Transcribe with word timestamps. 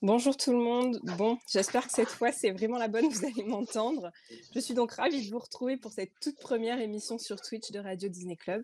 Bonjour 0.00 0.36
tout 0.36 0.52
le 0.52 0.58
monde. 0.58 1.00
Bon, 1.16 1.38
j'espère 1.50 1.84
que 1.84 1.92
cette 1.92 2.08
fois 2.08 2.30
c'est 2.30 2.52
vraiment 2.52 2.78
la 2.78 2.86
bonne, 2.86 3.08
vous 3.08 3.24
allez 3.26 3.42
m'entendre. 3.42 4.12
Je 4.54 4.60
suis 4.60 4.72
donc 4.72 4.92
ravie 4.92 5.26
de 5.26 5.30
vous 5.32 5.40
retrouver 5.40 5.76
pour 5.76 5.90
cette 5.90 6.12
toute 6.22 6.38
première 6.38 6.80
émission 6.80 7.18
sur 7.18 7.40
Twitch 7.40 7.72
de 7.72 7.80
Radio 7.80 8.08
Disney 8.08 8.36
Club. 8.36 8.62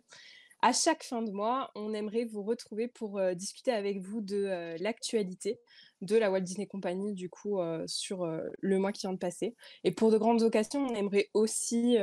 À 0.62 0.72
chaque 0.72 1.02
fin 1.02 1.22
de 1.22 1.32
mois, 1.32 1.72
on 1.74 1.92
aimerait 1.92 2.24
vous 2.24 2.44
retrouver 2.44 2.86
pour 2.86 3.18
euh, 3.18 3.34
discuter 3.34 3.72
avec 3.72 3.98
vous 4.00 4.20
de 4.20 4.44
euh, 4.44 4.76
l'actualité 4.78 5.58
de 6.02 6.16
la 6.16 6.30
Walt 6.30 6.42
Disney 6.42 6.68
Company, 6.68 7.14
du 7.14 7.28
coup, 7.28 7.58
euh, 7.58 7.82
sur 7.88 8.24
le 8.60 8.78
mois 8.78 8.92
qui 8.92 9.00
vient 9.00 9.12
de 9.12 9.18
passer. 9.18 9.56
Et 9.82 9.90
pour 9.90 10.12
de 10.12 10.18
grandes 10.18 10.42
occasions, 10.42 10.86
on 10.86 10.94
aimerait 10.94 11.30
aussi 11.34 11.96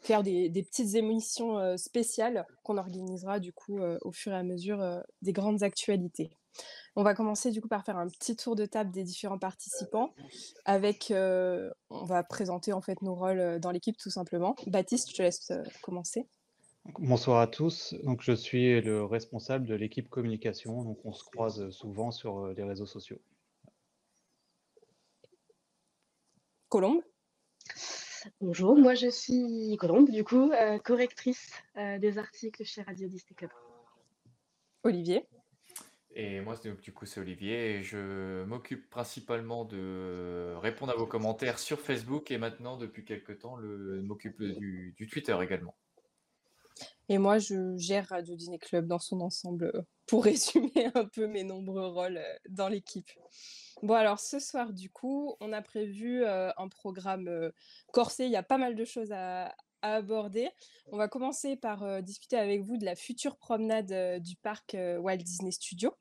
faire 0.00 0.22
des, 0.22 0.50
des 0.50 0.62
petites 0.62 0.96
émissions 0.96 1.76
spéciales 1.78 2.44
qu'on 2.62 2.76
organisera, 2.76 3.40
du 3.40 3.52
coup, 3.52 3.80
au 4.02 4.12
fur 4.12 4.32
et 4.32 4.36
à 4.36 4.42
mesure 4.42 5.02
des 5.22 5.32
grandes 5.32 5.62
actualités. 5.62 6.30
On 6.96 7.02
va 7.02 7.14
commencer 7.14 7.50
du 7.50 7.60
coup 7.60 7.68
par 7.68 7.84
faire 7.84 7.98
un 7.98 8.08
petit 8.08 8.36
tour 8.36 8.56
de 8.56 8.64
table 8.64 8.90
des 8.90 9.04
différents 9.04 9.38
participants. 9.38 10.14
Avec, 10.64 11.10
euh, 11.10 11.70
on 11.90 12.04
va 12.04 12.24
présenter 12.24 12.72
en 12.72 12.80
fait 12.80 13.02
nos 13.02 13.14
rôles 13.14 13.38
euh, 13.38 13.58
dans 13.58 13.70
l'équipe 13.70 13.96
tout 13.98 14.10
simplement. 14.10 14.56
Baptiste, 14.66 15.10
je 15.10 15.16
te 15.16 15.22
laisse 15.22 15.50
euh, 15.50 15.62
commencer. 15.82 16.26
Bonsoir 16.98 17.40
à 17.40 17.46
tous. 17.46 17.94
Donc, 18.04 18.22
je 18.22 18.32
suis 18.32 18.80
le 18.80 19.04
responsable 19.04 19.66
de 19.66 19.74
l'équipe 19.74 20.08
communication. 20.08 20.82
Donc, 20.82 20.98
on 21.04 21.12
se 21.12 21.24
croise 21.24 21.68
souvent 21.70 22.10
sur 22.10 22.48
les 22.48 22.62
réseaux 22.62 22.86
sociaux. 22.86 23.20
Colombe. 26.68 27.02
Bonjour, 28.40 28.76
moi 28.76 28.94
je 28.94 29.08
suis 29.08 29.76
Colombe, 29.78 30.10
du 30.10 30.24
coup, 30.24 30.50
euh, 30.50 30.78
correctrice 30.78 31.52
euh, 31.76 31.98
des 31.98 32.18
articles 32.18 32.64
chez 32.64 32.82
Radio 32.82 33.08
Disney 33.08 33.34
Club. 33.36 33.50
Olivier. 34.82 35.24
Et 36.18 36.40
moi, 36.40 36.56
c'est- 36.56 36.80
du 36.80 36.94
coup, 36.94 37.04
c'est 37.04 37.20
Olivier 37.20 37.72
et 37.72 37.82
je 37.82 38.42
m'occupe 38.44 38.88
principalement 38.88 39.66
de 39.66 40.54
répondre 40.62 40.90
à 40.90 40.96
vos 40.96 41.06
commentaires 41.06 41.58
sur 41.58 41.78
Facebook 41.78 42.30
et 42.30 42.38
maintenant, 42.38 42.78
depuis 42.78 43.04
quelques 43.04 43.38
temps, 43.40 43.56
le, 43.56 44.00
m'occupe 44.00 44.42
du, 44.42 44.94
Twitter 45.12 45.36
également. 45.42 45.76
Et 47.10 47.18
moi, 47.18 47.38
je 47.38 47.76
gère 47.76 48.08
Radio 48.08 48.34
Disney 48.34 48.58
Club 48.58 48.86
dans 48.86 48.98
son 48.98 49.20
ensemble 49.20 49.70
euh, 49.74 49.82
pour 50.06 50.24
résumer 50.24 50.90
un 50.94 51.04
peu 51.04 51.26
mes 51.26 51.44
nombreux 51.44 51.86
rôles 51.86 52.16
euh, 52.16 52.36
dans 52.48 52.68
l'équipe. 52.68 53.10
Bon, 53.82 53.92
alors 53.92 54.18
ce 54.18 54.38
soir, 54.38 54.72
du 54.72 54.88
coup, 54.88 55.36
on 55.40 55.52
a 55.52 55.60
prévu 55.60 56.24
euh, 56.24 56.50
un 56.56 56.68
programme 56.68 57.52
corsé. 57.92 58.24
Il 58.24 58.30
y 58.30 58.36
a 58.36 58.42
pas 58.42 58.56
mal 58.56 58.74
de 58.74 58.84
choses 58.86 59.12
à, 59.12 59.54
à 59.82 59.96
aborder. 59.96 60.48
On 60.90 60.96
va 60.96 61.08
commencer 61.08 61.56
par 61.56 62.02
discuter 62.02 62.38
avec 62.38 62.62
vous 62.62 62.78
de 62.78 62.86
la 62.86 62.94
future 62.94 63.36
promenade 63.36 64.22
du 64.22 64.36
parc 64.36 64.74
Walt 64.74 65.18
Disney 65.18 65.50
Studios. 65.50 65.92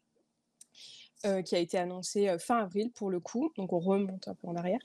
Euh, 1.25 1.41
qui 1.41 1.55
a 1.55 1.59
été 1.59 1.77
annoncée 1.77 2.27
euh, 2.27 2.37
fin 2.37 2.57
avril 2.57 2.91
pour 2.91 3.09
le 3.09 3.19
coup, 3.19 3.51
donc 3.55 3.73
on 3.73 3.79
remonte 3.79 4.27
un 4.27 4.35
peu 4.35 4.47
en 4.47 4.55
arrière. 4.55 4.81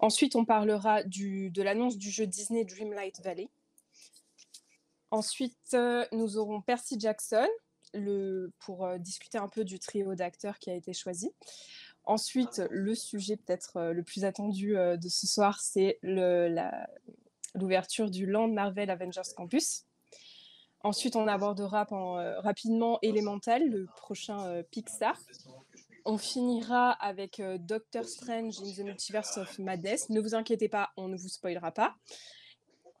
Ensuite, 0.00 0.36
on 0.36 0.44
parlera 0.44 1.02
du, 1.02 1.50
de 1.50 1.62
l'annonce 1.62 1.96
du 1.96 2.10
jeu 2.10 2.26
Disney 2.26 2.64
Dreamlight 2.64 3.22
Valley. 3.22 3.48
Ensuite, 5.10 5.56
euh, 5.72 6.04
nous 6.12 6.36
aurons 6.36 6.60
Percy 6.60 7.00
Jackson 7.00 7.48
le, 7.94 8.52
pour 8.58 8.86
discuter 8.98 9.38
un 9.38 9.48
peu 9.48 9.64
du 9.64 9.78
trio 9.78 10.14
d'acteurs 10.14 10.58
qui 10.58 10.68
a 10.68 10.74
été 10.74 10.92
choisi. 10.92 11.30
Ensuite, 12.04 12.60
le 12.70 12.94
sujet 12.94 13.36
peut-être 13.36 13.92
le 13.92 14.02
plus 14.02 14.26
attendu 14.26 14.74
de 14.74 15.08
ce 15.08 15.26
soir, 15.26 15.58
c'est 15.60 15.98
l'ouverture 17.54 18.10
du 18.10 18.26
Land 18.26 18.48
Marvel 18.48 18.90
Avengers 18.90 19.22
Campus. 19.34 19.84
Ensuite, 20.82 21.16
on 21.16 21.26
abordera 21.26 21.86
rapidement 22.40 22.98
Elemental, 23.00 23.66
le 23.66 23.86
prochain 23.96 24.62
Pixar. 24.70 25.16
On 26.10 26.16
finira 26.16 26.92
avec 26.92 27.38
euh, 27.38 27.58
Doctor 27.58 28.02
Strange 28.06 28.60
in 28.62 28.72
the 28.72 28.78
Multiverse 28.78 29.36
of 29.36 29.58
Madness. 29.58 30.08
Ne 30.08 30.22
vous 30.22 30.34
inquiétez 30.34 30.70
pas, 30.70 30.88
on 30.96 31.06
ne 31.06 31.18
vous 31.18 31.28
spoilera 31.28 31.70
pas. 31.70 31.96
De 32.08 32.14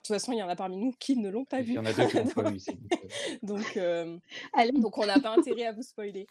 toute 0.02 0.08
façon, 0.08 0.32
il 0.32 0.38
y 0.38 0.42
en 0.42 0.48
a 0.50 0.56
parmi 0.56 0.76
nous 0.76 0.92
qui 0.92 1.16
ne 1.16 1.30
l'ont 1.30 1.46
pas 1.46 1.60
Il 1.60 1.68
vu. 1.68 1.72
y 1.72 1.78
en 1.78 1.86
a 1.86 1.92
deux 1.94 2.06
qui 2.06 2.18
l'ont 2.18 2.26
pas 2.34 2.50
vu 2.50 2.58
donc, 2.58 2.68
euh, 2.68 3.38
Donc, 3.42 3.76
euh, 3.78 4.18
Allez, 4.52 4.72
donc 4.72 4.98
on 4.98 5.06
n'a 5.06 5.18
pas 5.20 5.30
intérêt 5.30 5.64
à 5.64 5.72
vous 5.72 5.80
spoiler. 5.80 6.26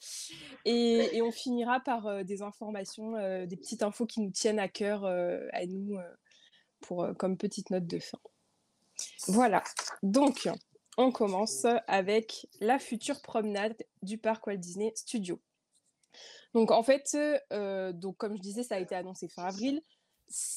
Et, 0.65 1.17
et 1.17 1.23
on 1.23 1.31
finira 1.31 1.79
par 1.79 2.05
euh, 2.05 2.23
des 2.23 2.43
informations, 2.43 3.15
euh, 3.15 3.47
des 3.47 3.57
petites 3.57 3.81
infos 3.81 4.05
qui 4.05 4.21
nous 4.21 4.29
tiennent 4.29 4.59
à 4.59 4.67
cœur, 4.67 5.03
euh, 5.03 5.47
à 5.53 5.65
nous, 5.65 5.95
euh, 5.97 6.03
pour, 6.81 7.05
euh, 7.05 7.13
comme 7.15 7.37
petite 7.37 7.71
note 7.71 7.87
de 7.87 7.97
fin. 7.97 8.19
Voilà. 9.27 9.63
Donc, 10.03 10.47
on 10.95 11.11
commence 11.11 11.65
avec 11.87 12.47
la 12.61 12.77
future 12.77 13.19
promenade 13.23 13.75
du 14.03 14.19
parc 14.19 14.45
Walt 14.45 14.57
Disney 14.57 14.91
Studios. 14.95 15.39
Donc, 16.53 16.71
en 16.71 16.83
fait, 16.83 17.17
euh, 17.53 17.93
comme 18.17 18.35
je 18.35 18.41
disais, 18.41 18.63
ça 18.63 18.75
a 18.75 18.79
été 18.79 18.95
annoncé 18.95 19.27
fin 19.27 19.43
avril. 19.43 19.81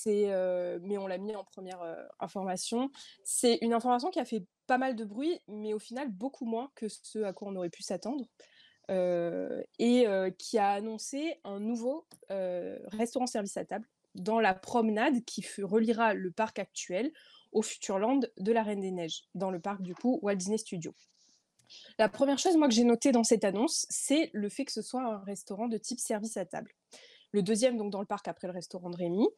Euh, 0.09 0.81
mais 0.83 0.99
on 0.99 1.07
l'a 1.07 1.19
mis 1.19 1.37
en 1.37 1.45
première 1.45 1.81
euh, 1.83 2.03
information. 2.19 2.91
C'est 3.23 3.59
une 3.61 3.73
information 3.73 4.11
qui 4.11 4.19
a 4.19 4.25
fait 4.25 4.45
pas 4.67 4.79
mal 4.79 4.97
de 4.97 5.05
bruit, 5.05 5.39
mais 5.47 5.75
au 5.75 5.79
final 5.79 6.11
beaucoup 6.11 6.45
moins 6.45 6.73
que 6.75 6.87
ce 6.89 7.21
à 7.23 7.33
quoi 7.33 7.49
on 7.49 7.57
aurait 7.57 7.71
pu 7.71 7.83
s'attendre. 7.83 8.25
Et 9.79 10.07
qui 10.37 10.59
a 10.59 10.71
annoncé 10.71 11.39
un 11.45 11.61
nouveau 11.61 12.09
restaurant-service 12.29 13.57
à 13.57 13.65
table 13.65 13.87
dans 14.17 14.41
la 14.41 14.53
promenade 14.53 15.25
qui 15.25 15.45
reliera 15.63 16.15
le 16.15 16.33
parc 16.33 16.59
actuel 16.59 17.13
au 17.53 17.63
Futurland 17.63 18.29
de 18.39 18.53
la 18.53 18.63
Reine 18.63 18.81
des 18.81 18.91
Neiges, 18.91 19.29
dans 19.35 19.51
le 19.51 19.61
parc 19.61 19.83
du 19.83 19.95
coup 19.95 20.19
Walt 20.23 20.37
Disney 20.37 20.59
Studios. 20.59 20.95
La 21.99 22.09
première 22.09 22.39
chose 22.39 22.57
moi 22.57 22.69
que 22.69 22.75
j'ai 22.75 22.85
notée 22.85 23.13
dans 23.13 23.25
cette 23.25 23.45
annonce, 23.45 23.87
c'est 23.91 24.31
le 24.33 24.49
fait 24.49 24.65
que 24.65 24.73
ce 24.73 24.83
soit 24.83 25.03
un 25.03 25.19
restaurant 25.25 25.69
de 25.69 25.77
type 25.79 25.99
service 26.01 26.37
à 26.37 26.45
table. 26.47 26.71
Le 27.33 27.43
deuxième 27.43 27.77
donc 27.77 27.93
dans 27.93 28.01
le 28.01 28.07
parc 28.07 28.27
après 28.27 28.49
le 28.49 28.53
restaurant 28.53 28.91
de 28.91 28.97
Rémy. 28.97 29.29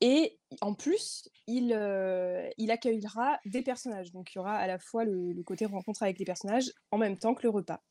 Et 0.00 0.38
en 0.60 0.74
plus, 0.74 1.28
il, 1.48 1.72
euh, 1.72 2.48
il 2.56 2.70
accueillera 2.70 3.40
des 3.46 3.62
personnages. 3.62 4.12
Donc 4.12 4.32
il 4.32 4.36
y 4.36 4.38
aura 4.38 4.54
à 4.56 4.66
la 4.68 4.78
fois 4.78 5.04
le, 5.04 5.32
le 5.32 5.42
côté 5.42 5.66
rencontre 5.66 6.04
avec 6.04 6.18
les 6.20 6.24
personnages 6.24 6.70
en 6.92 6.98
même 6.98 7.18
temps 7.18 7.34
que 7.34 7.42
le 7.42 7.48
repas. 7.50 7.82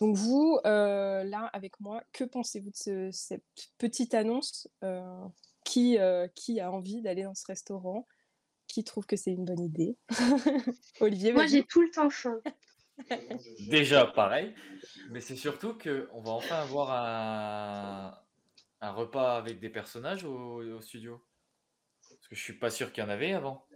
Donc 0.00 0.16
vous, 0.16 0.58
euh, 0.66 1.24
là, 1.24 1.50
avec 1.52 1.78
moi, 1.80 2.02
que 2.12 2.22
pensez-vous 2.24 2.70
de 2.70 2.76
ce- 2.76 3.10
cette 3.10 3.44
petite 3.76 4.14
annonce 4.14 4.68
euh, 4.84 5.02
qui, 5.64 5.98
qui 6.36 6.60
a 6.60 6.70
envie 6.70 7.02
d'aller 7.02 7.24
dans 7.24 7.34
ce 7.34 7.44
restaurant 7.46 8.06
Qui 8.68 8.84
trouve 8.84 9.04
que 9.04 9.16
c'est 9.16 9.32
une 9.32 9.44
bonne 9.44 9.60
idée? 9.64 9.96
Olivier, 11.00 11.32
moi 11.32 11.46
j'ai 11.48 11.64
tout 11.64 11.82
le 11.82 11.90
temps 11.90 12.08
faim. 12.08 12.40
Déjà, 13.68 14.06
pareil. 14.06 14.54
Mais 15.10 15.20
c'est 15.20 15.36
surtout 15.36 15.76
qu'on 15.76 16.20
va 16.22 16.30
enfin 16.32 16.56
avoir 16.60 16.90
un, 16.92 18.18
un 18.80 18.92
repas 18.92 19.36
avec 19.36 19.60
des 19.60 19.70
personnages 19.70 20.24
au, 20.24 20.62
au 20.62 20.80
studio. 20.80 21.24
Parce 22.08 22.28
que 22.28 22.34
je 22.36 22.42
suis 22.42 22.58
pas 22.58 22.70
sûr 22.70 22.92
qu'il 22.92 23.02
y 23.02 23.06
en 23.06 23.10
avait 23.10 23.32
avant. 23.32 23.66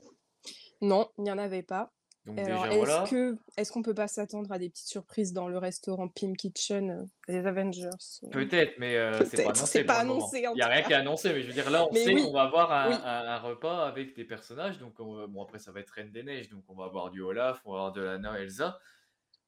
Non, 0.81 1.11
il 1.19 1.25
n'y 1.25 1.31
en 1.31 1.39
avait 1.39 1.63
pas. 1.63 1.93
Donc 2.27 2.39
Alors, 2.39 2.63
déjà, 2.63 2.75
est-ce 2.75 2.77
voilà. 2.87 3.05
que 3.11 3.39
est-ce 3.59 3.71
qu'on 3.71 3.83
peut 3.83 3.95
pas 3.95 4.09
s'attendre 4.09 4.51
à 4.51 4.59
des 4.59 4.71
petites 4.71 4.89
surprises 4.89 5.35
dans 5.35 5.47
le 5.47 5.59
restaurant 5.59 6.09
Pim 6.09 6.33
Kitchen 6.33 6.91
euh, 6.91 7.05
des 7.29 7.47
Avengers 7.47 7.91
euh? 8.23 8.29
Peut-être, 8.31 8.79
mais 8.79 8.97
euh, 8.97 9.13
c'est 9.27 9.37
Peut-être, 9.37 9.45
pas 9.45 9.51
annoncé. 9.51 9.67
c'est 9.67 9.85
pas 9.85 9.99
annoncé, 9.99 10.39
Il 10.39 10.55
n'y 10.55 10.63
a 10.63 10.69
rien 10.69 10.83
qui 10.83 10.93
est 10.93 10.97
annoncé, 10.97 11.35
mais 11.35 11.43
je 11.43 11.49
veux 11.49 11.53
dire, 11.53 11.71
là, 11.71 11.87
on 11.87 11.93
Mais 11.93 12.03
sait 12.03 12.15
oui, 12.15 12.23
qu'on 12.23 12.33
va 12.33 12.43
avoir 12.45 12.73
un, 12.73 12.89
oui. 12.89 12.97
un- 13.05 13.27
un 13.29 13.39
repas 13.41 13.87
avec 13.87 14.17
des 14.17 14.25
personnages. 14.25 14.79
Donc, 14.79 14.99
on 15.01 15.29
bon, 15.29 15.43
après, 15.43 15.59
ça 15.59 15.71
va 15.71 15.81
être 15.81 15.91
Reine 15.91 16.13
des 16.13 16.23
Neiges. 16.23 16.49
Donc, 16.49 16.65
on 16.69 16.75
va 16.75 16.87
avoir 16.87 17.11
du 17.11 17.21
Olaf, 17.21 17.61
on 17.67 17.73
va 17.73 17.79
avoir 17.81 17.93
de 17.93 18.01
Lana, 18.01 18.41
Elsa, 18.41 18.79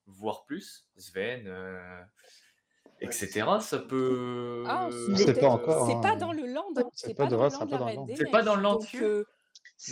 voire 0.07 0.45
plus, 0.45 0.87
Sven, 0.97 1.45
euh, 1.47 2.01
etc. 3.01 3.45
Ça 3.61 3.79
peut. 3.79 4.65
Ah, 4.67 4.89
On 4.89 5.17
sait 5.17 5.25
peut-être- 5.25 5.41
pas 5.41 5.49
encore, 5.49 5.87
C'est 5.87 5.95
hein. 5.95 6.01
pas 6.01 6.17
dans 6.17 6.33
le 6.33 6.47
land. 6.47 6.67
hein. 6.77 6.83
C'est 6.95 7.09
C'est 7.09 7.15
pas 7.15 7.25
pas, 7.25 7.31
dans 7.31 7.37
le 7.37 7.51
land 7.51 7.59
pas 7.59 7.67
dans 7.79 8.07
le. 8.07 8.17
C'est 8.17 8.31
pas 8.31 8.43
dans 8.43 8.57
le 8.57 8.63
land 8.63 8.79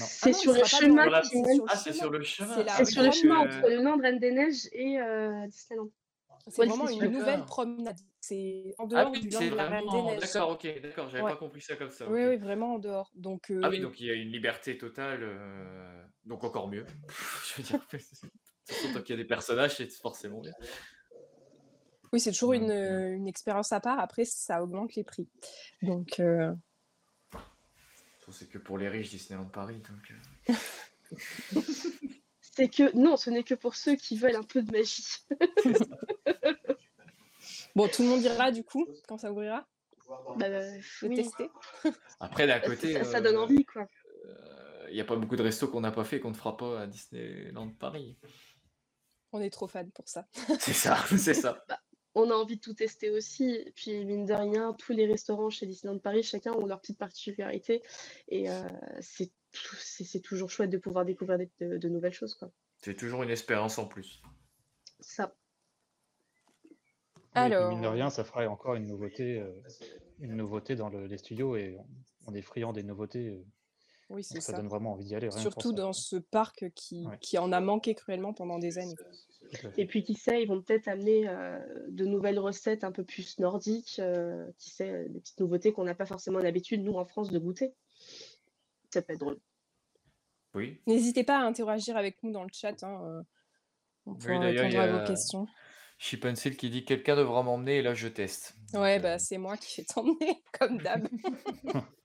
ah 0.01 0.07
C'est 0.07 0.33
sur 0.33 0.55
il 0.57 0.61
le 0.61 0.65
chemin 0.65 1.23
c'est 1.23 1.39
Ah, 1.69 1.77
c'est 1.77 1.93
sur 1.93 2.05
chemin. 2.07 2.19
le 2.19 2.25
chemin. 2.25 2.55
C'est 2.55 2.65
Ah 2.69 2.75
C'est 2.79 2.85
sur 2.87 3.03
le 3.03 3.11
chemin 3.11 3.45
euh, 3.45 3.59
entre 3.59 3.69
le 3.69 3.83
Land 3.83 3.99
Reine 4.01 4.19
des 4.19 4.33
Neiges 4.33 4.67
et 4.73 4.99
euh, 4.99 5.47
Disneyland. 5.47 5.89
C'est 6.49 6.65
vraiment 6.67 6.89
une 6.89 7.11
nouvelle 7.11 7.41
D'accord. 7.41 7.47
promenade. 7.47 7.97
C'est 8.21 8.75
en 8.79 8.85
Ah 8.85 8.87
dehors 8.87 9.11
oui, 9.13 9.21
du 9.21 9.29
land 9.29 9.39
c'est 9.41 9.51
de 9.51 9.55
la 9.57 9.67
Reine 9.69 9.81
des 9.81 9.87
vraiment. 9.87 10.11
Neiges. 10.13 10.21
D'accord, 10.21 10.51
ok, 10.51 10.81
d'accord, 10.83 11.09
j'avais 11.11 11.23
Ouais. 11.25 11.31
pas 11.33 11.37
compris 11.37 11.61
ça 11.61 11.77
comme 11.77 11.91
ça. 11.91 12.09
Oui, 12.09 12.25
oui, 12.25 12.37
vraiment 12.39 12.75
en 12.75 12.79
dehors. 12.79 13.11
Donc, 13.15 13.53
Ah 13.63 13.69
oui, 13.69 13.81
donc 13.81 14.01
il 14.01 14.07
y 14.07 14.11
a 14.11 14.15
une 14.15 14.31
liberté 14.31 14.79
totale, 14.79 15.21
euh, 15.23 16.03
donc 16.25 16.45
encore 16.45 16.69
mieux. 16.69 16.87
Je 17.57 17.57
veux 17.59 17.63
dire, 17.63 17.87
surtout 18.69 19.03
qu'il 19.03 19.17
y 19.17 19.19
a 19.19 19.23
des 19.23 19.29
personnages, 19.29 19.77
c'est 19.77 19.91
forcément 19.91 20.41
bien. 20.41 20.53
oui, 22.13 22.21
c'est 22.21 22.33
toujours 22.33 22.53
une, 22.55 22.71
euh, 22.71 23.15
une 23.15 23.27
expérience 23.29 23.73
à 23.73 23.81
part. 23.81 23.99
Après, 23.99 24.25
ça 24.25 24.63
augmente 24.63 24.95
les 24.95 25.05
prix. 25.05 25.29
Donc, 25.83 26.21
euh, 26.21 26.53
C'est 28.31 28.49
que 28.49 28.59
pour 28.59 28.79
les 28.79 28.89
riches, 28.89 29.11
Disneyland 29.11 29.47
Paris. 29.47 29.83
Donc, 29.91 30.13
euh, 30.49 30.55
C'est 32.41 32.69
que 32.69 32.97
non, 32.97 33.17
ce 33.17 33.31
n'est 33.31 33.43
que 33.43 33.55
pour 33.55 33.75
ceux 33.75 33.97
qui 33.97 34.17
veulent 34.17 34.37
un 34.37 34.45
peu 34.45 34.63
de 34.63 34.71
magie. 34.71 35.05
bon, 37.75 37.89
tout 37.89 38.03
le 38.03 38.09
monde 38.09 38.23
ira 38.23 38.53
du 38.53 38.63
coup 38.63 38.87
quand 39.09 39.19
ça 39.19 39.33
ouvrira? 39.33 39.67
Bah, 40.37 40.47
oui. 41.03 41.17
tester. 41.17 41.51
Après, 42.21 42.47
d'un 42.47 42.61
côté, 42.61 42.93
ça, 42.93 43.05
ça 43.05 43.21
donne 43.21 43.39
envie, 43.39 43.65
quoi. 43.65 43.89
euh, 44.27 44.87
il 44.89 44.95
n'y 44.95 45.01
a 45.01 45.05
pas 45.05 45.17
beaucoup 45.17 45.35
de 45.35 45.43
restos 45.43 45.67
qu'on 45.69 45.81
n'a 45.81 45.91
pas 45.91 46.05
fait 46.05 46.21
qu'on 46.21 46.29
ne 46.31 46.35
fera 46.35 46.57
pas 46.57 46.83
à 46.83 46.87
Disneyland 46.87 47.71
Paris. 47.71 48.17
On 49.37 49.41
est 49.41 49.51
trop 49.51 49.67
fan 49.67 49.91
pour 49.91 50.09
ça. 50.09 50.29
C'est 50.61 50.73
ça, 50.73 50.97
c'est 51.19 51.35
ça. 51.35 51.65
on 52.15 52.31
a 52.31 52.35
envie 52.35 52.55
de 52.57 52.61
tout 52.61 52.73
tester 52.75 53.11
aussi. 53.11 53.65
Puis, 53.75 54.05
mine 54.05 54.27
de 54.27 54.33
rien, 54.33 54.73
tous 54.75 54.93
les 54.93 55.07
restaurants 55.07 55.51
chez 55.51 55.67
Disneyland 55.67 55.99
Paris, 55.99 56.23
chacun 56.23 56.53
ont 56.53 56.67
leur 56.67 56.81
petite 56.81 56.99
particularité. 56.99 57.83
Et 58.29 58.49
euh, 58.49 58.63
c'est 59.01 59.33
tou- 59.51 59.77
c'est 59.81 60.05
c'est 60.05 60.21
toujours 60.21 60.51
chouette 60.51 60.71
de 60.71 60.79
pouvoir 60.79 61.05
découvrir 61.05 61.39
de, 61.61 61.79
de 61.79 61.89
nouvelles 61.89 62.13
choses, 62.13 62.35
quoi. 62.37 62.49
C'est 62.79 62.95
toujours 62.95 63.25
une 63.25 63.31
espérance 63.31 63.77
en 63.79 63.87
plus. 63.87 64.23
Ça. 65.01 65.35
Alors, 67.35 67.71
mine 67.71 67.81
de 67.83 67.89
rien, 67.89 68.11
ça 68.11 68.23
fera 68.23 68.47
encore 68.49 68.77
une 68.77 68.87
nouveauté, 68.87 69.41
euh, 69.41 69.51
une 70.21 70.37
nouveauté 70.37 70.77
dans 70.77 70.89
le- 70.89 71.07
les 71.07 71.19
studios 71.19 71.57
et 71.57 71.77
on, 71.79 71.87
on 72.27 72.35
est 72.35 72.43
friand 72.43 72.73
des 72.73 72.85
nouveautés. 72.85 73.29
euh, 73.31 73.45
oui, 74.11 74.23
c'est 74.25 74.41
ça 74.41 74.53
ça. 74.53 74.57
donne 74.59 74.69
vraiment 74.69 74.93
envie 74.93 75.05
d'y 75.05 75.15
aller. 75.15 75.29
Rien 75.29 75.39
Surtout 75.39 75.73
dans 75.73 75.93
ce 75.93 76.17
parc 76.17 76.71
qui, 76.75 77.07
Ouais. 77.07 77.19
qui 77.21 77.39
en 77.39 77.53
a 77.53 77.61
manqué 77.61 77.95
cruellement 77.95 78.33
pendant 78.33 78.59
des 78.59 78.79
années. 78.79 78.95
Et 79.77 79.87
puis, 79.87 80.03
qui 80.03 80.15
sait, 80.15 80.43
ils 80.43 80.49
vont 80.49 80.61
peut-être 80.63 80.89
amener 80.89 81.29
euh, 81.29 81.59
de 81.89 82.05
nouvelles 82.07 82.39
recettes 82.39 82.83
un 82.85 82.93
peu 82.93 83.05
plus 83.05 83.39
nordiques. 83.39 83.99
euh, 84.01 84.51
qui 84.59 84.71
sait, 84.71 85.09
des 85.09 85.21
petites 85.21 85.39
nouveautés 85.41 85.73
qu'on 85.73 85.85
n'a 85.85 85.95
pas 85.95 86.07
forcément 86.07 86.39
l'habitude, 86.41 86.83
nous, 86.83 86.95
en 86.95 87.05
France, 87.05 87.31
de 87.31 87.39
goûter. 87.39 87.73
Ça 88.93 89.03
peut 89.03 89.13
être 89.13 89.21
drôle. 89.21 89.39
Oui. 90.55 90.81
N'hésitez 90.87 91.25
pas 91.25 91.39
à 91.39 91.43
interagir 91.45 91.97
avec 91.97 92.23
nous 92.23 92.31
dans 92.33 92.43
le 92.45 92.51
chat. 92.53 92.83
hein, 92.85 93.03
euh, 93.05 93.23
On 94.07 94.15
pourra 94.15 94.39
répondre 94.41 94.79
à 94.79 94.99
vos 95.01 95.07
questions. 95.07 95.47
Chipencil 95.99 96.57
qui 96.57 96.71
dit 96.71 96.85
quelqu'un 96.85 97.17
devra 97.17 97.43
m'emmener 97.43 97.79
et 97.79 97.83
là 97.83 97.95
je 97.95 98.09
teste. 98.09 98.57
Donc, 98.73 98.83
Ouais, 98.83 98.99
euh, 98.99 99.03
bah 99.03 99.19
c'est 99.19 99.39
moi 99.39 99.57
qui 99.57 99.81
vais 99.81 99.85
t'emmener, 99.87 100.43
comme 100.59 100.79
d'hab. 100.79 101.09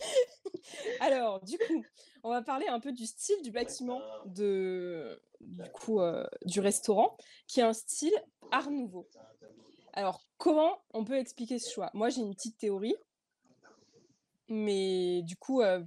Alors, 1.00 1.42
du 1.44 1.58
coup, 1.58 1.84
on 2.22 2.30
va 2.30 2.42
parler 2.42 2.66
un 2.68 2.80
peu 2.80 2.92
du 2.92 3.06
style 3.06 3.42
du 3.42 3.50
bâtiment 3.50 4.00
de, 4.26 5.22
du 5.40 5.70
coup, 5.70 6.00
euh, 6.00 6.26
du 6.44 6.60
restaurant, 6.60 7.16
qui 7.46 7.60
est 7.60 7.64
un 7.64 7.72
style 7.72 8.14
art 8.50 8.70
nouveau. 8.70 9.08
Alors, 9.92 10.26
comment 10.36 10.82
on 10.92 11.04
peut 11.04 11.16
expliquer 11.18 11.58
ce 11.58 11.70
choix? 11.72 11.90
Moi, 11.94 12.08
j'ai 12.08 12.20
une 12.20 12.34
petite 12.34 12.58
théorie, 12.58 12.96
mais 14.48 15.22
du 15.22 15.36
coup, 15.36 15.60
euh, 15.60 15.82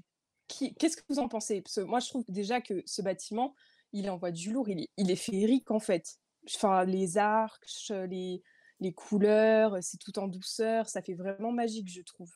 qu'est-ce 0.47 0.97
que 0.97 1.03
vous 1.09 1.19
en 1.19 1.27
pensez? 1.27 1.61
Parce 1.61 1.75
que 1.75 1.81
moi, 1.81 1.99
je 1.99 2.09
trouve 2.09 2.25
déjà 2.27 2.61
que 2.61 2.83
ce 2.85 3.01
bâtiment, 3.01 3.55
il 3.93 4.09
envoie 4.09 4.31
du 4.31 4.51
lourd, 4.51 4.69
il 4.69 4.81
est, 4.81 4.89
il 4.97 5.11
est 5.11 5.15
féerique 5.15 5.71
en 5.71 5.79
fait. 5.79 6.17
Enfin, 6.47 6.85
les 6.85 7.17
arches, 7.17 7.91
les, 7.91 8.41
les 8.79 8.93
couleurs, 8.93 9.77
c'est 9.81 9.97
tout 9.97 10.17
en 10.19 10.27
douceur, 10.27 10.89
ça 10.89 11.01
fait 11.01 11.13
vraiment 11.13 11.51
magique, 11.51 11.89
je 11.89 12.01
trouve. 12.01 12.31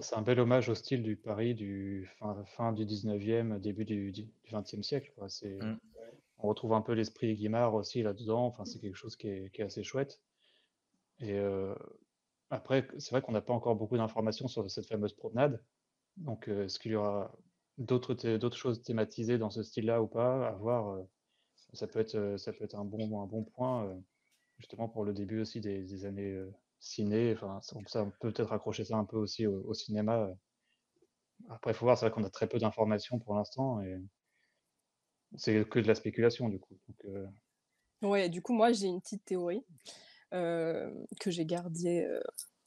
C'est 0.00 0.14
un 0.16 0.22
bel 0.22 0.38
hommage 0.40 0.68
au 0.68 0.74
style 0.74 1.02
du 1.02 1.16
Paris 1.16 1.54
du 1.54 2.08
fin, 2.18 2.44
fin 2.44 2.72
du 2.72 2.84
19e, 2.84 3.58
début 3.58 3.84
du, 3.84 4.12
du 4.12 4.28
20e 4.50 4.82
siècle. 4.82 5.12
quoi. 5.16 5.28
C'est, 5.28 5.58
Mm. 5.58 5.78
On 6.42 6.48
retrouve 6.48 6.72
un 6.72 6.80
peu 6.80 6.92
l'esprit 6.92 7.34
Guimard 7.34 7.74
aussi 7.74 8.02
là-dedans. 8.02 8.46
Enfin, 8.46 8.64
c'est 8.64 8.78
quelque 8.78 8.96
chose 8.96 9.14
qui 9.14 9.28
est, 9.28 9.50
qui 9.52 9.60
est 9.60 9.64
assez 9.64 9.82
chouette. 9.82 10.22
Et 11.18 11.38
euh, 11.38 11.74
après, 12.48 12.88
c'est 12.98 13.10
vrai 13.10 13.20
qu'on 13.20 13.32
n'a 13.32 13.42
pas 13.42 13.52
encore 13.52 13.76
beaucoup 13.76 13.98
d'informations 13.98 14.48
sur 14.48 14.70
cette 14.70 14.86
fameuse 14.86 15.12
promenade. 15.12 15.62
Donc, 16.16 16.48
euh, 16.48 16.64
est-ce 16.64 16.78
qu'il 16.78 16.92
y 16.92 16.94
aura 16.94 17.36
d'autres 17.76 18.56
choses 18.56 18.82
thématisées 18.82 19.36
dans 19.36 19.50
ce 19.50 19.62
style-là 19.62 20.02
ou 20.02 20.06
pas? 20.06 20.48
À 20.48 20.52
voir. 20.52 20.88
euh, 20.94 21.02
ça 21.74 21.86
peut 21.86 22.00
être, 22.00 22.36
ça 22.38 22.52
peut 22.54 22.64
être 22.64 22.74
un 22.74 22.84
bon, 22.86 23.22
un 23.22 23.26
bon 23.26 23.44
point, 23.44 23.94
justement 24.58 24.88
pour 24.88 25.04
le 25.04 25.12
début 25.12 25.40
aussi 25.40 25.60
des, 25.60 25.82
des 25.84 26.04
années 26.06 26.42
ciné. 26.80 27.32
Enfin, 27.34 27.60
ça, 27.62 27.76
on 27.76 27.86
ça, 27.86 28.02
on 28.04 28.10
peut 28.10 28.32
peut-être 28.32 28.52
accrocher 28.52 28.84
ça 28.84 28.96
un 28.96 29.04
peu 29.04 29.16
aussi 29.16 29.46
au, 29.46 29.62
au 29.66 29.74
cinéma. 29.74 30.30
Après, 31.50 31.72
il 31.72 31.74
faut 31.74 31.84
voir, 31.84 31.98
c'est 31.98 32.06
vrai 32.06 32.14
qu'on 32.14 32.24
a 32.24 32.30
très 32.30 32.48
peu 32.48 32.58
d'informations 32.58 33.18
pour 33.18 33.34
l'instant 33.34 33.82
et 33.82 33.96
c'est 35.36 35.68
que 35.68 35.78
de 35.78 35.86
la 35.86 35.94
spéculation 35.94 36.48
du 36.48 36.58
coup. 36.58 36.78
Donc, 36.88 36.96
euh, 37.06 37.26
Ouais, 38.02 38.28
du 38.28 38.40
coup, 38.40 38.54
moi, 38.54 38.72
j'ai 38.72 38.86
une 38.86 39.00
petite 39.00 39.24
théorie 39.24 39.62
euh, 40.32 40.90
que 41.20 41.30
j'ai 41.30 41.44
gardée 41.44 42.02
euh, 42.04 42.20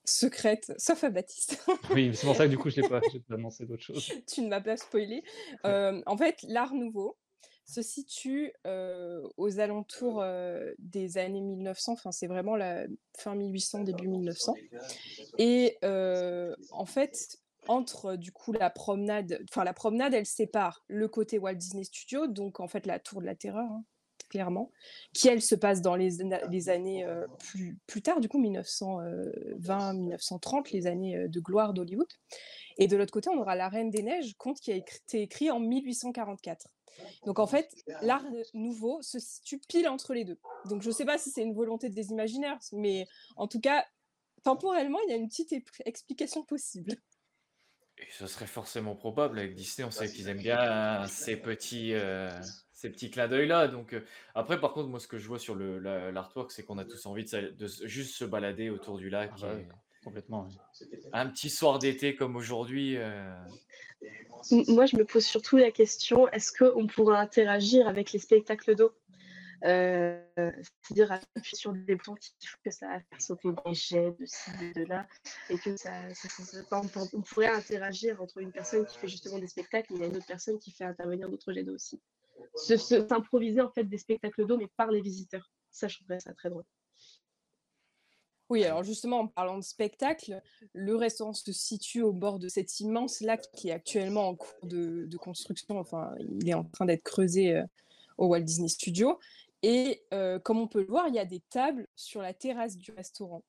secrète, 0.06 0.71
sauf 0.77 1.04
à 1.04 1.09
Baptiste. 1.09 1.66
oui, 1.92 2.16
c'est 2.16 2.27
pour 2.27 2.36
ça 2.36 2.45
que 2.45 2.51
du 2.51 2.57
coup, 2.57 2.69
je 2.69 2.81
n'ai 2.81 2.88
pas, 2.88 3.01
pas 3.01 3.07
annoncé 3.33 3.66
d'autres 3.66 3.83
choses. 3.83 4.12
tu 4.27 4.42
ne 4.42 4.50
m'as 4.50 4.62
pas 4.62 4.77
spoilé. 4.77 5.24
Euh, 5.66 6.01
en 6.06 6.18
fait, 6.18 6.44
l'art 6.48 6.74
nouveau 6.75 7.18
se 7.65 7.81
situe 7.81 8.51
euh, 8.68 9.27
aux 9.38 9.60
alentours 9.60 10.21
euh, 10.21 10.74
des 10.80 11.18
années 11.18 11.42
1900, 11.42 11.94
enfin 11.94 12.12
c'est 12.12 12.27
vraiment 12.27 12.56
la 12.56 12.86
fin 13.18 13.36
1800, 13.36 13.83
début 13.83 14.07
1900. 14.07 14.56
Et 15.38 15.77
euh, 15.83 16.56
en 16.71 16.86
fait, 16.86 17.39
entre 17.68 18.15
du 18.15 18.31
coup 18.31 18.51
la 18.51 18.69
promenade, 18.69 19.39
enfin 19.50 19.63
la 19.63 19.74
promenade, 19.74 20.13
elle 20.13 20.25
sépare 20.25 20.83
le 20.88 21.07
côté 21.07 21.39
Walt 21.39 21.56
Disney 21.56 21.83
Studio, 21.83 22.27
donc 22.27 22.60
en 22.60 22.68
fait 22.68 22.86
la 22.86 23.00
tour 23.00 23.21
de 23.21 23.25
la 23.25 23.36
terreur, 23.36 23.71
hein, 23.71 23.83
clairement, 24.30 24.71
qui 25.13 25.30
elle 25.30 25.42
se 25.42 25.56
passe 25.56 25.81
dans 25.81 25.95
les, 25.95 26.18
les 26.50 26.69
années 26.69 27.07
plus, 27.39 27.77
plus 27.88 28.01
tard, 28.01 28.19
du 28.19 28.27
coup 28.27 28.39
1920, 28.39 29.94
1930, 29.94 30.71
les 30.71 30.88
années 30.88 31.27
de 31.30 31.39
gloire 31.39 31.74
d'Hollywood. 31.74 32.07
Et 32.77 32.88
de 32.88 32.98
l'autre 32.98 33.13
côté, 33.13 33.30
on 33.30 33.38
aura 33.38 33.56
La 33.56 33.69
Reine 33.69 33.92
des 33.92 34.01
Neiges, 34.01 34.33
conte 34.38 34.59
qui 34.59 34.71
a 34.71 34.75
été 34.75 35.21
écrit 35.21 35.51
en 35.51 35.59
1844. 35.59 36.68
Donc 37.25 37.40
en 37.40 37.48
fait, 37.48 37.84
l'art 38.01 38.25
nouveau 38.54 39.01
se 39.01 39.19
situe 39.19 39.60
pile 39.60 39.88
entre 39.88 40.13
les 40.13 40.25
deux. 40.25 40.38
Donc 40.66 40.81
je 40.81 40.88
ne 40.88 40.94
sais 40.94 41.06
pas 41.06 41.18
si 41.18 41.30
c'est 41.31 41.42
une 41.44 41.54
volonté 41.54 41.90
des 41.90 42.12
imaginaires, 42.12 42.60
mais 42.74 43.07
en 43.36 43.48
tout 43.48 43.60
cas, 43.60 43.86
temporellement, 44.44 45.00
il 45.07 45.12
y 45.12 45.13
a 45.13 45.18
une 45.18 45.30
petite 45.30 45.54
explication 45.86 46.44
possible. 46.44 46.95
Et 47.98 48.07
ce 48.12 48.28
serait 48.28 48.48
forcément 48.48 48.95
probable 48.95 49.40
avec 49.40 49.54
Disney, 49.54 49.88
on 49.88 49.92
sait 49.92 50.12
qu'ils 50.12 50.28
aiment 50.28 50.42
bien 50.42 51.07
ces 51.07 51.38
petits, 51.38 51.94
euh, 51.94 52.28
ces 52.74 52.90
petits 52.90 53.12
clins 53.12 53.28
d'œil-là. 53.28 53.68
Donc, 53.68 53.94
euh, 53.94 54.04
après, 54.34 54.60
par 54.60 54.74
contre, 54.74 54.90
moi, 54.90 55.00
ce 55.00 55.07
que 55.07 55.18
je 55.19 55.28
vois 55.28 55.40
sur 55.40 55.56
le, 55.56 55.80
la- 55.80 56.12
l'artwork, 56.12 56.51
c'est 56.51 56.63
qu'on 56.63 56.80
a 56.80 56.86
tous 56.86 57.06
envie 57.06 57.24
de, 57.24 57.50
de 57.51 57.68
juste 57.68 58.16
se 58.16 58.25
balader 58.25 58.69
autour 58.69 58.98
du 58.98 59.10
lac. 59.10 59.31
Ah 59.36 59.38
bah, 59.42 59.60
et 59.60 59.68
complètement. 60.04 60.50
oui. 60.50 60.88
Un 61.13 61.30
petit 61.30 61.50
soir 61.51 61.80
d'été 61.80 62.16
comme 62.16 62.36
aujourd'hui. 62.36 62.98
euh, 62.98 63.31
Moi, 64.68 64.86
je 64.86 64.98
me 64.98 65.06
pose 65.06 65.26
surtout 65.26 65.58
la 65.58 65.72
question, 65.72 66.28
est-ce 66.30 66.52
qu'on 66.52 66.88
pourra 66.88 67.20
interagir 67.20 67.88
avec 67.88 68.12
les 68.12 68.20
spectacles 68.20 68.76
d'eau? 68.76 68.92
Euh, 69.66 70.22
C'est-à-dire 70.36 71.12
appuyer 71.14 71.56
sur 71.58 71.72
des 71.72 71.96
boutons 71.96 72.16
qui 72.16 72.34
font 72.46 72.58
que 72.66 72.70
ça 72.72 72.88
va 72.88 73.00
faire 73.00 73.22
sauter 73.22 73.48
des 73.66 73.74
jets 73.74 74.12
de 74.20 74.26
ci, 74.26 74.52
de 74.76 74.84
là, 74.86 75.08
et 75.50 75.58
que 75.58 75.78
ça, 75.78 75.92
ça- 76.14 76.28
ça- 76.44 76.64
on, 76.72 76.86
pour- 76.88 77.08
on 77.14 77.22
pourrait 77.22 77.48
interagir 77.48 78.22
entre 78.22 78.40
une 78.40 78.52
personne 78.52 78.86
qui 78.86 78.98
fait 78.98 79.08
justement 79.08 79.40
des 79.40 79.48
spectacles 79.48 79.94
et 79.94 80.06
une 80.06 80.18
autre 80.18 80.28
personne 80.28 80.60
qui 80.60 80.72
fait 80.72 80.84
intervenir 80.84 81.30
d'autres 81.30 81.54
jets 81.54 81.64
d'eau 81.64 81.76
aussi. 81.76 82.02
Se- 82.56 82.76
se- 82.76 83.08
S'improviser 83.08 83.62
en 83.62 83.72
fait 83.72 83.86
des 83.86 83.98
spectacles 83.98 84.46
d'eau, 84.46 84.58
mais 84.58 84.68
par 84.76 84.92
les 84.92 85.00
visiteurs. 85.02 85.50
Ça, 85.72 85.88
je 85.88 85.96
trouverais 85.96 86.20
ça 86.20 86.34
très 86.34 86.50
drôle. 86.50 86.66
Oui, 88.54 88.64
alors 88.66 88.84
justement, 88.84 89.22
en 89.22 89.28
parlant 89.28 89.58
de 89.58 89.64
spectacle, 89.64 90.40
le 90.74 90.96
restaurant 90.96 91.34
se 91.34 91.52
situe 91.52 92.04
au 92.04 92.14
bord 92.14 92.38
de 92.38 92.48
cet 92.48 92.80
immense 92.81 93.19
lac 93.19 93.52
qui 93.52 93.69
est 93.69 93.72
actuellement 93.72 94.28
en 94.28 94.36
cours 94.36 94.68
de, 94.68 95.18
construction. 95.18 95.80
Enfin, 95.80 96.14
il 96.19 96.48
est 96.48 96.54
en 96.54 96.64
train 96.64 96.86
d'être 96.86 97.02
creusé 97.02 97.56
euh, 97.56 97.64
au 98.19 98.28
Walt 98.28 98.42
Disney 98.42 98.68
Studio. 98.68 99.18
Et 99.64 100.04
euh, 100.14 100.38
comme 100.38 100.60
on 100.60 100.68
peut 100.68 100.81
le 100.81 100.88
voir, 100.88 101.07
il 101.07 101.16
y 101.16 101.19
a 101.19 101.26
des 101.26 101.40
tables 101.50 101.88
sur 101.95 102.22
la 102.22 102.31
terrasse 102.31 102.78
du 102.78 102.92
restaurant. 102.92 103.44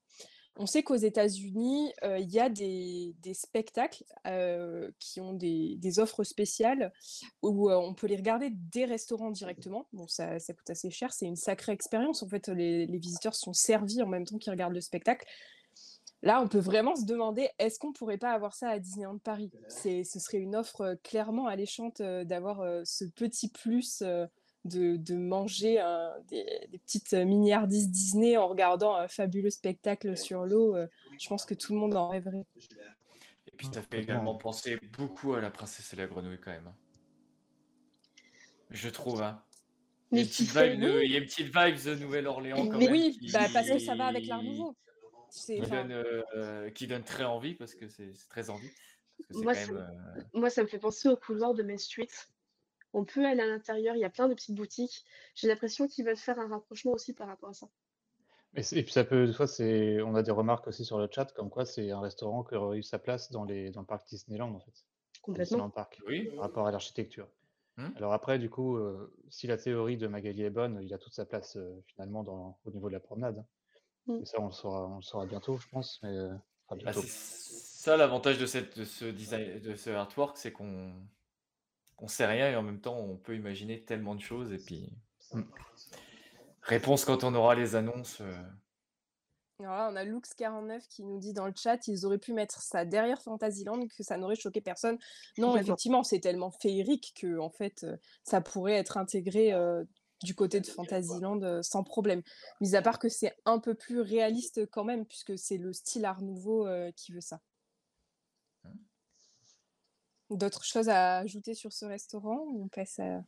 On 0.56 0.66
sait 0.66 0.84
qu'aux 0.84 0.94
États-Unis, 0.94 1.92
euh, 2.04 2.18
il 2.18 2.30
y 2.30 2.38
a 2.38 2.48
des, 2.48 3.14
spectacles 3.32 4.04
euh, 4.26 4.90
qui 5.00 5.20
ont 5.20 5.32
des, 5.32 5.98
offres 5.98 6.22
spéciales 6.22 6.92
où 7.42 7.70
euh, 7.70 7.76
on 7.76 7.94
peut 7.94 8.06
les 8.06 8.16
regarder 8.16 8.50
des 8.50 8.84
restaurants 8.84 9.30
directement. 9.30 9.88
Bon, 9.92 10.06
ça, 10.06 10.38
coûte 10.38 10.70
assez 10.70 10.90
cher, 10.90 11.12
c'est 11.12 11.26
une 11.26 11.36
sacrée 11.36 11.72
expérience. 11.72 12.22
En 12.22 12.28
fait, 12.28 12.48
les, 12.48 12.86
les 12.86 12.98
visiteurs 12.98 13.34
sont 13.34 13.52
servis 13.52 14.00
en 14.02 14.06
même 14.06 14.24
temps 14.24 14.38
qu'ils 14.38 14.52
regardent 14.52 14.74
le 14.74 14.80
spectacle. 14.80 15.26
Là, 16.22 16.40
on 16.40 16.48
peut 16.48 16.60
vraiment 16.60 16.94
se 16.94 17.04
demander, 17.04 17.50
est-ce 17.58 17.78
qu'on 17.78 17.92
pourrait 17.92 18.16
pas 18.16 18.30
avoir 18.30 18.54
ça 18.54 18.68
à 18.68 18.78
Disneyland 18.78 19.18
Paris? 19.18 19.50
Ce 19.68 20.02
serait 20.04 20.38
une 20.38 20.56
offre 20.56 20.96
clairement 21.02 21.48
alléchante 21.48 22.00
d'avoir 22.00 22.64
ce 22.86 23.04
petit 23.04 23.50
plus 23.50 24.02
de, 24.64 24.96
de 24.96 25.14
manger 25.14 25.76
des, 26.28 26.66
des 26.70 26.78
petites 26.78 27.12
mini-hardises 27.12 27.90
Disney 27.90 28.36
en 28.36 28.48
regardant 28.48 28.94
un 28.96 29.08
fabuleux 29.08 29.50
spectacle 29.50 30.16
sur 30.16 30.44
l'eau. 30.46 30.74
euh, 30.76 30.86
je 31.18 31.28
pense 31.28 31.44
que 31.44 31.54
tout 31.54 31.72
le 31.74 31.78
monde 31.78 31.94
en 31.96 32.08
rêverait. 32.08 32.44
Et 33.46 33.50
puis, 33.56 33.68
ça 33.72 33.82
fait 33.82 34.00
également 34.00 34.34
penser 34.36 34.78
beaucoup 34.96 35.34
à 35.34 35.40
la 35.40 35.50
princesse 35.50 35.92
et 35.92 35.96
la 35.96 36.06
grenouille, 36.06 36.40
quand 36.40 36.50
même. 36.50 36.66
hein. 36.66 36.76
Je 38.70 38.88
trouve, 38.88 39.22
hein. 39.22 39.42
Il 40.10 40.18
y 40.18 40.20
a 40.20 40.22
une 40.24 40.28
petite 40.28 40.48
vibe 40.50 40.80
de, 40.80 41.02
il 41.02 41.10
y 41.10 41.14
a 41.16 41.18
une 41.18 41.24
petite 41.26 41.46
vibe 41.46 41.84
de 41.84 41.94
Nouvelle-Orléans 41.96 42.66
quand 42.66 42.78
Mais 42.78 42.84
même. 42.84 42.92
oui, 42.92 43.18
qui- 43.18 43.32
bah, 43.32 43.48
parce 43.52 43.68
que 43.68 43.78
ça 43.78 43.94
va 43.94 44.06
avec 44.06 44.26
l'art 44.26 44.42
nouveau. 44.42 44.76
C'est, 45.30 45.56
Qui 45.56 45.68
donne, 45.68 45.92
euh, 46.36 46.70
qui 46.70 46.86
donne 46.86 47.02
très 47.02 47.24
envie, 47.24 47.54
parce 47.54 47.74
que 47.74 47.88
c'est 47.88 48.12
très 48.28 48.50
envie. 48.50 48.68
Parce 48.68 49.28
que 49.28 49.34
c'est 49.34 49.42
Moi, 49.42 49.52
même, 49.54 49.76
euh, 50.16 50.20
Moi, 50.34 50.50
ça 50.50 50.62
me 50.62 50.68
fait 50.68 50.78
penser 50.78 51.08
au 51.08 51.16
couloir 51.16 51.54
de 51.54 51.62
Main 51.64 51.78
Street. 51.78 52.06
On 52.94 53.04
peut 53.04 53.24
aller 53.26 53.42
à 53.42 53.46
l'intérieur, 53.46 53.96
il 53.96 54.00
y 54.00 54.04
a 54.04 54.10
plein 54.10 54.28
de 54.28 54.34
petites 54.34 54.54
boutiques. 54.54 55.04
J'ai 55.34 55.48
l'impression 55.48 55.88
qu'ils 55.88 56.04
veulent 56.06 56.16
faire 56.16 56.38
un 56.38 56.48
rapprochement 56.48 56.92
aussi 56.92 57.12
par 57.12 57.26
rapport 57.26 57.50
à 57.50 57.52
ça. 57.52 57.68
Et, 58.56 58.82
puis 58.84 58.92
ça 58.92 59.02
peut, 59.02 59.26
des 59.26 59.32
fois, 59.32 59.48
c'est, 59.48 60.00
on 60.02 60.14
a 60.14 60.22
des 60.22 60.30
remarques 60.30 60.68
aussi 60.68 60.84
sur 60.84 60.98
le 60.98 61.08
chat, 61.10 61.32
comme 61.32 61.50
quoi 61.50 61.64
c'est 61.66 61.90
un 61.90 62.00
restaurant 62.00 62.44
qui 62.44 62.54
aurait 62.54 62.78
eu 62.78 62.82
sa 62.84 63.00
place 63.00 63.32
dans, 63.32 63.44
les, 63.44 63.70
dans 63.70 63.80
le 63.80 63.86
parc 63.86 64.06
Disneyland, 64.08 64.54
en 64.54 64.60
fait. 64.60 64.84
Complètement. 65.22 65.42
Disneyland 65.44 65.70
Park, 65.70 66.00
Oui. 66.06 66.30
par 66.36 66.44
rapport 66.44 66.66
à 66.68 66.70
l'architecture. 66.70 67.26
Hmm. 67.76 67.88
Alors 67.96 68.12
après, 68.12 68.38
du 68.38 68.48
coup, 68.48 68.76
euh, 68.76 69.12
si 69.28 69.48
la 69.48 69.56
théorie 69.56 69.96
de 69.96 70.06
Magali 70.06 70.42
est 70.42 70.50
bonne, 70.50 70.78
il 70.80 70.94
a 70.94 70.98
toute 70.98 71.12
sa 71.14 71.24
place 71.24 71.56
euh, 71.56 71.82
finalement 71.86 72.22
dans, 72.22 72.56
au 72.64 72.70
niveau 72.70 72.86
de 72.88 72.92
la 72.92 73.00
promenade. 73.00 73.38
hein. 73.38 73.46
Mm. 74.06 74.22
Et 74.22 74.24
ça, 74.26 74.40
on 74.40 74.46
le 74.46 74.52
saura, 74.52 74.86
on 74.86 74.96
le 74.96 75.02
saura 75.02 75.26
bientôt, 75.26 75.56
je 75.56 75.66
pense. 75.68 75.98
Mais, 76.04 76.10
euh, 76.16 76.28
enfin, 76.68 76.76
Bah, 76.84 76.92
bientôt. 76.92 77.02
ça 77.08 77.96
l'avantage 77.96 78.38
de, 78.38 78.46
cette, 78.46 78.78
de 78.78 78.84
ce 78.84 79.06
design, 79.06 79.58
de 79.58 79.74
ce 79.74 79.90
artwork, 79.90 80.36
c'est 80.36 80.52
qu'on 80.52 80.92
on 81.98 82.08
sait 82.08 82.26
rien 82.26 82.50
et 82.50 82.56
en 82.56 82.62
même 82.62 82.80
temps 82.80 82.98
on 82.98 83.16
peut 83.16 83.34
imaginer 83.36 83.82
tellement 83.84 84.14
de 84.14 84.20
choses 84.20 84.52
et 84.52 84.58
puis 84.58 84.92
Mm. 85.32 85.42
réponse 86.62 87.04
quand 87.04 87.24
on 87.24 87.34
aura 87.34 87.54
les 87.54 87.74
annonces. 87.76 88.20
euh, 88.20 88.36
Alors 89.60 89.76
là, 89.76 89.90
on 89.92 89.96
a 89.96 90.04
Lux49 90.04 90.86
qui 90.88 91.02
nous 91.02 91.18
dit 91.18 91.32
dans 91.32 91.46
le 91.46 91.52
chat, 91.56 91.86
ils 91.88 92.04
auraient 92.06 92.18
pu 92.18 92.32
mettre 92.32 92.60
ça 92.60 92.84
derrière 92.84 93.22
Fantasyland, 93.22 93.86
que 93.88 94.02
ça 94.02 94.16
n'aurait 94.16 94.36
choqué 94.36 94.60
personne. 94.60 94.98
Non, 95.38 95.56
effectivement, 95.56 96.02
c'est 96.02 96.20
tellement 96.20 96.50
féerique 96.50 97.14
que 97.20 97.38
en 97.38 97.50
fait, 97.50 97.84
euh, 97.84 97.96
ça 98.22 98.40
pourrait 98.40 98.74
être 98.74 98.96
intégré 98.96 99.52
euh, 99.52 99.84
du 100.22 100.34
côté 100.34 100.60
de 100.60 100.66
Fantasyland 100.66 101.42
euh, 101.42 101.62
sans 101.62 101.84
problème. 101.84 102.22
Mis 102.60 102.74
à 102.76 102.82
part 102.82 102.98
que 102.98 103.08
c'est 103.08 103.36
un 103.44 103.58
peu 103.58 103.74
plus 103.74 104.00
réaliste 104.00 104.66
quand 104.70 104.84
même, 104.84 105.06
puisque 105.06 105.38
c'est 105.38 105.58
le 105.58 105.72
style 105.72 106.04
Art 106.04 106.22
Nouveau 106.22 106.66
euh, 106.66 106.90
qui 106.92 107.12
veut 107.12 107.20
ça. 107.20 107.40
D'autres 110.30 110.64
choses 110.64 110.88
à 110.88 111.18
ajouter 111.18 111.54
sur 111.54 111.72
ce 111.72 111.84
restaurant 111.84 112.38
ou 112.48 112.64
on 112.64 112.68
passe 112.68 112.98
à, 112.98 113.22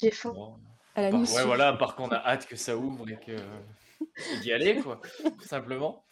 J'ai 0.00 0.10
faim. 0.10 0.32
bon. 0.32 0.56
à 0.94 1.02
la 1.02 1.10
Par- 1.10 1.20
ouais, 1.20 1.44
voilà, 1.44 1.72
par 1.74 1.96
contre, 1.96 2.12
on 2.12 2.16
a 2.16 2.24
hâte 2.24 2.46
que 2.46 2.56
ça 2.56 2.76
ouvre 2.76 3.08
et 3.10 3.18
que 3.18 3.36
d'y 4.40 4.52
aller, 4.52 4.80
quoi, 4.80 5.00
tout 5.40 5.48
simplement. 5.48 6.04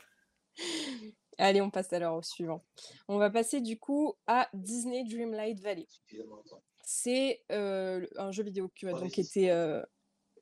Allez, 1.39 1.61
on 1.61 1.71
passe 1.71 1.93
alors 1.93 2.17
au 2.17 2.23
suivant. 2.23 2.65
On 3.07 3.17
va 3.17 3.31
passer 3.31 3.61
du 3.61 3.79
coup 3.79 4.15
à 4.27 4.49
Disney 4.55 5.05
Dreamlight 5.05 5.61
Valley. 5.61 5.87
C'est 6.83 7.43
euh, 7.53 8.07
un 8.17 8.33
jeu 8.33 8.43
vidéo 8.43 8.69
qui 8.75 8.89
a 8.89 8.93
donc 8.93 9.19
été 9.19 9.53
euh, 9.53 9.81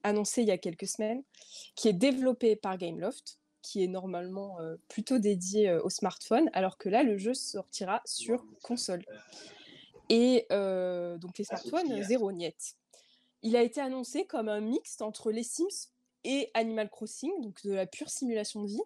annoncé 0.05 0.41
il 0.43 0.49
y 0.49 0.53
a 0.53 0.59
quelques 0.59 0.87
semaines, 0.87 1.23
qui 1.75 1.89
est 1.89 1.93
développé 1.93 2.57
par 2.57 2.79
Gameloft, 2.79 3.39
qui 3.61 3.85
est 3.85 3.89
normalement 3.89 4.59
euh, 4.61 4.77
plutôt 4.89 5.19
dédié 5.19 5.69
euh, 5.69 5.83
au 5.83 5.91
smartphone, 5.91 6.49
alors 6.55 6.79
que 6.79 6.89
là, 6.89 7.03
le 7.03 7.19
jeu 7.19 7.35
sortira 7.35 8.01
sur 8.05 8.47
console. 8.63 9.05
Et 10.09 10.47
euh, 10.53 11.19
donc 11.19 11.39
les 11.39 11.45
smartphones, 11.45 12.03
zéro 12.03 12.33
niet. 12.33 12.77
Il 13.43 13.57
a 13.57 13.63
été 13.63 13.81
annoncé 13.81 14.25
comme 14.27 14.49
un 14.49 14.61
mixte 14.61 15.03
entre 15.03 15.31
les 15.31 15.43
Sims 15.43 15.91
et 16.25 16.51
Animal 16.55 16.89
Crossing, 16.91 17.31
donc 17.43 17.63
de 17.65 17.73
la 17.73 17.87
pure 17.87 18.09
simulation 18.09 18.63
de 18.63 18.69
vie 18.69 18.83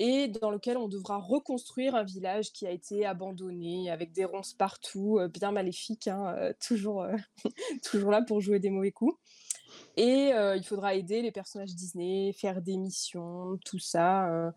et 0.00 0.28
dans 0.28 0.52
lequel 0.52 0.76
on 0.76 0.86
devra 0.86 1.18
reconstruire 1.18 1.96
un 1.96 2.04
village 2.04 2.52
qui 2.52 2.68
a 2.68 2.70
été 2.70 3.04
abandonné 3.04 3.90
avec 3.90 4.12
des 4.12 4.24
ronces 4.24 4.54
partout, 4.54 5.18
euh, 5.18 5.26
bien 5.26 5.50
maléfiques, 5.50 6.06
hein, 6.06 6.36
euh, 6.38 6.52
toujours, 6.64 7.04
toujours 7.82 8.12
là 8.12 8.22
pour 8.22 8.40
jouer 8.40 8.60
des 8.60 8.70
mauvais 8.70 8.92
coups. 8.92 9.18
Et 9.96 10.30
il 10.30 10.62
faudra 10.64 10.94
aider 10.94 11.20
les 11.22 11.32
personnages 11.32 11.74
Disney, 11.74 12.32
faire 12.32 12.62
des 12.62 12.76
missions, 12.76 13.58
tout 13.64 13.80
ça. 13.80 14.52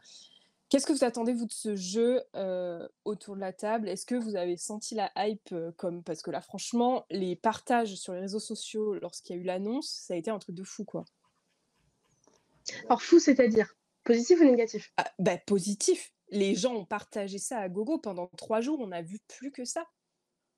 Qu'est-ce 0.72 0.86
que 0.86 0.94
vous 0.94 1.04
attendez, 1.04 1.34
vous, 1.34 1.48
de 1.48 1.52
ce 1.52 1.76
jeu 1.76 2.24
euh, 2.34 2.88
autour 3.04 3.36
de 3.36 3.42
la 3.42 3.52
table? 3.52 3.90
Est-ce 3.90 4.06
que 4.06 4.16
vous 4.16 4.38
avez 4.38 4.56
senti 4.56 4.96
la 4.96 5.12
hype 5.18 5.52
euh, 5.52 5.74
comme... 5.74 6.02
Parce 6.02 6.22
que 6.22 6.32
là, 6.32 6.40
franchement, 6.40 7.06
les 7.10 7.36
partages 7.36 7.96
sur 7.96 8.14
les 8.14 8.22
réseaux 8.22 8.40
sociaux 8.40 8.94
lorsqu'il 8.94 9.36
y 9.36 9.40
a 9.40 9.42
eu 9.42 9.46
l'annonce, 9.46 9.90
ça 9.90 10.14
a 10.14 10.18
été 10.18 10.32
un 10.32 10.40
truc 10.40 10.56
de 10.56 10.64
fou, 10.64 10.86
quoi. 10.86 11.04
Alors, 12.86 13.02
fou, 13.02 13.20
c'est-à-dire? 13.20 13.76
Positif 14.06 14.40
ou 14.40 14.46
négatif? 14.46 14.94
Ah, 14.96 15.12
bah, 15.20 15.38
positif. 15.38 16.14
Les 16.30 16.56
gens 16.56 16.74
ont 16.74 16.86
partagé 16.86 17.38
ça 17.38 17.58
à 17.58 17.68
gogo 17.68 17.98
pendant 17.98 18.28
trois 18.38 18.62
jours. 18.62 18.80
On 18.80 18.88
n'a 18.88 19.02
vu 19.02 19.20
plus 19.28 19.52
que 19.52 19.66
ça. 19.66 19.86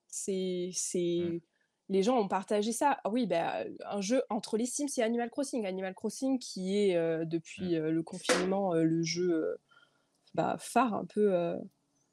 C'est, 0.06 0.70
c'est... 0.74 1.42
Les 1.88 2.04
gens 2.04 2.16
ont 2.20 2.28
partagé 2.28 2.70
ça. 2.70 3.00
Ah 3.02 3.10
oui, 3.10 3.26
bah, 3.26 3.64
un 3.86 4.00
jeu 4.00 4.22
entre 4.30 4.58
les 4.58 4.66
Sims 4.66 4.86
et 4.96 5.02
Animal 5.02 5.28
Crossing. 5.28 5.66
Animal 5.66 5.92
Crossing 5.92 6.38
qui 6.38 6.78
est 6.78 6.94
euh, 6.94 7.24
depuis 7.24 7.74
euh, 7.74 7.90
le 7.90 8.04
confinement 8.04 8.74
euh, 8.74 8.84
le 8.84 9.02
jeu 9.02 9.32
euh, 9.32 9.56
bah, 10.34 10.56
phare 10.58 10.94
un 10.94 11.04
peu 11.06 11.34
euh, 11.34 11.56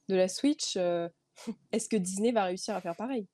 de 0.10 0.16
la 0.16 0.28
Switch. 0.28 0.76
euh, 0.78 1.10
Est-ce 1.72 1.90
que 1.90 1.98
Disney 1.98 2.32
va 2.32 2.46
réussir 2.46 2.76
à 2.76 2.82
faire 2.82 2.96
pareil? 2.96 3.28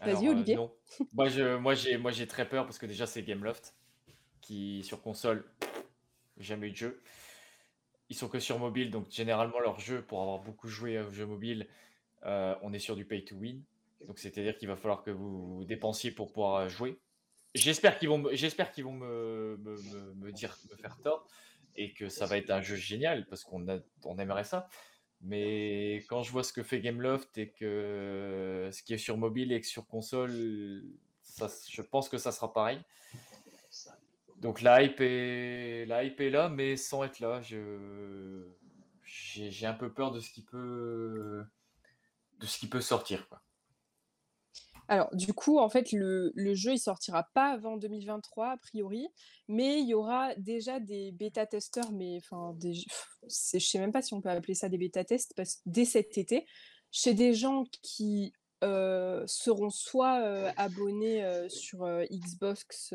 Vas-y, 0.00 0.26
euh, 0.26 0.30
Olivier. 0.30 0.56
non. 0.56 0.72
Moi, 1.12 1.28
je, 1.28 1.56
moi, 1.56 1.74
j'ai, 1.74 1.96
moi, 1.96 2.10
j'ai 2.10 2.26
très 2.26 2.46
peur 2.48 2.64
parce 2.66 2.78
que 2.78 2.84
déjà, 2.86 3.06
c'est 3.06 3.22
Gameloft 3.22 3.74
qui, 4.42 4.82
sur 4.84 5.00
console, 5.00 5.44
jamais 6.36 6.68
eu 6.68 6.70
de 6.72 6.76
jeu. 6.76 7.02
Ils 8.10 8.16
sont 8.16 8.28
que 8.28 8.38
sur 8.38 8.58
mobile, 8.58 8.90
donc 8.90 9.10
généralement, 9.10 9.58
leur 9.58 9.80
jeu, 9.80 10.02
pour 10.02 10.20
avoir 10.20 10.40
beaucoup 10.40 10.68
joué 10.68 11.00
aux 11.00 11.10
jeux 11.10 11.26
mobiles, 11.26 11.66
on 12.22 12.72
est 12.72 12.78
sur 12.78 12.96
du 12.96 13.04
pay 13.04 13.24
to 13.24 13.34
win. 13.36 13.62
Donc, 14.06 14.18
c'est-à-dire 14.18 14.56
qu'il 14.58 14.68
va 14.68 14.76
falloir 14.76 15.02
que 15.02 15.10
vous 15.10 15.64
dépensiez 15.64 16.10
pour 16.10 16.32
pouvoir 16.32 16.68
jouer. 16.68 16.98
J'espère 17.54 17.98
qu'ils 17.98 18.10
vont, 18.10 18.18
me- 18.18 18.34
j'espère 18.34 18.70
qu'ils 18.70 18.84
vont 18.84 18.92
me, 18.92 19.56
me, 19.62 19.76
me- 19.80 20.14
me 20.14 20.32
dire, 20.32 20.56
me 20.70 20.76
faire 20.76 20.98
tort 20.98 21.26
et 21.76 21.92
que 21.92 22.08
ça 22.08 22.26
va 22.26 22.38
être 22.38 22.50
un 22.50 22.60
jeu 22.60 22.76
génial 22.76 23.26
parce 23.26 23.44
qu'on 23.44 23.66
on 24.04 24.18
aimerait 24.18 24.44
ça. 24.44 24.68
Mais 25.20 26.04
quand 26.08 26.22
je 26.22 26.30
vois 26.30 26.44
ce 26.44 26.52
que 26.52 26.62
fait 26.62 26.80
Gameloft 26.80 27.36
et 27.38 27.50
que 27.50 28.68
ce 28.72 28.82
qui 28.82 28.94
est 28.94 28.98
sur 28.98 29.16
mobile 29.16 29.52
et 29.52 29.60
que 29.60 29.66
sur 29.66 29.86
console, 29.86 30.82
ça, 31.22 31.48
je 31.68 31.82
pense 31.82 32.08
que 32.08 32.18
ça 32.18 32.32
sera 32.32 32.52
pareil. 32.52 32.80
Donc 34.38 34.60
la 34.60 34.82
hype 34.82 35.00
est, 35.00 35.86
la 35.86 36.04
hype 36.04 36.20
est 36.20 36.30
là, 36.30 36.48
mais 36.48 36.76
sans 36.76 37.04
être 37.04 37.20
là, 37.20 37.40
je, 37.40 38.46
j'ai 39.02 39.66
un 39.66 39.74
peu 39.74 39.92
peur 39.92 40.12
de 40.12 40.20
ce 40.20 40.30
qui 40.30 40.42
peut, 40.42 41.42
de 42.38 42.46
ce 42.46 42.58
qui 42.58 42.68
peut 42.68 42.82
sortir. 42.82 43.28
Quoi. 43.28 43.40
Alors, 44.88 45.14
du 45.14 45.32
coup, 45.34 45.58
en 45.58 45.68
fait, 45.68 45.92
le, 45.92 46.32
le 46.34 46.54
jeu, 46.54 46.72
il 46.72 46.78
sortira 46.78 47.24
pas 47.34 47.52
avant 47.52 47.76
2023, 47.76 48.50
a 48.50 48.56
priori, 48.56 49.08
mais 49.48 49.80
il 49.80 49.88
y 49.88 49.94
aura 49.94 50.34
déjà 50.36 50.80
des 50.80 51.12
bêta-testeurs, 51.12 51.90
mais 51.92 52.18
enfin, 52.18 52.54
des, 52.58 52.74
je 52.74 53.58
sais 53.58 53.78
même 53.78 53.92
pas 53.92 54.02
si 54.02 54.14
on 54.14 54.20
peut 54.20 54.30
appeler 54.30 54.54
ça 54.54 54.68
des 54.68 54.78
bêta-tests, 54.78 55.34
parce 55.36 55.60
dès 55.66 55.84
cet 55.84 56.18
été, 56.18 56.46
chez 56.90 57.14
des 57.14 57.34
gens 57.34 57.64
qui 57.82 58.32
euh, 58.64 59.22
seront 59.26 59.68
soit 59.68 60.20
euh, 60.22 60.50
abonnés 60.56 61.22
euh, 61.22 61.48
sur 61.48 61.86
Xbox 62.10 62.94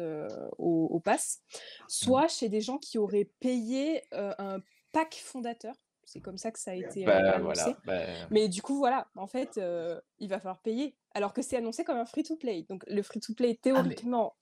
au, 0.58 0.88
au 0.92 1.00
pass, 1.00 1.42
soit 1.88 2.28
chez 2.28 2.50
des 2.50 2.62
gens 2.62 2.78
qui 2.78 2.98
auraient 2.98 3.30
payé 3.40 4.04
un 4.12 4.60
pack 4.92 5.16
fondateur. 5.24 5.76
C'est 6.04 6.20
comme 6.20 6.38
ça 6.38 6.52
que 6.52 6.60
ça 6.60 6.72
a 6.72 6.74
été 6.76 7.04
euh, 7.04 7.08
Bah, 7.08 7.36
annoncé. 7.36 7.62
voilà. 7.86 8.06
bah, 8.06 8.28
Mais 8.32 8.50
du 8.50 8.62
coup, 8.62 8.78
voilà, 8.78 9.08
en 9.16 9.28
fait, 9.28 9.58
euh, 9.58 10.00
il 10.20 10.30
va 10.30 10.40
falloir 10.40 10.60
payer. 10.62 10.96
Alors 11.14 11.34
que 11.34 11.42
c'est 11.42 11.58
annoncé 11.58 11.84
comme 11.84 11.98
un 11.98 12.06
free-to-play. 12.06 12.64
Donc 12.70 12.84
le 12.88 13.02
free-to-play, 13.02 13.56
théoriquement, 13.56 14.36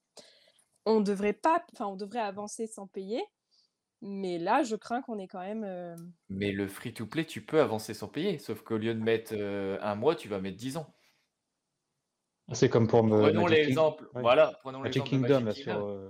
on 0.85 1.01
devrait 1.01 1.33
pas, 1.33 1.63
enfin, 1.73 1.85
on 1.87 1.95
devrait 1.95 2.19
avancer 2.21 2.65
sans 2.67 2.87
payer. 2.87 3.23
Mais 4.01 4.39
là, 4.39 4.63
je 4.63 4.75
crains 4.77 5.01
qu'on 5.01 5.19
ait 5.19 5.27
quand 5.27 5.41
même. 5.41 5.63
euh, 5.65 5.95
mais 6.29 6.51
le 6.53 6.67
free-to-play, 6.69 7.25
tu 7.25 7.45
peux 7.45 7.59
avancer 7.59 7.93
sans 7.93 8.07
payer, 8.07 8.39
sauf 8.39 8.61
qu'au 8.61 8.77
lieu 8.77 8.93
de 8.95 9.01
mettre 9.01 9.33
euh, 9.35 9.77
un 9.81 9.95
mois, 9.95 10.15
tu 10.15 10.29
vas 10.29 10.39
mettre 10.39 10.57
10 10.57 10.77
ans. 10.77 10.93
C'est 12.53 12.69
comme 12.69 12.87
pour 12.87 13.03
me. 13.03 13.21
Prenons 13.21 13.45
King- 13.45 13.55
l'exemple, 13.55 14.09
ouais. 14.15 14.21
voilà, 14.21 14.53
prenons 14.61 14.81
l'exemple 14.81 15.09
Kingdom, 15.09 15.43
là, 15.45 15.51
sur. 15.51 15.85
Euh, 15.85 16.09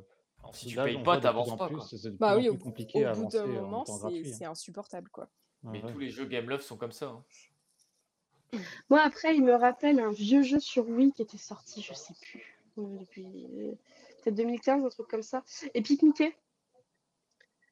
Si 0.54 0.68
tu 0.68 0.76
payes 0.78 1.02
pas, 1.04 1.20
t'avances 1.20 1.50
en 1.52 1.58
pas. 1.58 1.70
C'est 1.90 2.18
Bah 2.18 2.38
oui, 2.38 2.44
plus 2.48 2.52
au, 2.52 2.58
compliqué 2.58 3.04
à 3.06 3.12
au 3.14 3.24
bout 3.24 3.28
d'un 3.30 3.46
moment, 3.46 3.84
gratuit. 3.84 4.32
c'est 4.34 4.46
insupportable, 4.46 5.10
quoi. 5.10 5.30
Hein. 5.64 5.70
Mais 5.72 5.84
Ouais, 5.84 5.92
tous 5.92 6.00
les 6.00 6.10
jeux 6.10 6.26
Gameloft 6.26 6.64
sont 6.66 6.78
comme 6.78 6.92
ça. 6.92 7.08
hein. 7.08 7.24
Moi, 8.90 9.02
après, 9.02 9.36
il 9.36 9.44
me 9.44 9.54
rappelle 9.54 10.00
un 10.00 10.12
vieux 10.12 10.42
jeu 10.42 10.60
sur 10.60 10.88
Wii 10.90 11.12
qui 11.14 11.22
était 11.22 11.38
sorti, 11.38 11.82
je 11.82 11.94
sais 11.94 12.16
plus, 12.22 12.58
euh, 12.80 12.98
depuis 13.00 13.46
euh, 13.54 13.72
peut-être 14.24 14.36
2015, 14.36 14.86
un 14.86 14.90
truc 14.90 15.08
comme 15.08 15.22
ça. 15.24 15.44
Epic 15.76 16.02
Mickey. 16.02 16.36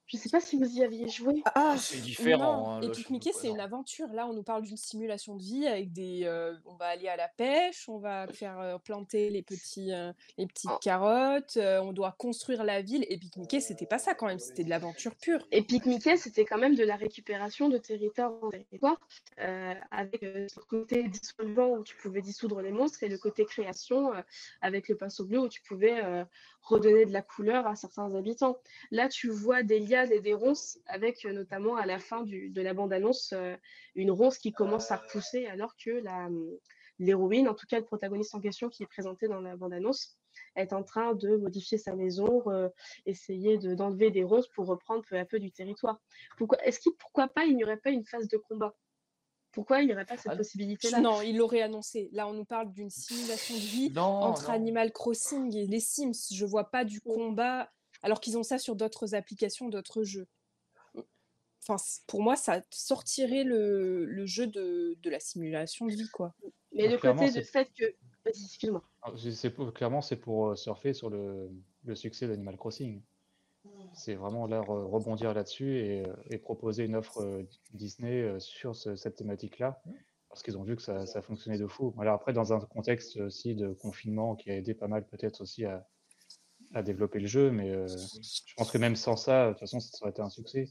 Je 0.07 0.15
sais 0.15 0.29
pas 0.29 0.39
si 0.39 0.57
vous 0.57 0.77
y 0.77 0.83
aviez 0.83 1.09
joué. 1.09 1.41
Ah, 1.53 1.75
C'est 1.77 1.99
différent. 1.99 2.61
non, 2.63 2.69
hein, 2.69 2.79
là, 2.81 2.87
Epic 2.87 3.09
Mickey, 3.09 3.31
c'est 3.33 3.49
une 3.49 3.59
aventure. 3.59 4.07
Là, 4.13 4.25
on 4.27 4.33
nous 4.33 4.43
parle 4.43 4.63
d'une 4.63 4.77
simulation 4.77 5.35
de 5.35 5.41
vie 5.43 5.67
avec 5.67 5.91
des. 5.91 6.21
euh, 6.23 6.55
on 6.65 6.75
va 6.75 6.85
aller 6.85 7.09
à 7.09 7.17
la 7.17 7.27
pêche, 7.27 7.89
on 7.89 7.97
va 7.97 8.25
faire 8.27 8.57
euh, 8.59 8.77
planter 8.77 9.29
les 9.29 9.41
petits, 9.43 9.91
euh, 9.91 10.13
les 10.37 10.47
petites 10.47 10.69
Oh. 10.71 10.77
carottes, 10.81 11.57
euh, 11.57 11.79
on 11.81 11.91
doit 11.91 12.13
construire 12.17 12.63
la 12.63 12.81
ville. 12.81 13.05
Epic 13.09 13.35
Mickey, 13.35 13.59
c'était 13.59 13.85
pas 13.85 13.97
ça 13.97 14.15
quand 14.15 14.27
même, 14.27 14.39
c'était 14.39 14.63
de 14.63 14.69
l'aventure 14.69 15.13
pure. 15.15 15.45
Epic 15.51 15.85
Mickey, 15.85 16.15
c'était 16.15 16.45
quand 16.45 16.57
même 16.57 16.75
de 16.75 16.83
la 16.85 16.95
récupération 16.95 17.67
de 17.67 17.77
territoire 17.77 18.31
en 18.41 18.49
territoire, 18.49 18.99
euh, 19.41 19.73
avec 19.91 20.23
euh, 20.23 20.47
le 20.55 20.61
côté 20.69 21.03
dissolvant 21.09 21.67
où 21.71 21.83
tu 21.83 21.95
pouvais 21.97 22.21
dissoudre 22.21 22.61
les 22.61 22.71
monstres 22.71 23.03
et 23.03 23.09
le 23.09 23.17
côté 23.17 23.43
création 23.45 24.13
euh, 24.13 24.21
avec 24.61 24.87
le 24.87 24.95
pinceau 24.95 25.25
bleu 25.25 25.39
où 25.39 25.49
tu 25.49 25.61
pouvais 25.61 26.01
euh, 26.03 26.23
redonner 26.61 27.05
de 27.05 27.13
la 27.13 27.21
couleur 27.21 27.65
à 27.67 27.75
certains 27.75 28.13
habitants. 28.15 28.57
Là, 28.91 29.07
tu 29.09 29.29
vois 29.29 29.63
des 29.63 29.79
et 30.05 30.21
des 30.21 30.33
ronces 30.33 30.79
avec 30.85 31.25
euh, 31.25 31.33
notamment 31.33 31.75
à 31.75 31.85
la 31.85 31.99
fin 31.99 32.23
du- 32.23 32.49
de 32.49 32.61
la 32.61 32.73
bande-annonce 32.73 33.33
euh, 33.33 33.55
une 33.95 34.11
ronce 34.11 34.37
qui 34.37 34.51
commence 34.51 34.91
à 34.91 34.97
repousser 34.97 35.45
alors 35.47 35.75
que 35.75 35.89
la, 35.91 36.25
hum, 36.27 36.49
l'héroïne, 36.99 37.47
en 37.47 37.53
tout 37.53 37.65
cas 37.67 37.79
le 37.79 37.85
protagoniste 37.85 38.33
en 38.35 38.39
question 38.41 38.69
qui 38.69 38.83
est 38.83 38.87
présenté 38.87 39.27
dans 39.27 39.39
la 39.41 39.55
bande-annonce, 39.55 40.17
est 40.55 40.73
en 40.73 40.83
train 40.83 41.13
de 41.13 41.35
modifier 41.37 41.77
sa 41.77 41.95
maison, 41.95 42.25
re- 42.25 42.71
essayer 43.05 43.57
de- 43.57 43.73
d'enlever 43.75 44.11
des 44.11 44.23
ronces 44.23 44.47
pour 44.49 44.65
reprendre 44.67 45.03
peu 45.07 45.17
à 45.17 45.25
peu 45.25 45.39
du 45.39 45.51
territoire. 45.51 45.99
Pourquoi, 46.37 46.63
est-ce 46.63 46.79
qu'il, 46.79 46.93
pourquoi 46.93 47.27
pas 47.27 47.45
il 47.45 47.55
n'y 47.55 47.63
aurait 47.63 47.77
pas 47.77 47.89
une 47.91 48.05
phase 48.05 48.27
de 48.27 48.37
combat? 48.37 48.75
Pourquoi 49.51 49.81
il 49.81 49.87
n'y 49.87 49.93
aurait 49.93 50.05
pas 50.05 50.17
cette 50.17 50.33
Ah, 50.33 50.37
possibilité-là? 50.37 51.01
Non, 51.01 51.21
il 51.21 51.37
l'aurait 51.37 51.61
annoncé. 51.63 52.09
Là, 52.11 52.27
on 52.27 52.33
nous 52.33 52.45
parle 52.45 52.71
d'une 52.73 52.91
simulation 52.91 53.55
de 53.55 53.59
vie 53.59 53.91
Non, 53.95 54.01
entre 54.03 54.49
non. 54.49 54.53
Animal 54.53 54.91
Crossing 54.91 55.55
et 55.55 55.65
les 55.65 55.79
Sims. 55.79 56.11
Je 56.31 56.45
vois 56.45 56.69
pas 56.69 56.83
du 56.85 56.99
Oh. 57.05 57.13
combat 57.15 57.71
alors 58.03 58.19
qu'ils 58.19 58.37
ont 58.37 58.43
ça 58.43 58.57
sur 58.57 58.75
d'autres 58.75 59.15
applications, 59.15 59.69
d'autres 59.69 60.03
jeux. 60.03 60.27
Enfin, 61.67 61.83
pour 62.07 62.21
moi, 62.21 62.35
ça 62.35 62.61
sortirait 62.69 63.43
le, 63.43 64.05
le 64.05 64.25
jeu 64.25 64.47
de, 64.47 64.97
de, 65.01 65.09
la 65.09 65.19
simulation 65.19 65.85
de 65.85 65.91
vie, 65.91 66.09
quoi. 66.09 66.33
Mais 66.73 66.87
le 66.87 66.97
côté 66.97 67.31
du 67.31 67.43
fait 67.43 67.69
que... 67.77 67.85
Excuse-moi. 68.25 68.83
Ah, 69.01 69.11
clairement, 69.73 70.01
c'est 70.01 70.17
pour 70.17 70.57
surfer 70.57 70.93
sur 70.93 71.09
le, 71.09 71.49
le 71.83 71.95
succès 71.95 72.27
d'Animal 72.27 72.57
Crossing. 72.57 73.01
C'est 73.93 74.15
vraiment 74.15 74.47
leur 74.47 74.67
rebondir 74.67 75.33
là-dessus 75.33 75.77
et, 75.77 76.03
et, 76.29 76.37
proposer 76.37 76.85
une 76.85 76.95
offre 76.95 77.45
Disney 77.73 78.39
sur 78.39 78.75
cette 78.75 79.15
thématique-là 79.15 79.81
parce 80.29 80.43
qu'ils 80.43 80.57
ont 80.57 80.63
vu 80.63 80.75
que 80.75 80.81
ça, 80.81 81.05
ça, 81.05 81.21
fonctionnait 81.21 81.57
de 81.57 81.67
fou. 81.67 81.93
Alors 81.99 82.15
après, 82.15 82.33
dans 82.33 82.53
un 82.53 82.59
contexte 82.59 83.17
aussi 83.17 83.55
de 83.55 83.73
confinement 83.73 84.35
qui 84.35 84.51
a 84.51 84.55
aidé 84.55 84.73
pas 84.73 84.87
mal 84.87 85.05
peut-être 85.07 85.41
aussi 85.41 85.65
à, 85.65 85.87
à, 86.73 86.81
développer 86.83 87.19
le 87.19 87.27
jeu, 87.27 87.51
mais 87.51 87.71
euh, 87.71 87.87
je 87.87 88.53
pense 88.55 88.71
que 88.71 88.77
même 88.77 88.95
sans 88.95 89.15
ça, 89.15 89.47
de 89.47 89.51
toute 89.51 89.59
façon, 89.61 89.79
ça 89.79 89.97
aurait 90.01 90.11
été 90.11 90.21
un 90.21 90.29
succès. 90.29 90.69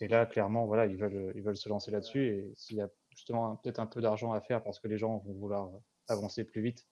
Et 0.00 0.08
là, 0.08 0.26
clairement, 0.26 0.66
voilà, 0.66 0.86
ils 0.86 0.96
veulent, 0.96 1.32
ils 1.34 1.42
veulent 1.42 1.56
se 1.56 1.68
lancer 1.68 1.90
là-dessus. 1.90 2.26
Et 2.26 2.52
s'il 2.56 2.76
y 2.76 2.80
a 2.80 2.88
justement 3.10 3.56
peut-être 3.56 3.78
un 3.78 3.86
peu 3.86 4.00
d'argent 4.00 4.32
à 4.32 4.40
faire 4.40 4.62
parce 4.62 4.80
que 4.80 4.88
les 4.88 4.98
gens 4.98 5.18
vont 5.18 5.34
vouloir 5.34 5.70
avancer 6.08 6.44
plus 6.44 6.62
vite 6.62 6.86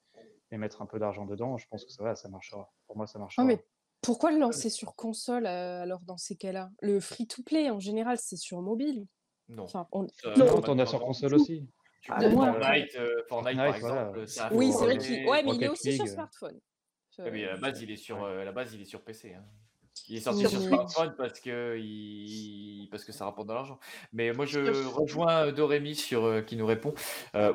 et 0.50 0.58
mettre 0.58 0.82
un 0.82 0.86
peu 0.86 0.98
d'argent 0.98 1.24
dedans, 1.24 1.56
je 1.56 1.66
pense 1.68 1.84
que 1.84 1.90
ça 1.90 2.04
va, 2.04 2.14
ça 2.14 2.28
marchera. 2.28 2.70
Pour 2.86 2.96
moi, 2.96 3.06
ça 3.06 3.18
marchera. 3.18 3.44
mais 3.44 3.64
pourquoi 4.02 4.32
le 4.32 4.38
lancer 4.38 4.68
sur 4.68 4.94
console 4.96 5.46
euh, 5.46 5.82
alors 5.82 6.00
dans 6.00 6.18
ces 6.18 6.36
cas-là? 6.36 6.70
Le 6.80 7.00
free-to-play 7.00 7.70
en 7.70 7.80
général, 7.80 8.18
c'est 8.18 8.36
sur 8.36 8.60
mobile. 8.60 9.06
Non. 9.48 9.64
Enfin, 9.64 9.86
on... 9.92 10.04
Euh, 10.24 10.36
non, 10.36 10.60
on 10.66 10.78
a 10.78 10.86
sur 10.86 11.00
console 11.00 11.34
aussi. 11.34 11.68
Ah, 12.08 12.20
Fortnite, 12.20 12.96
euh, 12.96 13.22
Fortnite, 13.28 13.56
par 13.56 13.76
exemple, 13.76 14.24
Oui, 14.52 14.72
c'est 14.72 14.84
vrai 14.84 14.98
qu'il 14.98 15.26
ouais, 15.28 15.44
mais 15.44 15.54
il 15.54 15.62
est 15.62 15.68
aussi 15.68 15.96
sur 15.96 16.08
smartphone. 16.08 16.58
Mais 17.18 17.44
à 17.44 17.52
la 17.52 17.56
base, 17.58 17.82
il 17.82 17.90
est 17.90 17.96
sur, 17.96 18.22
euh, 18.22 18.44
la 18.44 18.52
base, 18.52 18.74
il 18.74 18.80
est 18.80 18.86
sur 18.86 19.02
PC. 19.02 19.34
Hein. 19.34 19.44
Il 20.08 20.16
est 20.16 20.20
sorti 20.20 20.48
sur 20.48 20.60
smartphone 20.60 21.14
parce 21.16 21.38
que, 21.38 21.76
il... 21.78 22.88
parce 22.90 23.04
que 23.04 23.12
ça 23.12 23.26
rapporte 23.26 23.48
de 23.48 23.52
l'argent. 23.52 23.78
Mais 24.12 24.32
moi, 24.32 24.46
je 24.46 24.58
rejoins 24.88 25.46
euh, 25.46 25.52
Dorémy 25.52 25.94
sur, 25.94 26.44
qui 26.46 26.56
nous 26.56 26.66
répond. 26.66 26.94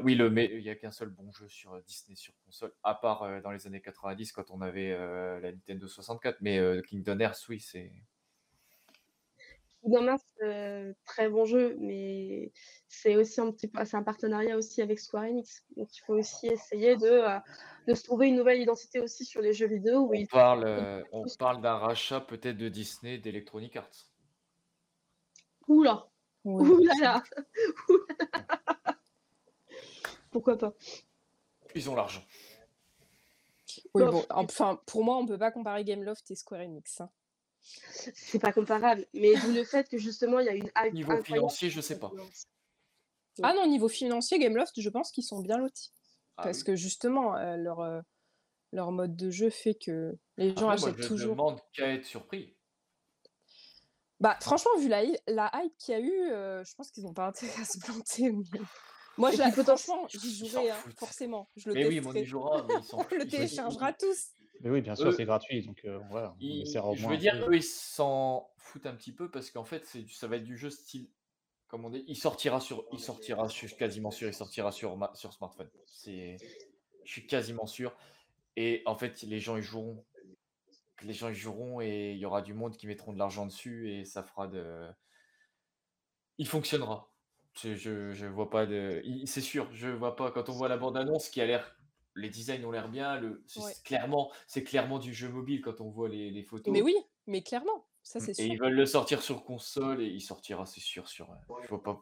oui, 0.04 0.16
le, 0.16 0.30
mais 0.30 0.50
il 0.54 0.62
n'y 0.62 0.70
a 0.70 0.76
qu'un 0.76 0.92
seul 0.92 1.10
bon 1.10 1.32
jeu 1.32 1.48
sur 1.50 1.82
Disney 1.84 2.16
sur 2.16 2.34
console, 2.46 2.72
à 2.84 2.94
part 2.94 3.42
dans 3.42 3.52
les 3.52 3.66
années 3.66 3.82
90 3.82 4.32
quand 4.32 4.52
on 4.52 4.62
avait 4.62 4.96
la 5.42 5.52
Nintendo 5.52 5.88
64. 5.88 6.38
Mais 6.42 6.62
Kingdom 6.88 7.20
Hearts, 7.20 7.46
oui, 7.50 7.60
c'est 7.60 7.92
Kingdom 9.84 10.18
euh, 10.44 10.94
très 11.06 11.30
bon 11.30 11.46
jeu, 11.46 11.76
mais 11.80 12.52
c'est 12.88 13.16
aussi 13.16 13.42
un 13.42 13.52
petit 13.52 13.72
c'est 13.86 13.98
un 13.98 14.04
partenariat 14.04 14.58
aussi 14.58 14.82
avec 14.82 15.00
Square 15.00 15.26
Enix. 15.26 15.64
Donc 15.76 15.96
il 15.96 16.02
faut 16.02 16.14
aussi 16.14 16.48
essayer 16.48 16.96
de, 16.98 17.08
euh, 17.08 17.40
de 17.88 17.94
se 17.94 18.04
trouver 18.04 18.28
une 18.28 18.36
nouvelle 18.36 18.62
identité 18.62 19.00
aussi 19.00 19.26
sur 19.26 19.42
les 19.42 19.54
jeux 19.54 19.68
vidéo. 19.68 20.02
Où 20.02 20.16
on, 20.16 20.26
parle, 20.26 20.64
euh, 20.66 21.04
on 21.12 21.26
parle 21.40 21.62
d'un 21.62 21.78
rachat 21.78 22.22
peut-être 22.22 22.58
de 22.58 22.70
Disney 22.70 23.18
d'Electronic 23.18 23.76
Arts. 23.76 24.12
Oula 25.68 26.08
Oula 26.44 27.24
Pourquoi 30.32 30.58
pas? 30.58 30.74
Ils 31.76 31.90
ont 31.90 31.96
l'argent. 31.96 32.24
Oui, 33.94 34.04
bon, 34.04 34.26
enfin, 34.30 34.80
pour 34.86 35.04
moi, 35.04 35.18
on 35.18 35.26
peut 35.26 35.38
pas 35.38 35.52
comparer 35.52 35.84
Gameloft 35.84 36.30
et 36.32 36.36
Square 36.36 36.62
Enix. 36.62 37.02
Hein 37.02 37.10
c'est 38.14 38.40
pas 38.40 38.54
comparable. 38.54 39.06
Mais 39.14 39.36
d'où 39.36 39.52
le 39.52 39.64
fait 39.64 39.88
que 39.90 39.98
justement, 39.98 40.40
il 40.40 40.46
y 40.46 40.50
a 40.50 40.56
une 40.56 40.72
hype. 40.78 40.94
Niveau 40.94 41.22
financier, 41.24 41.70
je 41.70 41.82
sais 41.82 42.00
pas. 42.00 42.12
Ah 43.44 43.54
non, 43.54 43.68
niveau 43.68 43.88
financier, 43.88 44.40
Gameloft, 44.40 44.80
je 44.80 44.90
pense 44.90 45.12
qu'ils 45.12 45.24
sont 45.24 45.42
bien 45.42 45.58
lotis. 45.58 45.92
Ah 46.38 46.44
parce 46.44 46.64
que 46.64 46.76
justement, 46.76 47.36
euh, 47.36 47.56
leur, 47.56 47.82
euh, 47.82 48.02
leur 48.72 48.92
mode 48.92 49.16
de 49.16 49.30
jeu 49.30 49.50
fait 49.50 49.76
que 49.76 50.18
les 50.38 50.56
gens 50.56 50.70
achètent 50.70 50.96
toujours. 50.98 51.18
Je 51.18 51.28
demande 51.30 51.60
qu'à 51.74 51.94
être 51.94 52.06
surpris. 52.06 52.56
Bah, 54.20 54.38
franchement, 54.42 54.72
vu 54.80 54.88
la, 54.88 55.04
la 55.28 55.52
hype 55.54 55.78
qu'il 55.78 55.94
y 55.94 55.98
a 55.98 56.00
eu, 56.00 56.32
euh, 56.32 56.64
je 56.64 56.74
pense 56.76 56.90
qu'ils 56.90 57.04
n'ont 57.04 57.14
pas 57.14 57.28
intérêt 57.28 57.62
à 57.62 57.66
se 57.66 57.80
planter. 57.80 58.34
Moi, 59.18 59.32
je 59.32 59.38
franchement, 59.38 60.08
j'y 60.10 60.48
jouerai, 60.48 60.70
hein, 60.70 60.78
forcément. 60.96 61.50
Je 61.56 61.70
le 61.70 61.76
mais 61.76 61.88
oui, 61.88 62.02
on 62.06 62.14
y 62.14 62.26
jouera. 62.26 62.64
Mais 62.68 62.76
on 62.94 63.04
le 63.16 63.28
téléchargera 63.28 63.94
tous. 63.94 64.30
Mais 64.62 64.70
oui, 64.70 64.82
bien 64.82 64.96
sûr, 64.96 65.14
c'est 65.14 65.26
gratuit, 65.26 65.66
donc 65.66 65.82
euh, 65.86 66.00
voilà. 66.10 66.36
je 66.40 67.08
veux 67.08 67.18
dire, 67.18 67.36
eux, 67.48 67.56
ils 67.56 67.64
s'en 67.64 68.50
foutent 68.58 68.86
un 68.86 68.96
petit 68.96 69.12
peu 69.14 69.30
parce 69.30 69.52
qu'en 69.52 69.64
fait, 69.64 69.86
ça 70.10 70.28
va 70.28 70.38
être 70.38 70.44
du 70.44 70.58
jeu 70.58 70.70
style, 70.70 71.10
comme 71.68 71.86
on 71.86 71.90
dit, 71.90 72.04
il 72.08 72.16
sortira 72.16 72.60
sur, 72.60 72.86
il 72.92 73.00
sortira, 73.00 73.48
je 73.48 73.54
suis 73.54 73.76
quasiment 73.76 74.12
sûr, 74.12 74.28
il 74.28 74.34
sortira 74.34 74.72
sur, 74.72 74.98
sur 75.16 75.34
smartphone. 75.34 75.70
C'est, 75.86 76.38
je 77.04 77.12
suis 77.12 77.28
quasiment 77.28 77.68
sûr. 77.68 77.96
Et 78.56 78.82
en 78.86 78.96
fait, 78.96 79.22
les 79.22 79.40
gens 79.40 79.58
y 79.58 79.62
joueront, 79.62 80.04
les 81.04 81.14
gens 81.14 81.30
y 81.30 81.36
joueront 81.36 81.80
et 81.82 82.14
il 82.14 82.18
y 82.18 82.26
aura 82.26 82.42
du 82.42 82.54
monde 82.54 82.76
qui 82.76 82.88
mettront 82.88 83.14
de 83.14 83.20
l'argent 83.20 83.46
dessus 83.46 83.92
et 83.92 84.06
ça 84.06 84.24
fera 84.24 84.48
de, 84.48 84.90
il 86.38 86.48
fonctionnera. 86.48 87.12
Je, 87.54 87.76
je, 87.76 88.12
je 88.14 88.26
vois 88.28 88.50
pas 88.50 88.66
de, 88.66 89.02
c'est 89.26 89.42
sûr, 89.42 89.72
je 89.74 89.90
vois 89.90 90.16
pas 90.16 90.32
quand 90.32 90.50
on 90.50 90.54
voit 90.54 90.68
la 90.68 90.78
bande 90.78 90.98
annonce 90.98 91.30
qui 91.30 91.42
a 91.42 91.46
l'air 91.46 91.77
les 92.18 92.30
designs 92.30 92.66
ont 92.66 92.72
l'air 92.72 92.90
bien. 92.90 93.20
Le, 93.20 93.42
c'est 93.46 93.84
clairement, 93.84 94.32
c'est 94.48 94.64
clairement 94.64 95.00
du 95.00 95.14
jeu 95.14 95.30
mobile 95.30 95.62
quand 95.62 95.82
on 95.82 95.90
voit 95.90 96.10
les, 96.10 96.32
les 96.32 96.44
photos. 96.44 96.74
Mais 96.74 96.82
oui, 96.82 96.96
mais 97.28 97.42
clairement, 97.42 97.86
ça 98.04 98.20
c'est 98.20 98.34
sûr. 98.34 98.46
Et 98.46 98.48
ils 98.48 98.60
veulent 98.60 98.74
le 98.74 98.86
sortir 98.86 99.22
sur 99.22 99.44
console 99.44 100.02
et 100.02 100.08
il 100.08 100.22
sortira, 100.22 100.66
c'est 100.66 100.82
sûr, 100.82 101.08
sur. 101.08 101.28
Faut 101.68 101.78
pas. 101.78 102.02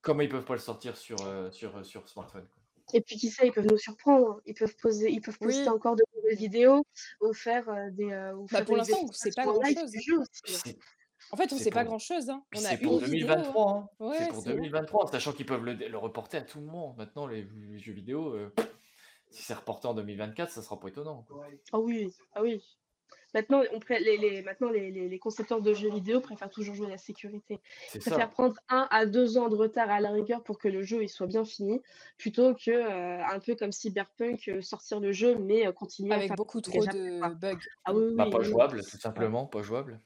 Comment 0.00 0.22
ils 0.22 0.28
peuvent 0.28 0.44
pas 0.44 0.54
le 0.54 0.60
sortir 0.60 0.96
sur 0.96 1.20
euh, 1.26 1.50
sur 1.50 1.76
euh, 1.76 1.82
sur 1.82 2.08
smartphone 2.08 2.46
Et 2.94 3.00
puis 3.00 3.16
qui 3.16 3.30
sait, 3.30 3.46
ils 3.46 3.52
peuvent 3.52 3.66
nous 3.66 3.78
surprendre. 3.78 4.40
Ils 4.46 4.54
peuvent 4.54 4.76
poser, 4.76 5.10
ils 5.10 5.20
peuvent 5.20 5.38
poster 5.38 5.68
encore 5.68 5.96
de 5.96 6.04
nouvelles 6.16 6.38
vidéos 6.38 6.84
ou 7.20 7.32
faire 7.32 7.68
euh, 7.68 7.90
des. 7.90 8.06
bah 8.50 8.64
pour 8.64 8.76
l'instant, 8.76 9.06
c'est 9.12 9.34
pas 9.34 9.44
grand 9.44 9.62
chose. 9.62 9.92
Hein. 10.66 10.72
En 11.30 11.36
fait, 11.36 11.52
on 11.52 11.58
sait 11.58 11.70
pas 11.70 11.84
grand 11.84 11.98
chose. 11.98 12.30
Hein. 12.30 12.42
On 12.56 12.64
a 12.64 12.76
pour 12.78 13.00
2023. 13.00 13.72
Hein. 13.72 13.88
Ouais, 13.98 14.16
c'est 14.18 14.28
pour 14.28 14.44
2023, 14.44 15.10
sachant 15.10 15.32
qu'ils 15.32 15.46
peuvent 15.46 15.64
le, 15.64 15.74
le, 15.74 15.98
reporter 15.98 16.38
à 16.38 16.42
tout 16.42 16.60
moment. 16.60 16.94
Maintenant, 16.96 17.26
les, 17.26 17.46
jeux 17.76 17.92
vidéo, 17.92 18.34
si 19.30 19.42
c'est 19.42 19.54
reporté 19.54 19.88
en 19.88 19.94
2024, 19.94 20.50
ça 20.50 20.62
sera 20.62 20.78
pas 20.78 20.88
étonnant. 20.88 21.26
Ah 21.72 21.78
oui, 21.78 22.12
ah 22.34 22.42
oui. 22.42 22.62
Maintenant, 23.34 23.62
on 23.74 23.80
les, 23.90 24.16
les, 24.16 24.42
maintenant 24.42 24.70
les, 24.70 24.90
les, 24.90 25.18
concepteurs 25.18 25.60
de 25.60 25.74
jeux 25.74 25.90
vidéo 25.90 26.20
préfèrent 26.20 26.48
toujours 26.48 26.74
jouer 26.74 26.86
à 26.86 26.90
la 26.90 26.98
sécurité. 26.98 27.60
Ils 27.94 28.00
préfèrent 28.00 28.30
prendre 28.30 28.54
un 28.70 28.88
à 28.90 29.04
deux 29.04 29.36
ans 29.36 29.48
de 29.48 29.54
retard 29.54 29.90
à 29.90 30.00
la 30.00 30.10
rigueur 30.10 30.42
pour 30.42 30.58
que 30.58 30.66
le 30.66 30.82
jeu 30.82 31.02
il 31.02 31.10
soit 31.10 31.26
bien 31.26 31.44
fini, 31.44 31.82
plutôt 32.16 32.54
que 32.54 32.70
euh, 32.70 33.22
un 33.22 33.38
peu 33.38 33.54
comme 33.54 33.70
Cyberpunk 33.70 34.48
euh, 34.48 34.62
sortir 34.62 34.98
le 34.98 35.12
jeu 35.12 35.36
mais 35.38 35.66
euh, 35.66 35.72
continuer 35.72 36.14
avec 36.14 36.34
beaucoup 36.36 36.62
trop 36.62 36.86
de 36.86 37.20
bugs. 37.34 37.58
Ah 37.84 37.94
oui, 37.94 38.14
bah, 38.14 38.30
pas 38.30 38.40
jouable, 38.40 38.82
tout 38.82 38.98
simplement, 38.98 39.44
pas 39.46 39.62
jouable. 39.62 40.00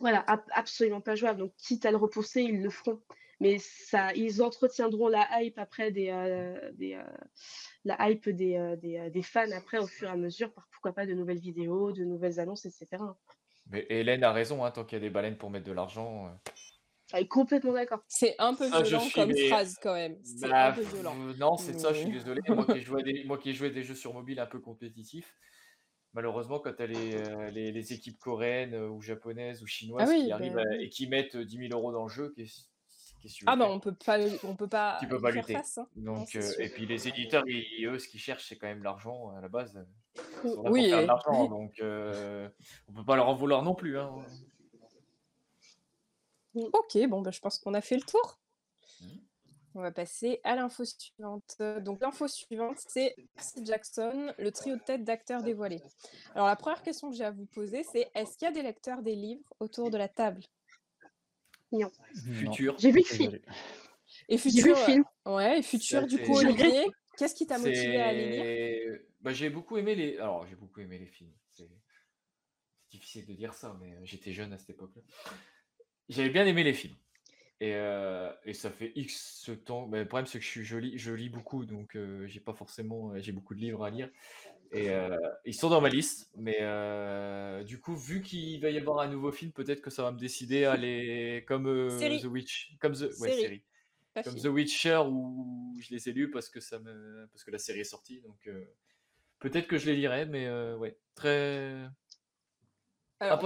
Voilà, 0.00 0.24
absolument 0.52 1.00
pas 1.00 1.14
jouable. 1.14 1.40
Donc 1.40 1.54
quitte 1.56 1.86
à 1.86 1.90
le 1.90 1.96
repousser, 1.96 2.42
ils 2.42 2.62
le 2.62 2.70
feront 2.70 3.00
mais 3.40 3.58
ça, 3.58 4.12
ils 4.14 4.42
entretiendront 4.42 5.08
la 5.08 5.28
hype 5.40 5.58
après 5.58 5.90
des, 5.90 6.10
euh, 6.10 6.72
des 6.74 6.94
euh, 6.94 7.02
la 7.84 8.10
hype 8.10 8.28
des, 8.28 8.56
euh, 8.56 8.76
des, 8.76 9.10
des, 9.10 9.22
fans 9.22 9.50
après 9.52 9.78
au 9.78 9.86
fur 9.86 10.08
et 10.08 10.12
à 10.12 10.16
mesure, 10.16 10.52
par 10.52 10.66
pourquoi 10.70 10.92
pas 10.92 11.06
de 11.06 11.14
nouvelles 11.14 11.38
vidéos, 11.38 11.92
de 11.92 12.04
nouvelles 12.04 12.40
annonces, 12.40 12.64
etc. 12.66 13.02
Mais 13.66 13.86
Hélène 13.88 14.24
a 14.24 14.32
raison, 14.32 14.64
hein, 14.64 14.70
tant 14.70 14.84
qu'il 14.84 14.98
y 14.98 15.00
a 15.00 15.04
des 15.04 15.10
baleines 15.10 15.36
pour 15.36 15.50
mettre 15.50 15.66
de 15.66 15.72
l'argent. 15.72 16.30
Elle 17.12 17.24
est 17.24 17.28
complètement 17.28 17.72
d'accord. 17.72 18.00
C'est 18.08 18.34
un 18.38 18.54
peu 18.54 18.66
violent 18.66 19.08
comme 19.14 19.36
phrase 19.48 19.76
quand 19.82 19.94
même. 19.94 20.16
C'est 20.22 20.46
un 20.46 20.50
bah, 20.50 20.72
peu 20.72 20.82
violent. 20.82 21.14
non, 21.38 21.56
c'est 21.56 21.78
ça, 21.78 21.92
je 21.92 22.00
suis 22.00 22.12
désolé. 22.12 22.40
moi, 22.48 22.64
qui 22.66 22.80
joué 22.80 23.02
des, 23.02 23.24
moi 23.24 23.38
qui 23.38 23.50
ai 23.50 23.54
joué 23.54 23.70
des 23.70 23.82
jeux 23.82 23.94
sur 23.94 24.14
mobile 24.14 24.38
un 24.40 24.46
peu 24.46 24.60
compétitifs, 24.60 25.34
malheureusement, 26.12 26.60
quand 26.60 26.72
tu 26.74 26.82
as 26.82 26.86
les, 26.86 27.50
les, 27.52 27.72
les, 27.72 27.92
équipes 27.92 28.18
coréennes 28.18 28.74
ou 28.74 29.00
japonaises 29.00 29.62
ou 29.62 29.66
chinoises 29.66 30.10
ah 30.10 30.16
qui 30.16 30.32
arrivent 30.32 30.54
bah 30.54 30.62
et 30.80 30.88
qui 30.88 31.08
mettent 31.08 31.36
10 31.36 31.68
000 31.68 31.78
euros 31.78 31.92
dans 31.92 32.04
le 32.04 32.10
jeu, 32.10 32.34
ah 33.46 33.56
bah 33.56 33.66
on 33.68 33.80
peut 33.80 33.94
pas, 33.94 34.18
on 34.44 34.56
peut 34.56 34.68
pas. 34.68 34.98
Tu 35.00 35.08
peux 35.08 35.20
pas 35.20 35.30
lutter. 35.30 35.54
Face, 35.54 35.78
hein. 35.78 35.88
Donc 35.96 36.34
euh, 36.34 36.52
et 36.58 36.68
puis 36.68 36.86
les 36.86 37.08
éditeurs, 37.08 37.44
eux, 37.44 37.98
ce 37.98 38.08
qu'ils 38.08 38.20
cherchent, 38.20 38.48
c'est 38.48 38.56
quand 38.56 38.66
même 38.66 38.82
l'argent 38.82 39.30
à 39.36 39.40
la 39.40 39.48
base. 39.48 39.84
Oui. 40.44 40.86
Et... 40.86 41.06
l'argent, 41.06 41.46
donc 41.46 41.78
euh, 41.80 42.48
on 42.88 42.92
peut 42.92 43.04
pas 43.04 43.16
leur 43.16 43.28
en 43.28 43.34
vouloir 43.34 43.62
non 43.62 43.74
plus. 43.74 43.98
Hein. 43.98 44.24
Ok, 46.54 46.98
bon 47.08 47.22
bah, 47.22 47.30
je 47.30 47.40
pense 47.40 47.58
qu'on 47.58 47.74
a 47.74 47.80
fait 47.80 47.96
le 47.96 48.02
tour. 48.02 48.38
Mmh. 49.00 49.06
On 49.76 49.80
va 49.80 49.90
passer 49.90 50.40
à 50.44 50.54
l'info 50.54 50.84
suivante. 50.84 51.56
Donc 51.82 52.00
l'info 52.00 52.28
suivante, 52.28 52.76
c'est 52.78 53.16
Percy 53.34 53.64
Jackson, 53.64 54.32
le 54.38 54.52
trio 54.52 54.76
de 54.76 54.80
tête 54.80 55.02
d'acteurs 55.02 55.42
dévoilés. 55.42 55.82
Alors 56.34 56.46
la 56.46 56.54
première 56.54 56.82
question 56.82 57.10
que 57.10 57.16
j'ai 57.16 57.24
à 57.24 57.32
vous 57.32 57.46
poser, 57.46 57.82
c'est 57.82 58.08
est-ce 58.14 58.38
qu'il 58.38 58.46
y 58.46 58.50
a 58.50 58.54
des 58.54 58.62
lecteurs 58.62 59.02
des 59.02 59.16
livres 59.16 59.42
autour 59.58 59.90
de 59.90 59.98
la 59.98 60.08
table? 60.08 60.44
Futur. 62.34 62.76
J'ai 62.78 62.90
vu 62.90 62.98
le 62.98 63.04
film. 63.04 63.38
Et 64.28 64.38
Futur, 64.38 64.78
film. 64.78 65.04
Ouais, 65.26 65.58
et 65.58 65.62
Futur, 65.62 66.06
du 66.06 66.18
coup, 66.18 66.36
Olivier, 66.36 66.86
qu'est-ce 67.16 67.34
qui 67.34 67.46
t'a 67.46 67.58
motivé 67.58 68.00
à 68.00 68.08
aller 68.08 68.30
lire? 68.30 68.98
Bah, 69.20 69.32
J'ai 69.32 69.50
beaucoup 69.50 69.76
aimé 69.76 69.94
les. 69.94 70.18
Alors, 70.18 70.46
j'ai 70.46 70.56
beaucoup 70.56 70.80
aimé 70.80 70.98
les 70.98 71.06
films. 71.06 71.32
C'est 71.52 71.68
difficile 72.90 73.26
de 73.26 73.32
dire 73.32 73.54
ça, 73.54 73.76
mais 73.80 73.98
j'étais 74.04 74.32
jeune 74.32 74.52
à 74.52 74.58
cette 74.58 74.70
époque-là. 74.70 75.02
J'avais 76.08 76.30
bien 76.30 76.46
aimé 76.46 76.62
les 76.62 76.74
films. 76.74 76.96
Et, 77.60 77.74
euh, 77.74 78.30
et 78.44 78.52
ça 78.52 78.70
fait 78.70 78.92
X 78.94 79.50
temps. 79.64 79.86
Mais 79.86 80.00
le 80.00 80.08
problème, 80.08 80.26
c'est 80.26 80.38
que 80.38 80.44
je, 80.44 80.50
suis, 80.50 80.64
je, 80.64 80.76
lis, 80.76 80.98
je 80.98 81.12
lis 81.12 81.28
beaucoup, 81.28 81.64
donc 81.64 81.96
euh, 81.96 82.26
j'ai 82.26 82.40
pas 82.40 82.52
forcément. 82.52 83.18
J'ai 83.18 83.32
beaucoup 83.32 83.54
de 83.54 83.60
livres 83.60 83.84
à 83.84 83.90
lire. 83.90 84.10
Et 84.74 84.90
euh, 84.90 85.16
ils 85.44 85.54
sont 85.54 85.68
dans 85.68 85.80
ma 85.80 85.88
liste. 85.88 86.28
Mais 86.36 86.58
du 87.64 87.80
coup, 87.80 87.94
vu 87.94 88.22
qu'il 88.22 88.60
va 88.60 88.70
y 88.70 88.78
avoir 88.78 88.98
un 88.98 89.08
nouveau 89.08 89.30
film, 89.30 89.52
peut-être 89.52 89.80
que 89.80 89.90
ça 89.90 90.02
va 90.02 90.10
me 90.10 90.18
décider 90.18 90.64
à 90.64 90.72
aller 90.72 91.44
comme 91.46 91.64
The 91.64 92.24
Witch. 92.24 92.76
Comme 92.80 92.94
The, 92.94 93.10
ouais, 93.20 93.32
série. 93.32 93.62
Comme 94.24 94.34
The 94.34 94.46
Witcher, 94.46 95.02
où 95.08 95.76
je 95.80 95.90
les 95.94 96.08
ai 96.08 96.12
lus 96.12 96.30
parce 96.30 96.48
que, 96.48 96.60
ça 96.60 96.78
me, 96.78 97.26
parce 97.32 97.44
que 97.44 97.50
la 97.50 97.58
série 97.58 97.80
est 97.80 97.84
sortie. 97.84 98.20
Donc 98.20 98.48
peut-être 99.38 99.68
que 99.68 99.78
je 99.78 99.86
les 99.86 99.96
lirai, 99.96 100.26
mais 100.26 100.50
ouais, 100.74 100.98
très. 101.14 101.88
Alors, 103.20 103.42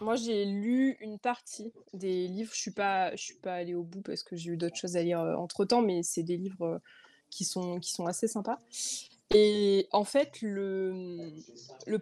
moi, 0.00 0.16
j'ai 0.16 0.46
lu 0.46 0.96
une 1.00 1.18
partie 1.18 1.72
des 1.92 2.26
livres. 2.26 2.52
Je 2.54 2.60
suis 2.60 2.70
pas, 2.70 3.14
je 3.16 3.22
suis 3.22 3.34
pas 3.34 3.54
allée 3.54 3.74
au 3.74 3.82
bout 3.82 4.00
parce 4.00 4.22
que 4.22 4.34
j'ai 4.34 4.52
eu 4.52 4.56
d'autres 4.56 4.76
choses 4.76 4.96
à 4.96 5.02
lire 5.02 5.18
entre 5.18 5.64
temps, 5.64 5.82
mais 5.82 6.02
c'est 6.02 6.22
des 6.22 6.36
livres 6.36 6.80
qui 7.28 7.44
sont, 7.44 7.78
qui 7.80 7.92
sont 7.92 8.06
assez 8.06 8.28
sympas. 8.28 8.58
Et 9.32 9.86
en 9.92 10.04
fait, 10.04 10.40
le, 10.42 11.30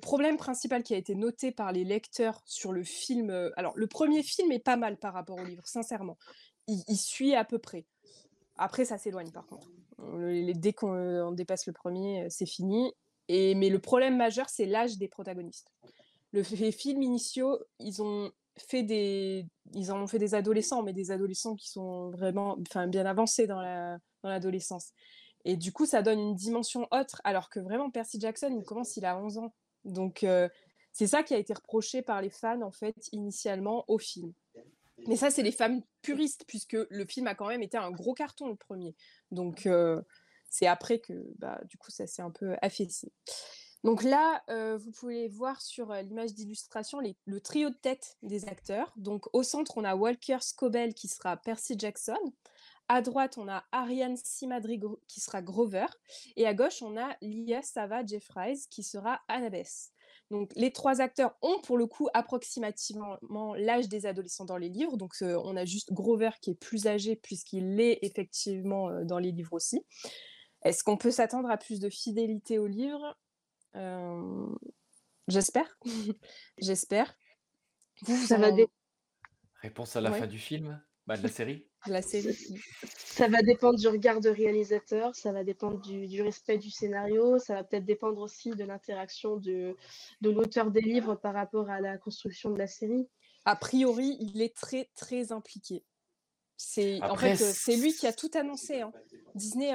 problème 0.00 0.38
principal 0.38 0.82
qui 0.82 0.94
a 0.94 0.96
été 0.96 1.14
noté 1.14 1.52
par 1.52 1.72
les 1.72 1.84
lecteurs 1.84 2.40
sur 2.46 2.72
le 2.72 2.82
film, 2.84 3.50
alors 3.56 3.76
le 3.76 3.86
premier 3.86 4.22
film 4.22 4.50
est 4.52 4.58
pas 4.58 4.76
mal 4.76 4.96
par 4.96 5.12
rapport 5.12 5.38
au 5.38 5.44
livre, 5.44 5.66
sincèrement. 5.66 6.16
Il, 6.66 6.96
suit 6.96 7.34
à 7.34 7.44
peu 7.44 7.58
près. 7.58 7.86
Après, 8.56 8.84
ça 8.84 8.98
s'éloigne 8.98 9.30
par 9.30 9.46
contre. 9.46 9.68
dès 10.54 10.72
qu'on 10.72 11.32
dépasse 11.32 11.66
le 11.66 11.72
premier, 11.72 12.26
c'est 12.30 12.46
fini. 12.46 12.92
Mais 13.28 13.68
le 13.68 13.78
problème 13.78 14.16
majeur, 14.16 14.48
c'est 14.48 14.66
l'âge 14.66 14.96
des 14.96 15.08
protagonistes 15.08 15.70
le, 16.32 16.42
les 16.56 16.72
films 16.72 17.02
initiaux, 17.02 17.58
ils 17.78 18.02
ont 18.02 18.30
fait 18.56 18.82
des, 18.82 19.46
ils 19.74 19.92
en 19.92 20.02
ont 20.02 20.06
fait 20.06 20.18
des 20.18 20.34
adolescents, 20.34 20.82
mais 20.82 20.92
des 20.92 21.10
adolescents 21.10 21.54
qui 21.54 21.68
sont 21.70 22.10
vraiment, 22.10 22.56
enfin, 22.68 22.86
bien 22.86 23.06
avancés 23.06 23.46
dans 23.46 23.60
l'adolescence. 24.22 24.92
Et 25.44 25.56
du 25.56 25.72
coup, 25.72 25.86
ça 25.86 26.02
donne 26.02 26.18
une 26.18 26.34
dimension 26.34 26.86
autre, 26.90 27.20
alors 27.24 27.50
que 27.50 27.60
vraiment 27.60 27.90
Percy 27.90 28.20
Jackson, 28.20 28.54
il 28.56 28.64
commence, 28.64 28.96
il 28.96 29.04
a 29.04 29.16
11 29.18 29.38
ans. 29.38 29.54
Donc, 29.84 30.24
euh, 30.24 30.48
c'est 30.92 31.06
ça 31.06 31.22
qui 31.22 31.34
a 31.34 31.38
été 31.38 31.54
reproché 31.54 32.02
par 32.02 32.20
les 32.20 32.30
fans, 32.30 32.62
en 32.62 32.72
fait, 32.72 32.96
initialement 33.12 33.84
au 33.88 33.98
film. 33.98 34.32
Mais 35.06 35.16
ça, 35.16 35.30
c'est 35.30 35.42
les 35.42 35.52
fans 35.52 35.80
puristes, 36.02 36.44
puisque 36.48 36.76
le 36.90 37.06
film 37.06 37.28
a 37.28 37.34
quand 37.34 37.46
même 37.46 37.62
été 37.62 37.78
un 37.78 37.90
gros 37.90 38.14
carton, 38.14 38.48
le 38.48 38.56
premier. 38.56 38.96
Donc, 39.30 39.66
euh, 39.66 40.02
c'est 40.50 40.66
après 40.66 40.98
que, 40.98 41.12
bah, 41.38 41.60
du 41.66 41.78
coup, 41.78 41.90
ça 41.90 42.06
s'est 42.06 42.22
un 42.22 42.30
peu 42.30 42.56
affaissé. 42.60 43.12
Donc 43.84 44.02
là, 44.02 44.42
euh, 44.50 44.76
vous 44.76 44.90
pouvez 44.90 45.28
voir 45.28 45.60
sur 45.60 45.92
l'image 45.92 46.34
d'illustration 46.34 46.98
le 47.26 47.40
trio 47.40 47.70
de 47.70 47.76
tête 47.76 48.16
des 48.22 48.46
acteurs. 48.46 48.92
Donc 48.96 49.32
au 49.32 49.44
centre, 49.44 49.78
on 49.78 49.84
a 49.84 49.94
Walker 49.94 50.38
Scobell 50.40 50.94
qui 50.94 51.06
sera 51.06 51.36
Percy 51.36 51.76
Jackson. 51.78 52.18
À 52.88 53.02
droite, 53.02 53.36
on 53.36 53.48
a 53.48 53.64
Ariane 53.70 54.16
Simadri 54.16 54.80
qui 55.06 55.20
sera 55.20 55.42
Grover. 55.42 55.86
Et 56.36 56.46
à 56.46 56.54
gauche, 56.54 56.82
on 56.82 56.96
a 56.96 57.16
Lia 57.20 57.60
Sava 57.62 58.04
Jeffries 58.04 58.66
qui 58.70 58.82
sera 58.82 59.20
Annabeth. 59.28 59.90
Donc 60.30 60.50
les 60.56 60.72
trois 60.72 61.00
acteurs 61.00 61.36
ont 61.42 61.60
pour 61.60 61.78
le 61.78 61.86
coup 61.86 62.08
approximativement 62.14 63.18
l'âge 63.54 63.88
des 63.88 64.06
adolescents 64.06 64.44
dans 64.44 64.56
les 64.56 64.68
livres. 64.68 64.96
Donc 64.96 65.12
euh, 65.22 65.40
on 65.44 65.56
a 65.56 65.64
juste 65.64 65.92
Grover 65.92 66.30
qui 66.40 66.50
est 66.50 66.54
plus 66.54 66.86
âgé 66.86 67.16
puisqu'il 67.16 67.76
l'est 67.76 67.98
effectivement 68.02 69.04
dans 69.04 69.18
les 69.18 69.32
livres 69.32 69.52
aussi. 69.52 69.84
Est-ce 70.62 70.82
qu'on 70.82 70.96
peut 70.96 71.10
s'attendre 71.10 71.50
à 71.50 71.56
plus 71.56 71.80
de 71.80 71.90
fidélité 71.90 72.58
au 72.58 72.66
livre? 72.66 73.16
J'espère. 75.28 75.78
J'espère. 76.58 77.14
ça 78.26 78.38
va 78.38 78.48
Réponse 79.60 79.96
à 79.96 80.00
la 80.00 80.12
fin 80.12 80.26
du 80.26 80.38
film? 80.38 80.80
Bah, 81.08 81.16
De 81.16 81.22
la 81.22 81.28
série 81.28 81.66
La 81.86 82.02
série. 82.02 82.36
Ça 82.84 83.28
va 83.28 83.40
dépendre 83.40 83.78
du 83.78 83.88
regard 83.88 84.20
de 84.20 84.28
réalisateur, 84.28 85.16
ça 85.16 85.32
va 85.32 85.42
dépendre 85.42 85.80
du, 85.80 86.22
respect 86.22 86.58
du 86.58 86.70
scénario, 86.70 87.38
ça 87.38 87.54
va 87.54 87.64
peut-être 87.64 87.86
dépendre 87.86 88.20
aussi 88.20 88.50
de 88.50 88.62
l'interaction 88.64 89.38
de, 89.38 89.74
de 90.20 90.30
l'auteur 90.30 90.70
des 90.70 90.82
livres 90.82 91.14
par 91.14 91.32
rapport 91.32 91.70
à 91.70 91.80
la 91.80 91.96
construction 91.96 92.50
de 92.50 92.58
la 92.58 92.66
série. 92.66 93.08
A 93.46 93.56
priori, 93.56 94.18
il 94.20 94.42
est 94.42 94.54
très 94.54 94.90
très 94.94 95.32
impliqué. 95.32 95.82
C'est 96.60 97.00
en 97.04 97.14
fait 97.14 97.36
c'est 97.36 97.76
lui 97.76 97.92
qui 97.92 98.08
a 98.08 98.12
tout 98.12 98.30
annoncé. 98.34 98.80
Hein. 98.80 98.92
Disney 99.36 99.72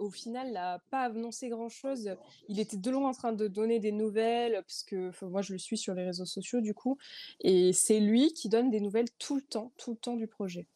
au 0.00 0.10
final 0.10 0.50
n'a 0.50 0.80
pas 0.90 1.04
annoncé 1.04 1.48
grand 1.48 1.68
chose. 1.68 2.10
Il 2.48 2.58
était 2.58 2.76
de 2.76 2.90
loin 2.90 3.10
en 3.10 3.14
train 3.14 3.32
de 3.32 3.46
donner 3.46 3.78
des 3.78 3.92
nouvelles 3.92 4.60
parce 4.66 4.82
que 4.82 5.12
moi 5.24 5.42
je 5.42 5.52
le 5.52 5.58
suis 5.58 5.78
sur 5.78 5.94
les 5.94 6.04
réseaux 6.04 6.26
sociaux 6.26 6.60
du 6.60 6.74
coup 6.74 6.98
et 7.38 7.72
c'est 7.72 8.00
lui 8.00 8.32
qui 8.32 8.48
donne 8.48 8.68
des 8.68 8.80
nouvelles 8.80 9.10
tout 9.20 9.36
le 9.36 9.42
temps, 9.42 9.72
tout 9.78 9.92
le 9.92 9.96
temps 9.96 10.16
du 10.16 10.26
projet. 10.26 10.66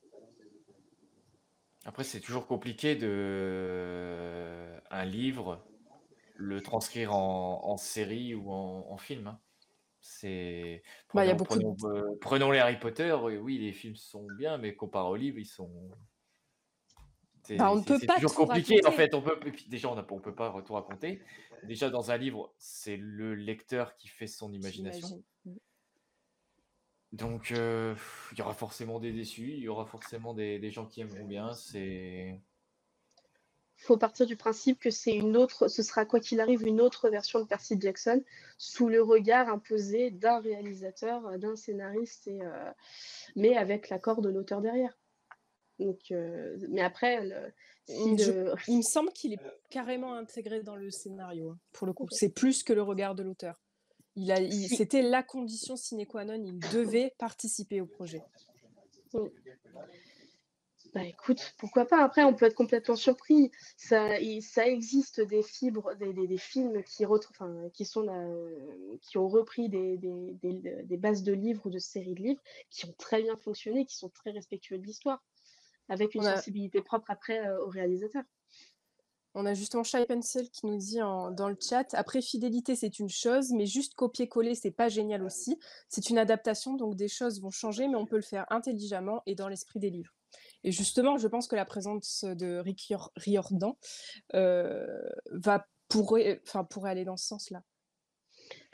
Après 1.88 2.04
c'est 2.04 2.20
toujours 2.20 2.46
compliqué 2.46 2.96
de 2.96 4.66
un 4.90 5.06
livre 5.06 5.64
le 6.34 6.60
transcrire 6.60 7.14
en, 7.14 7.78
série 7.78 8.34
ou 8.34 8.52
en, 8.52 8.98
film. 8.98 9.28
Hein. 9.28 9.40
C'est. 9.98 10.82
Bah, 11.14 11.24
y 11.24 11.30
a 11.30 11.34
beaucoup 11.34 11.58
prenons, 12.20 12.50
les 12.50 12.58
Harry 12.58 12.78
Potter, 12.78 13.14
oui, 13.14 13.56
les 13.56 13.72
films 13.72 13.96
sont 13.96 14.26
bien, 14.36 14.58
mais 14.58 14.74
comparé 14.76 15.08
aux 15.08 15.16
livres, 15.16 15.38
ils 15.38 15.46
sont. 15.46 15.72
Bah, 17.56 17.72
on 17.72 17.76
ne 17.76 17.82
peut 17.82 17.98
pas 18.06 18.16
toujours 18.16 18.34
compliqué 18.34 18.84
en 18.84 18.92
fait. 18.92 19.14
On 19.14 19.22
peut, 19.22 19.40
déjà, 19.68 19.88
on 19.88 19.96
ne 19.96 20.02
peut 20.02 20.34
pas 20.34 20.62
tout 20.66 20.74
raconter. 20.74 21.22
Déjà, 21.62 21.88
dans 21.88 22.10
un 22.10 22.18
livre, 22.18 22.52
c'est 22.58 22.98
le 22.98 23.34
lecteur 23.34 23.96
qui 23.96 24.08
fait 24.08 24.26
son 24.26 24.52
imagination. 24.52 25.24
Donc, 27.12 27.50
il 27.50 28.38
y 28.38 28.42
aura 28.42 28.54
forcément 28.54 29.00
des 29.00 29.12
déçus, 29.12 29.52
il 29.52 29.60
y 29.60 29.68
aura 29.68 29.86
forcément 29.86 30.34
des, 30.34 30.58
des 30.58 30.70
gens 30.70 30.86
qui 30.86 31.00
aimeront 31.00 31.24
bien. 31.24 31.52
C'est 31.54 32.38
faut 33.78 33.96
partir 33.96 34.26
du 34.26 34.36
principe 34.36 34.80
que 34.80 34.90
c'est 34.90 35.14
une 35.14 35.36
autre, 35.36 35.68
ce 35.68 35.82
sera 35.82 36.04
quoi 36.04 36.20
qu'il 36.20 36.40
arrive 36.40 36.66
une 36.66 36.80
autre 36.80 37.08
version 37.08 37.40
de 37.40 37.44
Percy 37.44 37.76
Jackson 37.80 38.22
sous 38.58 38.88
le 38.88 39.02
regard 39.02 39.48
imposé 39.48 40.10
d'un 40.10 40.40
réalisateur, 40.40 41.26
euh, 41.26 41.38
d'un 41.38 41.56
scénariste, 41.56 42.26
et, 42.26 42.42
euh, 42.42 42.72
mais 43.36 43.56
avec 43.56 43.88
l'accord 43.88 44.20
de 44.20 44.28
l'auteur 44.28 44.60
derrière. 44.60 44.98
Donc, 45.78 46.10
euh, 46.10 46.56
mais 46.68 46.82
après, 46.82 47.24
il 47.88 48.76
me 48.76 48.82
semble 48.82 49.12
qu'il 49.12 49.34
est 49.34 49.40
carrément 49.70 50.14
intégré 50.14 50.62
dans 50.62 50.76
le 50.76 50.90
scénario. 50.90 51.50
Hein, 51.50 51.58
pour 51.72 51.86
le 51.86 51.92
coup, 51.92 52.06
c'est 52.10 52.34
plus 52.34 52.64
que 52.64 52.72
le 52.72 52.82
regard 52.82 53.14
de 53.14 53.22
l'auteur. 53.22 53.60
Il 54.16 54.32
a, 54.32 54.36
c'était 54.68 55.02
la 55.02 55.22
condition 55.22 55.76
sine 55.76 56.04
qua 56.06 56.24
non. 56.24 56.42
Il 56.44 56.58
devait 56.58 57.14
participer 57.18 57.80
au 57.80 57.86
projet. 57.86 58.22
Bah 60.94 61.04
écoute, 61.04 61.54
pourquoi 61.58 61.86
pas. 61.86 62.02
Après, 62.02 62.24
on 62.24 62.34
peut 62.34 62.46
être 62.46 62.54
complètement 62.54 62.96
surpris. 62.96 63.50
Ça, 63.76 64.16
ça 64.40 64.66
existe 64.66 65.20
des 65.20 65.42
fibres, 65.42 65.94
des, 65.96 66.12
des, 66.12 66.38
films 66.38 66.82
qui, 66.82 67.04
enfin, 67.04 67.68
qui, 67.74 67.84
sont 67.84 68.06
qui 69.02 69.18
ont 69.18 69.28
repris 69.28 69.68
des, 69.68 69.98
des, 69.98 70.96
bases 70.96 71.22
de 71.22 71.32
livres 71.32 71.66
ou 71.66 71.70
de 71.70 71.78
séries 71.78 72.14
de 72.14 72.22
livres 72.22 72.42
qui 72.70 72.86
ont 72.86 72.94
très 72.96 73.22
bien 73.22 73.36
fonctionné, 73.36 73.84
qui 73.84 73.96
sont 73.96 74.08
très 74.08 74.30
respectueux 74.30 74.78
de 74.78 74.86
l'histoire, 74.86 75.22
avec 75.88 76.14
une 76.14 76.22
sensibilité 76.22 76.80
propre 76.80 77.10
après 77.10 77.46
euh, 77.46 77.64
au 77.64 77.68
réalisateur. 77.68 78.24
On 79.40 79.46
a 79.46 79.54
justement 79.54 79.84
Shy 79.84 80.04
Pencil 80.04 80.50
qui 80.50 80.66
nous 80.66 80.76
dit 80.76 80.98
dans 80.98 81.48
le 81.48 81.56
chat 81.60 81.94
après 81.94 82.20
fidélité 82.20 82.74
c'est 82.74 82.98
une 82.98 83.08
chose 83.08 83.52
mais 83.52 83.66
juste 83.66 83.94
copier-coller 83.94 84.56
c'est 84.56 84.72
pas 84.72 84.88
génial 84.88 85.22
aussi 85.22 85.60
c'est 85.88 86.10
une 86.10 86.18
adaptation 86.18 86.74
donc 86.74 86.96
des 86.96 87.06
choses 87.06 87.40
vont 87.40 87.50
changer 87.50 87.86
mais 87.86 87.94
on 87.94 88.04
peut 88.04 88.16
le 88.16 88.22
faire 88.22 88.46
intelligemment 88.50 89.22
et 89.26 89.36
dans 89.36 89.46
l'esprit 89.46 89.78
des 89.78 89.90
livres 89.90 90.12
et 90.64 90.72
justement, 90.72 91.18
je 91.18 91.28
pense 91.28 91.46
que 91.46 91.56
la 91.56 91.64
présence 91.64 92.24
de 92.24 92.58
Rick 92.58 92.92
Riordan 93.16 93.74
euh, 94.34 95.08
pourrait, 95.88 96.40
enfin, 96.46 96.64
pourrait 96.64 96.90
aller 96.90 97.04
dans 97.04 97.16
ce 97.16 97.26
sens-là. 97.26 97.62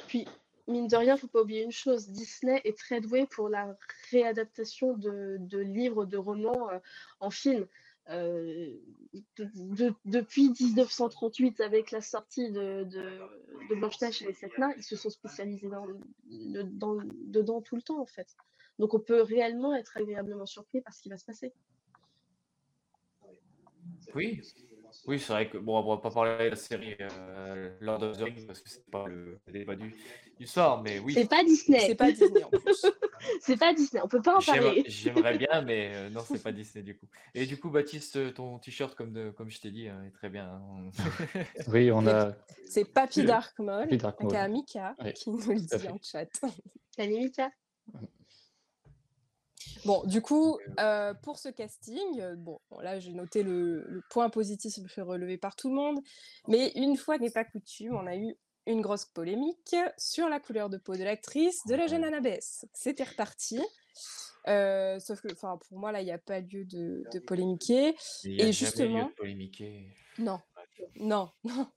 Puis, 0.09 0.27
mine 0.66 0.88
de 0.88 0.96
rien, 0.96 1.12
il 1.12 1.16
ne 1.16 1.20
faut 1.20 1.29
pas 1.29 1.42
oublier 1.42 1.62
une 1.62 1.72
chose, 1.72 2.09
Disney 2.09 2.61
est 2.64 2.77
très 2.77 3.00
doué 3.00 3.27
pour 3.27 3.48
la 3.48 3.77
réadaptation 4.11 4.94
de, 4.94 5.59
livres, 5.59 6.07
de 6.07 6.16
romans 6.16 6.70
euh, 6.70 6.79
en 7.20 7.31
film. 7.31 7.66
Euh, 8.11 8.77
depuis 10.05 10.51
1938, 10.51 11.61
avec 11.61 11.90
la 11.90 12.03
sortie 12.03 12.51
de, 12.51 12.85
de, 12.85 13.75
Blanche-Neige 13.77 14.23
et 14.23 14.27
les 14.27 14.35
Sept 14.35 14.53
ils 14.77 14.83
se 14.83 14.97
sont 14.97 15.09
spécialisés 15.09 15.69
dans, 15.69 15.87
dedans 16.27 17.62
tout 17.62 17.77
le 17.77 17.83
temps, 17.83 18.01
en 18.01 18.07
fait. 18.07 18.37
Donc 18.79 18.93
on 18.93 19.01
peut 19.01 19.23
réellement 19.23 19.75
être 19.75 19.97
agréablement 19.97 20.47
surpris 20.47 20.81
par 20.83 20.93
ce 20.93 21.01
qui 21.01 21.09
va 21.09 21.17
se 21.17 21.25
passer. 21.25 21.53
Oui, 24.14 24.40
oui, 25.07 25.19
c'est 25.19 25.33
vrai 25.33 25.49
que 25.49 25.59
bon, 25.59 25.79
on 25.79 25.95
va 25.95 26.01
pas 26.01 26.11
parler 26.11 26.45
de 26.45 26.51
la 26.51 26.57
série 26.57 26.97
euh, 27.01 27.71
Lord 27.81 28.03
of 28.03 28.17
the 28.17 28.23
Rings 28.23 28.47
parce 28.47 28.61
que 28.61 28.71
c'est 28.71 28.88
pas 28.90 29.07
le, 29.07 29.38
débat 29.53 29.77
du, 29.77 29.95
du 30.38 30.47
soir, 30.47 30.83
mais 30.83 30.99
oui. 30.99 31.12
C'est 31.12 31.29
pas 31.29 31.45
Disney. 31.45 31.81
C'est 31.81 31.95
pas 31.95 32.11
Disney 32.11 32.43
en 32.43 32.51
plus. 32.51 32.87
c'est 33.40 33.59
pas 33.59 33.75
Disney, 33.75 34.01
on 34.03 34.09
peut 34.09 34.23
pas 34.23 34.37
en 34.37 34.40
parler. 34.40 34.85
J'aimerais 34.87 35.37
bien, 35.37 35.62
mais 35.62 35.93
euh, 35.95 36.11
non, 36.11 36.23
c'est 36.27 36.43
pas 36.43 36.53
Disney 36.53 36.83
du 36.83 36.97
coup. 36.97 37.07
Et 37.35 37.45
du 37.45 37.59
coup, 37.59 37.71
Baptiste, 37.71 38.35
ton 38.35 38.59
t-shirt, 38.59 38.95
comme, 38.95 39.12
de, 39.12 39.31
comme 39.31 39.51
je 39.51 39.61
t'ai 39.61 39.71
dit, 39.71 39.88
hein, 39.88 40.03
est 40.07 40.12
très 40.12 40.31
bien. 40.31 40.47
Hein. 40.47 40.90
oui, 41.69 41.90
on 41.93 42.07
a. 42.07 42.33
C'est 42.67 42.85
Papy 42.85 43.25
Darkmole, 43.25 43.93
aka 43.93 44.49
Mika, 44.49 44.97
qui 45.14 45.31
nous 45.31 45.38
le 45.38 45.61
dit 45.61 45.88
en 45.88 45.99
chat. 46.03 46.29
Salut 46.97 47.17
Mika. 47.17 47.51
Bon, 49.85 50.03
du 50.05 50.23
coup, 50.23 50.59
euh, 50.81 51.14
pour 51.14 51.38
ce 51.38 51.49
casting, 51.49 52.20
euh, 52.20 52.35
bon, 52.37 52.59
là 52.81 52.99
j'ai 52.99 53.12
noté 53.12 53.42
le, 53.42 53.85
le 53.87 54.03
point 54.11 54.31
positif 54.31 54.75
relevé 54.99 55.37
par 55.37 55.57
tout 55.57 55.68
le 55.68 55.75
monde, 55.75 56.01
mais 56.49 56.73
une 56.77 56.97
fois 56.97 57.18
n'est 57.18 57.31
pas 57.31 57.44
coutume, 57.44 57.94
on 57.94 58.07
a 58.07 58.16
eu 58.16 58.35
une 58.66 58.81
grosse 58.81 59.05
polémique 59.05 59.77
sur 59.99 60.29
la 60.29 60.40
couleur 60.40 60.70
de 60.70 60.79
peau 60.79 60.97
de 60.97 61.05
l'actrice 61.05 61.66
de 61.66 61.75
la 61.75 61.87
jeune 61.87 62.03
Annabeth. 62.05 62.64
C'était 62.73 63.05
reparti. 63.05 63.61
Euh, 64.49 64.99
sauf 65.01 65.20
que, 65.23 65.29
enfin, 65.33 65.59
pour 65.68 65.79
moi, 65.79 65.92
là, 65.92 66.01
il 66.01 66.05
n'y 66.05 66.12
a 66.12 66.18
pas 66.18 66.40
lieu 66.40 66.64
de, 66.64 67.05
de 67.12 67.18
polémiquer. 67.18 67.94
Il 68.25 68.33
y 68.33 68.42
a 68.42 68.47
Et 68.47 68.47
jamais 68.47 68.47
lieu 68.49 68.53
justement, 68.53 69.07
de 69.07 69.12
polémiquer. 69.12 69.87
non, 70.18 70.38
non, 70.96 71.30
non. 71.44 71.68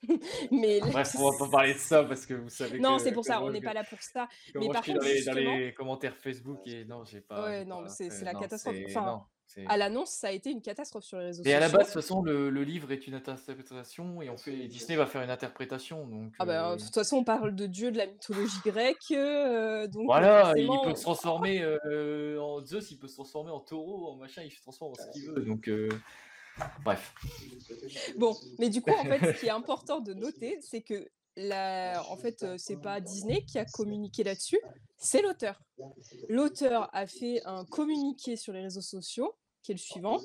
Mais 0.52 0.80
là, 0.80 0.88
Bref, 0.88 1.16
on 1.20 1.32
va 1.32 1.38
pas 1.38 1.50
parler 1.50 1.74
de 1.74 1.80
ça 1.80 2.04
parce 2.04 2.26
que 2.26 2.34
vous 2.34 2.50
savez 2.50 2.80
non, 2.80 3.00
c'est 3.00 3.12
pour 3.12 3.26
ça, 3.26 3.42
on 3.42 3.52
n'est 3.52 3.62
pas 3.62 3.74
là 3.74 3.84
pour 3.84 4.02
ça. 4.02 4.28
Mais 4.56 4.68
je 4.68 4.72
par 4.72 4.86
dans 4.86 4.94
contre, 4.94 5.06
les, 5.06 5.24
dans 5.24 5.34
les 5.34 5.74
commentaires 5.74 6.16
Facebook 6.16 6.60
et 6.66 6.86
non, 6.86 7.04
j'ai 7.06 7.22
pas, 7.22 7.46
ouais, 7.46 7.66
non, 7.66 7.84
pas, 7.84 7.90
c'est 7.90 8.10
la 8.24 8.34
non, 8.34 8.40
catastrophe. 8.40 8.78
Enfin, 8.88 9.06
non, 9.06 9.22
à 9.68 9.78
l'annonce, 9.78 10.12
ça 10.12 10.28
a 10.28 10.32
été 10.32 10.52
une 10.52 10.62
catastrophe 10.62 11.04
sur 11.04 11.18
les 11.20 11.26
réseaux 11.28 11.44
Et 11.46 11.54
à 11.54 11.60
la 11.60 11.70
base, 11.70 11.88
de 11.88 11.94
toute 11.94 12.02
façon, 12.02 12.22
le, 12.22 12.50
le 12.50 12.64
livre 12.64 12.92
est 12.92 13.08
une 13.08 13.14
interprétation 13.16 14.22
et 14.22 14.30
on 14.30 14.38
fait, 14.38 14.68
Disney 14.68 14.98
va 14.98 15.06
faire 15.06 15.22
une 15.22 15.30
interprétation. 15.30 16.06
Donc, 16.06 16.34
Ah 16.38 16.46
ben, 16.46 16.72
euh, 16.72 16.76
de 16.76 16.82
toute 16.82 16.94
façon, 16.94 17.18
on 17.18 17.24
parle 17.24 17.56
de 17.56 17.66
dieux 17.66 17.92
de 17.92 17.98
la 17.98 18.08
mythologie 18.08 18.60
grecque, 18.66 19.12
euh, 19.12 19.88
donc 19.88 20.04
euh, 20.04 20.06
voilà, 20.06 20.54
il 20.56 20.68
peut 20.84 20.96
se 20.96 21.02
transformer 21.02 21.62
euh, 21.62 22.40
en 22.40 22.64
Zeus, 22.64 22.92
il 22.92 23.00
peut 23.00 23.08
se 23.08 23.16
transformer 23.16 23.52
en 23.52 23.60
taureau, 23.60 24.10
en 24.10 24.16
machin, 24.18 24.44
il 24.44 24.52
se 24.52 24.62
transforme 24.62 24.92
en 24.92 24.96
ce 24.96 25.10
qu'il 25.12 25.30
veut. 25.30 25.42
Donc, 25.42 25.70
bref. 26.84 27.14
Bon, 28.18 28.36
mais 28.60 28.70
du 28.70 28.82
coup, 28.82 28.92
en 28.92 29.04
fait, 29.04 29.34
ce 29.34 29.40
qui 29.40 29.46
est 29.48 29.52
important 29.52 30.00
de 30.00 30.14
noter, 30.14 30.60
c'est 30.62 30.82
que 30.82 31.08
la... 31.36 32.04
en 32.10 32.18
fait, 32.18 32.44
euh, 32.44 32.56
c'est 32.58 32.82
pas 32.82 33.00
Disney 33.00 33.44
qui 33.46 33.60
a 33.60 33.66
communiqué 33.66 34.24
là-dessus, 34.24 34.60
c'est 34.98 35.22
l'auteur. 35.22 35.62
L'auteur 36.30 36.90
a 36.94 37.08
fait 37.08 37.42
un 37.46 37.66
communiqué 37.66 38.36
sur 38.36 38.54
les 38.54 38.62
réseaux 38.62 38.82
sociaux, 38.82 39.36
qui 39.62 39.72
est 39.72 39.76
le 39.76 39.80
suivant. 39.80 40.20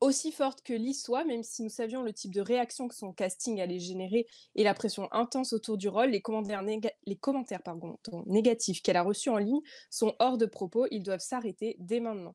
Aussi 0.00 0.32
forte 0.32 0.62
que 0.62 0.72
Lee 0.72 0.94
soit, 0.94 1.24
même 1.24 1.44
si 1.44 1.62
nous 1.62 1.68
savions 1.68 2.02
le 2.02 2.12
type 2.12 2.34
de 2.34 2.40
réaction 2.40 2.88
que 2.88 2.94
son 2.94 3.12
casting 3.12 3.60
allait 3.60 3.78
générer 3.78 4.26
et 4.56 4.64
la 4.64 4.74
pression 4.74 5.06
intense 5.12 5.52
autour 5.52 5.78
du 5.78 5.88
rôle, 5.88 6.10
les 6.10 6.20
commentaires, 6.20 6.60
les 6.62 7.16
commentaires 7.16 7.62
pardon, 7.62 7.96
négatifs 8.26 8.82
qu'elle 8.82 8.96
a 8.96 9.04
reçus 9.04 9.30
en 9.30 9.38
ligne 9.38 9.60
sont 9.90 10.16
hors 10.18 10.38
de 10.38 10.46
propos, 10.46 10.88
ils 10.90 11.04
doivent 11.04 11.20
s'arrêter 11.20 11.76
dès 11.78 12.00
maintenant. 12.00 12.34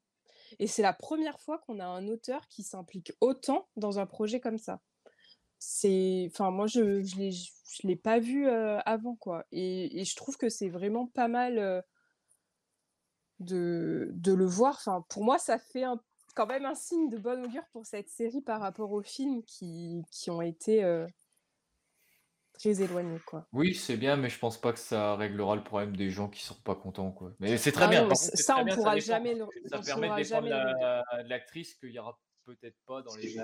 Et 0.60 0.68
c'est 0.68 0.82
la 0.82 0.94
première 0.94 1.40
fois 1.40 1.60
qu'on 1.60 1.80
a 1.80 1.86
un 1.86 2.08
auteur 2.08 2.48
qui 2.48 2.64
s'implique 2.64 3.14
autant 3.22 3.68
dans 3.76 4.00
un 4.00 4.06
projet 4.06 4.40
comme 4.40 4.58
ça. 4.58 4.82
C'est, 5.60 6.30
enfin, 6.32 6.52
moi, 6.52 6.68
je 6.68 7.04
je 7.04 7.18
l'ai, 7.18 7.32
je 7.32 7.88
l'ai 7.88 7.96
pas 7.96 8.20
vu 8.20 8.48
euh, 8.48 8.80
avant, 8.86 9.16
quoi. 9.16 9.46
Et, 9.52 10.00
et 10.02 10.06
je 10.06 10.16
trouve 10.16 10.38
que 10.38 10.50
c'est 10.50 10.70
vraiment 10.70 11.08
pas 11.08 11.28
mal 11.28 11.60
euh, 11.60 11.82
de, 13.40 14.10
de 14.14 14.34
le 14.34 14.46
voir. 14.46 14.76
Enfin, 14.76 15.06
pour 15.10 15.24
moi, 15.24 15.38
ça 15.38 15.58
fait 15.58 15.84
un- 15.84 16.02
quand 16.36 16.48
même 16.48 16.66
un 16.66 16.76
signe 16.76 17.10
de 17.10 17.18
bon 17.18 17.44
augure 17.46 17.66
pour 17.72 17.86
cette 17.86 18.10
série 18.10 18.42
par 18.42 18.60
rapport 18.62 18.92
aux 18.92 19.02
films 19.04 19.44
qui, 19.44 20.02
qui 20.12 20.30
ont 20.30 20.42
été 20.42 20.84
euh, 20.84 21.08
très 22.58 22.82
éloignés, 22.82 23.20
quoi. 23.26 23.46
Oui, 23.54 23.74
c'est 23.76 23.98
bien, 23.98 24.18
mais 24.18 24.30
je 24.30 24.38
pense 24.40 24.60
pas 24.60 24.74
que 24.74 24.80
ça 24.80 25.16
réglera 25.16 25.56
le 25.56 25.64
problème 25.64 25.96
des 25.96 26.10
gens 26.10 26.28
qui 26.30 26.44
sont 26.44 26.56
pas 26.56 26.76
contents, 26.76 27.12
quoi. 27.12 27.34
Mais 27.40 27.58
c'est 27.58 27.72
très 27.72 27.86
Ah 27.86 27.88
bien. 27.90 28.02
non, 28.02 28.08
mais 28.08 28.10
Par 28.10 28.20
contre, 28.20 28.32
c- 28.32 28.38
c'est 28.38 28.44
ça, 28.44 28.54
très 28.54 28.62
on 28.62 28.66
bien, 28.66 28.76
pourra 28.76 28.96
dépend. 28.96 29.06
jamais 29.06 29.34
le, 29.36 29.46
Ça 29.66 29.80
on 29.80 29.84
permet 29.84 30.02
de 30.08 30.08
pourra 30.08 30.16
défendre 30.22 30.48
jamais 30.48 30.50
le 30.50 30.72
redire. 30.74 30.78
la- 30.80 31.24
l'actrice 31.24 31.74
qu'il 31.76 31.92
y 31.92 32.00
aura 32.00 32.20
peut-être 32.46 32.78
pas 32.86 33.02
dans 33.02 33.16
les, 33.16 33.36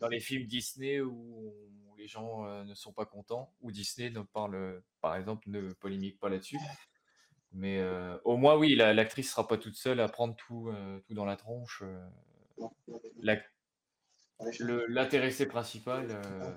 dans 0.00 0.08
les 0.08 0.20
films 0.20 0.46
Disney 0.46 1.00
où 1.00 1.54
les 1.98 2.06
gens 2.06 2.44
euh, 2.46 2.64
ne 2.64 2.74
sont 2.74 2.92
pas 2.92 3.04
contents, 3.06 3.52
où 3.60 3.70
Disney 3.72 4.10
ne 4.10 4.20
parle, 4.22 4.82
par 5.00 5.16
exemple, 5.16 5.48
ne 5.50 5.72
polémique 5.72 6.18
pas 6.18 6.28
là-dessus. 6.28 6.58
Mais 7.52 7.78
euh, 7.80 8.18
au 8.24 8.36
moins, 8.36 8.56
oui, 8.56 8.74
la- 8.74 8.94
l'actrice 8.94 9.30
sera 9.30 9.46
pas 9.46 9.58
toute 9.58 9.76
seule 9.76 10.00
à 10.00 10.08
prendre 10.08 10.34
tout, 10.36 10.68
euh, 10.70 11.00
tout 11.06 11.14
dans 11.14 11.24
la 11.26 11.36
tronche. 11.36 11.82
euh. 11.84 12.06
L'intéressé 14.88 15.46
principal 15.46 16.08
euh, 16.10 16.50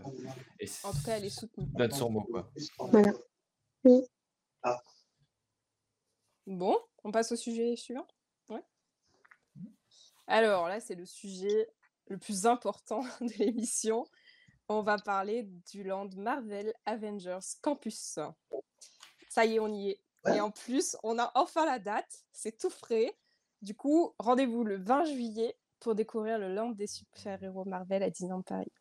et 0.60 0.68
En 0.84 0.92
tout 0.92 1.04
cas, 1.04 1.18
elle 1.18 1.26
est 1.26 1.30
soutenue. 1.30 1.68
donne 1.74 1.92
son 1.92 2.10
mot, 2.10 2.24
quoi. 2.24 2.52
Voilà. 2.80 3.14
Oui. 3.84 4.02
Bon, 6.48 6.78
on 7.04 7.12
passe 7.12 7.32
au 7.32 7.36
sujet 7.36 7.76
suivant? 7.76 8.08
Ouais. 8.50 8.64
Alors 10.28 10.68
là, 10.68 10.80
c'est 10.80 10.96
le 10.96 11.06
sujet 11.06 11.70
le 12.08 12.18
plus 12.18 12.46
important 12.46 13.02
de 13.22 13.34
l'émission. 13.38 14.06
On 14.68 14.82
va 14.82 14.98
parler 14.98 15.44
du 15.72 15.84
land 15.84 16.10
Marvel 16.18 16.74
Avengers 16.86 17.40
Campus. 17.62 18.20
Ça 19.30 19.46
y 19.46 19.56
est, 19.56 19.60
on 19.60 19.72
y 19.74 19.90
est. 19.92 20.02
Et 20.34 20.42
en 20.42 20.50
plus, 20.50 20.98
on 21.04 21.20
a 21.20 21.32
enfin 21.36 21.66
la 21.66 21.78
date. 21.78 22.26
C'est 22.32 22.58
tout 22.58 22.72
frais. 22.72 23.16
Du 23.62 23.76
coup, 23.76 24.16
rendez-vous 24.18 24.64
le 24.64 24.78
20 24.78 25.06
juillet 25.06 25.56
pour 25.80 25.96
découvrir 25.96 26.40
le 26.40 26.54
land 26.54 26.72
des 26.72 26.88
super-héros 26.88 27.66
Marvel 27.66 28.04
à 28.04 28.10
Disneyland 28.10 28.42
Paris. 28.42 28.72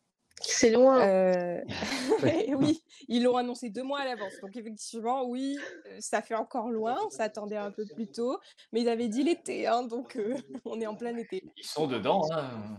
C'est 0.41 0.69
loin. 0.69 1.07
Euh, 1.07 1.61
oui, 2.57 2.83
ils 3.07 3.23
l'ont 3.23 3.37
annoncé 3.37 3.69
deux 3.69 3.83
mois 3.83 4.01
à 4.01 4.05
l'avance. 4.05 4.33
Donc 4.41 4.55
effectivement, 4.55 5.23
oui, 5.25 5.57
euh, 5.87 5.97
ça 5.99 6.21
fait 6.21 6.35
encore 6.35 6.69
loin. 6.69 6.97
On 7.05 7.09
s'attendait 7.09 7.57
un 7.57 7.71
peu 7.71 7.85
plus 7.85 8.07
tôt, 8.07 8.37
mais 8.71 8.81
ils 8.81 8.89
avaient 8.89 9.07
dit 9.07 9.23
l'été, 9.23 9.67
hein, 9.67 9.83
donc 9.83 10.15
euh, 10.17 10.35
on 10.65 10.79
est 10.81 10.87
en 10.87 10.95
plein 10.95 11.15
été. 11.15 11.43
Ils 11.57 11.65
sont 11.65 11.87
dedans. 11.87 12.21
Hein. 12.31 12.77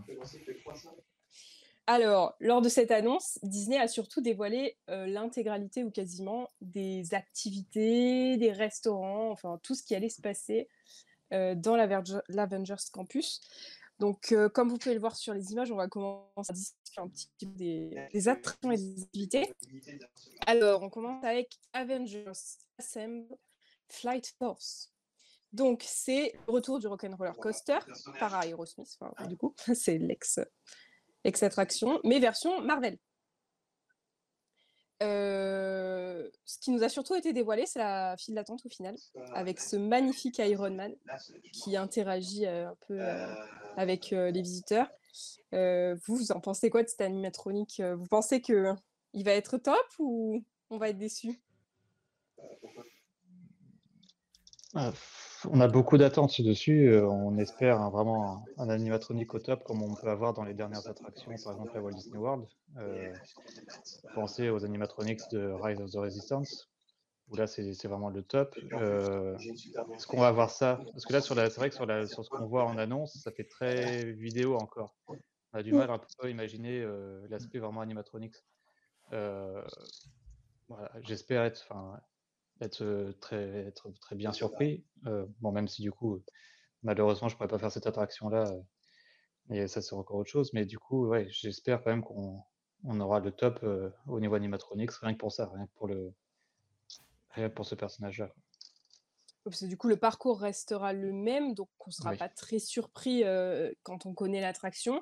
Alors, 1.89 2.35
lors 2.41 2.61
de 2.61 2.67
cette 2.67 2.91
annonce, 2.91 3.39
Disney 3.43 3.77
a 3.77 3.87
surtout 3.87 4.19
dévoilé 4.19 4.77
euh, 4.89 5.07
l'intégralité 5.07 5.85
ou 5.85 5.89
quasiment 5.89 6.49
des 6.59 7.13
activités, 7.13 8.35
des 8.35 8.51
restaurants, 8.51 9.31
enfin 9.31 9.57
tout 9.63 9.73
ce 9.73 9.83
qui 9.83 9.95
allait 9.95 10.09
se 10.09 10.21
passer 10.21 10.67
euh, 11.31 11.55
dans 11.55 11.77
l'Avengers 11.77 12.75
Campus. 12.91 13.39
Donc, 13.99 14.31
euh, 14.31 14.47
comme 14.49 14.69
vous 14.69 14.77
pouvez 14.77 14.93
le 14.93 14.99
voir 14.99 15.15
sur 15.15 15.33
les 15.33 15.51
images, 15.51 15.71
on 15.71 15.75
va 15.75 15.87
commencer 15.87 16.49
à 16.49 16.53
discuter 16.53 17.01
un 17.01 17.07
petit 17.07 17.29
peu 17.39 17.45
des, 17.47 18.07
des 18.13 18.27
attractions 18.27 18.71
et 18.71 18.77
des 18.77 19.03
activités. 19.03 19.53
Alors, 20.45 20.83
on 20.83 20.89
commence 20.89 21.23
avec 21.23 21.57
Avengers 21.73 22.31
Assemble 22.77 23.35
Flight 23.89 24.35
Force. 24.37 24.93
Donc, 25.51 25.83
c'est 25.85 26.33
le 26.47 26.53
retour 26.53 26.79
du 26.79 26.87
Rock'n'Roller 26.87 27.31
Coaster 27.39 27.79
par 28.19 28.43
Aerosmith, 28.43 28.97
enfin, 28.99 29.27
du 29.27 29.37
coup, 29.37 29.55
c'est 29.73 29.97
l'ex 29.97 30.39
ex-attraction, 31.23 31.99
mais 32.03 32.19
version 32.19 32.61
Marvel. 32.61 32.97
Euh, 35.03 36.27
ce 36.45 36.57
qui 36.57 36.71
nous 36.71 36.83
a 36.83 36.89
surtout 36.89 37.15
été 37.15 37.31
dévoilé, 37.31 37.65
c'est 37.65 37.79
la 37.79 38.15
file 38.17 38.35
d'attente 38.35 38.65
au 38.65 38.69
final, 38.69 38.95
avec 39.33 39.59
ce 39.59 39.75
magnifique 39.75 40.39
Iron 40.39 40.71
Man 40.71 40.95
qui 41.53 41.77
interagit 41.77 42.45
euh, 42.45 42.69
un 42.69 42.75
peu 42.87 42.99
euh, 42.99 43.35
avec 43.75 44.09
les 44.09 44.41
visiteurs. 44.41 44.89
Vous, 45.51 46.15
vous 46.15 46.31
en 46.31 46.39
pensez 46.39 46.69
quoi 46.69 46.83
de 46.83 46.87
cet 46.87 47.01
animatronique 47.01 47.81
Vous 47.81 48.07
pensez 48.07 48.41
que 48.41 48.73
il 49.13 49.23
va 49.23 49.31
être 49.31 49.57
top 49.57 49.85
ou 49.99 50.43
on 50.69 50.77
va 50.77 50.89
être 50.89 50.97
déçu? 50.97 51.39
On 55.51 55.59
a 55.61 55.67
beaucoup 55.67 55.97
d'attentes 55.97 56.41
dessus. 56.41 56.89
euh, 56.89 57.07
On 57.07 57.37
espère 57.37 57.79
hein, 57.81 57.89
vraiment 57.89 58.43
un, 58.57 58.63
un 58.63 58.69
animatronique 58.69 59.33
au 59.33 59.39
top 59.39 59.63
comme 59.63 59.81
on 59.81 59.93
peut 59.95 60.09
avoir 60.09 60.33
dans 60.33 60.43
les 60.43 60.53
dernières 60.53 60.87
attractions, 60.87 61.31
par 61.43 61.53
exemple 61.53 61.77
à 61.77 61.81
Walt 61.81 61.91
Disney 61.93 62.17
World. 62.17 62.45
Euh, 62.77 63.13
pensez 64.13 64.49
aux 64.49 64.63
animatronics 64.65 65.21
de 65.31 65.51
Rise 65.51 65.79
of 65.81 65.91
the 65.91 65.95
Resistance, 65.95 66.69
où 67.29 67.35
là 67.35 67.47
c'est 67.47 67.87
vraiment 67.87 68.09
le 68.09 68.23
top. 68.23 68.55
Euh, 68.73 69.35
Est-ce 69.37 70.07
qu'on 70.07 70.19
va 70.21 70.27
avoir 70.27 70.49
ça 70.49 70.79
Parce 70.91 71.05
que 71.05 71.13
là, 71.13 71.21
c'est 71.21 71.33
vrai 71.55 71.69
que 71.69 71.75
sur, 72.07 72.23
ce 72.25 72.29
qu'on 72.29 72.45
voit 72.47 72.65
en 72.65 72.77
annonce, 72.77 73.17
ça 73.23 73.31
fait 73.31 73.45
très 73.45 74.11
vidéo 74.13 74.55
encore. 74.55 74.95
On 75.07 75.59
a 75.59 75.63
du 75.63 75.71
mal 75.71 75.89
un 75.89 75.97
peu 75.97 76.05
à 76.27 76.29
imaginer 76.29 76.81
euh, 76.81 77.25
l'aspect 77.29 77.59
vraiment 77.59 77.81
animatronics. 77.81 78.35
Euh, 79.13 79.63
voilà, 80.67 80.91
J'espère 81.01 81.43
être, 81.43 81.65
être 82.61 83.13
très, 83.21 83.67
être 83.67 83.89
très 83.99 84.15
bien 84.15 84.33
surpris. 84.33 84.85
Euh, 85.05 85.25
bon, 85.39 85.51
même 85.51 85.67
si 85.67 85.81
du 85.81 85.91
coup, 85.91 86.23
malheureusement, 86.83 87.29
je 87.29 87.35
pourrais 87.35 87.47
pas 87.47 87.59
faire 87.59 87.71
cette 87.71 87.87
attraction-là, 87.87 88.51
euh, 88.51 88.61
et 89.53 89.67
ça 89.67 89.81
c'est 89.81 89.95
encore 89.95 90.17
autre 90.17 90.29
chose. 90.29 90.51
Mais 90.53 90.65
du 90.65 90.79
coup, 90.79 91.07
ouais, 91.07 91.27
j'espère 91.29 91.83
quand 91.83 91.91
même 91.91 92.03
qu'on 92.03 92.41
on 92.83 92.99
aura 92.99 93.19
le 93.19 93.31
top 93.31 93.59
euh, 93.63 93.89
au 94.07 94.19
niveau 94.19 94.35
animatronics, 94.35 94.91
rien 94.91 95.13
que 95.13 95.19
pour 95.19 95.31
ça, 95.31 95.49
rien 95.53 95.65
que 95.65 95.71
pour 95.73 95.87
le, 95.87 96.13
rien 97.31 97.49
que 97.49 97.53
pour 97.53 97.65
ce 97.65 97.75
personnage-là. 97.75 98.33
Parce 99.43 99.61
que 99.61 99.65
du 99.65 99.77
coup, 99.77 99.87
le 99.87 99.97
parcours 99.97 100.41
restera 100.41 100.91
le 100.91 101.13
même, 101.13 101.53
donc 101.53 101.69
on 101.79 101.89
ne 101.89 101.93
sera 101.93 102.11
Oui. 102.11 102.17
pas 102.17 102.27
très 102.27 102.59
surpris 102.59 103.23
quand 103.83 104.05
on 104.05 104.13
connaît 104.13 104.41
l'attraction. 104.41 105.01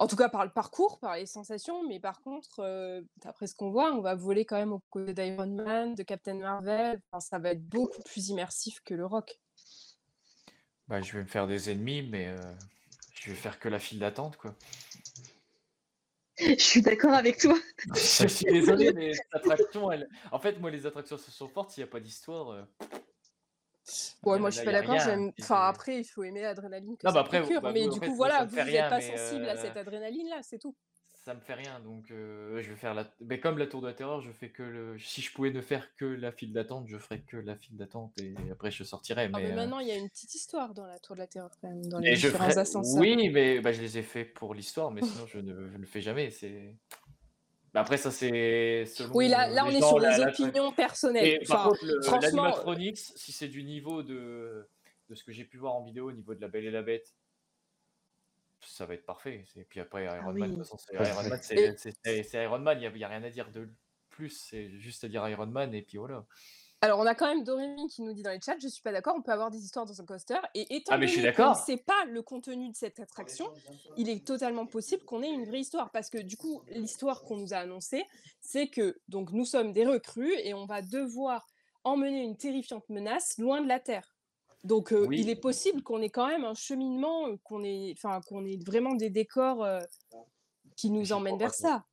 En 0.00 0.06
tout 0.06 0.16
cas, 0.16 0.30
par 0.30 0.46
le 0.46 0.50
parcours, 0.50 0.98
par 0.98 1.16
les 1.16 1.26
sensations, 1.26 1.86
mais 1.86 2.00
par 2.00 2.22
contre, 2.22 2.60
euh, 2.60 3.02
d'après 3.18 3.46
ce 3.46 3.54
qu'on 3.54 3.70
voit, 3.70 3.92
on 3.92 4.00
va 4.00 4.14
voler 4.14 4.46
quand 4.46 4.56
même 4.56 4.72
aux 4.72 4.82
côtés 4.88 5.12
d'Iron 5.12 5.46
Man, 5.46 5.94
de 5.94 6.02
Captain 6.02 6.36
Marvel. 6.36 6.98
Enfin, 7.12 7.20
ça 7.20 7.38
va 7.38 7.50
être 7.50 7.62
beaucoup 7.68 8.00
plus 8.00 8.30
immersif 8.30 8.80
que 8.82 8.94
le 8.94 9.04
rock. 9.04 9.38
Bah, 10.88 11.02
je 11.02 11.12
vais 11.12 11.22
me 11.22 11.28
faire 11.28 11.46
des 11.46 11.68
ennemis, 11.68 12.00
mais 12.00 12.28
euh, 12.28 12.38
je 13.12 13.28
vais 13.28 13.36
faire 13.36 13.58
que 13.58 13.68
la 13.68 13.78
file 13.78 13.98
d'attente, 13.98 14.38
quoi. 14.38 14.54
Je 16.38 16.54
suis 16.54 16.80
d'accord 16.80 17.12
avec 17.12 17.36
toi. 17.36 17.58
je 17.94 18.26
suis 18.26 18.46
désolé, 18.46 18.92
mais 18.94 19.08
les 19.08 19.20
attractions, 19.32 19.92
elles... 19.92 20.08
en 20.32 20.38
fait, 20.38 20.58
moi, 20.60 20.70
les 20.70 20.86
attractions 20.86 21.18
ce 21.18 21.30
sont 21.30 21.48
fortes, 21.48 21.72
s'il 21.72 21.84
n'y 21.84 21.90
a 21.90 21.92
pas 21.92 22.00
d'histoire. 22.00 22.48
euh, 22.48 22.62
Ouais, 24.24 24.34
Là- 24.34 24.40
moi 24.40 24.50
je 24.50 24.56
suis 24.56 24.64
pas 24.64 24.72
d'accord. 24.72 24.98
j'aime- 24.98 25.32
Enfin, 25.40 25.60
après, 25.68 26.00
il 26.00 26.04
faut 26.04 26.22
aimer 26.24 26.42
l'adrénaline 26.42 26.96
que 26.96 27.06
Non, 27.06 27.10
ça 27.10 27.14
bah 27.14 27.20
après, 27.20 27.40
procure. 27.40 27.60
bah, 27.60 27.72
mais 27.72 27.82
du 27.88 27.96
après, 27.96 28.08
coup, 28.08 28.14
voilà, 28.16 28.44
vous, 28.44 28.56
fait 28.56 28.64
n'êtes 28.64 28.88
pas 28.88 28.98
mais, 28.98 29.16
sensible 29.16 29.48
à 29.48 29.52
euh, 29.54 29.62
cette 29.62 29.76
adrénaline-là, 29.76 30.40
c'est 30.42 30.58
tout. 30.58 30.74
Ça 31.22 31.34
me 31.34 31.40
fait 31.40 31.52
rien, 31.54 31.78
donc 31.80 32.10
euh, 32.10 32.62
je 32.62 32.70
vais 32.70 32.76
faire 32.76 32.94
la. 32.94 33.06
Mais 33.20 33.38
comme 33.40 33.58
la 33.58 33.66
tour 33.66 33.82
de 33.82 33.86
la 33.86 33.92
terreur, 33.92 34.22
je 34.22 34.32
fais 34.32 34.48
que 34.48 34.62
le. 34.62 34.98
Si 34.98 35.20
je 35.20 35.30
pouvais 35.32 35.50
ne 35.50 35.60
faire 35.60 35.94
que 35.96 36.06
la 36.06 36.32
file 36.32 36.50
d'attente, 36.54 36.86
je 36.88 36.96
ferais 36.96 37.20
que 37.20 37.36
la 37.36 37.56
file 37.56 37.76
d'attente 37.76 38.18
et 38.22 38.34
après 38.50 38.70
je 38.70 38.84
sortirais. 38.84 39.26
Ah, 39.34 39.36
Mais, 39.36 39.44
mais 39.44 39.52
euh, 39.52 39.54
maintenant, 39.56 39.80
il 39.80 39.88
y 39.88 39.92
a 39.92 39.96
une 39.96 40.08
petite 40.08 40.34
histoire 40.34 40.72
dans 40.72 40.86
la 40.86 40.98
Tour 40.98 41.16
de 41.16 41.20
la 41.20 41.26
Terreur, 41.26 41.50
quand 41.60 41.68
même, 41.68 41.84
dans 41.86 41.98
les 41.98 42.12
mais 42.12 42.16
différents 42.16 42.44
ferais. 42.48 42.58
ascenseurs. 42.58 42.98
Oui, 43.00 43.28
mais 43.30 43.60
bah, 43.60 43.70
je 43.70 43.82
les 43.82 43.98
ai 43.98 44.02
faits 44.02 44.32
pour 44.32 44.54
l'histoire, 44.54 44.90
mais 44.92 45.02
sinon 45.02 45.26
je 45.26 45.38
ne, 45.40 45.68
je 45.68 45.74
ne 45.74 45.78
le 45.78 45.86
fais 45.86 46.00
jamais. 46.00 46.30
C'est. 46.30 46.74
Bah, 47.72 47.80
après, 47.82 47.96
ça 47.98 48.10
c'est 48.10 48.84
selon 48.86 49.14
Oui, 49.14 49.28
là, 49.28 49.48
là 49.48 49.64
on 49.64 49.70
est 49.70 49.80
sur 49.80 49.98
la- 50.00 50.16
les 50.16 50.24
la- 50.24 50.30
opinions 50.30 50.72
personnelles. 50.72 51.24
Et 51.26 51.44
par 51.46 51.60
Enfin, 51.60 51.68
contre, 51.70 51.84
le- 51.84 52.02
franchement, 52.02 52.74
si 52.94 53.32
c'est 53.32 53.48
du 53.48 53.62
niveau 53.62 54.02
de, 54.02 54.68
de 55.08 55.14
ce 55.14 55.22
que 55.22 55.32
j'ai 55.32 55.44
pu 55.44 55.56
voir 55.58 55.74
en 55.74 55.84
vidéo 55.84 56.08
au 56.08 56.12
niveau 56.12 56.34
de 56.34 56.40
la 56.40 56.48
Belle 56.48 56.64
et 56.64 56.70
la 56.70 56.82
Bête, 56.82 57.14
ça 58.60 58.86
va 58.86 58.94
être 58.94 59.06
parfait. 59.06 59.44
Et 59.56 59.64
puis 59.64 59.80
après, 59.80 60.04
Iron 60.04 60.32
Man, 60.32 60.34
de 60.34 60.40
oui. 60.42 60.48
toute 60.50 60.58
façon, 60.58 60.78
c'est 60.78 60.94
Iron 60.94 61.28
Man, 61.28 61.38
c'est 61.42 62.42
Iron 62.44 62.58
Man, 62.58 62.76
il 62.78 62.80
n'y 62.80 62.86
a, 62.86 62.90
il 62.90 62.98
y 62.98 63.04
a 63.04 63.08
rien 63.08 63.22
à 63.22 63.30
dire 63.30 63.50
de 63.50 63.68
plus, 64.10 64.30
c'est 64.30 64.78
juste 64.78 65.04
à 65.04 65.08
dire 65.08 65.26
Iron 65.28 65.46
Man 65.46 65.72
et 65.72 65.82
puis 65.82 65.98
voilà. 65.98 66.26
Alors, 66.82 66.98
on 66.98 67.04
a 67.06 67.14
quand 67.14 67.26
même 67.26 67.44
Dorémy 67.44 67.88
qui 67.88 68.00
nous 68.00 68.14
dit 68.14 68.22
dans 68.22 68.30
les 68.30 68.40
chats, 68.40 68.58
je 68.58 68.68
suis 68.68 68.80
pas 68.80 68.92
d'accord, 68.92 69.14
on 69.16 69.20
peut 69.20 69.32
avoir 69.32 69.50
des 69.50 69.62
histoires 69.62 69.84
dans 69.84 70.00
un 70.00 70.04
coaster. 70.06 70.38
Et 70.54 70.76
étant 70.76 70.94
Ah, 70.94 70.98
mais 70.98 71.08
suis 71.08 71.20
donné 71.20 71.34
qu'on 71.34 71.50
ne 71.50 71.54
sait 71.54 71.76
pas 71.76 72.06
le 72.06 72.22
contenu 72.22 72.70
de 72.70 72.74
cette 72.74 72.98
attraction, 73.00 73.52
il 73.98 74.08
est 74.08 74.26
totalement 74.26 74.64
possible 74.64 75.04
qu'on 75.04 75.22
ait 75.22 75.30
une 75.30 75.44
vraie 75.44 75.60
histoire. 75.60 75.90
Parce 75.90 76.08
que 76.08 76.16
du 76.16 76.38
coup, 76.38 76.62
l'histoire 76.70 77.22
qu'on 77.22 77.36
nous 77.36 77.52
a 77.52 77.58
annoncée, 77.58 78.06
c'est 78.40 78.68
que 78.68 78.98
donc 79.08 79.32
nous 79.32 79.44
sommes 79.44 79.72
des 79.72 79.84
recrues 79.84 80.32
et 80.42 80.54
on 80.54 80.64
va 80.64 80.80
devoir 80.80 81.46
emmener 81.84 82.22
une 82.22 82.36
terrifiante 82.36 82.88
menace 82.88 83.36
loin 83.38 83.60
de 83.60 83.68
la 83.68 83.78
Terre. 83.78 84.14
Donc, 84.64 84.92
euh, 84.92 85.08
il 85.10 85.30
est 85.30 85.36
possible 85.36 85.82
qu'on 85.82 86.02
ait 86.02 86.10
quand 86.10 86.26
même 86.26 86.44
un 86.44 86.54
cheminement, 86.54 87.28
euh, 87.28 87.36
qu'on 87.44 87.64
ait, 87.64 87.94
enfin, 87.96 88.20
qu'on 88.28 88.44
ait 88.44 88.58
vraiment 88.58 88.94
des 88.94 89.08
décors 89.08 89.64
euh, 89.64 89.80
qui 90.76 90.90
nous 90.90 91.12
emmènent 91.12 91.38
vers 91.38 91.54
ça. 91.54 91.84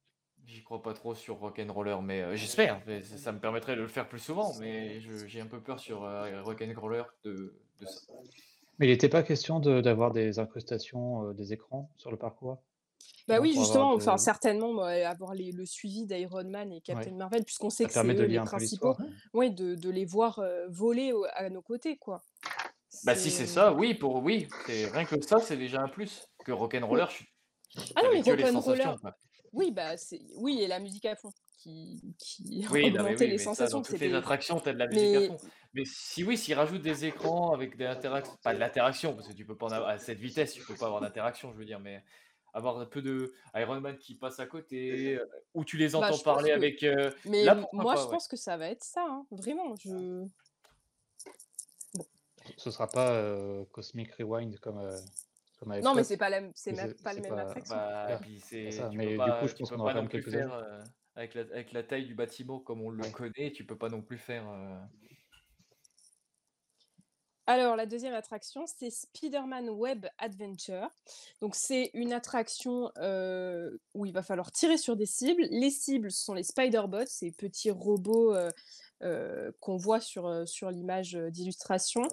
J'y 0.47 0.63
crois 0.63 0.81
pas 0.81 0.93
trop 0.93 1.13
sur 1.13 1.37
Rock'n'Roller, 1.39 1.97
mais 2.01 2.21
euh, 2.21 2.35
j'espère. 2.37 2.81
mais 2.87 3.01
Ça, 3.03 3.17
ça 3.17 3.31
me 3.33 3.39
permettrait 3.39 3.75
de 3.75 3.81
le 3.81 3.87
faire 3.89 4.07
plus 4.07 4.19
souvent, 4.19 4.53
mais 4.59 5.01
je- 5.01 5.27
j'ai 5.27 5.41
un 5.41 5.45
peu 5.45 5.59
peur 5.59 5.77
sur 5.79 6.05
euh, 6.05 6.41
Rock'n'Roller 6.41 7.03
de, 7.25 7.53
de 7.79 7.85
ça. 7.85 8.13
Mais 8.79 8.87
il 8.87 8.91
n'était 8.91 9.09
pas 9.09 9.23
question 9.23 9.59
de- 9.59 9.81
d'avoir 9.81 10.11
des 10.13 10.39
incrustations, 10.39 11.29
euh, 11.29 11.33
des 11.33 11.51
écrans 11.51 11.89
sur 11.97 12.11
le 12.11 12.17
parcours? 12.17 12.59
Bah 13.27 13.39
oui, 13.41 13.53
pour 13.53 13.63
avoir 13.63 13.65
justement, 13.65 13.93
enfin 13.93 14.17
certainement 14.17 14.71
moi, 14.71 14.89
avoir 14.89 15.33
les- 15.33 15.51
le 15.51 15.65
suivi 15.65 16.05
d'Iron 16.05 16.45
Man 16.45 16.71
et 16.71 16.79
Captain 16.79 17.11
Ouais. 17.11 17.17
Marvel, 17.17 17.43
puisqu'on 17.43 17.69
sait 17.69 17.83
Ça 17.83 17.87
que 17.89 17.93
c'est 17.93 17.99
permet 17.99 18.13
de 18.13 18.21
eux 18.23 18.25
lier 18.27 18.31
les 18.33 18.37
un 18.37 18.43
peu 18.43 18.49
principaux, 18.51 18.89
l'histoire. 18.97 19.09
ouais, 19.33 19.49
de, 19.49 19.75
de 19.75 19.89
les 19.89 20.05
voir 20.05 20.39
euh, 20.39 20.65
voler 20.69 21.11
au- 21.11 21.25
à 21.33 21.49
nos 21.49 21.61
côtés, 21.61 21.97
quoi. 21.97 22.21
Bah 23.03 23.15
si 23.15 23.29
c'est 23.31 23.45
ça, 23.47 23.73
oui, 23.73 23.93
pour 23.95 24.23
oui, 24.23 24.47
c'est 24.65 24.85
rien 24.87 25.03
que 25.03 25.21
ça, 25.21 25.39
c'est 25.39 25.57
déjà 25.57 25.81
un 25.81 25.89
plus. 25.89 26.25
Que 26.45 26.53
Rock'n'Roller, 26.53 27.05
je 27.09 27.15
suis. 27.15 27.27
Ah 27.95 28.01
non, 28.03 28.09
mais 28.13 28.21
que 28.21 28.29
les 28.31 28.43
Rock'n'Roller, 28.45 28.53
sensations, 28.53 28.97
quoi. 29.01 29.13
Oui, 29.53 29.71
bah 29.71 29.97
c'est, 29.97 30.21
oui, 30.35 30.61
et 30.61 30.67
la 30.67 30.79
musique 30.79 31.05
à 31.05 31.15
fond 31.15 31.31
qui, 31.57 32.01
qui 32.17 32.65
Oui, 32.71 32.91
non, 32.91 33.03
mais 33.03 33.15
augmentait 33.15 33.25
oui, 33.25 33.31
les 33.31 33.37
mais 33.37 33.37
ça, 33.37 33.43
sensations. 33.45 33.77
dans 33.79 33.83
toutes 33.83 33.99
les 33.99 34.13
attractions, 34.13 34.59
t'as 34.59 34.73
de 34.73 34.79
la 34.79 34.87
musique 34.87 35.15
à 35.15 35.19
Mais 35.19 35.27
fond. 35.27 35.37
Mais 35.73 35.83
si 35.85 36.23
oui, 36.23 36.37
s'ils 36.37 36.53
rajoutent 36.55 36.81
des 36.81 37.05
écrans 37.05 37.51
avec 37.53 37.77
des 37.77 37.85
interactions, 37.85 38.35
pas 38.43 38.53
de 38.53 38.59
l'interaction, 38.59 39.13
parce 39.15 39.27
que 39.27 39.33
tu 39.33 39.45
peux 39.45 39.55
pas 39.57 39.67
en 39.67 39.71
avoir 39.71 39.89
à 39.91 39.97
cette 39.97 40.19
vitesse, 40.19 40.53
tu 40.53 40.63
peux 40.63 40.75
pas 40.75 40.85
avoir 40.87 41.01
d'interaction, 41.01 41.51
je 41.53 41.57
veux 41.57 41.65
dire, 41.65 41.79
mais 41.79 42.03
avoir 42.53 42.79
un 42.79 42.85
peu 42.85 43.01
de 43.01 43.33
Iron 43.55 43.79
Man 43.81 43.97
qui 43.97 44.15
passe 44.15 44.39
à 44.39 44.47
côté, 44.47 45.15
euh, 45.15 45.29
où 45.53 45.63
tu 45.65 45.77
les 45.77 45.89
bah, 45.89 45.99
entends 45.99 46.17
parler 46.19 46.49
que, 46.49 46.55
avec. 46.55 46.83
euh, 46.83 47.11
mais 47.25 47.43
Là, 47.43 47.55
moi 47.73 47.93
pas, 47.93 48.01
je 48.01 48.05
ouais. 48.05 48.11
pense 48.11 48.27
que 48.27 48.37
ça 48.37 48.57
va 48.57 48.69
être 48.69 48.83
ça, 48.83 49.05
hein, 49.07 49.25
vraiment. 49.29 49.75
Je, 49.75 50.25
Ce 52.57 52.71
sera 52.71 52.87
pas 52.87 53.11
euh, 53.11 53.65
Cosmic 53.71 54.11
Rewind 54.13 54.57
comme, 54.59 54.79
euh, 54.79 54.97
non, 55.65 55.95
mais 55.95 56.03
c'est 56.03 56.17
pas 56.17 56.29
la, 56.29 56.41
c'est 56.55 56.71
même 56.73 56.89
c'est 56.89 57.01
pas 57.03 57.13
le 57.13 57.17
c'est 57.17 57.21
même 57.21 57.35
pas. 57.35 57.41
attraction. 57.41 57.75
Bah, 57.75 58.19
ça. 58.71 58.89
Mais 58.93 59.17
du 59.17 59.17
pas, 59.17 59.39
coup, 59.39 59.47
je 59.47 59.55
pense 59.55 59.69
peux 59.69 59.75
qu'on 59.75 59.81
pas 59.83 59.83
aura 59.83 59.93
quand 59.93 60.01
non 60.01 60.03
même 60.03 60.09
plus 60.09 60.21
quelques 60.21 60.31
faire 60.31 60.53
euh, 60.53 60.83
avec 61.15 61.33
la, 61.33 61.41
avec 61.41 61.71
la 61.71 61.83
taille 61.83 62.05
du 62.05 62.15
bâtiment 62.15 62.59
comme 62.59 62.81
on 62.81 62.89
le 62.89 63.03
Ouais. 63.03 63.11
connaît, 63.11 63.51
tu 63.51 63.65
peux 63.65 63.77
pas 63.77 63.89
non 63.89 64.01
plus 64.01 64.17
faire. 64.17 64.49
euh, 64.49 64.77
Alors, 67.49 67.77
la 67.77 67.85
deuxième 67.85 68.13
attraction, 68.13 68.65
c'est 68.67 68.89
Spider-Man 68.89 69.69
Web 69.69 70.05
Adventure. 70.17 70.89
Donc, 71.39 71.55
c'est 71.55 71.91
une 71.93 72.11
attraction 72.11 72.91
euh, 72.97 73.77
où 73.93 74.05
il 74.05 74.11
va 74.11 74.21
falloir 74.21 74.51
tirer 74.51 74.77
sur 74.77 74.97
des 74.97 75.05
cibles. 75.05 75.43
Les 75.49 75.69
cibles, 75.69 76.11
ce 76.11 76.25
sont 76.25 76.33
les 76.33 76.43
Spider-Bots, 76.43 77.05
ces 77.05 77.31
petits 77.31 77.71
robots 77.71 78.35
euh, 79.03 79.51
qu'on 79.59 79.77
voit 79.77 79.99
sur, 79.99 80.25
euh, 80.25 80.45
sur 80.45 80.71
l'image 80.71 81.15
euh, 81.15 81.29
d'illustration, 81.29 82.03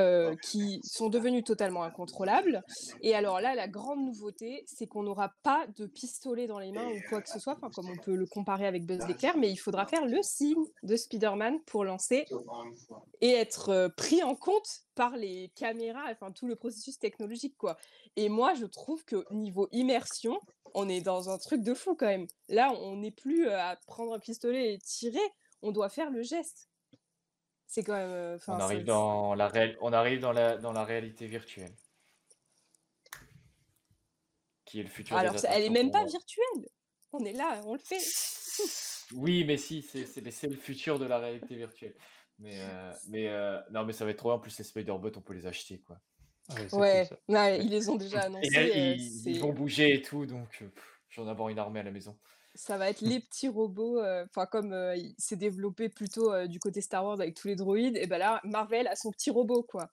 euh, 0.00 0.36
qui 0.36 0.80
sont 0.84 1.08
devenus 1.08 1.42
totalement 1.42 1.82
incontrôlables. 1.82 2.62
Et 3.02 3.16
alors 3.16 3.40
là, 3.40 3.56
la 3.56 3.66
grande 3.66 4.04
nouveauté, 4.04 4.62
c'est 4.66 4.86
qu'on 4.86 5.02
n'aura 5.02 5.32
pas 5.42 5.66
de 5.76 5.86
pistolet 5.86 6.46
dans 6.46 6.60
les 6.60 6.70
mains 6.70 6.86
ou 6.86 7.00
quoi 7.08 7.20
que 7.20 7.28
ce 7.28 7.40
soit, 7.40 7.56
enfin, 7.56 7.68
comme 7.74 7.90
on 7.90 7.96
peut 7.96 8.14
le 8.14 8.26
comparer 8.26 8.68
avec 8.68 8.86
Buzz 8.86 9.08
l'éclair, 9.08 9.36
mais 9.36 9.50
il 9.50 9.56
faudra 9.56 9.86
faire 9.86 10.06
le 10.06 10.22
signe 10.22 10.64
de 10.84 10.94
Spider-Man 10.94 11.58
pour 11.66 11.84
lancer 11.84 12.26
et 13.20 13.32
être 13.32 13.70
euh, 13.70 13.88
pris 13.88 14.22
en 14.22 14.36
compte 14.36 14.82
par 14.94 15.16
les 15.16 15.50
caméras, 15.56 16.04
enfin 16.12 16.30
tout 16.30 16.46
le 16.46 16.54
processus 16.54 16.98
technologique 17.00 17.56
quoi. 17.58 17.76
Et 18.14 18.28
moi 18.28 18.54
je 18.54 18.66
trouve 18.66 19.04
que 19.04 19.24
niveau 19.32 19.68
immersion, 19.72 20.38
on 20.74 20.88
est 20.88 21.00
dans 21.00 21.28
un 21.28 21.38
truc 21.38 21.62
de 21.62 21.74
fou 21.74 21.96
quand 21.96 22.06
même. 22.06 22.26
Là, 22.48 22.72
on 22.82 22.96
n'est 22.96 23.10
plus 23.10 23.48
à 23.48 23.76
prendre 23.86 24.12
un 24.14 24.18
pistolet 24.18 24.74
et 24.74 24.78
tirer, 24.78 25.18
on 25.62 25.72
doit 25.72 25.88
faire 25.88 26.10
le 26.10 26.22
geste. 26.22 26.70
C'est 27.66 27.82
quand 27.82 27.94
même 27.94 28.10
euh, 28.10 28.38
on 28.48 28.52
arrive 28.60 28.84
dans 28.84 29.34
la 29.34 29.48
réelle, 29.48 29.76
on 29.82 29.92
arrive 29.92 30.20
dans 30.20 30.32
la 30.32 30.56
dans 30.56 30.72
la 30.72 30.84
réalité 30.84 31.26
virtuelle, 31.26 31.74
qui 34.64 34.80
est 34.80 34.84
le 34.84 34.88
futur 34.88 35.16
des 35.16 35.20
Alors 35.26 35.38
ça- 35.38 35.50
elle 35.50 35.64
est 35.64 35.70
même 35.70 35.90
pas 35.90 36.00
moi. 36.00 36.08
virtuelle. 36.08 36.68
On 37.12 37.24
est 37.24 37.32
là, 37.32 37.60
on 37.64 37.74
le 37.74 37.80
fait. 37.80 38.00
Oui, 39.14 39.44
mais 39.44 39.56
si, 39.56 39.80
c'est 39.80 40.04
c'est 40.04 40.48
le 40.48 40.56
futur 40.56 40.98
de 40.98 41.06
la 41.06 41.18
réalité 41.18 41.54
virtuelle. 41.54 41.94
Mais 42.38 42.60
euh, 42.60 42.92
mais 43.08 43.28
euh, 43.28 43.58
non, 43.70 43.84
mais 43.84 43.92
ça 43.94 44.04
va 44.04 44.10
être 44.10 44.18
trop 44.18 44.28
bien. 44.28 44.36
En 44.36 44.38
plus, 44.38 44.56
les 44.58 44.64
Spider-Bots, 44.64 45.12
on 45.16 45.22
peut 45.22 45.32
les 45.32 45.46
acheter 45.46 45.80
quoi. 45.80 45.98
Ouais, 46.72 47.08
ils 47.58 47.70
les 47.70 47.88
ont 47.88 47.96
déjà 47.96 48.20
annoncés. 48.24 48.48
euh, 48.56 48.94
ils, 48.96 49.40
vont 49.40 49.52
bouger 49.52 49.94
et 49.94 50.02
tout, 50.02 50.26
donc 50.26 50.62
j'en 51.10 51.26
ai 51.26 51.30
avoir 51.30 51.48
une 51.48 51.58
armée 51.58 51.80
à 51.80 51.82
la 51.82 51.90
maison. 51.90 52.18
Ça 52.54 52.76
va 52.78 52.90
être 52.90 53.00
les 53.02 53.20
petits 53.20 53.48
robots, 53.48 53.98
euh, 54.00 54.24
enfin 54.24 54.46
comme 54.46 54.72
euh, 54.72 54.96
il 54.96 55.14
s'est 55.18 55.36
développé 55.36 55.88
plutôt 55.88 56.32
euh, 56.32 56.46
du 56.46 56.58
côté 56.58 56.80
Star 56.80 57.04
Wars 57.04 57.20
avec 57.20 57.34
tous 57.34 57.48
les 57.48 57.56
droïdes, 57.56 57.96
et 57.96 58.06
ben 58.06 58.18
là 58.18 58.40
Marvel 58.44 58.86
a 58.88 58.96
son 58.96 59.10
petit 59.10 59.30
robot 59.30 59.62
quoi. 59.62 59.90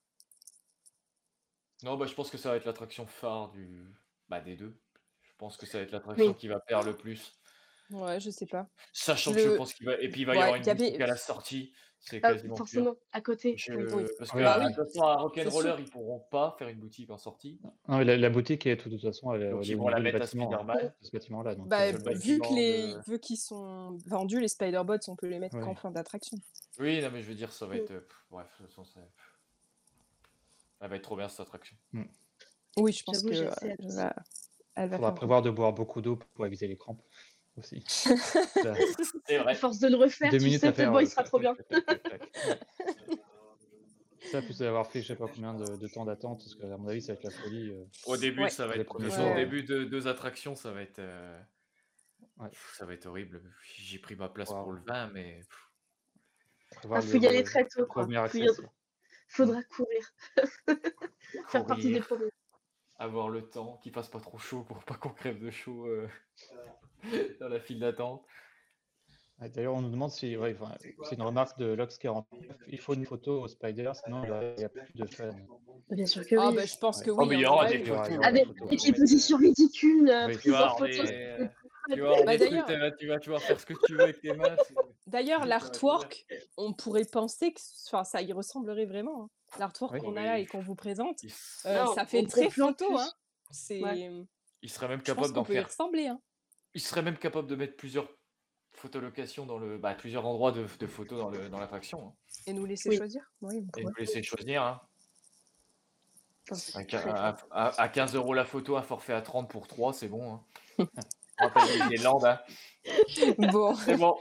Non, 1.83 1.97
bah 1.97 2.05
je 2.07 2.13
pense 2.13 2.29
que 2.31 2.37
ça 2.37 2.49
va 2.49 2.55
être 2.55 2.65
l'attraction 2.65 3.05
phare 3.05 3.49
du 3.51 3.85
bah 4.29 4.39
des 4.41 4.55
deux. 4.55 4.75
Je 5.23 5.31
pense 5.37 5.57
que 5.57 5.65
ça 5.65 5.77
va 5.79 5.83
être 5.83 5.91
l'attraction 5.91 6.27
Oui. 6.27 6.35
qui 6.35 6.47
va 6.47 6.59
plaire 6.59 6.83
le 6.83 6.95
plus. 6.95 7.33
Ouais, 7.91 8.19
je 8.19 8.29
sais 8.31 8.47
pas. 8.47 8.67
Sachant 8.93 9.33
que 9.33 9.39
je 9.39 9.55
pense 9.55 9.73
qu'il 9.73 9.85
va 9.85 9.99
et 9.99 10.09
puis 10.09 10.21
il 10.21 10.25
va 10.25 10.35
y 10.35 10.41
avoir 10.41 10.55
une 10.55 10.65
y 10.65 10.69
avait- 10.69 11.01
à 11.01 11.07
la 11.07 11.17
sortie, 11.17 11.73
c'est 12.07 12.19
Ah, 12.23 12.33
quasiment 12.33 12.55
sûr. 12.55 12.57
forcément, 12.65 12.95
à 13.11 13.21
côté. 13.21 13.55
Je- 13.57 13.73
oui. 13.73 13.83
Oui. 13.93 14.03
Parce 14.17 14.31
que 14.31 14.37
Oui, 14.37 14.43
à, 14.43 14.57
bah 14.59 14.69
de 14.69 14.75
toute 14.75 14.85
façon, 14.85 15.01
à 15.03 15.15
Rock'n'Roller, 15.15 15.75
ils 15.79 15.89
pourront 15.89 16.19
pas 16.31 16.55
faire 16.57 16.67
une 16.67 16.79
boutique 16.79 17.09
en 17.09 17.17
sortie. 17.17 17.59
Non, 17.87 17.99
la, 17.99 18.15
la 18.17 18.29
boutique 18.29 18.65
est 18.67 18.75
de 18.75 18.89
toute 18.89 19.01
façon, 19.01 19.33
elle, 19.33 19.49
Donc 19.51 19.63
elle 19.63 19.69
ils 19.69 19.75
vont 19.77 19.87
la 19.89 19.99
mettre 19.99 20.17
à 20.19 20.23
hein, 20.23 20.25
Spider-Man. 20.27 20.91
bâtiment-là. 21.11 21.55
Donc, 21.55 21.67
Bah, 21.67 21.87
euh, 21.87 21.91
le 21.93 22.13
vu 22.17 22.39
que 22.39 22.53
les, 22.53 22.93
de- 22.93 23.01
vu 23.07 23.19
qu'ils 23.19 23.37
sont 23.37 23.97
vendus 24.05 24.39
les 24.39 24.47
Spider-Bots, 24.47 24.97
on 25.07 25.15
peut 25.15 25.27
les 25.27 25.39
mettre 25.39 25.57
Ouais. 25.57 25.63
qu'en 25.63 25.75
fin 25.75 25.89
d'attraction. 25.91 26.37
Oui, 26.79 27.01
non 27.01 27.09
mais 27.11 27.23
je 27.23 27.27
veux 27.29 27.35
dire, 27.35 27.51
ça 27.51 27.65
va 27.65 27.73
Mm. 27.75 27.77
être. 27.77 27.91
euh, 27.91 27.99
pff, 28.01 28.25
bref, 28.29 28.47
de 28.59 28.65
toute 28.65 28.67
façon, 28.75 28.85
ça... 28.85 28.99
Elle 30.81 30.89
va 30.89 30.95
être 30.97 31.03
trop 31.03 31.15
bien 31.15 31.27
cette 31.29 31.39
attraction. 31.39 31.75
Oui, 32.77 32.91
je 32.91 33.03
pense 33.03 33.23
que 33.23 33.33
euh, 33.33 33.49
elle 33.61 33.91
va, 33.93 34.13
elle 34.75 34.89
va 34.89 34.97
faudra 34.97 35.09
faire. 35.11 35.15
prévoir 35.15 35.41
de 35.41 35.49
boire 35.49 35.73
beaucoup 35.73 36.01
d'eau 36.01 36.19
pour 36.35 36.45
éviter 36.45 36.67
les 36.67 36.75
crampes 36.77 37.01
aussi. 37.57 37.83
À 39.27 39.43
vrai. 39.43 39.55
force 39.55 39.79
de 39.79 39.87
le 39.87 39.95
refaire, 39.95 40.31
deux 40.31 40.37
tu 40.39 40.43
minutes 40.45 40.61
sais 40.61 40.67
à 40.67 40.71
que 40.71 40.77
faire. 40.77 40.91
bon, 40.91 40.99
il 40.99 41.07
sera 41.07 41.23
trop 41.23 41.39
bien. 41.39 41.55
Ça, 44.31 44.41
plus 44.41 44.57
d'avoir 44.57 44.87
fait 44.91 45.01
je 45.03 45.07
sais 45.07 45.15
pas 45.15 45.27
combien 45.27 45.53
de, 45.53 45.75
de 45.77 45.87
temps 45.87 46.03
d'attente, 46.03 46.39
parce 46.39 46.55
qu'à 46.55 46.77
mon 46.77 46.87
avis, 46.87 47.01
ça 47.01 47.13
va 47.13 47.19
être 47.19 47.23
la 47.25 47.29
folie. 47.29 47.69
euh. 47.69 47.85
Au 48.07 48.17
début, 48.17 48.41
Ouais. 48.43 48.49
ça 48.49 48.65
va 48.65 48.75
être. 48.75 48.85
premiers 48.85 49.07
au 49.07 49.11
jours, 49.11 49.35
début 49.35 49.61
de 49.63 49.83
deux 49.83 50.07
attractions, 50.07 50.55
ça 50.55 50.71
va 50.71 50.81
être. 50.81 50.99
euh, 50.99 51.39
Ouais. 52.37 52.49
Ça 52.73 52.85
va 52.85 52.93
être 52.95 53.05
horrible. 53.05 53.41
J'ai 53.77 53.99
pris 53.99 54.15
ma 54.15 54.27
place 54.27 54.49
Wow. 54.49 54.63
pour 54.63 54.71
le 54.73 54.81
vin, 54.81 55.09
mais. 55.13 55.35
pff, 55.41 55.61
Prévoir 56.77 56.99
Ah, 56.99 57.01
faut 57.05 57.15
y 57.17 57.19
le- 57.19 57.27
aller 57.29 57.37
le- 57.37 57.43
très 57.43 57.65
tôt, 57.67 57.85
quoi. 57.85 58.07
Faudra 59.27 59.63
courir. 59.63 60.13
Faire 61.47 61.65
partie 61.65 61.93
des 61.93 61.99
premiers. 62.01 62.31
avoir 62.97 63.29
le 63.29 63.43
temps, 63.47 63.77
qu'il 63.77 63.91
fasse 63.93 64.09
pas 64.09 64.19
trop 64.19 64.37
chaud 64.39 64.63
pour 64.63 64.83
pas 64.83 64.95
qu'on 64.95 65.09
crève 65.09 65.39
de 65.39 65.51
chaud 65.51 65.85
euh, 65.85 66.07
dans 67.39 67.47
la 67.49 67.59
file 67.59 67.79
d'attente. 67.79 68.23
Ouais, 69.41 69.49
D'ailleurs, 69.49 69.73
on 69.73 69.81
nous 69.81 69.89
demande 69.89 70.11
si, 70.11 70.37
ouais, 70.37 70.55
enfin, 70.57 70.73
c'est 71.03 71.15
une 71.15 71.21
remarque 71.23 71.59
de 71.59 71.75
Lox49, 71.75 72.23
il 72.69 72.79
faut 72.79 72.93
une 72.93 73.05
photo 73.05 73.41
au 73.41 73.47
Spider, 73.49 73.91
sinon 74.05 74.23
il 74.23 74.55
n'y 74.57 74.63
a 74.63 74.69
plus 74.69 74.93
de 74.95 75.05
fun. 75.07 75.29
Bien 75.89 76.05
sûr 76.05 76.25
que 76.25 76.35
Ah, 76.37 76.49
oui. 76.49 76.55
bah, 76.55 76.65
je 76.65 76.77
pense 76.77 77.03
que 77.03 77.11
Ouais. 77.11 77.17
oui. 77.17 77.23
Oh, 77.25 77.29
mais 77.29 77.35
il 77.35 77.41
y 77.41 77.45
en 77.45 77.53
aura 77.53 77.67
des 77.69 77.83
photos. 77.83 78.17
Avec, 78.23 78.47
des 78.69 78.93
positions 78.93 79.37
ridicules, 79.37 80.09
euh, 80.09 80.27
Oui. 80.27 80.37
Tu 80.41 80.51
photo. 80.51 80.85
des, 80.85 81.49
tu 81.93 82.01
vas 82.01 82.11
avoir 82.11 82.19
Bah, 82.25 82.31
euh, 82.33 83.39
faire 83.39 83.59
ce 83.59 83.65
que 83.65 83.73
tu 83.85 83.93
veux 83.93 84.01
avec 84.03 84.21
tes 84.21 84.33
mains. 84.33 84.55
D'ailleurs, 85.05 85.45
l'artwork, 85.45 86.25
on 86.57 86.73
pourrait 86.73 87.05
penser 87.05 87.53
que 87.53 87.59
enfin, 87.87 88.03
ça 88.05 88.21
y 88.21 88.31
ressemblerait 88.33 88.85
vraiment. 88.85 89.25
hein. 89.25 89.29
L'artwork 89.59 89.93
Oui. 89.93 89.99
qu'on 89.99 90.15
a 90.15 90.23
là 90.23 90.39
et 90.39 90.45
qu'on 90.45 90.61
vous 90.61 90.75
présente, 90.75 91.21
Il, 91.23 91.31
euh, 91.65 91.83
Non, 91.83 91.93
ça 91.93 92.05
fait 92.05 92.23
très 92.25 92.49
photo. 92.49 92.97
Hein. 92.97 93.07
C'est, 93.51 93.81
Ouais. 93.83 94.11
il 94.61 94.69
serait 94.69 94.87
même 94.87 95.01
capable 95.03 95.33
d'en 95.33 95.43
peut 95.43 95.53
y 95.53 95.57
faire. 95.57 95.67
ressembler. 95.67 96.07
Hein. 96.07 96.19
Il 96.75 96.81
serait 96.81 97.01
même 97.01 97.17
capable 97.17 97.47
de 97.47 97.55
mettre 97.55 97.75
plusieurs 97.77 98.07
photolocations 98.73 99.45
dans 99.45 99.57
le, 99.57 99.77
bah, 99.77 99.95
plusieurs 99.95 100.25
endroits 100.25 100.51
de, 100.51 100.65
de 100.79 100.87
photos 100.87 101.17
dans 101.19 101.29
le, 101.29 101.49
dans 101.49 101.59
l'attraction. 101.59 102.07
hein. 102.09 102.13
Et 102.45 102.53
nous 102.53 102.65
laisser 102.65 102.89
Oui. 102.89 102.97
choisir. 102.97 103.23
Oui, 103.41 103.65
Et 103.77 103.83
vous 103.83 103.93
laisser 103.97 104.21
choisir. 104.21 104.61
hein. 104.61 104.81
Enfin, 106.51 106.83
À, 107.07 107.29
à- 107.29 107.37
à- 107.51 107.81
à 107.81 107.89
15 107.89 108.13
euros 108.15 108.33
la 108.33 108.45
photo, 108.45 108.75
un 108.77 108.83
forfait 108.83 109.13
à 109.13 109.21
30 109.21 109.49
pour 109.49 109.67
3, 109.67 109.93
c'est 109.93 110.09
bon. 110.09 110.35
Hein. 110.35 110.43
On 111.39 111.45
hein. 112.25 112.39
Bon. 113.51 113.73
C'est 113.75 113.97
bon. 113.97 114.15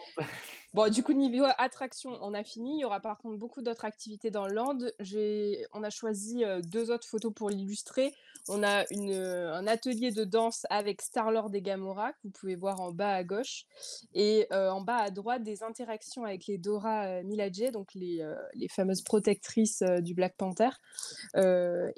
Bon, 0.73 0.91
du 0.91 1.03
coup, 1.03 1.13
niveau 1.13 1.45
attraction, 1.59 2.19
on 2.23 2.35
a 2.35 2.43
fini. 2.43 2.79
Il 2.79 2.81
y 2.81 2.85
aura 2.85 3.01
par 3.01 3.19
contre 3.19 3.37
beaucoup 3.39 3.63
d'autres 3.63 3.85
activités 3.85 4.31
dans 4.31 4.47
le 4.47 4.55
land. 4.55 4.79
J'ai... 5.01 5.67
On 5.73 5.83
a 5.85 5.91
choisi 5.91 6.45
euh, 6.45 6.61
deux 6.63 6.91
autres 6.91 7.07
photos 7.07 7.33
pour 7.35 7.51
l'illustrer. 7.51 8.13
On 8.49 8.63
a 8.63 8.85
euh, 8.93 9.55
un 9.55 9.67
atelier 9.67 10.11
de 10.11 10.25
danse 10.25 10.67
avec 10.69 11.01
Star-Lord 11.01 11.55
et 11.55 11.63
Gamora, 11.63 12.13
que 12.13 12.19
vous 12.25 12.31
pouvez 12.31 12.57
voir 12.57 12.81
en 12.81 12.93
bas 12.93 13.15
à 13.15 13.25
gauche. 13.25 13.65
Et 14.13 14.47
euh, 14.53 14.71
en 14.71 14.83
bas 14.83 14.99
à 14.99 15.11
droite, 15.11 15.43
des 15.43 15.63
interactions 15.63 16.25
avec 16.25 16.47
les 16.47 16.59
Dora 16.59 17.07
euh, 17.07 17.23
Milaje, 17.23 17.71
donc 17.73 17.95
les, 17.95 18.23
les 18.55 18.69
fameuses 18.69 19.03
protectrices 19.03 19.83
du 20.01 20.15
Black 20.15 20.37
Panther. 20.37 20.71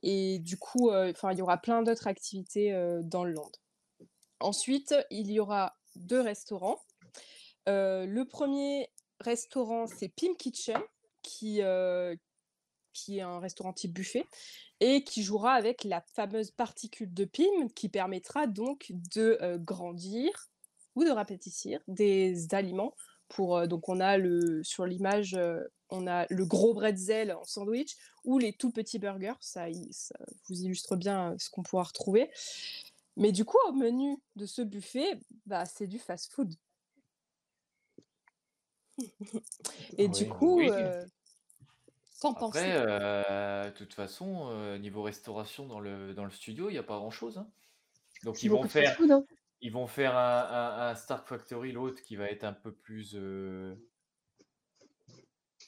Et 0.02 0.38
du 0.38 0.56
coup, 0.56 0.90
il 0.92 1.38
y 1.38 1.42
aura 1.42 1.58
plein 1.58 1.82
d'autres 1.82 2.06
activités 2.06 2.72
dans 3.02 3.24
le 3.24 3.32
land. 3.32 3.50
Ensuite, 4.38 4.94
il 5.10 5.30
y 5.32 5.40
aura 5.40 5.76
deux 5.96 6.20
restaurants. 6.20 6.78
Le 7.66 8.22
premier 8.24 8.88
restaurant, 9.20 9.86
c'est 9.86 10.08
Pim 10.08 10.34
Kitchen, 10.38 10.80
qui, 11.22 11.60
qui 12.96 13.18
est 13.18 13.22
un 13.22 13.38
restaurant 13.38 13.74
type 13.74 13.92
buffet, 13.92 14.24
et 14.80 15.04
qui 15.04 15.22
jouera 15.22 15.52
avec 15.52 15.84
la 15.84 16.00
fameuse 16.00 16.50
particule 16.50 17.12
de 17.12 17.24
Pim, 17.24 17.68
qui 17.74 17.88
permettra 17.88 18.46
donc 18.46 18.92
de 19.14 19.38
euh, 19.42 19.58
grandir 19.58 20.48
ou 20.94 21.04
de 21.04 21.10
rapétissir 21.10 21.80
des 21.88 22.54
aliments. 22.54 22.94
Pour, 23.28 23.56
euh, 23.56 23.66
donc 23.66 23.88
on 23.88 24.00
a 24.00 24.16
le, 24.16 24.62
sur 24.62 24.86
l'image, 24.86 25.34
euh, 25.34 25.60
on 25.90 26.06
a 26.06 26.26
le 26.30 26.46
gros 26.46 26.72
bretzel 26.74 27.32
en 27.32 27.44
sandwich 27.44 27.96
ou 28.24 28.38
les 28.38 28.52
tout 28.52 28.70
petits 28.70 28.98
burgers. 28.98 29.34
Ça, 29.40 29.66
ça 29.90 30.14
vous 30.48 30.62
illustre 30.62 30.96
bien 30.96 31.34
ce 31.38 31.50
qu'on 31.50 31.62
pourra 31.62 31.82
retrouver. 31.84 32.30
Mais 33.16 33.32
du 33.32 33.44
coup, 33.44 33.58
au 33.68 33.72
menu 33.72 34.16
de 34.36 34.46
ce 34.46 34.62
buffet, 34.62 35.20
bah, 35.46 35.64
c'est 35.66 35.86
du 35.86 35.98
fast-food. 35.98 36.54
Et 39.98 40.08
du 40.08 40.28
coup, 40.28 40.58
Oui. 40.58 40.70
euh, 40.70 41.04
qu'en 42.20 42.34
pensez 42.34 42.58
Après, 42.58 42.74
euh, 42.76 43.64
de 43.70 43.70
toute 43.76 43.94
façon, 43.94 44.48
euh, 44.50 44.78
niveau 44.78 45.02
restauration 45.02 45.66
dans 45.66 45.80
le, 45.80 46.14
dans 46.14 46.24
le 46.24 46.30
studio, 46.30 46.68
il 46.68 46.72
n'y 46.72 46.78
a 46.78 46.82
pas 46.82 46.96
grand-chose. 46.98 47.38
hein. 47.38 47.48
Donc 48.24 48.36
c'est 48.36 48.46
ils 48.46 48.50
vont 48.50 48.56
beaucoup 48.56 48.68
de 48.68 48.72
faire, 48.72 48.84
fast-food, 48.90 49.10
hein. 49.10 49.24
ils 49.60 49.72
vont 49.72 49.86
faire 49.86 50.16
un, 50.16 50.40
un- 50.50 50.88
un 50.90 50.94
Stark 50.94 51.28
Factory, 51.28 51.72
l'autre 51.72 52.02
qui 52.02 52.16
va 52.16 52.26
être 52.30 52.44
un 52.44 52.52
peu 52.52 52.72
plus. 52.72 53.12
euh, 53.14 53.74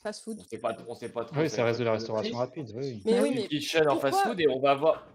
Fast-food. 0.02 0.38
on 0.38 0.44
sait 0.44 0.58
pas, 0.58 0.76
on 0.88 0.94
sait 0.94 1.08
pas 1.12 1.24
trop. 1.24 1.36
Oui, 1.40 1.50
ça 1.50 1.64
reste 1.64 1.80
de 1.80 1.84
la 1.84 1.92
restauration 1.92 2.30
prix. 2.36 2.38
rapide, 2.38 2.72
oui. 2.76 3.02
Mais 3.04 3.20
oui, 3.20 3.30
mais 3.34 3.42
Une 3.42 3.48
kitchen 3.48 3.88
en 3.88 3.92
pourquoi? 3.94 4.10
fast-food 4.12 4.40
et 4.40 4.48
on 4.48 4.60
va 4.60 4.70
avoir, 4.70 5.06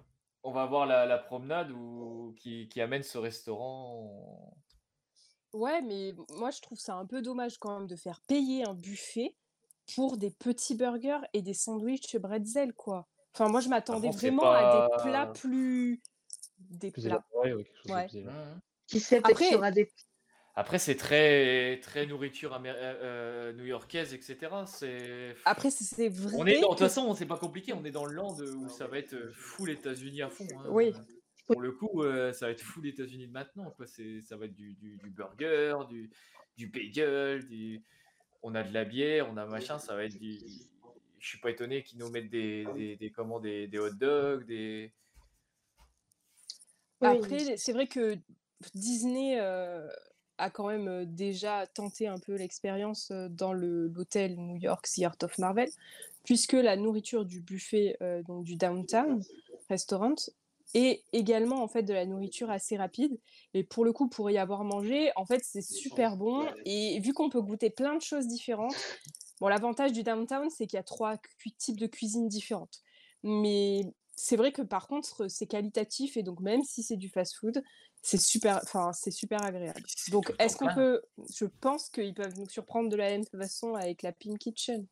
on 0.43 0.51
va 0.51 0.63
avoir 0.63 0.85
la, 0.85 1.05
la 1.05 1.17
promenade 1.17 1.71
où, 1.71 2.35
qui, 2.37 2.67
qui 2.67 2.81
amène 2.81 3.03
ce 3.03 3.17
restaurant. 3.17 4.55
Ouais, 5.53 5.81
mais 5.81 6.13
moi 6.35 6.49
je 6.51 6.61
trouve 6.61 6.79
ça 6.79 6.95
un 6.95 7.05
peu 7.05 7.21
dommage 7.21 7.57
quand 7.59 7.77
même 7.79 7.87
de 7.87 7.95
faire 7.95 8.19
payer 8.27 8.65
un 8.67 8.73
buffet 8.73 9.35
pour 9.95 10.17
des 10.17 10.31
petits 10.31 10.75
burgers 10.75 11.19
et 11.33 11.41
des 11.41 11.53
sandwichs 11.53 12.15
bretzel, 12.17 12.73
quoi. 12.73 13.07
Enfin, 13.33 13.49
moi 13.49 13.61
je 13.61 13.69
m'attendais 13.69 14.09
vraiment 14.11 14.51
à 14.51 14.87
des 14.97 15.03
plats 15.03 15.27
plus. 15.27 16.01
Des 16.59 16.91
Plus 16.91 17.03
plats. 17.03 17.23
élaboré, 17.33 17.53
oui, 17.53 17.63
quelque 17.65 17.77
chose 17.81 17.91
Ouais. 17.91 18.03
de 18.05 18.09
plus 18.09 18.17
élaboré. 18.19 18.45
Mhm. 18.45 18.59
Qui 18.87 18.99
sait, 18.99 19.21
peut-être 19.21 19.37
qu'il 19.37 19.45
y 19.45 19.49
Après- 19.49 19.57
aura 19.57 19.71
des. 19.71 19.89
Après, 20.55 20.77
c'est 20.77 20.95
très, 20.95 21.79
très 21.81 22.05
nourriture 22.05 22.53
améri- 22.53 22.75
euh, 22.77 22.93
euh, 23.01 23.53
new-yorkaise, 23.53 24.13
etc. 24.13 24.37
C'est. 24.67 25.35
Après, 25.45 25.71
c'est- 25.71 25.83
c'est 25.83 26.09
vrai. 26.09 26.35
On 26.37 26.45
est 26.45 26.59
dans, 26.59 26.67
de 26.69 26.73
toute 26.75 26.79
façon, 26.79 27.13
c'est 27.15 27.25
pas 27.25 27.37
compliqué, 27.37 27.73
on 27.73 27.83
est 27.83 27.91
dans 27.91 28.05
le 28.05 28.13
land 28.13 28.35
où 28.39 28.69
ça 28.69 28.85
va 28.87 28.99
être 28.99 29.13
euh, 29.13 29.31
full 29.33 29.71
États-Unis 29.71 30.21
à 30.21 30.29
fond. 30.29 30.45
hein. 30.59 30.65
Oui. 30.69 30.93
Pour 31.47 31.59
le 31.59 31.71
coup, 31.71 32.03
euh, 32.03 32.31
ça 32.33 32.45
va 32.45 32.51
être 32.51 32.61
full 32.61 32.85
États-Unis 32.87 33.27
de 33.27 33.31
maintenant. 33.33 33.71
Quoi. 33.71 33.87
C'est, 33.87 34.21
ça 34.21 34.37
va 34.37 34.45
être 34.45 34.53
du, 34.53 34.75
du, 34.75 34.97
du 34.97 35.09
burger, 35.09 35.75
du, 35.89 36.09
du 36.55 36.67
bagel, 36.67 37.45
du... 37.47 37.83
on 38.43 38.53
a 38.55 38.63
de 38.63 38.73
la 38.73 38.83
bière, 38.85 39.27
on 39.31 39.37
a 39.37 39.45
machin, 39.45 39.79
ça 39.79 39.95
va 39.95 40.03
être 40.05 40.17
du. 40.17 40.39
Je 41.19 41.27
suis 41.27 41.39
pas 41.39 41.49
étonné 41.51 41.83
qu'ils 41.83 41.99
nous 41.99 42.09
mettent 42.09 42.29
des, 42.29 42.65
des, 42.75 42.95
des, 42.97 43.09
comment, 43.09 43.39
des, 43.39 43.67
des 43.67 43.79
hot 43.79 43.91
dogs, 43.91 44.45
des. 44.45 44.91
Après, 47.01 47.57
c'est 47.57 47.73
vrai 47.73 47.87
que 47.87 48.17
Disney 48.75 49.39
euh, 49.39 49.87
a 50.37 50.49
quand 50.49 50.67
même 50.67 50.87
euh, 50.87 51.05
déjà 51.05 51.65
tenté 51.67 52.07
un 52.07 52.17
peu 52.17 52.35
l'expérience 52.35 53.11
euh, 53.11 53.27
dans 53.29 53.53
le- 53.53 53.87
l'hôtel 53.87 54.35
New 54.37 54.57
York 54.57 54.87
The 54.93 55.03
Art 55.03 55.17
of 55.23 55.37
Marvel, 55.37 55.69
puisque 56.23 56.53
la 56.53 56.75
nourriture 56.77 57.25
du 57.25 57.41
buffet 57.41 57.97
euh, 58.01 58.21
donc 58.23 58.43
du 58.45 58.55
Downtown 58.55 59.21
Restaurant 59.69 60.15
est 60.73 61.03
également 61.13 61.63
en 61.63 61.67
fait 61.67 61.83
de 61.83 61.93
la 61.93 62.05
nourriture 62.05 62.49
assez 62.49 62.77
rapide. 62.77 63.19
Et 63.53 63.63
pour 63.63 63.85
le 63.85 63.93
coup, 63.93 64.09
pour 64.09 64.29
y 64.31 64.37
avoir 64.37 64.63
mangé, 64.63 65.11
en 65.15 65.25
fait, 65.25 65.43
c'est 65.43 65.61
super 65.61 66.17
bon. 66.17 66.47
Et 66.65 66.99
vu 66.99 67.13
qu'on 67.13 67.29
peut 67.29 67.41
goûter 67.41 67.69
plein 67.69 67.95
de 67.95 68.01
choses 68.01 68.27
différentes, 68.27 68.75
bon, 69.39 69.47
l'avantage 69.47 69.91
du 69.91 70.03
Downtown, 70.03 70.49
c'est 70.49 70.67
qu'il 70.67 70.77
y 70.77 70.79
a 70.79 70.83
trois 70.83 71.17
types 71.57 71.79
de 71.79 71.87
cuisine 71.87 72.27
différentes. 72.27 72.81
Mais 73.23 73.81
c'est 74.15 74.35
vrai 74.35 74.51
que 74.51 74.61
par 74.61 74.87
contre, 74.87 75.27
c'est 75.27 75.47
qualitatif 75.47 76.17
et 76.17 76.23
donc 76.23 76.39
même 76.39 76.63
si 76.63 76.83
c'est 76.83 76.97
du 76.97 77.09
fast-food, 77.09 77.63
c'est 78.01 78.19
super, 78.19 78.59
enfin, 78.63 78.91
c'est 78.91 79.11
super 79.11 79.41
agréable. 79.43 79.81
Donc, 80.11 80.33
est-ce 80.37 80.57
qu'on 80.57 80.73
peut, 80.73 81.01
je 81.33 81.45
pense 81.45 81.89
qu'ils 81.89 82.13
peuvent 82.13 82.37
nous 82.37 82.49
surprendre 82.49 82.89
de 82.89 82.97
la 82.97 83.09
même 83.09 83.25
façon 83.25 83.75
avec 83.75 84.01
la 84.01 84.11
Pink 84.11 84.37
Kitchen. 84.39 84.85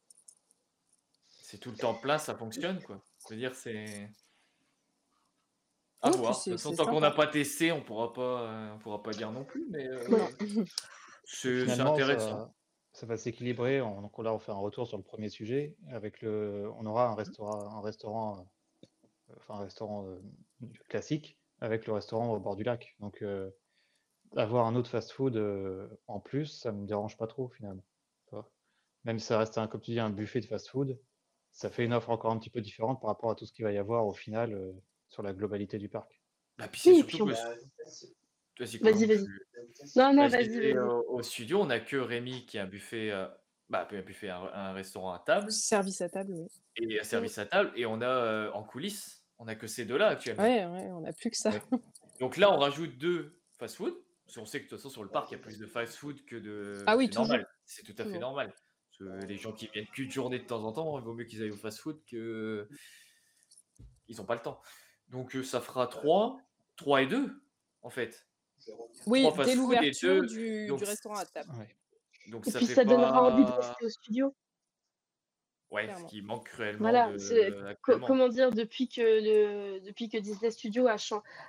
C'est 1.28 1.58
tout 1.58 1.72
le 1.72 1.78
temps 1.78 1.94
plein, 1.94 2.18
ça 2.18 2.36
fonctionne, 2.36 2.82
quoi. 2.82 3.04
Je 3.28 3.34
veux 3.34 3.40
dire, 3.40 3.54
c'est. 3.54 4.10
À 6.02 6.10
voir. 6.18 6.32
De 6.32 6.36
toute 6.52 6.62
façon, 6.62 6.70
tant 6.76 6.86
qu'on 6.86 7.00
n'a 7.00 7.12
pas 7.12 7.28
testé, 7.28 7.72
on 7.72 7.82
pourra 7.82 8.12
pas, 8.14 8.42
euh, 8.42 8.74
on 8.74 8.80
pourra 8.80 9.04
pas 9.04 9.12
dire 9.12 9.32
non 9.32 9.44
plus, 9.46 9.68
mais 9.70 9.88
euh, 9.88 10.00
c'est 11.26 11.66
intéressant. 11.94 12.30
ça, 12.40 12.54
ça 12.94 13.06
va 13.06 13.18
s'équilibrer. 13.18 13.82
On- 13.82 14.02
Donc 14.02 14.18
là, 14.24 14.34
on 14.34 14.40
fait 14.40 14.52
un 14.52 14.56
retour 14.56 14.88
sur 14.88 14.98
le 14.98 15.04
premier 15.04 15.30
sujet. 15.30 15.76
Avec 15.90 16.22
le, 16.22 16.70
on 16.78 16.86
aura 16.86 17.08
un 17.10 17.16
restaurant, 17.16 17.78
un 17.78 17.82
restaurant, 17.82 18.40
euh, 19.30 19.34
enfin 19.38 19.56
un 19.56 19.64
restaurant 19.64 20.08
euh, 20.08 20.20
classique 20.90 21.38
avec 21.60 21.86
le 21.86 21.94
restaurant 21.94 22.34
au 22.34 22.40
bord 22.40 22.56
du 22.56 22.64
lac. 22.64 22.96
Donc 23.00 23.22
euh, 23.22 23.50
avoir 24.36 24.66
un 24.66 24.76
autre 24.76 24.90
fast-food 24.90 25.36
euh, 25.38 25.88
en 26.08 26.20
plus, 26.20 26.48
ça 26.48 26.72
me 26.72 26.86
dérange 26.88 27.16
pas 27.18 27.28
trop 27.28 27.50
finalement. 27.50 27.84
Même 29.04 29.18
si 29.20 29.26
ça 29.26 29.40
reste 29.40 29.58
un, 29.58 29.68
comme 29.68 29.82
tu 29.82 29.92
dis, 29.92 30.00
un 30.00 30.12
buffet 30.12 30.42
de 30.42 30.46
fast-food, 30.46 31.00
ça 31.52 31.70
fait 31.72 31.84
une 31.86 31.92
offre 31.94 32.12
encore 32.12 32.32
un 32.32 32.38
petit 32.38 32.52
peu 32.52 32.62
différente 32.62 33.02
par 33.02 33.10
rapport 33.10 33.32
à 33.32 33.36
tout 33.36 33.46
ce 33.48 33.52
qu'il 33.54 33.66
va 33.66 33.72
y 33.72 33.78
avoir 33.80 34.06
au 34.06 34.14
final 34.14 34.54
euh, 34.54 34.72
sur 35.12 35.22
la 35.22 35.34
globalité 35.34 35.78
du 35.78 35.90
parc. 35.90 36.20
Bah, 36.58 36.68
puis 36.68 36.82
c'est 36.82 36.90
Oui, 36.92 36.96
surtout 36.98 37.08
puis 37.10 37.18
que. 37.20 37.24
on- 37.24 38.06
Vas-y, 38.60 38.78
Vas-y, 38.80 39.08
Non, 39.96 40.14
non, 40.14 40.24
Bah, 40.24 40.28
vas-y, 40.30 40.78
au, 40.78 41.06
au 41.10 41.22
studio, 41.24 41.62
on 41.62 41.66
n'a 41.68 41.80
que 41.80 41.98
Rémi 41.98 42.46
qui 42.46 42.58
a 42.58 42.64
un 42.64 42.68
buffet, 42.68 43.12
euh, 43.12 43.28
bah, 43.70 43.88
un 43.92 44.02
buffet, 44.02 44.30
un, 44.30 44.42
un 44.54 44.74
restaurant 44.74 45.14
à 45.14 45.20
table 45.20 45.52
Service 45.52 46.02
à 46.02 46.10
table, 46.10 46.34
oui. 46.34 46.48
et 46.78 47.00
un 47.00 47.04
service 47.04 47.38
à 47.38 47.46
table, 47.46 47.72
et 47.76 47.86
on 47.86 48.02
a 48.02 48.08
euh, 48.08 48.52
en 48.52 48.64
coulisses, 48.64 49.24
on 49.40 49.48
a 49.48 49.56
que 49.56 49.68
ces 49.68 49.86
deux-là 49.86 50.10
actuellement. 50.10 50.44
Ouais, 50.44 50.66
ouais, 50.66 50.92
on 50.92 51.02
n'a 51.02 51.14
plus 51.14 51.32
que 51.32 51.38
ça. 51.38 51.50
Ouais. 51.50 51.62
Donc 52.20 52.38
là, 52.38 52.52
on 52.54 52.58
rajoute 52.58 52.98
deux 52.98 53.40
fast-food, 53.58 53.96
qu'on 54.36 54.46
sait 54.46 54.60
que 54.60 54.66
de 54.66 54.70
toute 54.70 54.78
façon 54.78 54.90
sur 54.90 55.04
le 55.04 55.10
parc, 55.10 55.32
il 55.32 55.34
y 55.34 55.38
a 55.38 55.40
plus 55.42 55.58
de 55.58 55.66
fast-food 55.66 56.24
que 56.26 56.36
de. 56.36 56.84
Ah 56.86 56.96
oui, 56.98 57.08
c'est 57.12 57.18
normal, 57.20 57.48
c'est 57.66 57.84
tout 57.84 57.96
à 57.98 58.06
fait 58.06 58.20
normal. 58.20 58.54
Parce 58.54 58.98
que 59.22 59.26
les 59.26 59.38
gens 59.38 59.54
qui 59.54 59.68
viennent 59.74 59.88
qu'une 59.88 60.12
journée 60.12 60.38
de 60.40 60.46
temps 60.46 60.64
en 60.64 60.72
temps, 60.72 61.00
il 61.00 61.04
vaut 61.04 61.14
mieux 61.14 61.26
qu'ils 61.26 61.42
aillent 61.42 61.52
au 61.52 61.56
fast-food 61.58 62.00
que 62.06 62.68
ils 64.08 64.18
n'ont 64.18 64.26
pas 64.26 64.36
le 64.36 64.42
temps. 64.42 64.62
Donc 65.12 65.36
euh, 65.36 65.44
ça 65.44 65.62
fera 65.62 65.88
3, 65.88 66.40
3 66.78 67.02
et 67.04 67.08
2 67.08 67.42
en 67.84 67.90
fait. 67.90 68.26
Oui, 69.06 69.28
dès 69.46 69.56
l'ouverture 69.56 70.24
du, 70.24 70.66
du 70.66 70.84
restaurant 70.84 71.16
à 71.16 71.26
table. 71.26 71.52
Ouais. 71.58 71.76
Donc 72.28 72.48
Et 72.48 72.52
ça 72.52 72.60
puis 72.60 72.68
fait 72.68 72.76
ça 72.76 72.86
donnera 72.86 73.24
envie 73.24 73.44
de 73.44 73.52
rester 73.52 73.86
au 73.86 73.90
studio. 73.90 74.36
Ouais, 75.72 75.90
ce 75.98 76.10
qui 76.10 76.22
manque 76.22 76.46
cruellement 76.48 76.80
Voilà, 76.84 77.12
de- 77.14 77.18
c'est- 77.18 77.52
Co- 77.52 77.68
actuellement. 77.68 78.08
comment 78.08 78.28
dire, 78.30 78.52
depuis 78.52 78.88
que, 78.90 79.02
le, 79.02 79.80
depuis 79.82 80.10
que 80.10 80.18
Disney 80.18 80.52
Studios 80.52 80.88
a, 80.88 80.96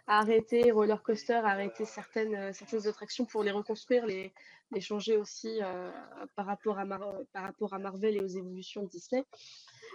a 0.06 0.18
arrêté 0.20 0.70
Roller 0.70 1.02
Coaster, 1.02 1.34
a 1.34 1.48
arrêté 1.48 1.84
certaines, 1.84 2.34
euh, 2.34 2.52
certaines 2.52 2.86
attractions 2.88 3.24
pour 3.26 3.42
les 3.42 3.50
reconstruire, 3.50 4.06
les, 4.06 4.32
les 4.70 4.80
changer 4.80 5.16
aussi 5.16 5.58
euh, 5.62 5.90
par, 6.36 6.46
rapport 6.46 6.78
à 6.78 6.84
Mar- 6.84 7.18
par 7.32 7.42
rapport 7.44 7.74
à 7.74 7.78
Marvel 7.78 8.16
et 8.16 8.20
aux 8.20 8.26
évolutions 8.28 8.82
de 8.84 8.88
Disney, 8.88 9.24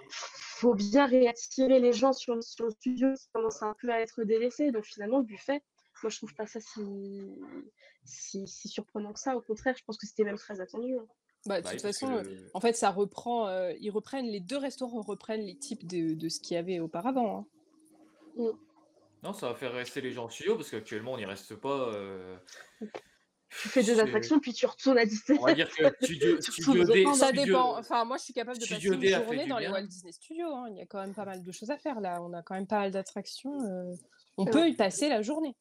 faut 0.10 0.74
bien 0.74 1.06
réattirer 1.06 1.80
les 1.80 1.94
gens 1.94 2.14
sur, 2.14 2.42
sur 2.44 2.66
le 2.66 2.72
studio 2.72 3.14
qui 3.14 3.28
commence 3.34 3.62
un 3.64 3.76
peu 3.82 3.90
à 3.92 4.00
être 4.02 4.24
délaissé. 4.24 4.72
Donc 4.72 4.86
finalement, 4.86 5.20
le 5.20 5.24
buffet, 5.26 5.62
moi 6.04 6.10
je 6.10 6.18
trouve 6.18 6.34
pas 6.36 6.48
ça 6.48 6.60
si, 6.60 6.82
si, 8.06 8.48
si 8.48 8.68
surprenant 8.68 9.14
que 9.14 9.20
ça. 9.20 9.36
Au 9.36 9.42
contraire, 9.42 9.76
je 9.78 9.84
pense 9.84 9.98
que 9.98 10.08
c'était 10.08 10.24
même 10.24 10.38
très 10.38 10.62
attendu. 10.62 10.96
hein. 10.98 11.06
Bah, 11.48 11.60
de 11.60 11.64
Bah 11.64 11.70
toute 11.72 11.82
que 11.82 11.88
façon, 11.88 12.12
euh, 12.12 12.24
en 12.54 12.60
fait, 12.60 12.74
ça 12.74 12.90
reprend. 12.92 13.48
euh, 13.48 13.74
ils 13.80 13.90
reprennent 13.92 14.28
les 14.28 14.40
deux 14.40 14.58
restaurants 14.58 15.02
reprennent 15.02 15.46
les 15.46 15.56
types 15.56 15.86
de, 15.88 16.14
de 16.14 16.30
ce 16.30 16.40
qu'il 16.40 16.56
y 16.56 16.58
avait 16.58 16.80
auparavant. 16.80 17.48
hein. 18.40 18.52
Non, 19.24 19.34
ça 19.34 19.48
va 19.50 19.56
faire 19.56 19.74
rester 19.74 20.00
les 20.02 20.12
gens 20.12 20.26
au 20.26 20.30
studio 20.30 20.56
parce 20.56 20.70
qu'actuellement 20.70 21.14
on 21.14 21.18
n'y 21.18 21.26
reste 21.26 21.56
pas. 21.56 21.90
euh, 21.96 22.38
Tu 23.50 23.70
fais 23.70 23.82
deux 23.84 23.96
c'est- 23.96 24.02
attractions, 24.02 24.40
puis 24.40 24.54
tu 24.54 24.66
retournes 24.66 24.98
à 25.00 25.06
Disney. 25.06 25.40
On 25.42 25.46
va 25.46 25.54
dire 25.56 25.70
que 25.70 25.84
studio, 26.04 26.38
Tu 26.38 26.52
studio 26.52 26.84
D. 26.84 27.06
Ça 27.16 27.28
studio- 27.28 27.46
dépend. 27.46 27.78
Enfin, 27.80 28.06
moi, 28.06 28.18
je 28.18 28.24
suis 28.26 28.34
capable 28.34 28.58
de 28.60 28.66
passer 28.66 28.76
une 28.76 28.82
journée 29.24 29.48
dans 29.48 29.58
les. 29.58 29.70
Walt 29.70 29.88
Disney 29.88 30.12
Studios. 30.12 30.54
hein. 30.54 30.68
Il 30.70 30.78
y 30.78 30.82
a 30.82 30.86
quand 30.86 31.00
même 31.02 31.16
pas 31.16 31.26
mal 31.26 31.44
de 31.44 31.52
choses 31.52 31.72
à 31.72 31.78
faire 31.78 32.00
là. 32.00 32.22
On 32.22 32.34
a 32.34 32.44
quand 32.44 32.54
même 32.56 32.68
pas 32.68 32.80
mal 32.80 32.92
d'attractions. 32.92 33.60
euh, 33.62 33.94
On 34.38 34.46
peut 34.46 34.68
y 34.70 34.76
passer 34.76 35.10
la 35.10 35.22
journée. 35.24 35.56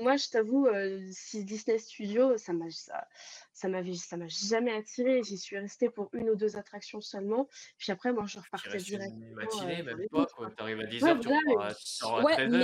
Moi, 0.00 0.16
je 0.16 0.28
t'avoue, 0.28 0.66
euh, 0.66 1.00
si 1.12 1.44
Disney 1.44 1.78
Studio, 1.78 2.36
ça 2.38 2.52
m'a 2.52 2.70
ça, 2.70 3.06
ça 3.52 3.68
m'avait 3.68 3.94
ça 3.94 4.16
m'a 4.16 4.28
jamais 4.28 4.72
attiré. 4.72 5.22
J'y 5.22 5.38
suis 5.38 5.58
restée 5.58 5.88
pour 5.90 6.08
une 6.12 6.30
ou 6.30 6.34
deux 6.36 6.56
attractions 6.56 7.00
seulement. 7.00 7.48
Puis 7.78 7.92
après, 7.92 8.12
moi, 8.12 8.24
je 8.26 8.34
Tu 8.34 8.38
repartais 8.40 8.78
direct. 8.78 9.12
une 9.14 9.34
matinée, 9.34 9.80
euh, 9.80 9.90
dans 9.92 9.96
même 9.96 10.08
pas 10.08 10.26
quoi. 10.26 10.50
T'arrives 10.50 10.80
à 10.80 10.84
10h, 10.84 11.02
Ouais, 11.04 11.18
tu 11.20 11.28
voilà, 11.28 11.38
à, 11.64 11.68
mais- 11.68 11.74
tu 11.74 11.86
sors 11.86 12.18
à 12.18 12.22
Ouais, 12.22 12.34
13h. 12.36 12.58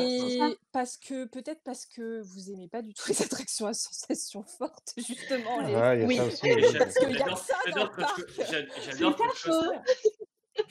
mais 0.48 0.56
parce 0.72 0.96
que 0.96 1.24
peut-être 1.26 1.62
parce 1.64 1.86
que 1.86 2.20
vous 2.22 2.50
aimez 2.50 2.68
pas 2.68 2.82
du 2.82 2.94
tout 2.94 3.02
les 3.08 3.22
attractions 3.46 3.66
à 3.66 3.74
sensations 3.74 4.42
fortes, 4.42 4.94
justement. 4.96 5.60
les- 5.60 5.74
Ah, 5.74 5.94
il 5.94 6.00
y 6.00 6.04
a 6.04 6.06
Oui. 6.06 6.16
Parce 6.18 6.40
qu'il 6.40 7.10
y 7.12 7.22
a 7.22 7.36
ça 7.36 7.54
dans 7.70 7.70
j'adore 7.72 7.84
le 7.84 7.90
Crush 7.90 8.06
parc. 8.06 8.50
J'adore. 8.90 9.16
Coaster. 9.16 9.78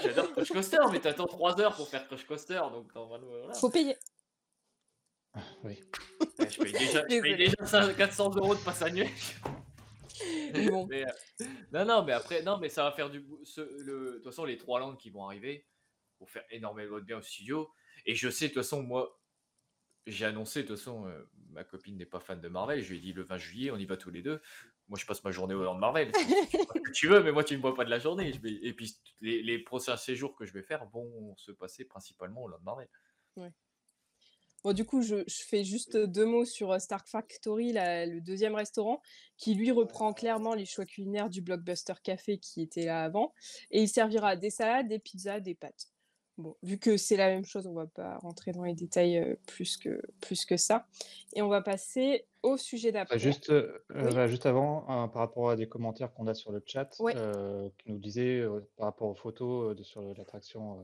J'adore 0.04 0.32
Crush 0.34 0.50
Coaster, 0.52 0.78
mais 0.92 1.00
t'attends 1.00 1.26
3 1.26 1.60
heures 1.62 1.76
pour 1.76 1.88
faire 1.88 2.06
Crush 2.08 2.26
Coaster, 2.26 2.62
donc 2.72 2.94
normalement, 2.94 3.28
voilà. 3.28 3.54
Faut 3.54 3.70
payer. 3.70 3.96
Oui. 5.64 5.80
Ouais, 6.40 6.50
je 6.50 6.62
paye 6.62 6.72
déjà, 6.74 7.02
je 7.02 7.08
paye 7.08 7.22
Désolée. 7.22 7.36
déjà 7.38 7.66
ça- 7.66 7.94
400 7.94 8.36
euros 8.36 8.56
de 8.56 8.60
passe 8.62 8.82
annuel. 8.82 9.08
Bon. 10.70 10.88
Mais, 10.88 11.06
euh, 11.06 11.46
non, 11.72 11.86
non, 11.86 12.04
mais 12.04 12.12
après, 12.14 12.42
non, 12.44 12.58
mais 12.58 12.70
ça 12.70 12.84
va 12.84 12.92
faire 12.92 13.10
du 13.10 13.24
ce- 13.44 13.62
le, 13.84 14.06
de 14.12 14.14
toute 14.16 14.26
façon, 14.26 14.44
les 14.46 14.58
trois 14.58 14.80
langues 14.80 14.98
qui 14.98 15.10
vont 15.12 15.26
arriver 15.26 15.66
vont 16.20 16.26
faire 16.26 16.44
énormément 16.50 16.98
de 16.98 17.04
bien 17.04 17.18
au 17.18 17.22
studio. 17.22 17.70
Et 18.06 18.16
je 18.16 18.30
sais, 18.30 18.46
de 18.50 18.54
toute 18.54 18.64
façon, 18.64 18.84
moi, 18.84 19.18
j'ai 20.08 20.26
annoncé, 20.26 20.64
de 20.64 20.68
toute 20.68 20.78
façon, 20.78 21.08
euh, 21.08 21.30
ma 21.52 21.64
copine 21.64 21.96
n'est 21.98 22.06
pas 22.06 22.20
fan 22.20 22.42
de 22.42 22.48
Marvel. 22.50 22.82
Je 22.82 22.90
lui 22.90 22.98
ai 22.98 23.02
dit 23.02 23.14
le 23.14 23.24
20 23.24 23.38
juillet, 23.38 23.72
on 23.72 23.78
y 23.78 23.86
va 23.86 23.96
tous 23.96 24.10
les 24.12 24.22
deux. 24.22 24.42
Moi, 24.88 24.98
je 25.00 25.06
passe 25.06 25.24
ma 25.24 25.32
journée 25.32 25.54
au 25.54 25.64
land 25.64 25.76
de 25.76 25.80
Marvel. 25.80 26.12
Tu 26.96 27.08
que 27.08 27.14
veux, 27.14 27.22
mais 27.24 27.32
moi, 27.32 27.44
tu 27.44 27.54
ne 27.54 27.58
me 27.60 27.62
vois 27.62 27.76
pas 27.76 27.86
de 27.86 27.92
la 27.92 28.00
journée. 28.00 28.34
Je 28.34 28.40
vais... 28.42 28.52
Et 28.64 28.74
puis, 28.74 28.98
les, 29.22 29.44
les 29.44 29.60
prochains 29.60 29.96
séjours 29.96 30.36
que 30.36 30.46
je 30.46 30.52
vais 30.54 30.64
faire 30.64 30.86
vont 30.88 31.36
se 31.38 31.52
passer 31.52 31.86
principalement 31.86 32.42
au 32.44 32.48
land 32.48 32.58
de 32.58 32.64
Marvel. 32.64 32.90
Bon, 34.64 34.74
du 34.74 34.86
coup, 34.86 35.02
je, 35.02 35.18
je 35.28 35.44
fais 35.44 35.64
juste 35.64 35.96
deux 35.98 36.26
mots 36.26 36.46
sur 36.46 36.80
Stark 36.82 37.08
Factory, 37.08 37.72
la- 37.72 38.06
le 38.06 38.20
deuxième 38.22 38.56
restaurant, 38.56 39.02
qui 39.38 39.54
lui 39.56 39.72
reprend 39.72 40.14
clairement 40.14 40.54
les 40.54 40.66
choix 40.66 40.86
culinaires 40.86 41.30
du 41.30 41.42
Blockbuster 41.42 41.94
Café 42.04 42.38
qui 42.40 42.62
était 42.62 42.86
là 42.86 43.04
avant. 43.04 43.34
Et 43.72 43.82
il 43.82 43.88
servira 43.88 44.36
des 44.36 44.50
salades, 44.50 44.88
des 44.88 45.00
pizzas, 45.00 45.40
des 45.40 45.56
pâtes. 45.56 45.88
Bon, 46.38 46.56
vu 46.64 46.78
que 46.78 46.96
c'est 46.96 47.18
la 47.18 47.28
même 47.28 47.44
chose, 47.44 47.68
on 47.68 47.74
va 47.74 47.86
pas 47.88 48.18
rentrer 48.20 48.54
dans 48.54 48.64
les 48.64 48.74
détails 48.74 49.38
plus, 49.46 49.76
que, 49.76 50.02
plus 50.22 50.46
que 50.46 50.56
ça. 50.56 50.88
Et 51.36 51.42
on 51.42 51.50
va 51.50 51.62
passer 51.62 52.28
au 52.44 52.56
sujet 52.56 52.94
Bah, 52.94 53.00
d'après. 53.02 53.20
juste, 53.20 53.50
euh, 53.50 53.78
Oui. 53.94 54.14
bah, 54.14 54.28
juste 54.28 54.46
avant, 54.46 54.86
hein, 54.88 55.10
par 55.10 55.22
rapport 55.22 55.50
à 55.50 55.58
des 55.58 55.68
commentaires 55.68 56.14
qu'on 56.14 56.28
a 56.28 56.34
sur 56.34 56.54
le 56.54 56.64
chat, 56.66 56.96
euh, 57.02 57.70
qui 57.78 57.92
nous 57.92 57.98
disaient 58.00 58.40
euh, 58.40 58.62
par 58.78 58.86
rapport 58.86 59.10
aux 59.10 59.16
photos 59.16 59.76
de, 59.76 59.84
sur 59.84 60.02
l'attraction 60.14 60.80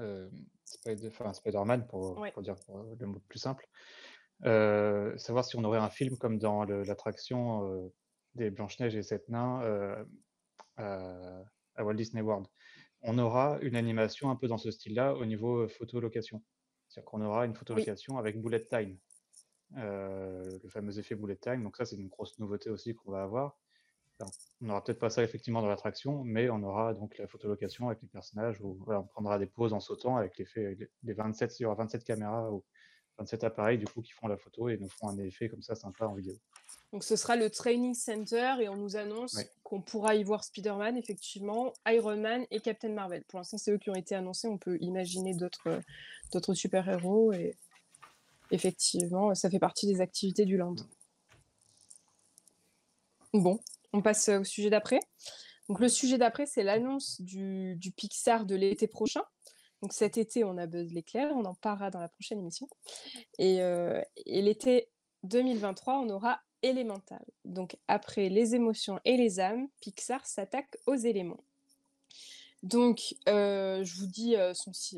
euh, 0.00 0.28
wo- 0.30 0.38
Spider- 0.64 1.08
enfin, 1.08 1.32
Spider-Man, 1.32 1.86
pour, 1.86 2.18
Ouais. 2.18 2.32
pour 2.32 2.42
dire 2.42 2.56
pour, 2.66 2.82
le 2.98 3.06
mot 3.06 3.20
plus 3.28 3.38
simple, 3.38 3.66
euh, 4.44 5.16
savoir 5.18 5.44
si 5.44 5.56
on 5.56 5.64
aurait 5.64 5.78
un 5.78 5.90
film 5.90 6.16
comme 6.18 6.38
dans 6.38 6.64
l'attraction 6.64 7.72
euh, 7.72 7.88
des 8.34 8.50
Blanche-Neige 8.50 8.94
et 8.96 9.02
Sept 9.02 9.28
Nains 9.28 10.06
à, 10.76 11.42
à 11.74 11.84
Walt 11.84 11.94
Disney 11.94 12.22
World. 12.22 12.46
On 13.02 13.18
aura 13.18 13.58
une 13.62 13.76
animation 13.76 14.30
un 14.30 14.36
peu 14.36 14.48
dans 14.48 14.58
ce 14.58 14.70
style-là 14.70 15.14
au 15.14 15.24
niveau 15.24 15.68
photo-location. 15.68 16.42
C'est-à-dire 16.88 17.10
qu'on 17.10 17.22
aura 17.22 17.46
une 17.46 17.54
photo-location 17.54 18.18
avec 18.18 18.40
bullet 18.40 18.64
time 18.64 18.98
le 19.76 20.68
fameux 20.68 20.98
effet 20.98 21.14
bullet 21.14 21.36
time. 21.36 21.62
Donc 21.62 21.76
ça, 21.76 21.84
c'est 21.84 21.96
une 21.96 22.08
grosse 22.08 22.38
nouveauté 22.38 22.70
aussi 22.70 22.94
qu'on 22.94 23.10
va 23.12 23.22
avoir. 23.22 23.58
Alors, 24.20 24.32
on 24.60 24.66
n'aura 24.66 24.82
peut-être 24.82 24.98
pas 24.98 25.10
ça 25.10 25.22
effectivement 25.22 25.62
dans 25.62 25.68
l'attraction, 25.68 26.24
mais 26.24 26.50
on 26.50 26.62
aura 26.64 26.92
donc 26.94 27.16
la 27.18 27.28
photolocation 27.28 27.88
avec 27.88 28.02
les 28.02 28.08
personnages 28.08 28.60
où 28.60 28.74
voilà, 28.84 29.00
on 29.00 29.04
prendra 29.06 29.38
des 29.38 29.46
pauses 29.46 29.72
en 29.72 29.80
sautant 29.80 30.16
avec 30.16 30.36
l'effet, 30.38 30.74
les- 30.74 30.90
les 31.04 31.12
27, 31.12 31.60
il 31.60 31.62
y 31.62 31.66
aura 31.66 31.76
27 31.76 32.02
caméras 32.04 32.50
ou 32.50 32.64
27 33.18 33.44
appareils 33.44 33.78
du 33.78 33.86
coup 33.86 34.02
qui 34.02 34.12
font 34.12 34.26
la 34.28 34.36
photo 34.36 34.68
et 34.68 34.76
nous 34.78 34.88
font 34.88 35.08
un 35.08 35.18
effet 35.18 35.48
comme 35.48 35.62
ça 35.62 35.74
sympa 35.76 36.06
en 36.06 36.14
vidéo. 36.14 36.34
Donc 36.92 37.04
ce 37.04 37.16
sera 37.16 37.36
le 37.36 37.48
Training 37.50 37.94
Center 37.94 38.54
et 38.60 38.68
on 38.68 38.76
nous 38.76 38.96
annonce 38.96 39.34
Ouais. 39.34 39.48
qu'on 39.62 39.82
pourra 39.82 40.14
y 40.16 40.24
voir 40.24 40.42
Spider-Man, 40.42 40.96
effectivement, 40.96 41.72
Iron 41.86 42.16
Man 42.16 42.44
et 42.50 42.60
Captain 42.60 42.88
Marvel. 42.92 43.22
Pour 43.24 43.38
l'instant, 43.38 43.58
c'est 43.58 43.70
eux 43.72 43.78
qui 43.78 43.90
ont 43.90 43.94
été 43.94 44.14
annoncés. 44.14 44.48
On 44.48 44.58
peut 44.58 44.78
imaginer 44.80 45.34
d'autres 45.34 45.80
d'autres 46.32 46.54
super-héros 46.54 47.32
et 47.32 47.56
effectivement, 48.50 49.34
ça 49.34 49.48
fait 49.50 49.58
partie 49.58 49.86
des 49.86 50.00
activités 50.00 50.44
du 50.44 50.56
land. 50.56 50.74
Bon, 53.34 53.60
on 53.92 54.02
passe 54.02 54.28
euh, 54.28 54.40
au 54.40 54.44
sujet 54.44 54.70
d'après. 54.70 55.00
Le 55.68 55.88
sujet 55.88 56.16
d'après, 56.16 56.46
c'est 56.46 56.62
l'annonce 56.62 57.20
du, 57.20 57.78
Pixar 57.96 58.46
de 58.46 58.54
l'été 58.54 58.86
prochain. 58.86 59.22
Cet 59.90 60.16
été, 60.16 60.42
on 60.42 60.56
a 60.56 60.66
Buzz 60.66 60.92
l'éclair, 60.92 61.30
on 61.34 61.44
en 61.44 61.54
parlera 61.54 61.90
dans 61.90 62.00
la 62.00 62.08
prochaine 62.08 62.38
émission. 62.38 62.68
Et, 63.38 63.60
euh, 63.60 64.00
l'été 64.26 64.88
2023, 65.24 65.98
on 65.98 66.08
aura 66.08 66.40
Elemental. 66.62 67.24
Donc 67.44 67.76
après 67.86 68.28
les 68.28 68.56
émotions 68.56 68.98
et 69.04 69.16
les 69.16 69.38
âmes, 69.38 69.68
Pixar 69.80 70.26
s'attaque 70.26 70.76
aux 70.86 70.96
éléments. 70.96 71.44
Donc 72.64 73.14
euh, 73.28 73.84
je 73.84 73.94
vous 73.94 74.08
dis, 74.08 74.34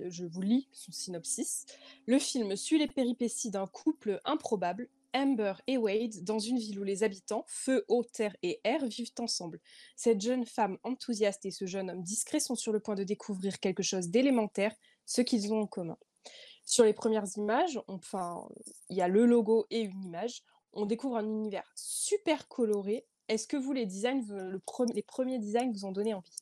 je 0.08 0.24
vous 0.24 0.40
lis 0.40 0.68
son 0.72 0.90
synopsis. 0.90 1.66
Le 2.06 2.18
film 2.18 2.56
suit 2.56 2.78
les 2.78 2.86
péripéties 2.86 3.50
d'un 3.50 3.66
couple 3.66 4.22
improbable, 4.24 4.88
Amber 5.12 5.54
et 5.66 5.76
Wade, 5.76 6.22
dans 6.22 6.38
une 6.38 6.58
ville 6.58 6.78
où 6.78 6.84
les 6.84 7.02
habitants, 7.02 7.44
feu, 7.48 7.84
eau, 7.88 8.04
terre 8.04 8.36
et 8.42 8.60
air, 8.64 8.84
vivent 8.86 9.12
ensemble. 9.18 9.60
Cette 9.96 10.20
jeune 10.20 10.46
femme 10.46 10.78
enthousiaste 10.82 11.46
et 11.46 11.50
ce 11.50 11.66
jeune 11.66 11.90
homme 11.90 12.02
discret 12.02 12.40
sont 12.40 12.54
sur 12.54 12.72
le 12.72 12.80
point 12.80 12.94
de 12.94 13.04
découvrir 13.04 13.60
quelque 13.60 13.82
chose 13.82 14.08
d'élémentaire, 14.08 14.74
ce 15.06 15.20
qu'ils 15.22 15.52
ont 15.52 15.62
en 15.62 15.66
commun. 15.66 15.98
Sur 16.64 16.84
les 16.84 16.92
premières 16.92 17.26
images, 17.36 17.80
on- 17.88 17.94
enfin, 17.94 18.48
il 18.88 18.96
y 18.96 19.02
a 19.02 19.08
le 19.08 19.26
logo 19.26 19.66
et 19.70 19.80
une 19.80 20.04
image. 20.04 20.42
On 20.72 20.86
découvre 20.86 21.16
un 21.16 21.26
univers 21.26 21.68
super 21.74 22.46
coloré. 22.46 23.04
Est-ce 23.28 23.48
que 23.48 23.56
vous, 23.56 23.72
les 23.72 23.86
designs, 23.86 24.22
vous- 24.22 24.34
le 24.34 24.58
pre- 24.58 24.92
les 24.92 25.02
premiers 25.02 25.38
designs 25.38 25.72
vous 25.72 25.84
ont 25.84 25.92
donné 25.92 26.14
envie? 26.14 26.36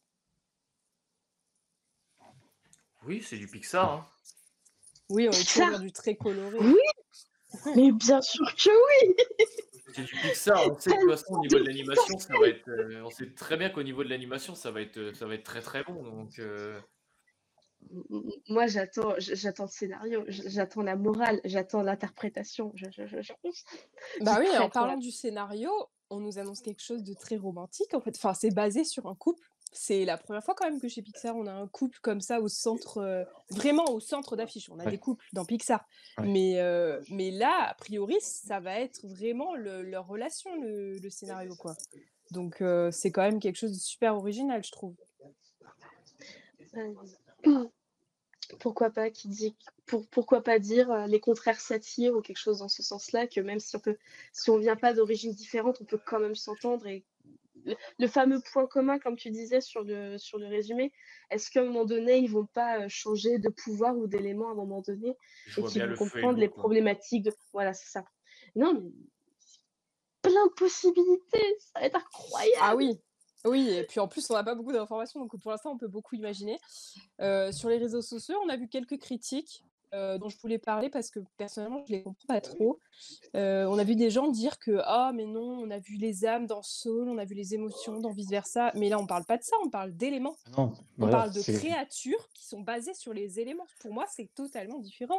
Oui, 3.05 3.23
c'est 3.23 3.39
du 3.39 3.47
Pixar. 3.47 3.93
hein. 3.93 4.07
Oui, 5.09 5.27
on 5.29 5.33
est 5.33 5.49
toujours 5.49 5.79
du 5.79 5.93
très 5.93 6.17
coloré. 6.17 6.59
Oui, 6.59 6.77
mais 7.77 7.93
bien 7.93 8.21
sûr 8.21 8.47
que 8.57 8.71
oui. 8.71 9.15
C'est 9.95 10.03
du 10.05 10.15
Pixar. 10.17 10.71
On 10.71 10.79
sait 10.79 10.91
que 10.91 10.97
de 10.97 11.01
toute 11.01 11.11
façon, 11.11 11.35
au 11.35 11.41
niveau 11.41 11.59
de 11.59 11.65
l'animation, 11.65 12.19
ça 12.19 12.35
va 12.39 12.49
être. 12.49 12.69
euh, 12.69 13.03
on 13.05 13.11
sait 13.11 13.31
très 13.35 13.57
bien 13.57 13.71
qu'au 13.71 13.83
niveau 13.83 14.05
de 14.05 14.09
l'animation, 14.11 14.55
ça 14.55 14.71
va 14.71 14.83
être, 14.83 15.13
ça 15.15 15.27
va 15.27 15.35
être 15.35 15.45
très 15.45 15.63
très 15.63 15.83
bon. 15.85 16.03
Donc, 16.03 16.39
euh, 16.39 16.79
Moi, 18.49 18.67
j'attends, 18.67 19.15
j'attends 19.19 19.65
le 19.65 19.71
scénario, 19.71 20.25
j'attends 20.29 20.83
la 20.83 20.97
morale, 20.97 21.41
j'attends 21.45 21.83
l'interprétation. 21.83 22.71
Je, 22.75 22.87
je, 22.91 23.07
je, 23.07 23.23
je- 23.23 23.33
Bah 24.21 24.37
oui, 24.41 24.49
en 24.59 24.69
parlant 24.69 24.97
du 24.99 25.11
scénario, 25.11 25.71
on 26.11 26.21
nous 26.21 26.39
annonce 26.39 26.61
quelque 26.61 26.83
chose 26.83 27.03
de 27.03 27.15
très 27.15 27.37
romantique 27.37 27.95
en 27.95 28.01
fait. 28.01 28.15
Enfin, 28.17 28.35
c'est 28.35 28.53
basé 28.55 28.85
sur 28.85 29.07
un 29.07 29.15
couple. 29.15 29.48
C'est 29.73 30.05
la 30.05 30.17
première 30.17 30.43
fois 30.43 30.55
quand 30.55 30.65
même 30.69 30.81
que 30.81 30.89
chez 30.89 31.03
Pixar 31.03 31.37
on 31.37 31.47
a 31.47 31.53
un 31.53 31.67
couple 31.69 31.99
comme 32.01 32.21
ça 32.21 32.41
au 32.41 32.49
centre, 32.49 32.99
euh, 32.99 33.25
vraiment 33.51 33.85
au 33.91 34.01
centre 34.01 34.35
d'affiche. 34.37 34.71
On 34.71 34.79
a 34.79 34.85
Ouais. 34.85 34.91
des 34.93 34.99
couples 34.99 35.25
dans 35.33 35.45
Pixar, 35.45 35.87
Ouais. 36.19 36.27
mais 36.27 36.61
euh, 36.61 37.01
mais 37.11 37.31
là, 37.31 37.69
a 37.71 37.75
priori, 37.75 38.17
ça 38.21 38.61
va 38.61 38.81
être 38.81 39.07
vraiment 39.07 39.55
le- 39.55 39.83
leur 39.83 40.07
relation 40.07 40.55
le, 40.61 40.97
le 40.97 41.11
scénario 41.11 41.55
quoi. 41.57 41.77
Donc 42.31 42.61
euh, 42.63 42.91
c'est 42.91 43.11
quand 43.13 43.23
même 43.23 43.41
quelque 43.41 43.57
chose 43.57 43.73
de 43.73 43.79
super 43.79 44.17
original, 44.17 44.63
je 44.65 44.73
trouve. 44.73 44.95
Pourquoi 48.61 48.89
pas 48.91 49.11
qui 49.11 49.29
dit 49.29 49.55
pour, 49.85 50.07
pourquoi 50.09 50.43
pas 50.43 50.59
dire 50.59 51.07
les 51.07 51.21
contraires 51.21 51.61
s'attirent 51.61 52.15
ou 52.17 52.23
quelque 52.23 52.39
chose 52.39 52.61
dans 52.61 52.69
ce 52.69 52.83
sens-là 52.83 53.27
que 53.27 53.41
même 53.41 53.61
si 53.61 53.77
on 53.77 53.79
peut 53.79 53.99
si 54.33 54.49
on 54.49 54.57
vient 54.57 54.77
pas 54.77 54.95
d'origines 54.95 55.33
différentes 55.33 55.83
on 55.83 55.85
peut 55.85 56.01
quand 56.03 56.19
même 56.19 56.35
s'entendre 56.35 56.87
et 56.87 57.05
le, 57.69 57.77
le 57.99 58.07
fameux 58.09 58.41
point 58.53 58.67
commun 58.67 58.99
comme 58.99 59.17
tu 59.17 59.31
disais 59.31 59.61
sur 59.61 59.83
le 59.85 60.19
sur 60.19 60.39
le 60.39 60.47
résumé 60.47 60.93
est-ce 61.31 61.51
qu'à 61.51 61.61
un 61.61 61.65
moment 61.65 61.85
donné 61.85 62.19
ils 62.19 62.31
vont 62.31 62.47
pas 62.47 62.81
euh, 62.81 62.89
changer 62.89 63.39
de 63.39 63.49
pouvoir 63.49 63.97
ou 63.97 64.07
d'élément 64.07 64.49
à 64.49 64.53
un 64.53 64.57
moment 64.57 64.83
donné 64.83 65.17
je 65.47 65.61
et 65.61 65.65
qu'ils 65.65 65.75
bien 65.75 65.85
vont 65.87 65.91
le 65.93 65.97
comprendre 65.97 66.39
les 66.39 66.49
quoi. 66.49 66.63
problématiques 66.63 67.23
de 67.23 67.33
voilà 67.53 67.73
c'est 67.75 67.91
ça 67.91 68.05
non 68.57 68.75
mais 68.75 68.91
plein 70.23 70.47
de 70.47 70.53
possibilités 70.53 71.57
ça 71.59 71.81
va 71.81 71.87
être 71.87 71.97
incroyable 71.97 72.59
Ah 72.61 72.75
oui, 72.77 73.01
oui, 73.45 73.71
et 73.71 73.85
puis 73.85 74.01
en 74.01 74.09
plus, 74.09 74.29
on 74.31 74.35
n'a 74.35 74.43
pas 74.43 74.55
beaucoup 74.55 74.73
d'informations, 74.73 75.21
donc 75.21 75.39
pour 75.41 75.51
l'instant, 75.51 75.71
on 75.73 75.79
peut 75.79 75.87
beaucoup 75.89 76.17
imaginer. 76.17 76.59
Euh, 77.21 77.53
sur 77.53 77.69
les 77.69 77.79
réseaux 77.79 78.03
sociaux, 78.03 78.37
on 78.45 78.49
a 78.49 78.57
vu 78.57 78.69
quelques 78.69 78.99
critiques. 78.99 79.65
Euh, 79.95 80.19
dont 80.19 80.29
je 80.29 80.37
voulais 80.39 80.59
parler 80.59 80.91
parce 80.91 81.11
que 81.11 81.21
personnellement, 81.37 81.83
je 81.87 81.93
les 81.93 82.03
comprends 82.03 82.27
pas 82.27 82.41
trop. 82.41 82.79
Euh, 83.35 83.67
on 83.67 83.79
a 83.79 83.85
vu 83.85 83.97
des 83.97 84.11
gens 84.11 84.29
dire 84.29 84.59
que 84.59 84.81
ah 84.85 85.13
mais 85.15 85.25
non, 85.25 85.59
on 85.61 85.71
a 85.71 85.79
vu 85.79 85.97
les 85.97 86.25
âmes 86.27 86.47
dans 86.47 86.63
Soul, 86.63 87.09
on 87.09 87.19
a 87.19 87.25
vu 87.25 87.35
les 87.35 87.55
émotions 87.55 87.99
dans 88.01 88.11
vice 88.11 88.31
versa, 88.31 88.71
mais 88.75 88.89
là 88.89 88.99
on 88.99 89.07
parle 89.07 89.25
pas 89.25 89.39
de 89.39 89.43
ça, 89.43 89.57
on 89.65 89.71
parle 89.71 89.93
d'éléments. 89.93 90.37
On 90.57 90.73
voilà, 90.99 91.17
parle 91.17 91.33
de 91.33 91.41
créatures 91.41 92.29
qui 92.35 92.47
sont 92.47 92.61
basées 92.61 92.95
sur 92.95 93.13
les 93.13 93.41
éléments. 93.41 93.67
Pour 93.81 93.93
moi, 93.93 94.05
c'est 94.09 94.29
totalement 94.35 94.79
différent. 94.79 95.19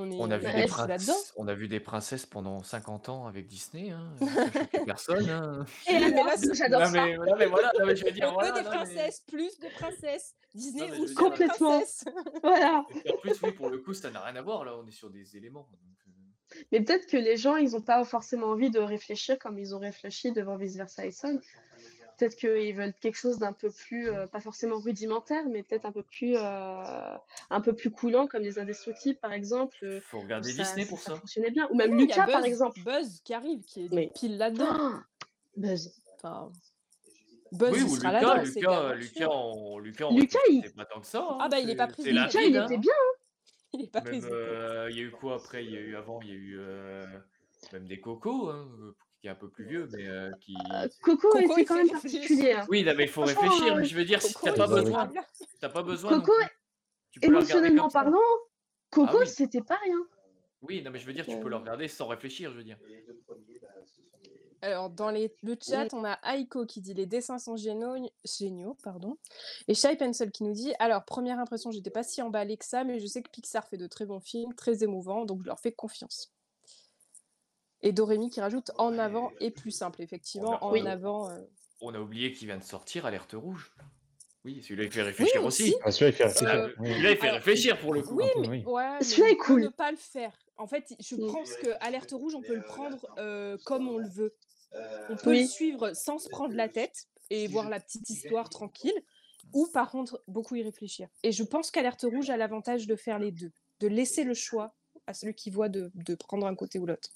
On 0.00 0.08
est 0.10 0.16
On 0.20 0.30
a, 0.30 0.38
vu 0.38 0.52
des 0.52 0.66
princes- 0.66 1.32
on 1.36 1.48
a 1.48 1.54
vu 1.54 1.66
des 1.66 1.80
princesses 1.80 2.24
pendant 2.24 2.62
50 2.62 3.08
ans 3.08 3.26
avec 3.26 3.46
Disney, 3.46 3.90
hein. 3.90 4.08
ça 4.20 4.78
personne. 4.84 5.28
hein. 5.28 5.64
Et 5.88 5.94
Oui, 5.96 6.12
mais 6.14 6.22
là, 6.24 6.36
c'est- 6.36 6.54
j'adore 6.54 6.86
ça. 6.86 6.90
mais, 6.92 7.16
non, 7.16 7.34
mais 7.36 7.46
voilà, 7.46 7.72
non, 7.78 7.86
mais 7.86 7.96
je 7.96 8.04
veux 8.04 8.12
dire, 8.12 8.28
On 8.30 8.34
voilà, 8.34 8.52
veut 8.52 8.58
des 8.58 8.64
non, 8.64 8.70
mais- 8.70 8.76
princesses, 8.76 9.22
plus 9.26 9.58
de 9.58 9.68
princesses. 9.74 10.34
Disney 10.54 10.90
ou 11.00 11.12
Complètement. 11.14 11.82
Voilà. 12.42 12.84
Et 13.04 13.12
en 13.12 13.16
plus, 13.18 13.40
oui, 13.42 13.52
pour 13.52 13.70
le 13.70 13.78
coup, 13.78 13.92
ça 13.92 14.10
n'a 14.10 14.20
rien 14.20 14.36
à 14.36 14.42
voir. 14.42 14.64
Là, 14.64 14.72
on 14.80 14.86
est 14.86 14.92
sur 14.92 15.10
des 15.10 15.36
éléments. 15.36 15.68
donc, 15.72 15.80
euh, 16.06 16.60
Mais 16.72 16.80
peut-être 16.80 17.06
que 17.06 17.16
les 17.16 17.36
gens, 17.36 17.56
ils 17.56 17.72
n'ont 17.72 17.82
pas 17.82 18.04
forcément 18.04 18.46
envie 18.46 18.70
de 18.70 18.78
réfléchir 18.78 19.38
comme 19.38 19.58
ils 19.58 19.74
ont 19.74 19.78
réfléchi 19.80 20.32
devant 20.32 20.56
Vice 20.56 20.76
Versa 20.76 21.04
et 21.04 21.10
Son. 21.10 21.40
Peut-être 22.18 22.36
qu'ils 22.36 22.74
veulent 22.74 22.94
quelque 23.00 23.16
chose 23.16 23.38
d'un 23.38 23.52
peu 23.52 23.70
plus, 23.70 24.10
euh, 24.10 24.26
pas 24.26 24.40
forcément 24.40 24.78
rudimentaire, 24.80 25.44
mais 25.48 25.62
peut-être 25.62 25.86
un 25.86 25.92
peu 25.92 26.02
plus, 26.02 26.36
euh, 26.36 27.14
un 27.50 27.60
peu 27.60 27.72
plus 27.74 27.90
coulant, 27.90 28.26
comme 28.26 28.42
les 28.42 28.58
Indestructibles, 28.58 29.18
par 29.20 29.32
exemple. 29.32 30.00
Faut 30.02 30.18
regarder 30.20 30.50
ça, 30.52 30.64
Disney 30.64 30.82
ça- 30.84 30.88
pour 30.88 30.98
ça 30.98 31.12
ça. 31.12 31.16
fonctionnait 31.20 31.50
bien. 31.52 31.68
Ou 31.70 31.76
même 31.76 31.92
Oui, 31.92 32.02
Lucas, 32.02 32.26
par 32.26 32.40
Buzz- 32.40 32.46
exemple. 32.46 32.80
Buzz 32.84 33.20
qui 33.24 33.34
arrive, 33.34 33.62
qui 33.64 33.84
est 33.86 33.92
Mais- 33.92 34.10
pile 34.14 34.36
là-dedans. 34.36 34.66
Ah, 34.68 35.02
Buzz. 35.56 35.92
Enfin, 36.16 36.50
Buzz, 37.52 37.70
Oui, 37.72 37.82
ou 37.84 37.96
sera 37.96 38.12
Lucas, 38.12 38.42
Lucas, 38.42 38.94
Lucas, 38.94 39.28
on, 39.30 39.78
Lucas, 39.78 40.06
on 40.10 40.16
Lucas, 40.16 40.38
il- 40.50 40.72
pas 40.74 40.84
tant 40.86 41.00
que 41.00 41.06
ça. 41.06 41.20
hein, 41.20 41.38
Ah 41.40 41.48
bah, 41.48 41.60
il 41.60 41.70
est 41.70 41.76
pas 41.76 41.86
pris 41.86 42.02
Lucas, 42.02 42.40
il 42.42 42.56
hein. 42.56 42.66
était 42.66 42.78
bien. 42.78 42.92
Il 43.74 43.82
est 43.84 43.92
pas 43.92 44.00
pris. 44.00 44.22
euh, 44.24 44.88
il 44.90 44.96
y 44.96 45.00
a 45.00 45.02
eu 45.02 45.10
quoi 45.10 45.34
après? 45.36 45.62
Il 45.62 45.70
y 45.70 45.76
a 45.76 45.80
eu 45.80 45.94
avant, 45.94 46.20
il 46.22 46.28
y 46.28 46.32
a 46.32 46.34
eu 46.34 46.58
euh, 46.58 47.04
même 47.74 47.86
des 47.86 48.00
cocos, 48.00 48.48
hein, 48.48 48.66
qui 49.20 49.26
est 49.26 49.30
un 49.30 49.34
peu 49.34 49.48
plus 49.48 49.64
vieux, 49.64 49.88
mais 49.92 50.06
euh, 50.06 50.30
qui. 50.40 50.54
Euh, 50.72 50.88
Coco, 51.02 51.28
Coco, 51.30 51.54
quand 51.66 51.74
même 51.76 51.90
particulier. 51.90 52.52
hein. 52.52 52.66
Oui, 52.68 52.84
non, 52.84 52.92
mais 52.96 53.04
il 53.04 53.08
faut 53.10 53.22
réfléchir. 53.22 53.74
euh, 53.74 53.78
Mais 53.80 53.84
je 53.84 53.96
veux 53.96 54.04
dire, 54.04 54.22
si 54.22 54.34
t'as 54.34 54.52
pas 54.52 54.66
besoin, 54.66 55.12
t'as 55.60 55.68
pas 55.68 55.82
besoin. 55.82 56.20
Coco. 56.20 56.32
Tu 57.10 57.20
peux 57.20 57.26
émotionnellement 57.28 57.88
parlant, 57.88 58.18
Coco, 58.90 59.08
Ah 59.12 59.16
oui. 59.20 59.26
c'était 59.28 59.62
pas 59.62 59.76
rien. 59.82 59.98
Oui, 60.62 60.82
non, 60.82 60.90
mais 60.90 60.98
je 60.98 61.06
veux 61.06 61.12
dire, 61.12 61.26
tu 61.26 61.38
peux 61.40 61.48
le 61.48 61.56
regarder 61.56 61.88
sans 61.88 62.06
réfléchir, 62.06 62.50
je 62.52 62.58
veux 62.58 62.64
dire. 62.64 62.78
Alors, 64.60 64.90
dans 64.90 65.10
les, 65.10 65.32
le 65.44 65.56
chat, 65.60 65.86
on 65.94 66.04
a 66.04 66.18
Aiko 66.34 66.66
qui 66.66 66.80
dit 66.80 66.92
les 66.92 67.06
dessins 67.06 67.38
sont 67.38 67.56
géniaux, 67.56 67.94
géniaux 68.24 68.76
pardon. 68.82 69.16
et 69.68 69.74
Shai 69.74 69.94
Pencil 69.96 70.32
qui 70.32 70.42
nous 70.42 70.52
dit 70.52 70.74
alors, 70.80 71.04
première 71.04 71.38
impression, 71.38 71.70
j'étais 71.70 71.90
pas 71.90 72.02
si 72.02 72.20
emballée 72.22 72.56
que 72.56 72.64
ça, 72.64 72.82
mais 72.82 72.98
je 72.98 73.06
sais 73.06 73.22
que 73.22 73.30
Pixar 73.30 73.68
fait 73.68 73.76
de 73.76 73.86
très 73.86 74.04
bons 74.04 74.18
films, 74.18 74.52
très 74.54 74.82
émouvants, 74.82 75.24
donc 75.26 75.42
je 75.42 75.46
leur 75.46 75.60
fais 75.60 75.70
confiance. 75.70 76.32
Et 77.82 77.92
Dorémy 77.92 78.30
qui 78.30 78.40
rajoute 78.40 78.70
en 78.78 78.98
avant 78.98 79.32
et 79.40 79.50
plus 79.50 79.70
simple, 79.70 80.02
effectivement, 80.02 80.62
en 80.64 80.72
Oui. 80.72 80.86
avant. 80.86 81.30
euh, 81.30 81.38
On 81.80 81.94
a 81.94 82.00
oublié 82.00 82.32
qu'il 82.32 82.48
vient 82.48 82.56
de 82.58 82.62
sortir 82.64 83.06
Alerte 83.06 83.34
Rouge. 83.34 83.72
Oui, 84.44 84.62
celui-là, 84.62 84.84
il 84.84 84.90
fait 84.92 85.02
réfléchir 85.02 85.44
aussi. 85.44 85.62
aussi. 85.64 85.76
Ah, 85.84 85.90
celui-là, 85.92 86.10
il 86.10 86.16
fait 86.16 86.24
réfléchir. 86.24 86.48
Euh, 86.54 86.68
oui. 86.78 86.88
Celui-là, 86.90 87.10
il 87.10 87.16
fait 87.16 87.22
Alors, 87.26 87.34
réfléchir 87.36 87.80
pour 87.80 87.92
le 87.94 88.02
coup. 88.02 88.14
Oui, 88.16 88.24
peu, 88.34 88.40
mais, 88.42 88.48
oui. 88.48 88.64
ouais, 88.64 88.98
mais 88.98 89.04
Celui-là 89.04 89.30
est 89.30 89.36
cool. 89.36 89.62
ne 89.62 89.68
pas 89.68 89.90
le 89.90 89.96
faire. 89.96 90.32
En 90.56 90.66
fait, 90.66 90.94
je 90.98 91.16
pense 91.16 91.54
que 91.54 91.68
Alerte 91.80 92.10
Rouge, 92.12 92.34
on 92.34 92.42
peut 92.42 92.54
le 92.54 92.62
prendre 92.62 93.06
euh, 93.18 93.56
comme 93.64 93.88
on 93.88 93.98
le 93.98 94.08
veut. 94.08 94.34
On 95.10 95.16
peut 95.16 95.30
Oui. 95.30 95.42
le 95.42 95.46
suivre 95.46 95.92
sans 95.94 96.18
se 96.18 96.28
prendre 96.28 96.54
la 96.54 96.68
tête 96.68 97.06
et 97.30 97.46
voir 97.46 97.68
la 97.68 97.78
petite 97.80 98.08
histoire 98.10 98.48
tranquille, 98.48 98.94
ou 99.52 99.66
par 99.72 99.90
contre 99.90 100.22
beaucoup 100.26 100.56
y 100.56 100.62
réfléchir. 100.62 101.08
Et 101.22 101.30
je 101.32 101.42
pense 101.44 101.70
qu'Alerte 101.70 102.02
Rouge 102.08 102.28
a 102.30 102.36
l'avantage 102.36 102.86
de 102.86 102.96
faire 102.96 103.18
les 103.18 103.30
deux, 103.32 103.52
de 103.80 103.86
laisser 103.88 104.24
le 104.24 104.34
choix 104.34 104.74
à 105.06 105.14
celui 105.14 105.34
qui 105.34 105.50
voit 105.50 105.68
de, 105.68 105.90
de 105.94 106.14
prendre 106.14 106.46
un 106.46 106.54
côté 106.54 106.78
ou 106.78 106.86
l'autre. 106.86 107.10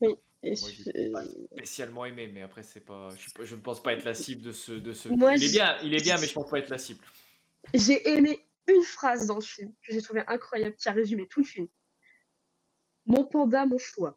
Et 0.00 0.50
Moi, 0.50 0.68
je- 0.70 1.12
pas 1.12 1.24
spécialement 1.56 2.04
aimé, 2.04 2.30
mais 2.32 2.42
après, 2.42 2.62
c'est 2.62 2.80
pas, 2.80 3.08
je, 3.16 3.22
suis 3.22 3.32
pas- 3.32 3.44
je 3.44 3.56
ne 3.56 3.60
pense 3.60 3.82
pas 3.82 3.92
être 3.94 4.04
la 4.04 4.14
cible 4.14 4.40
de 4.42 4.52
ce. 4.52 4.70
De 4.72 4.92
ce... 4.92 5.08
Moi, 5.08 5.34
il 5.34 5.44
est 5.44 5.50
bien, 5.50 5.76
il 5.82 5.94
est 5.94 6.02
bien, 6.02 6.16
mais 6.20 6.26
je 6.28 6.32
pense 6.32 6.48
pas 6.48 6.60
être 6.60 6.70
la 6.70 6.78
cible. 6.78 7.00
J'ai 7.74 8.08
aimé 8.08 8.38
une 8.68 8.82
phrase 8.82 9.26
dans 9.26 9.34
le 9.36 9.40
film 9.40 9.72
que 9.82 9.92
j'ai 9.92 10.00
trouvé 10.00 10.22
incroyable, 10.28 10.76
qui 10.76 10.88
a 10.88 10.92
résumé 10.92 11.26
tout 11.26 11.40
le 11.40 11.46
film. 11.46 11.66
Mon 13.06 13.24
panda, 13.24 13.66
mon 13.66 13.78
choix. 13.78 14.16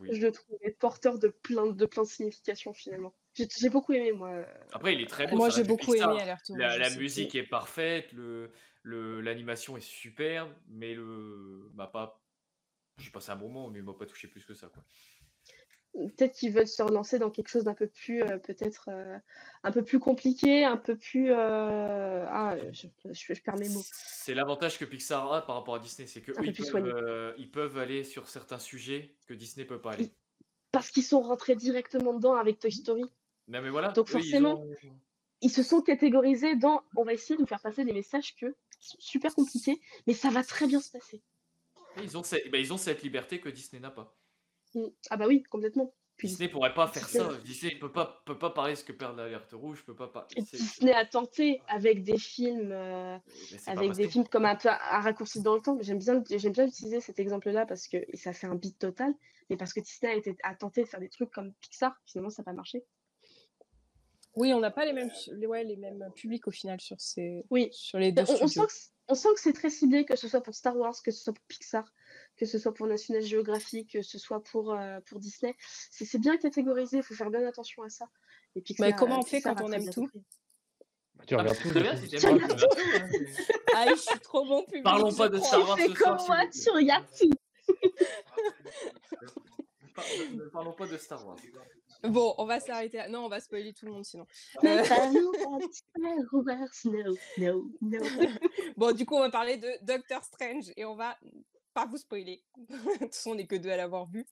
Oui. 0.00 0.10
Je 0.12 0.20
le 0.20 0.30
trouvais 0.32 0.70
porteur 0.70 1.18
de 1.18 1.28
plein 1.28 1.66
de, 1.66 1.84
plein 1.86 2.02
de 2.04 2.08
significations 2.08 2.72
finalement. 2.72 3.14
J'ai 3.34 3.68
beaucoup 3.68 3.92
aimé 3.92 4.12
moi. 4.12 4.44
Après, 4.72 4.94
il 4.94 5.00
est 5.00 5.06
très 5.06 5.26
beau. 5.26 5.36
Moi, 5.36 5.48
j'ai 5.50 5.64
beaucoup 5.64 5.94
aimé 5.94 6.04
Rouge. 6.04 6.56
La, 6.56 6.78
la 6.78 6.90
musique 6.90 7.34
est 7.34 7.42
parfaite, 7.42 8.12
le, 8.12 8.50
le, 8.82 9.20
l'animation 9.22 9.76
est 9.76 9.80
superbe, 9.82 10.52
mais 10.68 10.94
le 10.94 11.70
m'a 11.74 11.86
pas. 11.88 12.21
J'ai 12.98 13.10
passé 13.10 13.30
un 13.30 13.36
bon 13.36 13.48
moment, 13.48 13.70
mais 13.70 13.78
il 13.80 13.84
m'a 13.84 13.94
pas 13.94 14.06
touché 14.06 14.28
plus 14.28 14.44
que 14.44 14.54
ça. 14.54 14.68
Quoi. 14.68 14.82
Peut-être 15.94 16.32
qu'ils 16.32 16.52
veulent 16.52 16.66
se 16.68 16.82
relancer 16.82 17.18
dans 17.18 17.30
quelque 17.30 17.48
chose 17.48 17.64
d'un 17.64 17.74
peu 17.74 17.86
plus, 17.86 18.22
euh, 18.22 18.38
peut-être 18.38 18.88
euh, 18.88 19.18
un 19.62 19.70
peu 19.72 19.84
plus 19.84 19.98
compliqué, 19.98 20.64
un 20.64 20.78
peu 20.78 20.96
plus. 20.96 21.30
euh, 21.32 22.24
Ah, 22.28 22.56
je, 22.72 22.86
je, 23.12 23.34
je 23.34 23.42
perds 23.42 23.58
mes 23.58 23.68
mots. 23.68 23.82
C'est 23.84 24.34
l'avantage 24.34 24.78
que 24.78 24.84
Pixar 24.86 25.30
a 25.32 25.44
par 25.44 25.56
rapport 25.56 25.74
à 25.74 25.78
Disney, 25.80 26.06
c'est 26.06 26.22
que 26.22 26.32
eux, 26.32 26.34
ils 26.44 26.54
peuvent, 26.54 26.66
soigné. 26.66 26.90
ils 27.36 27.50
peuvent 27.50 27.76
aller 27.76 28.04
sur 28.04 28.28
certains 28.28 28.58
sujets 28.58 29.14
que 29.26 29.34
Disney 29.34 29.66
peut 29.66 29.80
pas 29.80 29.92
aller. 29.92 30.10
Parce 30.70 30.90
qu'ils 30.90 31.02
sont 31.04 31.20
rentrés 31.20 31.56
directement 31.56 32.14
dedans 32.14 32.34
avec 32.34 32.58
Toy 32.58 32.72
Story. 32.72 33.04
Non, 33.48 33.60
mais 33.60 33.68
voilà. 33.68 33.88
Donc 33.88 34.08
eux, 34.10 34.18
ils 34.18 34.30
forcément, 34.30 34.62
ont- 34.62 34.76
Ils 35.42 35.50
se 35.50 35.62
sont 35.62 35.82
catégorisés 35.82 36.56
dans. 36.56 36.82
On 36.96 37.04
va 37.04 37.12
essayer 37.12 37.36
de 37.36 37.42
nous 37.42 37.46
faire 37.46 37.60
passer 37.60 37.84
des 37.84 37.92
messages 37.92 38.34
que 38.36 38.46
qui 38.80 38.88
sont 38.88 38.96
super 38.98 39.34
compliqués, 39.34 39.78
mais 40.06 40.14
ça 40.14 40.30
va 40.30 40.42
très 40.42 40.66
bien 40.66 40.80
se 40.80 40.90
passer. 40.90 41.20
Ils 42.02 42.16
ont, 42.16 42.22
cette, 42.22 42.50
bah, 42.50 42.58
ils 42.58 42.72
ont 42.72 42.76
cette 42.78 43.02
liberté 43.02 43.40
que 43.40 43.48
Disney 43.48 43.80
n'a 43.80 43.90
pas. 43.90 44.16
Mm. 44.74 44.86
Ah 45.10 45.16
bah 45.16 45.26
oui, 45.26 45.42
complètement. 45.44 45.92
Puis 46.16 46.28
Disney 46.28 46.48
pourrait 46.48 46.74
pas 46.74 46.86
faire 46.88 47.04
Disney- 47.06 47.24
ça. 47.24 47.36
Disney 47.42 47.78
peut 47.78 47.90
pas, 47.90 48.22
peut 48.26 48.38
pas 48.38 48.50
parler 48.50 48.76
ce 48.76 48.84
que 48.84 48.92
perd 48.92 49.16
l'alerte 49.16 49.52
rouge, 49.52 49.82
peut 49.84 49.96
pas 49.96 50.12
c'est- 50.36 50.56
Disney 50.56 50.92
a 50.92 51.04
tenté 51.06 51.60
avec 51.68 52.04
des 52.04 52.18
films, 52.18 52.70
euh, 52.70 53.18
avec 53.66 53.92
des 53.92 54.08
films 54.08 54.28
comme 54.28 54.44
un 54.44 54.54
peu 54.54 54.68
à, 54.68 54.74
à 54.96 55.00
raccourci 55.00 55.42
dans 55.42 55.54
le 55.56 55.62
temps. 55.62 55.78
J'aime 55.80 55.98
bien, 55.98 56.22
j'aime 56.30 56.52
bien 56.52 56.66
utiliser 56.68 57.00
cet 57.00 57.18
exemple-là 57.18 57.66
parce 57.66 57.88
que 57.88 57.96
et 57.96 58.16
ça 58.16 58.32
fait 58.32 58.46
un 58.46 58.54
beat 58.54 58.78
total, 58.78 59.14
mais 59.50 59.56
parce 59.56 59.72
que 59.72 59.80
Disney 59.80 60.12
a, 60.12 60.16
été, 60.16 60.36
a 60.42 60.54
tenté 60.54 60.82
de 60.82 60.88
faire 60.88 61.00
des 61.00 61.08
trucs 61.08 61.30
comme 61.30 61.52
Pixar, 61.60 61.98
finalement 62.06 62.30
ça 62.30 62.42
n'a 62.42 62.44
pas 62.44 62.52
marché. 62.52 62.84
Oui, 64.34 64.52
on 64.54 64.60
n'a 64.60 64.70
pas 64.70 64.84
les 64.86 64.92
mêmes, 64.94 65.10
les, 65.32 65.46
ouais, 65.46 65.62
les 65.64 65.76
mêmes 65.76 66.10
publics 66.14 66.46
au 66.48 66.50
final 66.50 66.80
sur, 66.80 66.98
ces, 67.00 67.44
Oui. 67.50 67.68
sur 67.72 67.98
les 67.98 68.12
deux 68.12 68.22
On, 68.22 68.32
on 68.32 68.36
sent 68.36 68.46
studios. 68.48 68.66
que, 68.66 68.72
c- 68.72 68.90
on 69.08 69.14
sent 69.14 69.28
que 69.34 69.40
c'est 69.40 69.52
très 69.52 69.70
ciblé, 69.70 70.04
que 70.04 70.16
ce 70.16 70.28
soit 70.28 70.40
pour 70.42 70.54
Star 70.54 70.76
Wars, 70.76 70.94
que 71.04 71.10
ce 71.10 71.22
soit 71.22 71.32
pour 71.32 71.44
Pixar, 71.46 71.84
que 72.36 72.46
ce 72.46 72.58
soit 72.58 72.72
pour 72.72 72.86
National 72.86 73.22
Geographic, 73.22 73.92
que 73.92 74.02
ce 74.02 74.18
soit 74.18 74.42
pour, 74.42 74.72
euh, 74.72 75.00
pour 75.06 75.18
Disney. 75.18 75.54
C'est 75.90 76.18
bien 76.20 76.36
catégorisé, 76.36 76.98
il 76.98 77.02
faut 77.02 77.14
faire 77.14 77.30
bien 77.30 77.44
attention 77.46 77.82
à 77.82 77.88
ça. 77.90 78.06
Et 78.54 78.62
Pixar, 78.62 78.86
Mais 78.88 78.94
comment 78.94 79.16
euh, 79.16 79.18
on 79.18 79.22
fait 79.22 79.38
Pixar 79.38 79.54
quand 79.56 79.64
on 79.64 79.72
aime 79.72 79.90
tout. 79.90 80.08
Bah, 81.14 81.24
tu 81.26 81.34
Ah, 81.34 81.38
regardes 81.38 81.56
c'est 81.56 81.68
tout. 81.72 81.80
bien 81.80 81.96
si 81.96 82.08
Tu 82.08 82.26
regardes 82.26 82.58
tu 82.58 82.66
Ah, 83.74 83.86
je 83.90 83.94
suis 83.96 84.18
trop 84.20 84.46
bon 84.46 84.64
public. 84.64 84.84
Parlons 84.84 85.12
pas 85.14 85.28
de. 85.28 85.38
Star 85.38 85.60
Wars 85.60 85.76
Fais 85.76 85.88
ce 85.88 85.94
soir, 85.94 86.16
comme 86.16 86.26
moi, 86.26 86.46
tu 86.50 86.70
regardes 86.70 87.06
tout. 87.18 87.30
Parlons 90.52 90.72
pas 90.72 90.86
de 90.86 90.96
Star 90.96 91.26
Wars. 91.26 91.36
Bon, 92.04 92.34
on 92.38 92.44
va 92.44 92.60
s'arrêter 92.60 92.96
là. 92.98 93.08
Non, 93.08 93.26
on 93.26 93.28
va 93.28 93.40
spoiler 93.40 93.72
tout 93.72 93.86
le 93.86 93.92
monde 93.92 94.04
sinon. 94.04 94.26
Euh. 94.64 94.82
Bon, 98.76 98.92
du 98.92 99.06
coup, 99.06 99.14
on 99.14 99.20
va 99.20 99.30
parler 99.30 99.56
de 99.56 99.68
Doctor 99.82 100.24
Strange 100.24 100.72
et 100.76 100.84
on 100.84 100.94
va 100.94 101.16
pas 101.74 101.86
vous 101.86 101.96
spoiler. 101.98 102.42
de 102.68 102.76
toute 102.98 103.14
façon, 103.14 103.32
on 103.32 103.34
n'est 103.36 103.46
que 103.46 103.56
deux 103.56 103.70
à 103.70 103.76
l'avoir 103.76 104.06
vu. 104.06 104.26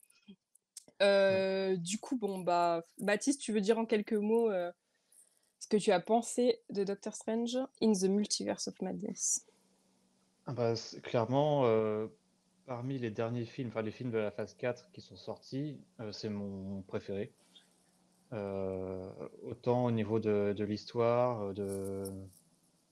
Euh, 1.02 1.76
du 1.76 1.98
coup, 1.98 2.16
bon, 2.16 2.40
bah, 2.40 2.84
Baptiste, 2.98 3.40
tu 3.40 3.52
veux 3.52 3.60
dire 3.60 3.78
en 3.78 3.86
quelques 3.86 4.12
mots 4.12 4.50
euh, 4.50 4.70
ce 5.58 5.68
que 5.68 5.76
tu 5.76 5.92
as 5.92 6.00
pensé 6.00 6.60
de 6.70 6.84
Doctor 6.84 7.14
Strange 7.14 7.56
in 7.80 7.92
the 7.92 8.04
Multiverse 8.04 8.68
of 8.68 8.80
Madness? 8.82 9.46
Ah 10.46 10.52
bah, 10.52 10.74
clairement, 11.02 11.66
euh, 11.66 12.08
parmi 12.66 12.98
les 12.98 13.10
derniers 13.10 13.44
films, 13.44 13.68
enfin 13.68 13.82
les 13.82 13.90
films 13.90 14.10
de 14.10 14.18
la 14.18 14.30
phase 14.30 14.54
4 14.54 14.90
qui 14.92 15.00
sont 15.00 15.16
sortis, 15.16 15.80
euh, 16.00 16.12
c'est 16.12 16.28
mon 16.28 16.82
préféré. 16.82 17.32
Euh, 18.32 19.10
autant 19.42 19.86
au 19.86 19.90
niveau 19.90 20.20
de, 20.20 20.54
l'histoire, 20.62 21.42
euh, 21.42 21.52
de, 21.52 22.04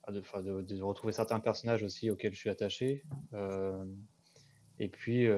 ah, 0.03 0.13
de, 0.43 0.83
retrouver 0.83 1.13
certains 1.13 1.39
personnages 1.39 1.85
aussi 1.85 2.11
auxquels 2.11 2.35
je 2.35 2.39
suis 2.39 2.51
attaché, 2.51 3.05
euh, 3.35 3.85
et 4.81 4.89
puis 4.89 5.29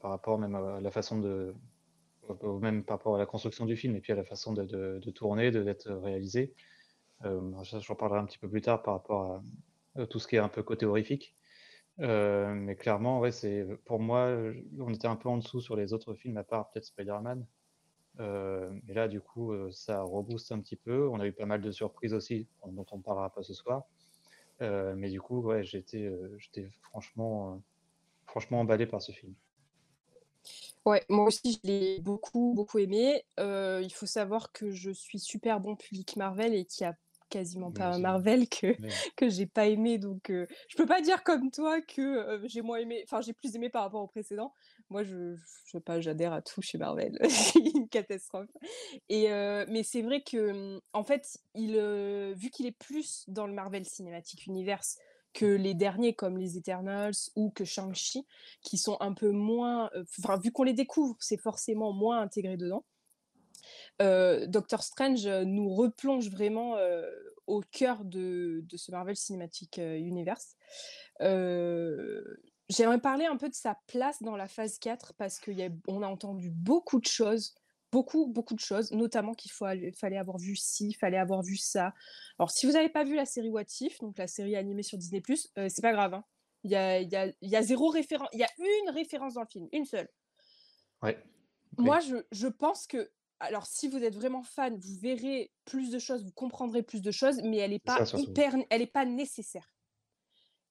par 0.00 0.10
rapport 0.10 0.38
même 0.38 0.54
à 0.54 0.80
la 0.80 0.90
façon 0.90 1.20
de, 1.20 1.54
même 2.60 2.82
par 2.82 2.98
rapport 2.98 3.14
à 3.14 3.18
la 3.18 3.26
construction 3.26 3.66
du 3.66 3.76
film, 3.76 3.94
et 3.94 4.00
puis 4.00 4.12
à 4.12 4.16
la 4.16 4.24
façon 4.24 4.52
de, 4.52 4.64
de- 4.64 5.10
tourner, 5.10 5.50
d'être 5.50 5.92
réalisé. 5.92 6.52
Euh, 7.24 7.40
j'en 7.62 7.94
parlerai 7.94 8.20
un 8.20 8.26
petit 8.26 8.38
peu 8.38 8.48
plus 8.48 8.62
tard 8.62 8.82
par 8.82 8.94
rapport 8.94 9.42
à 9.96 10.06
tout 10.06 10.18
ce 10.18 10.26
qui 10.26 10.36
est 10.36 10.40
un 10.40 10.48
peu 10.48 10.62
côté 10.62 10.86
horrifique. 10.86 11.36
Mais 11.98 12.76
clairement, 12.76 13.20
ouais, 13.20 13.30
pour 13.84 14.00
moi, 14.00 14.36
on 14.80 14.92
était 14.92 15.08
un 15.08 15.16
peu 15.16 15.28
en 15.28 15.38
dessous 15.38 15.60
sur 15.60 15.76
les 15.76 15.92
autres 15.92 16.14
films, 16.14 16.36
à 16.36 16.44
part 16.44 16.70
peut-être 16.70 16.86
Spider-Man. 16.86 17.46
Euh, 18.20 18.70
et 18.88 18.94
là, 18.94 19.08
du 19.08 19.20
coup, 19.20 19.52
euh, 19.52 19.70
ça 19.70 20.02
rebooste 20.02 20.52
un 20.52 20.60
petit 20.60 20.76
peu. 20.76 21.08
On 21.08 21.20
a 21.20 21.26
eu 21.26 21.32
pas 21.32 21.46
mal 21.46 21.60
de 21.60 21.70
surprises 21.70 22.14
aussi, 22.14 22.46
dont 22.66 22.86
on 22.90 22.98
ne 22.98 23.02
parlera 23.02 23.30
pas 23.30 23.42
ce 23.42 23.54
soir. 23.54 23.84
mais 24.60 25.10
du 25.10 25.20
coup, 25.20 25.40
ouais, 25.42 25.64
j'étais 25.64 26.10
franchement, 26.82 27.60
franchement 28.26 28.60
emballé 28.60 28.86
par 28.86 29.02
ce 29.02 29.12
film. 29.12 29.34
Ouais, 30.84 31.04
moi 31.08 31.24
aussi, 31.24 31.60
je 31.62 31.68
l'ai 31.68 32.00
beaucoup, 32.00 32.52
beaucoup 32.54 32.78
aimé. 32.78 33.24
il 33.38 33.92
faut 33.92 34.06
savoir 34.06 34.52
que 34.52 34.70
je 34.70 34.90
suis 34.90 35.18
super 35.18 35.60
bon 35.60 35.76
public 35.76 36.16
Marvel 36.16 36.54
et 36.54 36.64
qu'il 36.64 36.84
y 36.84 36.86
a 36.86 36.96
quasiment 37.28 37.72
pas 37.72 37.88
un 37.88 37.98
Marvel 37.98 38.48
que, 38.48 38.76
que 39.16 39.28
j'ai 39.28 39.46
pas 39.46 39.66
aimé. 39.66 39.98
Donc, 39.98 40.30
je 40.30 40.76
peux 40.76 40.86
pas 40.86 41.02
dire 41.02 41.22
comme 41.22 41.50
toi 41.50 41.82
que 41.82 42.40
j'ai 42.44 42.62
moins 42.62 42.78
aimé, 42.78 43.02
enfin, 43.04 43.20
j'ai 43.20 43.34
plus 43.34 43.54
aimé 43.56 43.68
par 43.68 43.82
rapport 43.82 44.02
au 44.02 44.06
précédent. 44.06 44.54
Moi, 44.88 45.02
je, 45.02 45.34
je 45.34 45.70
sais 45.70 45.80
pas, 45.80 46.00
j'adhère 46.00 46.32
à 46.32 46.42
tout 46.42 46.62
chez 46.62 46.78
Marvel. 46.78 47.18
c'est 47.28 47.58
une 47.58 47.88
catastrophe. 47.88 48.50
Et, 49.08 49.28
mais 49.68 49.82
c'est 49.82 50.02
vrai 50.02 50.22
que, 50.22 50.80
en 50.92 51.04
fait, 51.04 51.38
il, 51.54 51.76
vu 52.36 52.50
qu'il 52.50 52.66
est 52.66 52.78
plus 52.78 53.24
dans 53.28 53.46
le 53.46 53.52
Marvel 53.52 53.84
Cinematic 53.84 54.46
Universe 54.46 54.98
que 55.34 55.44
les 55.44 55.74
derniers 55.74 56.14
comme 56.14 56.38
les 56.38 56.56
Eternals 56.56 57.14
ou 57.34 57.50
que 57.50 57.64
Shang-Chi, 57.64 58.26
qui 58.62 58.78
sont 58.78 58.96
un 59.00 59.12
peu 59.12 59.30
moins. 59.30 59.90
Enfin, 60.18 60.38
vu 60.38 60.50
qu'on 60.50 60.62
les 60.62 60.72
découvre, 60.72 61.16
c'est 61.20 61.36
forcément 61.36 61.92
moins 61.92 62.20
intégré 62.20 62.56
dedans. 62.56 62.84
Doctor 63.98 64.82
Strange 64.82 65.26
nous 65.26 65.68
replonge 65.74 66.30
vraiment 66.30 66.76
au 67.46 67.60
cœur 67.60 68.04
de, 68.04 68.64
ce 68.74 68.90
Marvel 68.90 69.16
Cinematic 69.16 69.78
Universe. 69.78 70.56
J'aimerais 72.68 73.00
parler 73.00 73.26
un 73.26 73.36
peu 73.36 73.48
de 73.48 73.54
sa 73.54 73.78
place 73.86 74.22
dans 74.22 74.36
la 74.36 74.48
phase 74.48 74.78
4 74.78 75.14
parce 75.14 75.38
qu'on 75.38 76.02
a, 76.02 76.06
a 76.06 76.10
entendu 76.10 76.50
beaucoup 76.50 77.00
de 77.00 77.06
choses, 77.06 77.54
beaucoup, 77.92 78.26
beaucoup 78.26 78.54
de 78.54 78.60
choses, 78.60 78.90
notamment 78.92 79.34
qu'il 79.34 79.52
fallait 79.52 80.18
avoir 80.18 80.38
vu 80.38 80.56
ci, 80.56 80.88
il 80.88 80.94
fallait 80.94 81.18
avoir 81.18 81.42
vu 81.42 81.56
ça. 81.56 81.94
Alors, 82.38 82.50
si 82.50 82.66
vous 82.66 82.72
n'avez 82.72 82.88
pas 82.88 83.04
vu 83.04 83.14
la 83.14 83.24
série 83.24 83.50
What 83.50 83.64
If, 83.80 83.98
donc 84.00 84.18
la 84.18 84.26
série 84.26 84.56
animée 84.56 84.82
sur 84.82 84.98
Disney, 84.98 85.22
euh, 85.58 85.68
c'est 85.68 85.82
pas 85.82 85.92
grave. 85.92 86.14
Hein. 86.14 86.24
Il, 86.64 86.72
y 86.72 86.76
a, 86.76 87.00
il, 87.00 87.08
y 87.08 87.16
a, 87.16 87.26
il 87.40 87.50
y 87.50 87.56
a 87.56 87.62
zéro 87.62 87.88
référence, 87.88 88.28
il 88.32 88.40
y 88.40 88.44
a 88.44 88.50
une 88.58 88.90
référence 88.90 89.34
dans 89.34 89.42
le 89.42 89.46
film, 89.46 89.68
une 89.72 89.84
seule. 89.84 90.08
Ouais. 91.02 91.22
Moi, 91.78 92.00
je, 92.00 92.16
je 92.32 92.48
pense 92.48 92.86
que 92.86 93.10
alors, 93.38 93.66
si 93.66 93.88
vous 93.88 94.02
êtes 94.02 94.14
vraiment 94.14 94.42
fan, 94.42 94.78
vous 94.78 94.98
verrez 94.98 95.52
plus 95.64 95.90
de 95.90 95.98
choses, 95.98 96.24
vous 96.24 96.32
comprendrez 96.32 96.82
plus 96.82 97.02
de 97.02 97.10
choses, 97.10 97.40
mais 97.44 97.58
elle 97.58 97.70
n'est 97.70 97.78
pas 97.78 97.98
hyper, 98.14 98.54
elle 98.70 98.82
est 98.82 98.86
pas 98.86 99.04
nécessaire. 99.04 99.70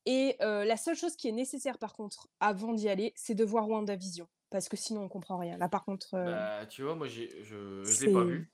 Et 0.06 0.38
la 0.40 0.78
seule 0.78 0.96
chose 0.96 1.16
qui 1.16 1.28
est 1.28 1.34
nécessaire, 1.34 1.78
par 1.78 1.94
contre, 1.94 2.28
avant 2.40 2.74
d'y 2.74 2.90
aller, 2.90 3.14
c'est 3.16 3.36
de 3.36 3.44
voir 3.44 3.68
WandaVision. 3.70 4.28
Parce 4.52 4.70
que 4.70 4.78
sinon, 4.78 5.04
on 5.04 5.10
comprend 5.10 5.38
rien. 5.38 5.58
Là, 5.58 5.68
par 5.68 5.84
contre. 5.84 6.12
Bah, 6.14 6.66
tu 6.68 6.84
vois, 6.84 6.96
moi, 6.96 7.08
je 7.08 7.24
ne 7.24 8.06
l'ai 8.06 8.14
pas 8.14 8.24
vu. 8.24 8.52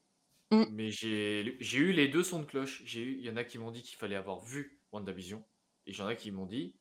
Mmh. 0.52 0.64
Mais 0.72 0.91
j'ai 0.91 1.78
eu 1.78 1.91
les 1.91 2.08
deux 2.08 2.24
sons 2.24 2.39
de 2.39 2.45
cloche. 2.45 2.84
Il 2.95 3.22
y 3.22 3.30
en 3.30 3.38
a 3.38 3.43
qui 3.43 3.58
m'ont 3.58 3.72
dit 3.72 3.82
qu'il 3.82 3.97
fallait 3.97 4.16
avoir 4.16 4.39
vu 4.41 4.80
WandaVision. 4.91 5.43
Et 5.88 5.93
j'en 5.93 6.10
ai 6.10 6.16
qui 6.16 6.32
m'ont 6.32 6.45
dit 6.45 6.76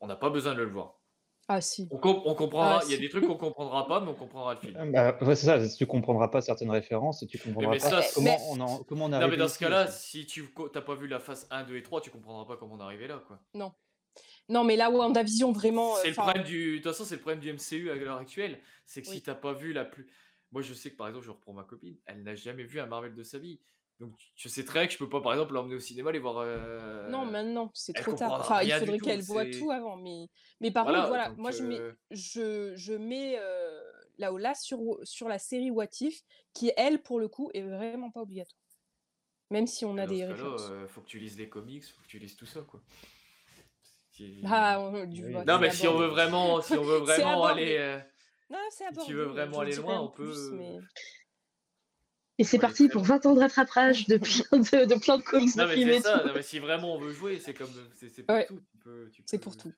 on 0.00 0.06
n'a 0.06 0.16
pas 0.16 0.30
besoin 0.30 0.54
de 0.54 0.62
le 0.62 0.70
voir. 0.70 1.00
Ah 1.48 1.60
si. 1.60 1.88
On, 1.92 1.96
on 1.96 2.34
comprendra. 2.34 2.80
Ah, 2.80 2.84
il 2.86 2.90
y 2.90 2.94
a 2.94 2.98
des 2.98 3.08
trucs 3.08 3.24
qu'on 3.24 3.36
comprendra 3.36 3.86
pas, 3.86 4.00
mais 4.00 4.08
on 4.08 4.14
comprendra 4.14 4.54
le 4.54 4.60
film. 4.60 4.92
Bah, 4.92 5.16
c'est 5.20 5.36
ça. 5.36 5.64
Si 5.64 5.76
tu 5.76 5.86
comprendras 5.86 6.28
pas 6.28 6.40
certaines 6.40 6.70
références, 6.70 7.24
tu 7.28 7.38
comprendras 7.38 7.78
pas 7.78 8.02
comment, 8.14 8.36
On 8.50 8.60
en, 8.60 8.78
comment 8.82 9.04
on 9.04 9.08
Non, 9.08 9.28
mais 9.28 9.36
dans 9.36 9.48
ce 9.48 9.58
cas-là, 9.58 9.86
si 9.86 10.26
tu 10.26 10.52
n'as 10.74 10.80
pas 10.80 10.94
vu 10.96 11.06
la 11.06 11.20
phase 11.20 11.46
1, 11.50 11.64
2 11.64 11.76
et 11.76 11.82
3, 11.82 12.00
tu 12.00 12.10
comprendras 12.10 12.44
pas 12.44 12.56
comment 12.56 12.74
on 12.74 12.80
est 12.80 12.84
arrivé 12.84 13.06
là, 13.06 13.22
quoi. 13.26 13.38
Non. 13.54 13.72
Non, 14.48 14.62
mais 14.64 14.76
là, 14.76 14.90
WandaVision, 14.90 15.52
vraiment. 15.52 15.96
Euh, 15.96 16.00
c'est 16.02 16.08
le 16.08 16.14
problème 16.14 16.44
du. 16.44 16.72
De 16.72 16.76
toute 16.76 16.92
façon, 16.92 17.04
c'est 17.04 17.16
le 17.16 17.20
problème 17.20 17.40
du 17.40 17.52
MCU 17.52 17.90
à 17.90 17.94
l'heure 17.94 18.18
actuelle. 18.18 18.60
C'est 18.84 19.02
que 19.02 19.08
si 19.08 19.22
t'as 19.22 19.34
pas 19.34 19.52
vu 19.52 19.72
la 19.72 19.84
plus. 19.84 20.06
Moi, 20.52 20.62
je 20.62 20.72
sais 20.74 20.90
que 20.90 20.96
par 20.96 21.08
exemple, 21.08 21.26
je 21.26 21.30
reprends 21.30 21.52
ma 21.52 21.64
copine, 21.64 21.96
elle 22.06 22.22
n'a 22.22 22.36
jamais 22.36 22.62
vu 22.62 22.78
un 22.78 22.86
Marvel 22.86 23.14
de 23.14 23.22
sa 23.22 23.38
vie. 23.38 23.60
Donc, 23.98 24.12
je 24.36 24.48
sais 24.48 24.64
très 24.64 24.80
bien 24.80 24.86
que 24.86 24.92
je 24.92 24.98
peux 24.98 25.08
pas, 25.08 25.20
par 25.20 25.32
exemple, 25.32 25.54
l'emmener 25.54 25.74
au 25.74 25.80
cinéma, 25.80 26.10
aller 26.10 26.18
voir. 26.18 26.38
Euh, 26.38 27.08
non, 27.08 27.24
maintenant, 27.24 27.70
c'est 27.74 27.94
trop 27.94 28.12
tard. 28.12 28.40
Enfin, 28.40 28.62
il 28.62 28.72
faudrait 28.72 28.98
qu'elle 28.98 29.22
voit 29.22 29.46
tout 29.46 29.70
avant. 29.70 29.96
Mais, 29.96 30.28
mais 30.60 30.70
par 30.70 30.86
contre, 30.86 31.08
voilà, 31.08 31.30
moi, 31.30 31.50
je 31.50 31.62
mets, 31.62 31.80
euh 31.80 31.92
je, 32.10 32.74
je 32.76 32.92
mets 32.92 33.40
là, 34.18 34.30
là 34.38 34.54
sur, 34.54 34.78
sur 35.02 35.28
la 35.28 35.38
série 35.38 35.70
What 35.70 35.86
If, 36.00 36.22
qui, 36.52 36.72
elle, 36.76 37.02
pour 37.02 37.18
le 37.18 37.28
coup, 37.28 37.50
est 37.54 37.62
vraiment 37.62 38.10
pas 38.10 38.20
obligatoire. 38.20 38.60
Même 39.50 39.66
si 39.66 39.84
on 39.84 39.96
a 39.96 40.06
des 40.06 40.24
références. 40.24 40.70
faut 40.88 41.00
que 41.00 41.08
tu 41.08 41.18
lises 41.18 41.38
les 41.38 41.48
comics, 41.48 41.84
faut 41.84 42.02
que 42.02 42.08
tu 42.08 42.18
lises 42.18 42.36
tout 42.36 42.46
ça, 42.46 42.60
quoi. 42.60 42.80
Ah, 44.46 44.90
non, 45.46 45.58
mais 45.58 45.70
si 45.70 45.86
on 45.86 45.96
veut 45.96 46.06
vraiment, 46.06 46.60
si 46.60 46.74
on 46.74 46.82
veut 46.82 46.98
vraiment 47.00 47.44
aller. 47.44 47.76
Euh, 47.78 47.98
non, 48.50 48.58
si 48.70 48.84
tu 49.06 49.14
veux 49.14 49.24
vraiment 49.24 49.60
aller 49.60 49.76
loin, 49.76 50.00
on 50.00 50.08
peut. 50.08 50.32
Euh, 50.32 50.80
Et 52.38 52.44
c'est 52.44 52.58
parti 52.58 52.88
pour 52.88 53.02
20 53.02 53.26
ans 53.26 53.34
de 53.34 53.40
rattrapage 53.40 54.06
de 54.06 54.18
plein 54.18 54.58
de, 54.58 54.84
de, 54.86 54.94
plein 55.00 55.18
de 55.18 55.22
comics. 55.22 55.56
Non, 55.56 55.66
mais 55.66 55.76
c'est 55.76 56.00
ça. 56.00 56.24
Non, 56.24 56.32
mais 56.34 56.42
si 56.42 56.58
vraiment 56.58 56.94
on 56.94 56.98
veut 56.98 57.12
jouer, 57.12 57.38
c'est 57.38 57.54
comme. 57.54 57.70
C'est 57.94 58.24
pour 58.24 58.46
tout. 58.46 58.60
C'est 59.24 59.38
pour 59.38 59.56
tout. 59.56 59.72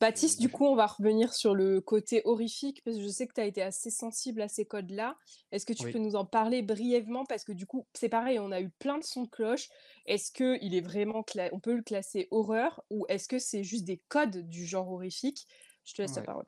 Baptiste, 0.00 0.40
du 0.40 0.48
coup, 0.48 0.64
on 0.64 0.74
va 0.74 0.86
revenir 0.86 1.34
sur 1.34 1.54
le 1.54 1.82
côté 1.82 2.22
horrifique, 2.24 2.82
parce 2.84 2.96
que 2.96 3.02
je 3.02 3.08
sais 3.08 3.26
que 3.26 3.34
tu 3.34 3.40
as 3.42 3.44
été 3.44 3.60
assez 3.60 3.90
sensible 3.90 4.40
à 4.40 4.48
ces 4.48 4.64
codes-là. 4.64 5.18
Est-ce 5.52 5.66
que 5.66 5.74
tu 5.74 5.90
peux 5.92 5.98
nous 5.98 6.16
en 6.16 6.24
parler 6.24 6.62
brièvement? 6.62 7.26
Parce 7.26 7.44
que 7.44 7.52
du 7.52 7.66
coup, 7.66 7.86
c'est 7.92 8.08
pareil, 8.08 8.38
on 8.38 8.50
a 8.50 8.62
eu 8.62 8.70
plein 8.70 8.96
de 8.96 9.04
sons 9.04 9.24
de 9.24 9.28
cloche. 9.28 9.68
Est-ce 10.06 10.32
qu'il 10.32 10.74
est 10.74 10.80
vraiment, 10.80 11.22
on 11.52 11.60
peut 11.60 11.74
le 11.74 11.82
classer 11.82 12.28
horreur, 12.30 12.82
ou 12.88 13.04
est-ce 13.10 13.28
que 13.28 13.38
c'est 13.38 13.62
juste 13.62 13.84
des 13.84 13.98
codes 14.08 14.48
du 14.48 14.64
genre 14.64 14.90
horrifique? 14.90 15.46
Je 15.84 15.92
te 15.92 16.00
laisse 16.00 16.16
la 16.16 16.22
parole. 16.22 16.46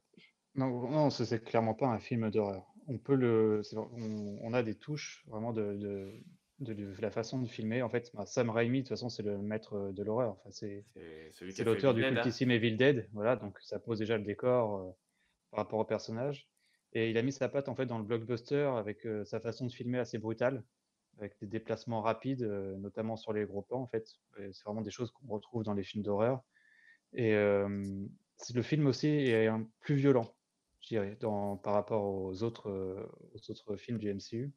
Non, 0.54 0.88
non 0.90 1.10
c'est 1.10 1.44
clairement 1.44 1.74
pas 1.74 1.88
un 1.88 1.98
film 1.98 2.30
d'horreur. 2.30 2.66
On 2.88 2.98
peut 2.98 3.14
le, 3.14 3.62
on, 3.74 4.52
a 4.54 4.62
des 4.62 4.74
touches 4.74 5.24
vraiment 5.26 5.52
de 5.52 5.74
de, 5.74 6.12
la 7.00 7.10
façon 7.10 7.40
de 7.40 7.46
filmer. 7.46 7.82
En 7.82 7.88
fait, 7.88 8.10
bah, 8.14 8.26
Sam 8.26 8.50
Raimi, 8.50 8.78
de 8.78 8.82
toute 8.82 8.90
façon, 8.90 9.08
c'est 9.08 9.22
le 9.22 9.38
maître 9.38 9.92
de 9.92 10.02
l'horreur. 10.02 10.36
Enfin, 10.40 10.50
c'est 10.50 10.84
l'auteur 11.64 11.94
du 11.94 12.04
hein. 12.04 12.12
cultissime 12.12 12.50
Evil 12.50 12.76
Dead. 12.76 13.08
Voilà, 13.12 13.36
donc 13.36 13.58
ça 13.60 13.78
pose 13.78 13.98
déjà 13.98 14.16
le 14.16 14.24
décor 14.24 14.76
euh, 14.76 14.90
par 15.50 15.58
rapport 15.58 15.78
au 15.78 15.84
personnage. 15.84 16.48
Et 16.92 17.10
il 17.10 17.18
a 17.18 17.22
mis 17.22 17.32
sa 17.32 17.48
patte 17.48 17.68
en 17.68 17.74
fait 17.74 17.86
dans 17.86 17.98
le 17.98 18.04
blockbuster 18.04 18.70
avec 18.76 19.06
euh, 19.06 19.24
sa 19.24 19.40
façon 19.40 19.66
de 19.66 19.72
filmer 19.72 19.98
assez 19.98 20.18
brutale, 20.18 20.62
avec 21.18 21.38
des 21.40 21.46
déplacements 21.46 22.02
rapides, 22.02 22.42
euh, 22.42 22.76
notamment 22.76 23.16
sur 23.16 23.32
les 23.32 23.44
gros 23.44 23.62
plans. 23.62 23.80
En 23.80 23.88
fait, 23.88 24.06
c'est 24.36 24.64
vraiment 24.64 24.82
des 24.82 24.90
choses 24.90 25.10
qu'on 25.10 25.28
retrouve 25.28 25.64
dans 25.64 25.74
les 25.74 25.84
films 25.84 26.04
d'horreur. 26.04 26.42
Et 27.14 27.34
le 27.34 28.62
film 28.62 28.86
aussi 28.86 29.06
est 29.06 29.46
un, 29.46 29.68
plus 29.80 29.96
violent, 29.96 30.34
je 30.80 30.88
dirais, 30.88 31.18
dans, 31.20 31.58
par 31.58 31.74
rapport 31.74 32.04
aux 32.04 32.42
autres, 32.42 32.70
aux 33.34 33.50
autres 33.50 33.76
films 33.76 33.98
du 33.98 34.14
MCU, 34.14 34.50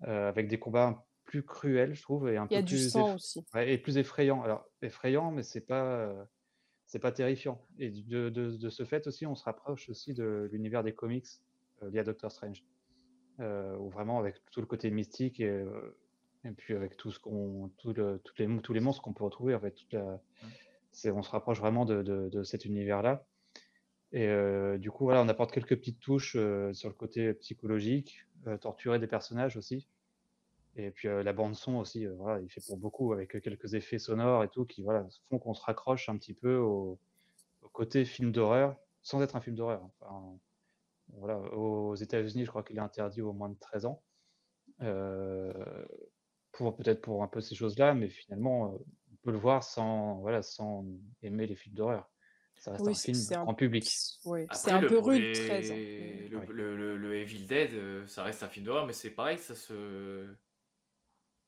avec 0.00 0.48
des 0.48 0.58
combats 0.58 1.06
plus 1.24 1.42
cruel, 1.42 1.94
je 1.94 2.02
trouve, 2.02 2.28
et 2.28 2.36
un 2.36 2.46
du 2.46 2.74
plus 2.76 2.90
sang 2.90 3.14
aussi. 3.14 3.44
et 3.56 3.78
plus 3.78 3.96
effrayant. 3.98 4.42
Alors, 4.42 4.68
effrayant, 4.82 5.30
mais 5.30 5.42
c'est 5.42 5.60
pas, 5.66 6.14
c'est 6.86 6.98
pas 6.98 7.12
terrifiant. 7.12 7.60
Et 7.78 7.90
de, 7.90 8.28
de, 8.28 8.56
de 8.56 8.68
ce 8.68 8.84
fait 8.84 9.06
aussi, 9.06 9.26
on 9.26 9.34
se 9.34 9.44
rapproche 9.44 9.88
aussi 9.88 10.14
de 10.14 10.48
l'univers 10.52 10.82
des 10.84 10.92
comics 10.92 11.26
euh, 11.82 11.90
liés 11.90 12.00
à 12.00 12.04
Doctor 12.04 12.30
Strange, 12.30 12.62
euh, 13.40 13.76
où 13.78 13.88
vraiment 13.90 14.18
avec 14.18 14.36
tout 14.50 14.60
le 14.60 14.66
côté 14.66 14.90
mystique 14.90 15.40
et, 15.40 15.48
euh, 15.48 15.96
et 16.44 16.50
puis 16.50 16.74
avec 16.74 16.96
tout 16.96 17.10
ce 17.10 17.18
qu'on, 17.18 17.70
tout 17.78 17.92
le, 17.94 18.20
toutes 18.22 18.38
les, 18.38 18.60
tous 18.60 18.72
les 18.72 18.80
monstres 18.80 19.02
qu'on 19.02 19.12
peut 19.14 19.24
retrouver, 19.24 19.54
en 19.54 19.60
fait, 19.60 19.72
toute 19.72 19.92
la, 19.92 20.20
c'est, 20.92 21.10
on 21.10 21.22
se 21.22 21.30
rapproche 21.30 21.58
vraiment 21.58 21.84
de, 21.84 22.02
de, 22.02 22.28
de 22.28 22.42
cet 22.42 22.64
univers-là. 22.64 23.26
Et 24.12 24.28
euh, 24.28 24.78
du 24.78 24.92
coup, 24.92 25.04
voilà, 25.04 25.22
on 25.22 25.28
apporte 25.28 25.50
quelques 25.50 25.76
petites 25.76 25.98
touches 25.98 26.36
euh, 26.36 26.72
sur 26.72 26.88
le 26.88 26.94
côté 26.94 27.34
psychologique, 27.34 28.26
torturer 28.60 28.98
des 28.98 29.06
personnages 29.06 29.56
aussi. 29.56 29.88
Et 30.76 30.90
puis 30.90 31.08
la 31.08 31.32
bande 31.32 31.54
son 31.54 31.76
aussi, 31.76 32.06
voilà, 32.06 32.40
il 32.40 32.50
fait 32.50 32.60
pour 32.66 32.76
beaucoup 32.76 33.12
avec 33.12 33.40
quelques 33.40 33.74
effets 33.74 33.98
sonores 33.98 34.42
et 34.42 34.48
tout 34.48 34.64
qui 34.64 34.82
voilà, 34.82 35.06
font 35.28 35.38
qu'on 35.38 35.54
se 35.54 35.62
raccroche 35.62 36.08
un 36.08 36.16
petit 36.16 36.34
peu 36.34 36.56
au, 36.56 36.98
côté 37.72 38.04
film 38.04 38.30
d'horreur, 38.32 38.76
sans 39.02 39.22
être 39.22 39.36
un 39.36 39.40
film 39.40 39.56
d'horreur. 39.56 39.82
Hein. 39.82 39.90
Enfin, 40.00 40.38
voilà, 41.18 41.38
aux 41.38 41.94
États-Unis, 41.94 42.44
je 42.44 42.50
crois 42.50 42.62
qu'il 42.62 42.76
est 42.76 42.80
interdit 42.80 43.20
au 43.20 43.32
moins 43.32 43.48
de 43.48 43.58
13 43.58 43.86
ans. 43.86 44.02
Euh, 44.82 45.52
pour 46.52 46.76
peut-être 46.76 47.00
pour 47.00 47.22
un 47.22 47.28
peu 47.28 47.40
ces 47.40 47.54
choses-là, 47.54 47.94
mais 47.94 48.08
finalement, 48.08 48.74
on 48.74 49.16
peut 49.22 49.32
le 49.32 49.38
voir 49.38 49.62
sans, 49.62 50.20
voilà, 50.20 50.42
sans 50.42 50.86
aimer 51.22 51.46
les 51.46 51.56
films 51.56 51.74
d'horreur. 51.74 52.08
Ça 52.56 52.72
reste 52.72 52.86
un 52.86 52.94
film 52.94 53.46
en 53.46 53.54
public. 53.54 53.84
c'est 54.52 54.70
un 54.70 54.80
peu 54.80 54.98
rude, 54.98 55.34
13 55.34 55.70
ans. 55.70 55.74
Le, 55.74 56.76
le, 56.76 56.96
le, 56.96 57.16
Evil 57.16 57.46
Dead, 57.46 58.06
ça 58.06 58.22
reste 58.22 58.42
un 58.42 58.48
film 58.48 58.66
d'horreur, 58.66 58.86
mais 58.86 58.92
c'est 58.92 59.10
pareil, 59.10 59.38
ça 59.38 59.54
se 59.54 60.26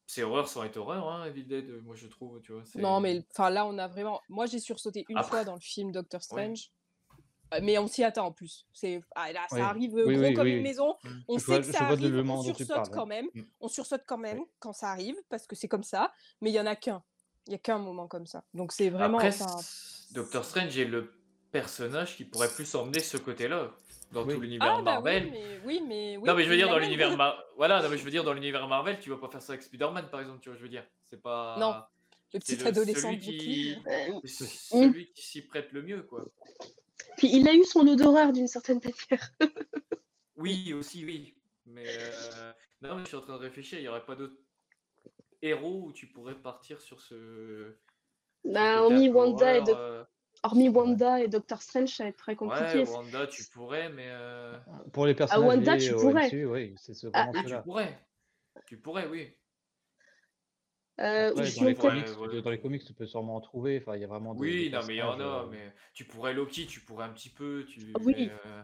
c'est 0.07 0.23
horreur 0.23 0.49
sans 0.49 0.63
être 0.65 0.77
horreur, 0.77 1.09
hein, 1.09 1.27
Evil 1.27 1.45
Dead, 1.45 1.69
euh, 1.69 1.81
moi 1.83 1.97
je 1.97 2.07
trouve, 2.07 2.41
tu 2.41 2.53
vois. 2.53 2.63
Non, 2.77 3.01
mais 3.01 3.25
enfin 3.33 3.51
là, 3.51 3.67
on 3.67 3.77
a 3.79 3.89
vraiment. 3.89 4.21
Moi, 4.29 4.47
j'ai 4.47 4.61
sursauté 4.61 5.05
une 5.09 5.23
fois 5.25 5.45
dans 5.45 5.55
le 5.55 5.61
film 5.61 5.93
Doctor 5.93 6.23
Strange. 6.23 6.71
Euh, 7.55 7.61
mais 7.63 7.79
on 7.79 7.87
s'y 7.87 8.03
attend 8.03 8.27
en 8.27 8.33
plus. 8.33 8.67
C'est 8.73 9.01
ah, 9.15 9.33
là, 9.33 9.47
ça 9.49 9.69
arrive 9.69 9.93
gros 9.93 10.35
comme 10.35 10.47
une 10.47 10.63
maison. 10.63 10.97
On 11.29 11.39
sait 11.39 11.61
que 11.61 11.73
ça 11.73 11.85
arrive. 11.85 12.29
On 12.29 12.43
sursaute 12.43 12.91
quand 12.91 13.07
même. 13.07 13.27
Mmh. 13.35 13.43
On 13.61 13.69
sursaute 13.69 14.03
quand 14.07 14.19
même 14.19 14.41
quand 14.59 14.73
ça 14.73 14.91
arrive 14.91 15.17
parce 15.29 15.47
que 15.47 15.55
c'est 15.55 15.69
comme 15.69 15.85
ça. 15.85 16.13
Mais 16.41 16.51
il 16.51 16.55
y 16.55 16.61
en 16.61 16.67
a 16.67 16.75
qu'un. 16.75 17.03
Il 17.47 17.53
y 17.53 17.55
a 17.55 17.59
qu'un 17.59 17.79
moment 17.79 18.09
comme 18.09 18.27
ça. 18.27 18.45
Donc 18.55 18.73
c'est 18.73 18.91
vraiment. 18.91 19.19
Après, 19.19 19.37
Doctor 20.13 20.45
Strange 20.45 20.77
est 20.77 20.85
le 20.85 21.13
personnage 21.53 22.17
qui 22.17 22.25
pourrait 22.25 22.49
plus 22.49 22.75
emmener 22.75 23.01
ce 23.01 23.17
côté-là 23.17 23.71
dans 24.17 24.27
tout 24.27 24.41
l'univers 24.41 24.77
ah, 24.79 24.83
bah 24.83 24.93
Marvel. 24.95 25.33
Oui, 25.65 25.83
mais, 25.87 26.17
non, 26.17 26.35
mais 26.35 26.45
je 26.45 26.49
veux 26.49 26.57
dire 26.57 26.69
dans 26.69 26.79
l'univers 26.79 27.17
voilà, 27.57 27.83
non, 27.83 27.89
mais 27.89 27.99
je 27.99 28.05
veux 28.05 28.11
dire 28.11 28.25
dans 28.25 28.33
l'univers 28.33 28.67
Marvel, 28.67 28.99
tu 28.99 29.11
vas 29.11 29.17
pas 29.17 29.29
faire 29.29 29.43
ça 29.43 29.53
avec 29.53 29.63
Spider-Man 29.63 30.09
par 30.11 30.21
exemple, 30.21 30.41
tu 30.41 30.49
vois, 30.49 30.59
je 30.59 30.63
veux 30.63 30.69
dire, 30.69 30.85
c'est 31.05 31.21
pas 31.21 31.57
Non. 31.59 31.75
le 32.33 32.41
petit 32.41 32.57
le- 32.57 32.67
adolescent 32.67 33.09
celui 33.09 33.19
de 33.19 33.25
qui, 33.25 33.77
Euh, 33.87 34.21
c'est 34.25 34.47
celui 34.47 35.13
qui 35.13 35.27
s'y 35.27 35.43
prête 35.43 35.73
le 35.73 35.83
mieux, 35.83 36.03
quoi. 36.03 36.25
Puis 37.17 37.29
il 37.33 37.49
a 37.49 37.55
eu 37.55 37.65
son 37.65 37.85
d'horreur 37.85 38.33
d'une 38.33 38.49
certaine 38.49 38.81
manière. 38.83 39.31
Oui, 40.39 40.75
aussi, 40.75 41.03
oui. 41.07 41.35
Mais 41.65 41.87
euh, 41.89 42.53
non, 42.83 42.97
mais 42.97 43.03
je 43.03 43.09
suis 43.09 43.17
en 43.17 43.23
train 43.23 43.39
de 43.39 43.43
réfléchir, 43.43 43.79
il 43.79 43.83
n'y 43.83 43.89
aurait 43.89 44.05
pas 44.05 44.17
d'autres 44.17 44.37
héros 45.41 45.85
où 45.87 45.93
tu 45.93 46.07
pourrais 46.09 46.35
partir 46.35 46.79
sur 46.81 47.01
ce. 47.01 47.75
Bah, 48.45 48.85
un 48.85 48.89
peu 48.89 49.09
Wanda, 49.09 49.57
et 49.57 49.63
euh, 49.67 50.05
hormis. 50.47 50.69
Wanda 50.69 51.21
et 51.21 51.29
Doctor 51.29 51.63
Strange, 51.63 51.89
ça 51.89 52.05
va 52.05 52.09
être 52.11 52.17
très 52.17 52.37
compliqué. 52.37 52.79
Ouais, 52.79 52.89
Wanda, 52.89 53.27
tu 53.27 53.45
pourrais, 53.45 53.89
mais. 53.91 54.09
euh, 54.09 54.57
Pour 54.93 55.07
les 55.07 55.15
personnages 55.15 55.47
Wanda, 55.57 55.77
liés 55.77 55.89
tu 55.89 55.95
pourrais. 55.95 56.27
MCU, 56.27 56.47
oui, 56.47 56.75
c'est 56.79 56.95
ce- 56.95 57.07
Ah, 57.13 57.31
tu 57.35 57.63
pourrais. 57.65 57.99
Tu 58.67 58.77
pourrais, 58.79 59.07
oui. 59.07 59.33
Euh, 60.99 61.31
Après, 61.31 61.53
dans 61.53 61.65
les, 61.65 61.75
comics, 61.75 62.07
Ouais, 62.07 62.15
voilà. 62.15 62.41
dans 62.41 62.51
les 62.51 62.61
comics, 62.61 62.85
tu 62.85 62.95
peux 62.95 63.07
sûrement 63.07 63.37
en 63.37 63.41
trouver. 63.41 63.79
Enfin, 63.83 63.97
il 63.97 64.01
y 64.01 64.05
a 64.05 64.07
vraiment 64.09 64.35
des, 64.35 64.41
Oui, 64.41 64.71
des 64.71 64.77
non, 64.77 64.81
mais 64.87 64.95
il 64.95 64.99
y 64.99 65.03
en 65.03 65.21
a, 65.21 65.43
euh, 65.43 65.47
mais 65.51 65.73
tu 65.93 66.05
pourrais 66.05 66.33
Loki, 66.33 66.67
tu 66.67 66.81
pourrais 66.81 67.05
un 67.05 67.11
petit 67.11 67.29
peu. 67.29 67.67
Tu, 67.69 67.93
Ah 67.95 68.01
oui. 68.03 68.15
mais, 68.17 68.31
euh, 68.47 68.63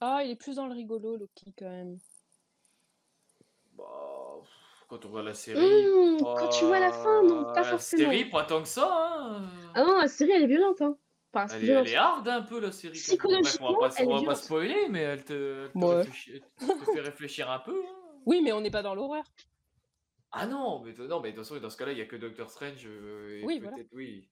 Ah, 0.00 0.22
il 0.24 0.30
est 0.30 0.36
plus 0.36 0.56
dans 0.56 0.66
le 0.66 0.72
rigolo, 0.72 1.16
Loki, 1.16 1.52
quand 1.58 1.68
même. 1.68 1.98
bah, 3.76 3.84
quand 4.88 5.04
on 5.04 5.08
voit 5.10 5.22
la 5.22 5.34
série. 5.34 5.60
Mmh, 5.60 6.18
quand 6.38 6.48
tu 6.48 6.64
vois 6.64 6.80
la 6.80 6.92
fin, 6.92 7.22
non, 7.24 7.44
pas 7.44 7.60
la 7.60 7.64
forcément. 7.64 8.10
série, 8.10 8.24
pas 8.24 8.44
tant 8.44 8.62
que 8.62 8.68
ça. 8.68 8.88
Hein. 8.90 9.42
Ah 9.74 9.84
non, 9.84 9.98
la 9.98 10.08
série, 10.08 10.32
elle 10.32 10.42
est 10.42 10.46
violente. 10.46 10.80
Hein. 10.82 10.96
Enfin, 11.34 11.46
Elle 11.54 11.62
est, 11.62 11.64
violente. 11.66 11.86
elle 11.86 11.92
est 11.92 11.96
hard 11.96 12.28
un 12.28 12.42
peu 12.42 12.60
la 12.60 12.72
série. 12.72 12.98
même. 12.98 13.18
Bref, 13.18 13.18
on 13.24 13.32
va 13.32 13.42
Psychologiquement, 13.42 13.78
pas, 13.78 13.90
elle 13.98 14.08
on 14.08 14.18
va 14.20 14.26
pas 14.26 14.34
spoiler, 14.34 14.88
mais 14.90 15.00
elle 15.00 15.24
te, 15.24 15.64
elle 15.66 15.72
te 15.72 15.78
Ouais. 15.78 16.02
réfléchit- 16.02 16.42
elle 16.60 16.66
te 16.68 16.84
fait 16.92 17.00
réfléchir 17.00 17.50
un 17.50 17.58
peu. 17.60 17.74
hein. 17.82 17.94
Oui, 18.26 18.40
mais 18.42 18.52
on 18.52 18.60
n'est 18.60 18.70
pas 18.70 18.82
dans 18.82 18.94
l'horreur. 18.94 19.24
Ah 20.30 20.46
non, 20.46 20.82
mais, 20.82 20.92
non, 21.06 21.20
mais 21.20 21.32
de 21.32 21.36
toute 21.36 21.44
façon, 21.46 21.60
dans 21.60 21.68
ce 21.70 21.76
cas-là, 21.76 21.92
il 21.92 21.96
n'y 21.96 22.00
a 22.02 22.06
que 22.06 22.16
Doctor 22.16 22.48
Strange. 22.50 22.86
euh, 22.86 23.38
et 23.40 23.44
Oui, 23.44 23.60
peut-être, 23.60 23.72
voilà. 23.72 23.84
oui. 23.92 24.28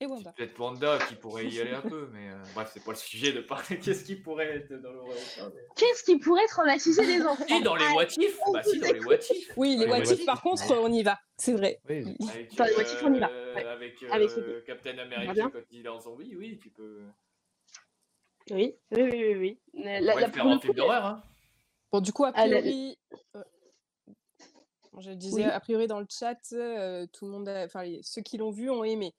Et 0.00 0.06
Wanda. 0.06 0.32
peut-être 0.32 0.56
Wanda 0.60 0.96
qui 1.08 1.16
pourrait 1.16 1.46
y 1.46 1.60
aller 1.60 1.72
un 1.72 1.80
peu, 1.80 2.08
mais 2.12 2.28
euh, 2.30 2.36
bref, 2.54 2.70
c'est 2.72 2.84
pas 2.84 2.92
le 2.92 2.96
sujet 2.96 3.32
de 3.32 3.40
parler. 3.40 3.78
Qu'est-ce 3.82 4.04
qui 4.04 4.14
pourrait 4.14 4.46
être 4.58 4.72
dans 4.80 4.92
mais- 4.92 5.50
Qu'est-ce 5.74 6.04
qui 6.04 6.18
pourrait 6.18 6.46
traumatiser 6.46 7.04
les 7.04 7.20
enfants? 7.26 7.44
Si, 7.48 7.60
dans 7.62 7.74
les 7.74 7.84
what 7.88 8.04
if 8.16 8.38
Bah 8.52 8.62
si, 8.62 8.78
dans 8.78 8.92
les 8.92 9.00
what 9.04 9.14
if 9.16 9.52
Oui, 9.56 9.76
les 9.76 9.86
what 9.86 9.98
if, 10.04 10.24
par 10.24 10.40
contre, 10.40 10.62
on 10.78 10.92
y 10.92 11.02
va. 11.02 11.18
C'est 11.36 11.52
vrai. 11.52 11.80
Oui, 11.88 12.16
Avec, 12.30 12.54
Dans 12.54 12.64
les 12.64 12.74
what 12.74 12.82
if, 12.82 13.02
on 13.02 13.12
y 13.14 13.18
va, 13.18 13.28
euh, 13.30 13.54
ouais. 13.56 13.64
avec, 13.64 14.02
Avec 14.10 14.30
euh, 14.38 14.62
Captain 14.64 14.98
America 14.98 15.50
quand 15.52 15.58
il 15.72 15.84
est 15.84 15.88
en 15.88 15.98
zombie, 16.00 16.36
oui, 16.36 16.58
tu 16.62 16.70
peux. 16.70 17.02
Oui, 18.50 18.76
oui, 18.92 19.02
oui, 19.02 19.10
oui. 19.12 19.34
oui. 19.34 19.60
La, 19.74 19.98
On 19.98 20.04
la- 20.20 20.26
le 20.26 20.32
faire 20.32 20.44
le 20.48 20.58
film 20.60 20.74
d'horreur, 20.74 21.04
hein. 21.06 21.22
Bon, 21.90 22.00
du 22.00 22.12
coup, 22.12 22.24
a 22.24 22.30
Ah, 22.34 22.46
la- 22.46 22.60
priori, 22.60 22.98
euh, 23.34 23.42
je 25.00 25.10
le 25.10 25.16
disais, 25.16 25.42
Oui. 25.44 25.50
a 25.50 25.58
priori 25.58 25.86
dans 25.88 25.98
le 26.00 26.06
chat, 26.08 26.38
euh, 26.52 27.04
tout 27.12 27.24
le 27.26 27.32
monde, 27.32 27.48
a- 27.48 27.64
enfin 27.64 27.84
ceux 28.02 28.22
qui 28.22 28.36
l'ont 28.38 28.50
vu 28.52 28.70
ont 28.70 28.84
aimé, 28.84 29.12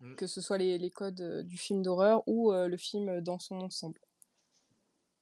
Mm. 0.00 0.14
que 0.14 0.26
ce 0.26 0.40
soit 0.40 0.58
les, 0.58 0.90
codes 0.90 1.20
euh, 1.20 1.42
du 1.42 1.58
film 1.58 1.82
d'horreur 1.82 2.22
ou 2.26 2.52
euh, 2.52 2.68
le 2.68 2.76
film 2.76 3.20
dans 3.20 3.38
son 3.38 3.60
ensemble. 3.60 4.00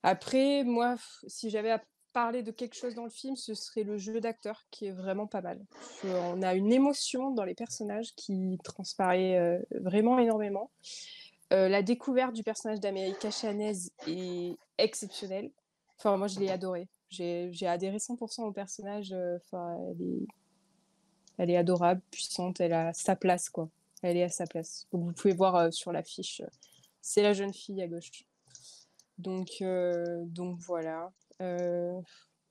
Après, 0.03 0.65
moi, 0.65 0.97
si 1.27 1.51
j'avais 1.51 1.71
à 1.71 1.83
parler 2.17 2.43
de 2.43 2.51
quelque 2.51 2.75
chose 2.75 2.95
dans 2.95 3.05
le 3.05 3.11
film, 3.11 3.37
ce 3.37 3.53
serait 3.53 3.83
le 3.83 3.99
jeu 3.99 4.23
d'acteur 4.23 4.65
qui 4.71 4.87
est 4.87 4.91
vraiment 4.91 5.27
pas 5.27 5.43
mal. 5.43 5.61
On 6.03 6.41
a 6.41 6.55
une 6.55 6.73
émotion 6.73 7.31
dans 7.31 7.45
les 7.45 7.55
personnages 7.55 8.15
qui 8.15 8.59
transparaît 8.65 9.37
euh, 9.39 9.59
vraiment 9.83 10.19
énormément. 10.19 10.71
Euh, 11.53 11.69
la 11.69 11.83
découverte 11.83 12.33
du 12.33 12.43
personnage 12.43 12.81
d'América 12.81 13.31
Chanez 13.31 13.91
est 14.07 14.57
exceptionnelle. 14.79 15.51
Enfin, 15.99 16.17
moi, 16.17 16.27
je 16.27 16.41
l'ai 16.41 16.49
adoré. 16.49 16.89
J'ai 17.11 17.67
adhéré 17.67 17.99
100% 17.99 18.45
au 18.45 18.53
personnage. 18.53 19.13
euh, 19.13 19.37
Enfin, 19.45 19.77
elle 19.91 20.01
est, 20.01 20.27
elle 21.37 21.51
est 21.51 21.57
adorable, 21.59 22.01
puissante. 22.11 22.61
Elle 22.63 22.73
a 22.73 22.95
sa 22.95 23.15
place, 23.15 23.51
quoi. 23.51 23.69
Elle 24.03 24.17
est 24.17 24.23
à 24.23 24.29
sa 24.29 24.47
place. 24.47 24.87
Donc, 24.93 25.05
vous 25.05 25.13
pouvez 25.13 25.35
voir 25.35 25.57
euh, 25.57 25.71
sur 25.71 25.93
l'affiche. 25.93 26.41
euh, 26.41 26.49
C'est 27.01 27.23
la 27.23 27.33
jeune 27.33 27.53
fille 27.53 27.83
à 27.83 27.89
gauche. 27.89 28.25
Donc, 29.19 29.49
euh, 29.63 30.23
donc 30.27 30.59
voilà. 30.61 31.13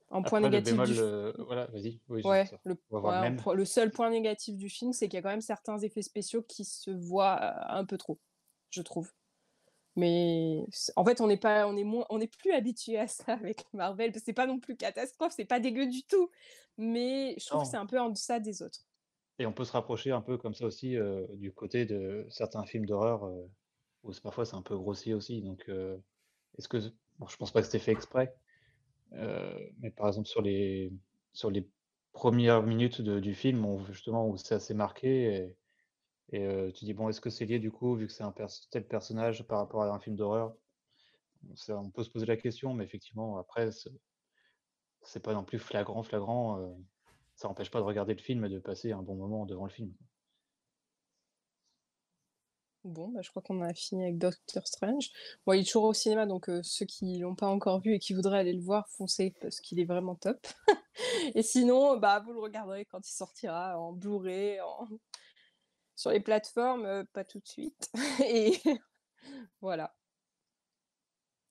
En 0.10 0.22
point 0.22 0.40
Après, 0.40 0.42
le 0.42 0.50
négatif 0.50 0.72
bémol, 0.74 0.88
du 0.88 1.00
euh, 1.00 1.34
voilà, 1.40 1.66
vas-y. 1.68 2.00
Oui, 2.10 2.22
Ouais, 2.24 2.48
le, 2.64 2.76
le 2.92 3.54
le 3.56 3.66
seul 3.66 3.92
point 3.92 4.10
négatif 4.10 4.56
du 4.56 4.70
film, 4.70 4.94
c'est 4.94 5.08
qu'il 5.08 5.18
y 5.18 5.20
a 5.20 5.22
quand 5.22 5.30
même 5.30 5.42
certains 5.42 5.80
effets 5.80 6.04
spéciaux 6.04 6.44
qui 6.44 6.64
se 6.64 6.92
voient 6.92 7.72
un 7.72 7.86
peu 7.86 7.98
trop, 7.98 8.20
je 8.70 8.82
trouve. 8.82 9.12
Mais 9.96 10.66
en 10.96 11.06
fait, 11.06 11.22
on 11.22 11.28
n'est 11.28 11.38
pas, 11.38 11.68
on 11.68 11.76
est 11.78 11.84
moins, 11.84 12.06
on 12.10 12.20
n'est 12.20 12.28
plus 12.28 12.52
habitué 12.52 13.00
à 13.00 13.08
ça 13.08 13.34
avec 13.34 13.66
Marvel. 13.74 14.12
C'est 14.24 14.34
pas 14.34 14.46
non 14.46 14.60
plus 14.60 14.76
catastrophe, 14.76 15.34
c'est 15.36 15.46
pas 15.46 15.60
dégueu 15.60 15.88
du 15.88 16.04
tout. 16.04 16.30
Mais 16.78 17.36
je 17.40 17.46
trouve 17.48 17.62
que 17.62 17.68
c'est 17.68 17.78
un 17.78 17.86
peu 17.86 18.00
en 18.00 18.10
deçà 18.10 18.40
des 18.40 18.62
autres. 18.62 18.86
Et 19.38 19.46
on 19.46 19.54
peut 19.54 19.66
se 19.66 19.74
rapprocher 19.74 20.12
un 20.12 20.22
peu 20.22 20.38
comme 20.38 20.54
ça 20.54 20.66
aussi 20.66 20.96
euh, 20.96 21.26
du 21.34 21.52
côté 21.52 21.86
de 21.86 22.26
certains 22.30 22.64
films 22.66 22.86
d'horreur 22.86 23.26
euh, 23.26 23.46
où 24.04 24.12
parfois 24.24 24.46
c'est 24.46 24.56
un 24.56 24.62
peu 24.62 24.78
grossier 24.78 25.14
aussi. 25.14 25.42
Donc, 25.42 25.66
euh, 25.68 25.98
est-ce 26.58 26.68
que, 26.70 26.78
bon, 27.20 27.28
je 27.28 27.36
pense 27.36 27.52
pas 27.52 27.60
que 27.62 27.66
c'était 27.66 27.80
fait 27.80 27.92
exprès, 27.92 28.34
mais 29.12 29.92
par 29.92 30.08
exemple 30.08 30.28
sur 30.28 30.42
les 30.42 30.92
premières 32.14 32.64
minutes 32.64 33.02
du 33.02 33.34
film, 33.34 33.66
justement 33.92 34.28
où 34.28 34.38
c'est 34.38 34.56
assez 34.56 34.74
marqué 34.74 35.54
et, 36.32 36.72
tu 36.74 36.86
dis 36.86 36.94
bon, 36.94 37.10
est-ce 37.10 37.22
que 37.22 37.30
c'est 37.30 37.46
lié 37.46 37.60
du 37.60 37.72
coup 37.72 37.96
vu 37.96 38.08
que 38.08 38.14
c'est 38.14 38.24
un 38.24 38.34
tel 38.72 38.88
personnage 38.88 39.44
par 39.48 39.60
rapport 39.60 39.84
à 39.84 39.94
un 39.94 40.00
film 40.00 40.16
d'horreur? 40.16 40.56
On 41.70 41.92
peut 41.92 42.04
se 42.04 42.10
poser 42.10 42.26
la 42.26 42.38
question, 42.38 42.74
mais 42.74 42.86
effectivement 42.86 43.38
après 43.38 43.70
c'est 45.02 45.24
pas 45.24 45.34
non 45.34 45.44
plus 45.44 45.60
flagrant, 45.60 46.04
flagrant. 46.04 46.76
Ça 47.36 47.48
n'empêche 47.48 47.72
pas 47.72 47.80
de 47.80 47.86
regarder 47.86 48.14
le 48.14 48.22
film 48.22 48.46
et 48.46 48.50
de 48.50 48.60
passer 48.60 48.92
un 48.92 49.02
bon 49.02 49.16
moment 49.16 49.46
devant 49.46 49.66
le 49.66 49.72
film. 49.72 49.94
Bon, 52.86 53.08
bah, 53.10 53.22
je 53.24 53.32
crois 53.32 53.42
qu'on 53.42 53.64
a 53.64 53.74
fini 53.74 54.04
avec 54.04 54.20
Doctor 54.20 54.68
Strange. 54.68 55.10
Bon, 55.46 55.54
il 55.54 55.62
est 55.62 55.64
toujours 55.64 55.86
au 55.86 55.94
cinéma, 55.94 56.28
donc 56.28 56.50
euh, 56.50 56.62
ceux 56.62 56.86
qui 56.86 57.18
l'ont 57.18 57.34
pas 57.34 57.48
encore 57.48 57.82
vu 57.82 57.96
et 57.96 58.00
qui 58.00 58.14
voudraient 58.14 58.38
aller 58.38 58.54
le 58.54 58.62
voir, 58.62 58.88
foncez 58.90 59.34
parce 59.42 59.60
qu'il 59.60 59.80
est 59.80 59.86
vraiment 59.86 60.14
top. 60.14 60.46
et 61.36 61.42
sinon, 61.42 61.98
bah, 61.98 62.20
vous 62.20 62.32
le 62.32 62.40
regarderez 62.40 62.86
quand 62.86 63.00
il 63.08 63.12
sortira 63.12 63.80
en 63.80 63.92
Blu-ray, 63.92 64.62
en... 64.62 64.88
sur 65.96 66.12
les 66.12 66.20
plateformes, 66.20 66.86
euh, 66.86 67.04
pas 67.12 67.24
tout 67.26 67.40
de 67.40 67.48
suite. 67.48 67.90
et 68.24 68.62
voilà. 69.62 69.96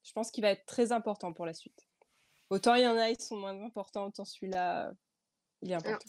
Je 0.04 0.12
pense 0.12 0.30
qu'il 0.30 0.42
va 0.42 0.50
être 0.50 0.66
très 0.66 0.92
important 0.92 1.32
pour 1.32 1.46
la 1.46 1.54
suite. 1.54 1.88
Autant 2.48 2.76
il 2.76 2.84
y 2.84 2.86
en 2.86 2.96
a, 2.96 3.10
ils 3.10 3.20
sont 3.20 3.36
moins 3.36 3.60
importants, 3.64 4.06
autant 4.06 4.24
celui-là, 4.24 4.92
il 5.64 5.72
est 5.72 5.74
important. 5.74 6.06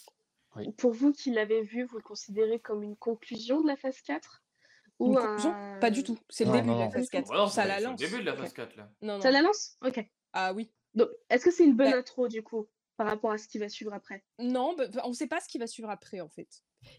Pour 0.78 0.91
vous 0.91 1.12
qui 1.12 1.32
l'avez 1.32 1.62
vu, 1.64 1.84
vous 1.86 1.97
le 1.97 2.03
considérez 2.03 2.60
comme 2.60 2.84
une 2.84 2.95
conclusion 2.95 3.62
de 3.62 3.68
la 3.68 3.76
phase 3.76 3.99
4 4.01 4.43
Une 4.99 5.08
Ou 5.10 5.16
conclusion? 5.16 5.51
Un- 5.53 5.80
Pas 5.80 5.89
du 5.91 6.03
tout. 6.03 6.18
C'est 6.30 6.45
le 6.45 6.51
Non, 6.51 6.56
début 6.58 6.68
non, 6.70 6.76
de 6.76 6.80
la 6.86 6.91
phase 6.91 7.10
4. 7.10 7.28
Bah 7.30 7.36
non, 7.38 7.47
ça 7.47 7.66
la 7.66 7.76
c'est 7.76 7.82
le 7.82 7.88
lance. 7.88 7.99
début 7.99 8.20
de 8.20 8.26
la 8.26 8.34
Ok. 8.34 8.39
phase 8.39 8.53
4 8.53 8.76
là. 8.78 8.89
Non, 9.01 9.20
Ça 9.22 9.32
la 9.32 9.41
lance? 9.41 9.78
Ok. 9.86 10.06
Ah 10.34 10.53
oui. 10.53 10.72
Donc, 10.93 11.10
est-ce 11.30 11.43
que 11.45 11.51
c'est 11.51 11.66
une 11.66 11.76
bonne 11.76 11.91
Bah- 11.91 11.97
intro 11.97 12.28
du 12.30 12.41
coup 12.43 12.68
par 12.95 13.08
rapport 13.08 13.32
à 13.32 13.38
ce 13.38 13.47
qui 13.49 13.58
va 13.58 13.68
suivre 13.68 13.93
après? 13.93 14.24
Non, 14.39 14.74
bah, 14.78 14.86
on 15.03 15.10
ne 15.10 15.14
sait 15.14 15.28
pas 15.28 15.41
ce 15.41 15.49
qui 15.49 15.58
va 15.58 15.68
suivre 15.68 15.89
après, 15.89 16.22
en 16.22 16.30
fait. 16.30 16.47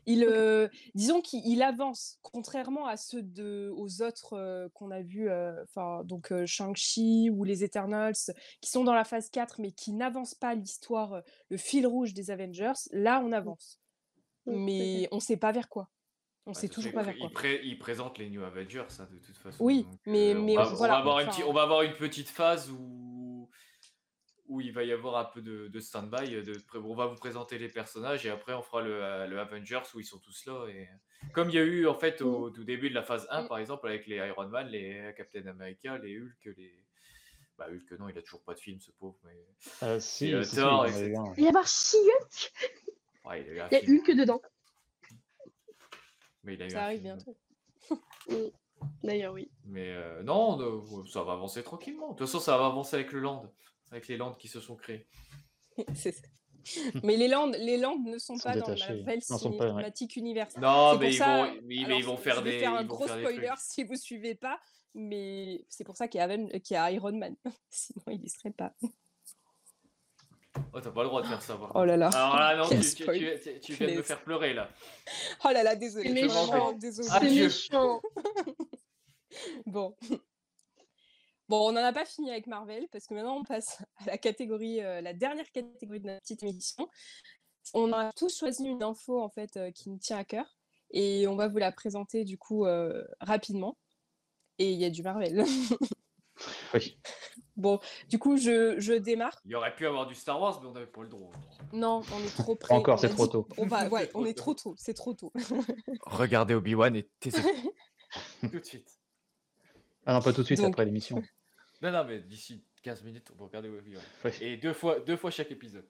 Il, 0.06 0.24
euh, 0.24 0.68
disons 0.94 1.20
qu'il 1.20 1.40
il 1.46 1.62
avance, 1.62 2.18
contrairement 2.22 2.86
à 2.86 2.96
ceux 2.96 3.22
de, 3.22 3.70
aux 3.76 4.02
autres 4.02 4.34
euh, 4.34 4.68
qu'on 4.74 4.90
a 4.90 5.02
vus, 5.02 5.28
euh, 5.28 5.62
enfin, 5.64 6.02
donc 6.04 6.32
Shang-Chi 6.46 7.30
ou 7.30 7.44
les 7.44 7.64
Eternals, 7.64 8.14
qui 8.60 8.70
sont 8.70 8.84
dans 8.84 8.94
la 8.94 9.04
phase 9.04 9.30
4, 9.30 9.60
mais 9.60 9.72
qui 9.72 9.92
n'avancent 9.92 10.34
pas 10.34 10.54
l'histoire, 10.54 11.22
le 11.48 11.56
fil 11.56 11.86
rouge 11.86 12.14
des 12.14 12.30
Avengers. 12.30 12.72
Là, 12.92 13.22
on 13.24 13.32
avance. 13.32 13.80
Mm, 14.46 14.52
Mais 14.64 15.08
on 15.12 15.16
ne 15.16 15.20
sait 15.20 15.36
pas 15.36 15.52
vers 15.52 15.68
quoi. 15.68 15.88
On 16.48 16.50
ne 16.50 16.54
Bah, 16.54 16.60
sait 16.60 16.68
toujours 16.68 16.92
pas 16.92 17.02
vers 17.02 17.16
quoi. 17.18 17.28
pré- 17.30 17.60
il 17.64 17.76
présente 17.78 18.18
les 18.18 18.30
New 18.30 18.44
Avengers, 18.44 18.84
ça, 18.88 19.06
de 19.06 19.18
toute 19.18 19.36
façon. 19.36 19.56
Oui, 19.64 19.82
donc, 19.82 19.94
mais- 20.06 20.34
mais 20.34 20.56
on, 20.56 20.62
va, 20.62 20.70
on 20.78 20.82
avoir 20.84 21.18
une 21.20 21.28
enfin- 21.28 21.42
on 21.48 21.52
va 21.52 21.62
avoir 21.62 21.82
une 21.82 21.94
petite 21.96 22.28
phase 22.28 22.70
où, 22.70 22.76
où 24.48 24.60
il 24.60 24.72
va 24.72 24.84
y 24.84 24.92
avoir 24.92 25.16
un 25.16 25.24
peu 25.24 25.40
de, 25.42 25.68
de 25.68 25.80
stand-by. 25.80 26.42
De, 26.42 26.56
on 26.74 26.94
va 26.94 27.06
vous 27.06 27.16
présenter 27.16 27.58
les 27.58 27.68
personnages 27.68 28.24
et 28.26 28.30
après 28.30 28.54
on 28.54 28.62
fera 28.62 28.82
le, 28.82 29.02
euh, 29.02 29.26
le 29.26 29.38
Avengers 29.38 29.82
où 29.94 30.00
ils 30.00 30.04
sont 30.04 30.18
tous 30.18 30.46
là. 30.46 30.66
Et... 30.68 30.88
Comme 31.32 31.50
il 31.50 31.56
y 31.56 31.58
a 31.58 31.62
eu 31.64 31.86
en 31.86 31.94
fait 31.94 32.22
au 32.22 32.50
tout 32.50 32.64
début 32.64 32.88
de 32.88 32.94
la 32.94 33.02
phase 33.02 33.26
1, 33.30 33.42
Mm. 33.42 33.48
par 33.48 33.58
exemple, 33.58 33.88
avec 33.88 34.06
les 34.06 34.16
Iron 34.16 34.48
Man, 34.48 34.68
les 34.68 35.12
Captain 35.16 35.46
America, 35.46 35.98
les 35.98 36.18
Hulk, 36.18 36.56
les. 36.56 36.82
Bah, 37.58 37.66
Hulk, 37.70 37.98
non, 37.98 38.08
il 38.08 38.18
a 38.18 38.22
toujours 38.22 38.42
pas 38.42 38.52
de 38.54 38.60
film, 38.60 38.78
ce 38.80 38.90
pauvre. 38.92 39.16
Mais... 39.24 39.46
Euh, 39.82 39.98
si, 39.98 40.34
euh, 40.34 40.42
si, 40.42 40.50
si, 40.50 40.56
Thor, 40.56 40.86
il 40.86 40.92
y 40.92 40.94
a 40.94 40.98
etc. 40.98 41.10
eu 41.10 41.16
un. 41.16 41.24
Il 41.24 41.34
va 41.36 41.42
y 41.42 41.48
avoir 41.48 41.66
She-Hulk 41.66 42.52
Ouais, 43.24 43.42
il 43.42 43.48
a 43.48 43.52
eu 43.52 43.60
un 43.60 43.68
Il 43.70 43.72
y 43.72 43.76
a 43.76 43.80
film. 43.80 43.98
Hulk 43.98 44.10
dedans. 44.16 44.42
Mais 46.44 46.54
il 46.54 46.62
a 46.62 46.66
eu 46.66 46.70
Ça 46.70 46.84
arrive 46.84 47.00
bientôt. 47.02 47.36
D'ailleurs, 49.02 49.32
oui. 49.32 49.50
Mais 49.64 49.90
euh, 49.94 50.22
non, 50.22 50.58
ça 51.06 51.22
va 51.22 51.32
avancer 51.32 51.62
tranquillement. 51.62 52.12
De 52.12 52.18
toute 52.18 52.26
façon, 52.26 52.40
ça 52.40 52.56
va 52.58 52.66
avancer 52.66 52.96
avec 52.96 53.12
le 53.12 53.20
land, 53.20 53.50
avec 53.90 54.08
les 54.08 54.16
lands 54.16 54.34
qui 54.34 54.48
se 54.48 54.60
sont. 54.60 54.76
C'est 55.94 56.12
ça. 56.12 56.22
Mais 57.04 57.16
les 57.16 57.28
Landes, 57.28 57.54
les 57.60 57.76
Landes 57.76 58.04
ne 58.06 58.18
sont 58.18 58.36
Sont 58.36 58.48
pas 58.48 58.56
dans 58.56 58.66
détachés. 58.66 59.04
Non, 59.30 59.38
sont 59.38 59.52
pas, 59.52 59.64
ouais. 59.66 59.70
Cinématique 59.70 60.16
Univers. 60.16 60.48
Non, 60.60 60.98
mais 60.98 61.10
ils, 61.12 61.16
ça- 61.16 61.26
vont, 61.46 61.52
oui, 61.52 61.60
mais 61.64 61.84
alors, 61.84 61.98
ils 62.00 62.04
vont 62.04 62.16
je 62.16 62.22
faire 62.22 62.42
vais 62.42 62.50
des. 62.52 62.58
faire 62.58 62.74
un 62.74 62.80
ils 62.82 62.86
gros 62.88 63.06
spoiler 63.06 63.52
si 63.58 63.84
vous 63.84 63.94
suivez 63.94 64.34
pas, 64.34 64.58
mais 64.92 65.64
c'est 65.68 65.84
pour 65.84 65.96
ça 65.96 66.08
qu'il 66.08 66.18
y, 66.18 66.22
a 66.22 66.26
Aven- 66.26 66.60
qu'il 66.60 66.74
y 66.74 66.76
a 66.76 66.90
Iron 66.90 67.12
Man. 67.12 67.36
Sinon, 67.70 68.02
il 68.08 68.24
y 68.24 68.28
serait 68.28 68.50
pas. 68.50 68.72
Oh, 70.72 70.80
t'as 70.80 70.90
pas 70.90 71.02
le 71.02 71.08
droit 71.08 71.22
de 71.22 71.28
faire 71.28 71.42
ça. 71.42 71.56
par 71.56 71.70
Oh 71.76 71.84
là 71.84 71.96
là. 71.96 72.08
Alors 72.08 72.36
là, 72.36 72.56
non, 72.56 72.64
Quel 72.68 72.80
tu, 72.80 72.94
tu- 72.96 73.02
spoil. 73.04 73.18
tu- 73.18 73.40
tu- 73.52 73.60
tu 73.60 73.72
viens 73.74 73.92
de 73.92 73.98
me 73.98 74.02
faire 74.02 74.20
pleurer 74.24 74.52
là. 74.54 74.68
Oh 75.44 75.50
là 75.52 75.62
là, 75.62 75.76
désolé. 75.76 76.08
C'est 76.08 76.14
méchant. 76.14 76.72
Désolé. 76.72 77.08
C'est 77.20 77.26
Dieu. 77.28 77.44
méchant. 77.44 78.02
Bon. 79.66 79.94
Bon, 81.48 81.68
on 81.68 81.72
n'en 81.72 81.84
a 81.84 81.92
pas 81.92 82.04
fini 82.04 82.30
avec 82.30 82.46
Marvel 82.48 82.88
parce 82.90 83.06
que 83.06 83.14
maintenant 83.14 83.36
on 83.36 83.44
passe 83.44 83.80
à 83.98 84.06
la 84.06 84.18
catégorie, 84.18 84.82
euh, 84.82 85.00
la 85.00 85.12
dernière 85.14 85.50
catégorie 85.52 86.00
de 86.00 86.06
notre 86.06 86.20
petite 86.22 86.42
émission. 86.42 86.88
On 87.74 87.92
a 87.92 88.12
tous 88.12 88.36
choisi 88.36 88.64
une 88.64 88.82
info 88.82 89.20
en 89.20 89.28
fait 89.28 89.56
euh, 89.56 89.70
qui 89.70 89.90
nous 89.90 89.98
tient 89.98 90.18
à 90.18 90.24
cœur 90.24 90.56
et 90.90 91.26
on 91.28 91.36
va 91.36 91.48
vous 91.48 91.58
la 91.58 91.70
présenter 91.72 92.24
du 92.24 92.36
coup 92.38 92.64
euh, 92.66 93.04
rapidement. 93.20 93.76
Et 94.58 94.72
il 94.72 94.78
y 94.78 94.84
a 94.84 94.90
du 94.90 95.02
Marvel. 95.02 95.44
Oui. 96.74 96.98
bon, 97.56 97.80
du 98.10 98.18
coup 98.18 98.36
je, 98.36 98.78
je 98.78 98.92
démarre. 98.92 99.40
Il 99.46 99.52
y 99.52 99.54
aurait 99.54 99.74
pu 99.74 99.86
avoir 99.86 100.06
du 100.06 100.14
Star 100.14 100.38
Wars, 100.38 100.60
mais 100.60 100.68
on 100.68 100.72
n'avait 100.72 100.86
pas 100.86 101.02
le 101.02 101.08
droit. 101.08 101.32
Non, 101.72 102.02
on 102.12 102.22
est 102.22 102.36
trop 102.36 102.54
près. 102.56 102.74
encore, 102.74 102.96
on 102.96 102.98
c'est 102.98 103.08
trop 103.08 103.24
dit- 103.24 103.32
tôt. 103.32 103.48
On 103.56 103.66
va, 103.66 103.88
ouais, 103.88 104.10
on 104.12 104.26
est 104.26 104.34
tôt. 104.34 104.42
trop 104.42 104.54
tôt. 104.54 104.74
C'est 104.76 104.92
trop 104.92 105.14
tôt. 105.14 105.32
Regardez 106.04 106.52
Obi-Wan 106.52 106.94
et 106.94 107.08
taisez-vous. 107.20 107.72
Tout 108.50 108.58
de 108.60 108.64
suite. 108.64 109.00
Ah 110.04 110.12
non, 110.12 110.20
pas 110.20 110.34
tout 110.34 110.42
de 110.42 110.46
suite 110.46 110.58
Donc- 110.60 110.74
après 110.74 110.84
l'émission. 110.84 111.22
Non, 111.82 111.90
non, 111.90 112.04
mais 112.04 112.20
d'ici 112.20 112.64
15 112.82 113.02
minutes, 113.02 113.30
on 113.34 113.38
va 113.38 113.46
regarder. 113.46 113.68
Oui. 113.68 114.30
Et 114.40 114.56
deux 114.56 114.72
fois, 114.72 115.00
deux 115.00 115.16
fois 115.16 115.30
chaque 115.30 115.50
épisode. 115.50 115.86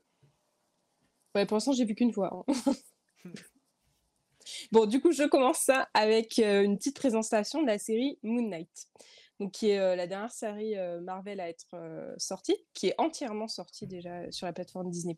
Ouais, 1.34 1.47
pour 1.47 1.57
l'instant, 1.57 1.72
j'ai 1.72 1.84
vu 1.84 1.95
qu'une 1.95 2.12
fois. 2.12 2.45
hein. 2.49 2.55
bon, 4.72 4.87
du 4.87 5.01
coup, 5.01 5.12
je 5.12 5.24
commence 5.24 5.59
ça 5.59 5.89
avec 5.95 6.39
euh, 6.39 6.62
une 6.62 6.76
petite 6.78 6.97
présentation 6.97 7.62
de 7.62 7.66
la 7.66 7.78
série 7.78 8.18
Moon 8.22 8.49
Knight, 8.49 8.89
donc 9.39 9.53
qui 9.53 9.70
est 9.70 9.78
euh, 9.78 9.97
la 9.97 10.07
dernière 10.07 10.32
série 10.32 10.76
euh, 10.76 11.01
Marvel 11.01 11.41
à 11.41 11.49
être 11.49 11.74
euh, 11.74 12.14
sortie, 12.16 12.57
qui 12.72 12.89
est 12.89 12.95
entièrement 12.99 13.49
sortie 13.49 13.87
déjà 13.87 14.30
sur 14.32 14.47
la 14.47 14.53
plateforme 14.53 14.91
Disney+. 14.91 15.16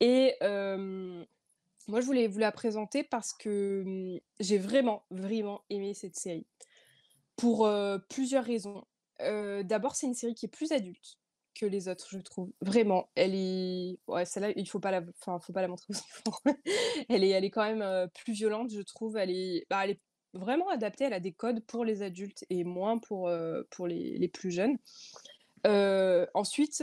Et 0.00 0.34
euh, 0.42 1.24
moi, 1.88 2.00
je 2.00 2.06
voulais 2.06 2.28
vous 2.28 2.38
la 2.38 2.52
présenter 2.52 3.02
parce 3.02 3.32
que 3.32 3.82
hum, 3.84 4.20
j'ai 4.40 4.58
vraiment, 4.58 5.04
vraiment 5.10 5.62
aimé 5.70 5.94
cette 5.94 6.16
série 6.16 6.46
pour 7.36 7.66
euh, 7.66 7.98
plusieurs 8.10 8.44
raisons. 8.44 8.84
D'abord, 9.20 9.96
c'est 9.96 10.06
une 10.06 10.14
série 10.14 10.34
qui 10.34 10.46
est 10.46 10.48
plus 10.48 10.72
adulte 10.72 11.18
que 11.54 11.66
les 11.66 11.88
autres, 11.88 12.08
je 12.10 12.18
trouve. 12.18 12.50
Vraiment, 12.60 13.08
elle 13.14 13.34
est. 13.34 13.98
Ouais, 14.08 14.24
celle-là, 14.24 14.52
il 14.56 14.68
faut 14.68 14.80
pas 14.80 14.90
la, 14.90 15.02
enfin, 15.20 15.38
faut 15.40 15.52
pas 15.52 15.62
la 15.62 15.68
montrer 15.68 15.86
aux 15.92 15.96
enfants. 16.28 16.38
elle 17.08 17.24
est, 17.24 17.30
elle 17.30 17.44
est 17.44 17.50
quand 17.50 17.64
même 17.64 18.08
plus 18.10 18.32
violente, 18.32 18.72
je 18.72 18.82
trouve. 18.82 19.16
Elle 19.16 19.30
est, 19.30 19.66
bah, 19.70 19.84
elle 19.84 19.90
est 19.90 20.00
vraiment 20.32 20.68
adaptée. 20.68 21.04
Elle 21.04 21.12
a 21.12 21.20
des 21.20 21.32
codes 21.32 21.64
pour 21.66 21.84
les 21.84 22.02
adultes 22.02 22.44
et 22.50 22.64
moins 22.64 22.98
pour 22.98 23.30
pour 23.70 23.86
les, 23.86 24.18
les 24.18 24.28
plus 24.28 24.50
jeunes. 24.50 24.76
Ensuite, 26.34 26.82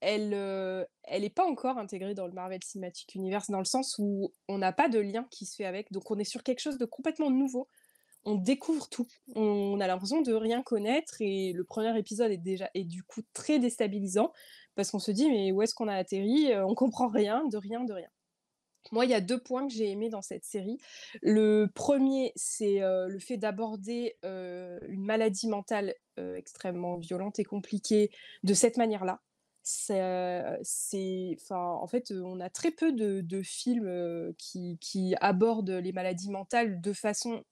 elle, 0.00 0.86
elle 1.04 1.24
est 1.24 1.30
pas 1.30 1.46
encore 1.46 1.78
intégrée 1.78 2.14
dans 2.14 2.26
le 2.26 2.32
Marvel 2.32 2.62
Cinematic 2.62 3.14
Universe 3.14 3.50
dans 3.50 3.58
le 3.58 3.64
sens 3.64 3.96
où 3.98 4.32
on 4.48 4.58
n'a 4.58 4.72
pas 4.72 4.88
de 4.88 4.98
lien 4.98 5.26
qui 5.30 5.46
se 5.46 5.56
fait 5.56 5.64
avec. 5.64 5.92
Donc, 5.92 6.10
on 6.10 6.18
est 6.18 6.24
sur 6.24 6.42
quelque 6.42 6.60
chose 6.60 6.78
de 6.78 6.84
complètement 6.84 7.30
nouveau 7.30 7.68
on 8.26 8.34
découvre 8.34 8.88
tout. 8.88 9.06
On 9.34 9.80
a 9.80 9.86
l'impression 9.86 10.20
de 10.20 10.34
rien 10.34 10.62
connaître 10.62 11.14
et 11.20 11.52
le 11.52 11.64
premier 11.64 11.96
épisode 11.96 12.32
est 12.32 12.36
déjà 12.36 12.68
du 12.74 13.02
coup 13.04 13.22
très 13.32 13.58
déstabilisant 13.58 14.32
parce 14.74 14.90
qu'on 14.90 14.98
se 14.98 15.12
dit 15.12 15.30
mais 15.30 15.52
où 15.52 15.62
est-ce 15.62 15.74
qu'on 15.74 15.88
a 15.88 15.94
atterri? 15.94 16.52
Euh, 16.52 16.66
On 16.66 16.74
comprend 16.74 17.08
rien, 17.08 17.46
de 17.46 17.56
rien, 17.56 17.84
de 17.84 17.92
rien. 17.92 18.08
Moi, 18.92 19.04
il 19.04 19.10
y 19.10 19.14
a 19.14 19.20
deux 19.20 19.40
points 19.40 19.66
que 19.66 19.72
j'ai 19.72 19.90
aimés 19.90 20.10
dans 20.10 20.22
cette 20.22 20.44
série. 20.44 20.78
Le 21.20 21.66
premier, 21.74 22.32
c'est 22.36 22.82
euh, 22.82 23.08
le 23.08 23.18
fait 23.18 23.36
d'aborder 23.36 24.16
euh, 24.24 24.78
une 24.88 25.04
maladie 25.04 25.48
mentale 25.48 25.94
extrêmement 26.36 26.96
violente 26.96 27.38
et 27.38 27.44
compliquée 27.44 28.10
de 28.42 28.54
cette 28.54 28.78
manière-là. 28.78 29.20
En 31.50 31.86
fait, 31.88 32.12
on 32.12 32.40
a 32.40 32.50
très 32.50 32.70
peu 32.70 32.92
de, 32.92 33.42
films 33.42 34.34
qui, 34.38 35.14
abordent 35.20 35.70
les 35.70 35.92
maladies 35.92 36.30
mentales 36.30 36.80
de 36.80 36.92
façon, 36.92 37.44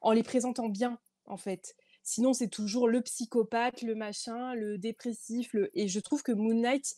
en 0.00 0.12
les 0.12 0.22
présentant 0.22 0.68
bien, 0.68 0.98
en 1.26 1.36
fait. 1.36 1.74
Sinon, 2.02 2.32
c'est 2.32 2.48
toujours 2.48 2.88
le 2.88 3.02
psychopathe, 3.02 3.82
le 3.82 3.94
machin, 3.94 4.54
le 4.54 4.78
dépressif, 4.78 5.54
et 5.74 5.88
je 5.88 6.00
trouve 6.00 6.22
que 6.22 6.32
Moon 6.32 6.54
Knight 6.54 6.96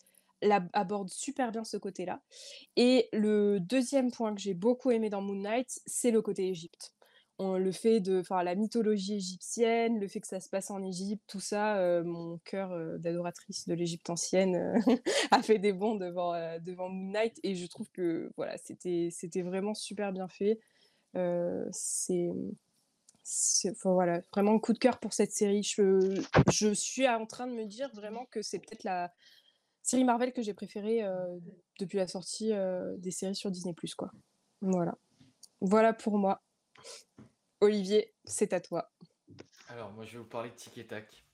aborde 0.72 1.10
super 1.10 1.50
bien 1.50 1.64
ce 1.64 1.76
côté-là. 1.76 2.20
Et 2.76 3.08
le 3.12 3.58
deuxième 3.58 4.12
point 4.12 4.34
que 4.34 4.40
j'ai 4.40 4.54
beaucoup 4.54 4.90
aimé 4.90 5.10
dans 5.10 5.22
Moon 5.22 5.40
Knight, 5.40 5.80
c'est 5.86 6.10
le 6.10 6.22
côté 6.22 6.48
Égypte. 6.48 6.94
On- 7.38 7.56
le 7.56 7.70
fait 7.72 8.00
de, 8.00 8.20
enfin, 8.20 8.42
la 8.42 8.54
mythologie 8.56 9.14
égyptienne, 9.14 10.00
le 10.00 10.08
fait 10.08 10.20
que 10.20 10.26
ça 10.26 10.40
se 10.40 10.48
passe 10.48 10.70
en 10.70 10.82
Égypte, 10.82 11.22
tout 11.28 11.40
ça, 11.40 11.76
euh, 11.78 12.02
mon 12.02 12.38
cœur 12.38 12.72
euh, 12.72 12.98
d'adoratrice 12.98 13.68
de 13.68 13.74
l'Égypte 13.74 14.10
ancienne 14.10 14.56
euh, 14.56 14.74
a 15.30 15.42
fait 15.42 15.58
des 15.58 15.72
bonds 15.72 15.94
devant, 15.94 16.32
devant 16.60 16.88
Moon 16.88 17.12
Knight, 17.12 17.38
et 17.44 17.54
je 17.54 17.66
trouve 17.66 17.88
que 17.92 18.30
voilà, 18.36 18.56
c'était, 18.58 19.10
c'était 19.12 19.42
vraiment 19.42 19.74
super 19.74 20.12
bien 20.12 20.28
fait. 20.28 20.58
C'est, 23.24 23.70
enfin, 23.70 23.92
voilà, 23.92 24.20
vraiment 24.32 24.58
coup 24.58 24.72
de 24.72 24.78
cœur 24.78 24.98
pour 24.98 25.12
cette 25.12 25.32
série. 25.32 25.62
Je, 25.62 26.22
je 26.50 26.72
suis 26.72 27.06
en 27.08 27.26
train 27.26 27.46
de 27.46 27.52
me 27.52 27.66
dire 27.66 27.90
vraiment 27.94 28.26
que 28.26 28.42
c'est 28.42 28.58
peut-être 28.58 28.84
la 28.84 29.12
série 29.82 30.04
Marvel 30.04 30.32
que 30.32 30.42
j'ai 30.42 30.54
préférée 30.54 31.02
depuis 31.78 31.98
la 31.98 32.06
sortie 32.06 32.52
des 32.98 33.10
séries 33.10 33.34
sur 33.34 33.50
Disney+. 33.50 33.74
Quoi. 33.96 34.10
Voilà. 34.62 34.96
Voilà 35.60 35.92
pour 35.92 36.18
moi. 36.18 36.42
Olivier, 37.60 38.14
c'est 38.24 38.52
à 38.52 38.60
toi. 38.60 38.90
Alors, 39.68 39.92
moi, 39.92 40.04
je 40.04 40.12
vais 40.12 40.18
vous 40.18 40.28
parler 40.28 40.50
de 40.50 40.54
Tic 40.54 40.78
et 40.78 40.86
Tac. 40.86 41.24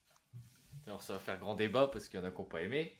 Alors, 0.87 1.01
ça 1.01 1.13
va 1.13 1.19
faire 1.19 1.37
grand 1.37 1.55
débat 1.55 1.87
parce 1.87 2.07
qu'il 2.07 2.19
y 2.19 2.23
en 2.23 2.25
a 2.25 2.31
qui 2.31 2.37
n'ont 2.37 2.45
pas 2.45 2.61
aimé. 2.61 2.97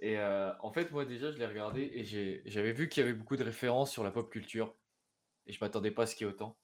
Et 0.00 0.18
euh, 0.18 0.52
en 0.60 0.70
fait, 0.72 0.90
moi, 0.90 1.04
déjà, 1.04 1.30
je 1.30 1.38
l'ai 1.38 1.46
regardé 1.46 1.82
et 1.94 2.04
j'avais 2.46 2.72
vu 2.72 2.88
qu'il 2.88 3.02
y 3.02 3.04
avait 3.04 3.14
beaucoup 3.14 3.36
de 3.36 3.44
références 3.44 3.90
sur 3.90 4.04
la 4.04 4.10
pop 4.10 4.30
culture. 4.30 4.74
Et 5.46 5.52
je 5.52 5.58
m'attendais 5.60 5.90
pas 5.90 6.02
à 6.02 6.06
ce 6.06 6.14
qu'il 6.14 6.26
y 6.26 6.30
ait 6.30 6.32
autant. 6.32 6.56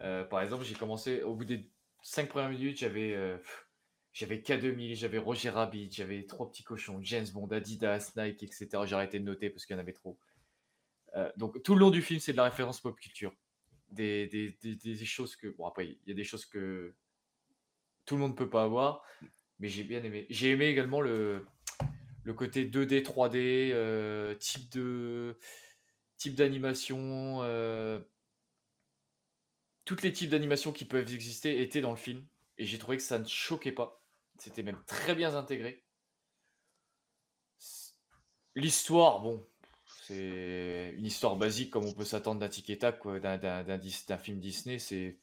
Euh, 0.00 0.24
par 0.24 0.40
exemple, 0.42 0.64
j'ai 0.64 0.74
commencé, 0.74 1.22
au 1.22 1.34
bout 1.34 1.44
des 1.44 1.70
5 2.02 2.28
premières 2.28 2.50
minutes, 2.50 2.78
j'avais 2.78 3.14
euh, 3.14 3.38
j'avais 4.12 4.38
K2000, 4.38 4.94
j'avais 4.94 5.18
Roger 5.18 5.50
Rabbit, 5.50 5.90
j'avais 5.90 6.24
Trois 6.24 6.48
Petits 6.48 6.62
Cochons, 6.62 7.00
James 7.02 7.26
Bond, 7.32 7.48
Adidas, 7.48 8.12
Nike, 8.16 8.44
etc. 8.44 8.68
J'ai 8.84 8.94
arrêté 8.94 9.18
de 9.18 9.24
noter 9.24 9.50
parce 9.50 9.66
qu'il 9.66 9.74
y 9.74 9.76
en 9.76 9.80
avait 9.80 9.92
trop. 9.92 10.18
Euh, 11.16 11.30
donc, 11.36 11.62
tout 11.62 11.74
le 11.74 11.80
long 11.80 11.90
du 11.90 12.02
film, 12.02 12.20
c'est 12.20 12.32
de 12.32 12.36
la 12.36 12.44
référence 12.44 12.80
pop 12.80 12.98
culture 12.98 13.34
des, 13.94 14.26
des, 14.28 14.50
des- 14.62 14.76
des 14.76 15.04
choses 15.06 15.36
que. 15.36 15.48
Bon, 15.48 15.66
après, 15.66 15.86
il 15.88 15.98
y 16.08 16.12
a 16.12 16.14
des 16.14 16.24
choses 16.24 16.46
que 16.46 16.94
tout 18.06 18.14
le 18.16 18.20
monde 18.20 18.32
ne 18.32 18.36
peut 18.36 18.50
pas 18.50 18.64
avoir, 18.64 19.02
mais 19.58 19.68
j'ai 19.68 19.84
bien 19.84 20.02
aimé. 20.04 20.26
J'ai 20.30 20.50
aimé 20.52 20.66
également 20.66 21.00
le, 21.00 21.46
le 22.24 22.34
côté 22.34 22.64
2D, 22.66 23.02
3D, 23.02 23.70
euh, 23.72 24.34
type 24.36 24.70
de 24.72 25.38
type 26.18 26.36
d'animation. 26.36 27.40
euh, 27.44 28.00
toutes 29.86 30.02
les 30.02 30.12
types 30.12 30.28
d'animation 30.30 30.72
qui 30.72 30.84
peuvent 30.84 31.10
exister 31.14 31.62
étaient 31.62 31.80
dans 31.80 31.90
le 31.90 31.96
film, 31.96 32.26
et 32.58 32.66
j'ai 32.66 32.76
trouvé 32.78 32.96
que 32.98 33.02
ça 33.02 33.18
ne 33.18 33.24
choquait 33.26 33.72
pas. 33.72 34.02
C'était 34.38 34.62
même 34.62 34.82
très 34.86 35.14
bien 35.14 35.34
intégré. 35.34 35.84
L'histoire, 38.56 39.20
bon, 39.20 39.46
c'est 40.06 40.94
une 40.96 41.06
histoire 41.06 41.36
basique 41.36 41.70
comme 41.70 41.86
on 41.86 41.94
peut 41.94 42.04
s'attendre 42.04 42.40
d'un 42.40 42.48
tic 42.48 42.78
tac, 42.78 43.02
d'un, 43.06 44.18
film 44.18 44.38
Disney. 44.38 44.78
C'est, 44.78 45.18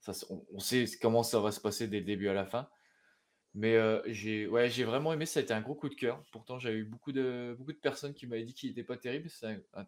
ça, 0.00 0.12
on, 0.52 0.60
sait 0.60 0.86
comment 1.00 1.22
ça 1.22 1.40
va 1.40 1.50
se 1.50 1.60
passer 1.60 1.88
dès 1.88 1.98
le 1.98 2.04
début 2.04 2.28
à 2.28 2.34
la 2.34 2.46
fin. 2.46 2.68
Mais 3.54 3.76
euh, 3.76 4.00
j'ai, 4.06 4.46
ouais, 4.46 4.70
j'ai 4.70 4.84
vraiment 4.84 5.12
aimé, 5.12 5.26
ça 5.26 5.40
a 5.40 5.42
été 5.42 5.52
un 5.52 5.60
gros 5.60 5.74
coup 5.74 5.88
de 5.88 5.94
cœur. 5.94 6.22
Pourtant, 6.32 6.58
j'avais 6.58 6.76
eu 6.76 6.84
beaucoup 6.84 7.12
de, 7.12 7.54
beaucoup 7.58 7.72
de 7.72 7.78
personnes 7.78 8.14
qui 8.14 8.26
m'avaient 8.26 8.44
dit 8.44 8.54
qu'il 8.54 8.70
n'était 8.70 8.84
pas 8.84 8.96
terrible. 8.96 9.28
Un- 9.42 9.86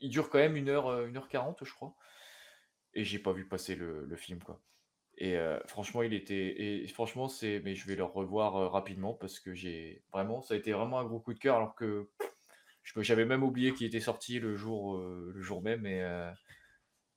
Il 0.00 0.10
dure 0.10 0.28
quand 0.28 0.38
même 0.38 0.56
1 0.56 0.68
heure, 0.68 0.88
euh, 0.88 1.08
1h40, 1.08 1.64
je 1.64 1.72
crois. 1.72 1.96
Et 2.94 3.04
j'ai 3.04 3.18
pas 3.18 3.32
vu 3.32 3.48
passer 3.48 3.76
le, 3.76 4.04
le 4.04 4.16
film, 4.16 4.42
quoi. 4.42 4.60
Et 5.16 5.36
euh, 5.36 5.58
franchement, 5.66 6.02
il 6.02 6.12
était. 6.14 6.82
Et 6.84 6.88
franchement, 6.88 7.28
c'est. 7.28 7.60
Mais 7.64 7.74
je 7.74 7.86
vais 7.86 7.96
le 7.96 8.04
revoir 8.04 8.72
rapidement 8.72 9.14
parce 9.14 9.40
que 9.40 9.54
j'ai. 9.54 10.04
Vraiment, 10.12 10.42
ça 10.42 10.54
a 10.54 10.56
été 10.56 10.72
vraiment 10.72 10.98
un 11.00 11.04
gros 11.04 11.20
coup 11.20 11.34
de 11.34 11.38
cœur 11.38 11.56
alors 11.56 11.74
que 11.74 12.10
j'avais 12.96 13.24
même 13.24 13.42
oublié 13.42 13.72
qu'il 13.74 13.86
était 13.86 14.00
sorti 14.00 14.38
le 14.38 14.56
jour, 14.56 14.96
euh, 14.96 15.32
le 15.34 15.42
jour 15.42 15.62
même. 15.62 15.86
Et, 15.86 16.02
euh, 16.02 16.30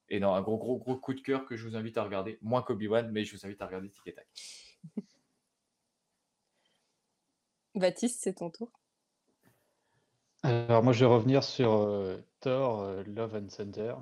et 0.09 0.19
non, 0.19 0.33
un 0.33 0.41
gros, 0.41 0.57
gros, 0.57 0.77
gros 0.77 0.97
coup 0.97 1.13
de 1.13 1.21
cœur 1.21 1.45
que 1.45 1.55
je 1.55 1.67
vous 1.67 1.75
invite 1.75 1.97
à 1.97 2.03
regarder. 2.03 2.37
Moins 2.41 2.61
qu'Obi-Wan, 2.61 3.11
mais 3.11 3.25
je 3.25 3.35
vous 3.35 3.45
invite 3.45 3.61
à 3.61 3.65
regarder 3.65 3.89
Tic 3.89 4.07
et 4.07 4.13
Tac. 4.13 4.27
Baptiste, 7.75 8.21
c'est 8.23 8.33
ton 8.35 8.49
tour. 8.49 8.71
Alors 10.43 10.83
moi 10.83 10.93
je 10.93 10.99
vais 10.99 11.11
revenir 11.11 11.43
sur 11.43 11.73
euh, 11.73 12.17
Thor, 12.39 12.81
euh, 12.81 13.03
Love 13.03 13.35
and 13.35 13.47
Thunder. 13.47 13.95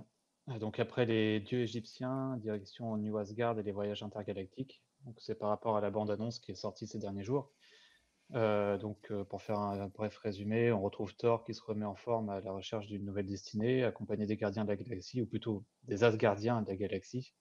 Donc 0.59 0.79
après 0.79 1.05
les 1.05 1.39
dieux 1.39 1.61
égyptiens, 1.61 2.37
direction 2.37 2.97
New 2.97 3.17
Asgard 3.17 3.57
et 3.57 3.63
les 3.63 3.71
voyages 3.71 4.03
intergalactiques. 4.03 4.83
Donc 5.05 5.15
c'est 5.19 5.35
par 5.35 5.49
rapport 5.49 5.75
à 5.75 5.81
la 5.81 5.89
bande-annonce 5.89 6.39
qui 6.39 6.51
est 6.51 6.55
sortie 6.55 6.87
ces 6.87 6.99
derniers 6.99 7.23
jours. 7.23 7.51
Euh, 8.33 8.77
donc 8.77 9.11
euh, 9.11 9.23
pour 9.23 9.41
faire 9.41 9.59
un, 9.59 9.87
bref 9.87 10.17
résumé, 10.17 10.71
on 10.71 10.81
retrouve 10.81 11.15
Thor 11.15 11.43
qui 11.43 11.53
se 11.53 11.61
remet 11.61 11.85
en 11.85 11.95
forme 11.95 12.29
à 12.29 12.41
la 12.41 12.51
recherche 12.51 12.87
d'une 12.87 13.05
nouvelle 13.05 13.27
destinée, 13.27 13.83
accompagné 13.83 14.25
des 14.25 14.35
gardiens 14.35 14.63
de 14.63 14.69
la 14.69 14.75
galaxie, 14.75 15.21
ou 15.21 15.27
plutôt 15.27 15.63
des 15.83 16.03
Asgardiens 16.03 16.61
de 16.61 16.67
la 16.69 16.75
galaxie, 16.75 17.33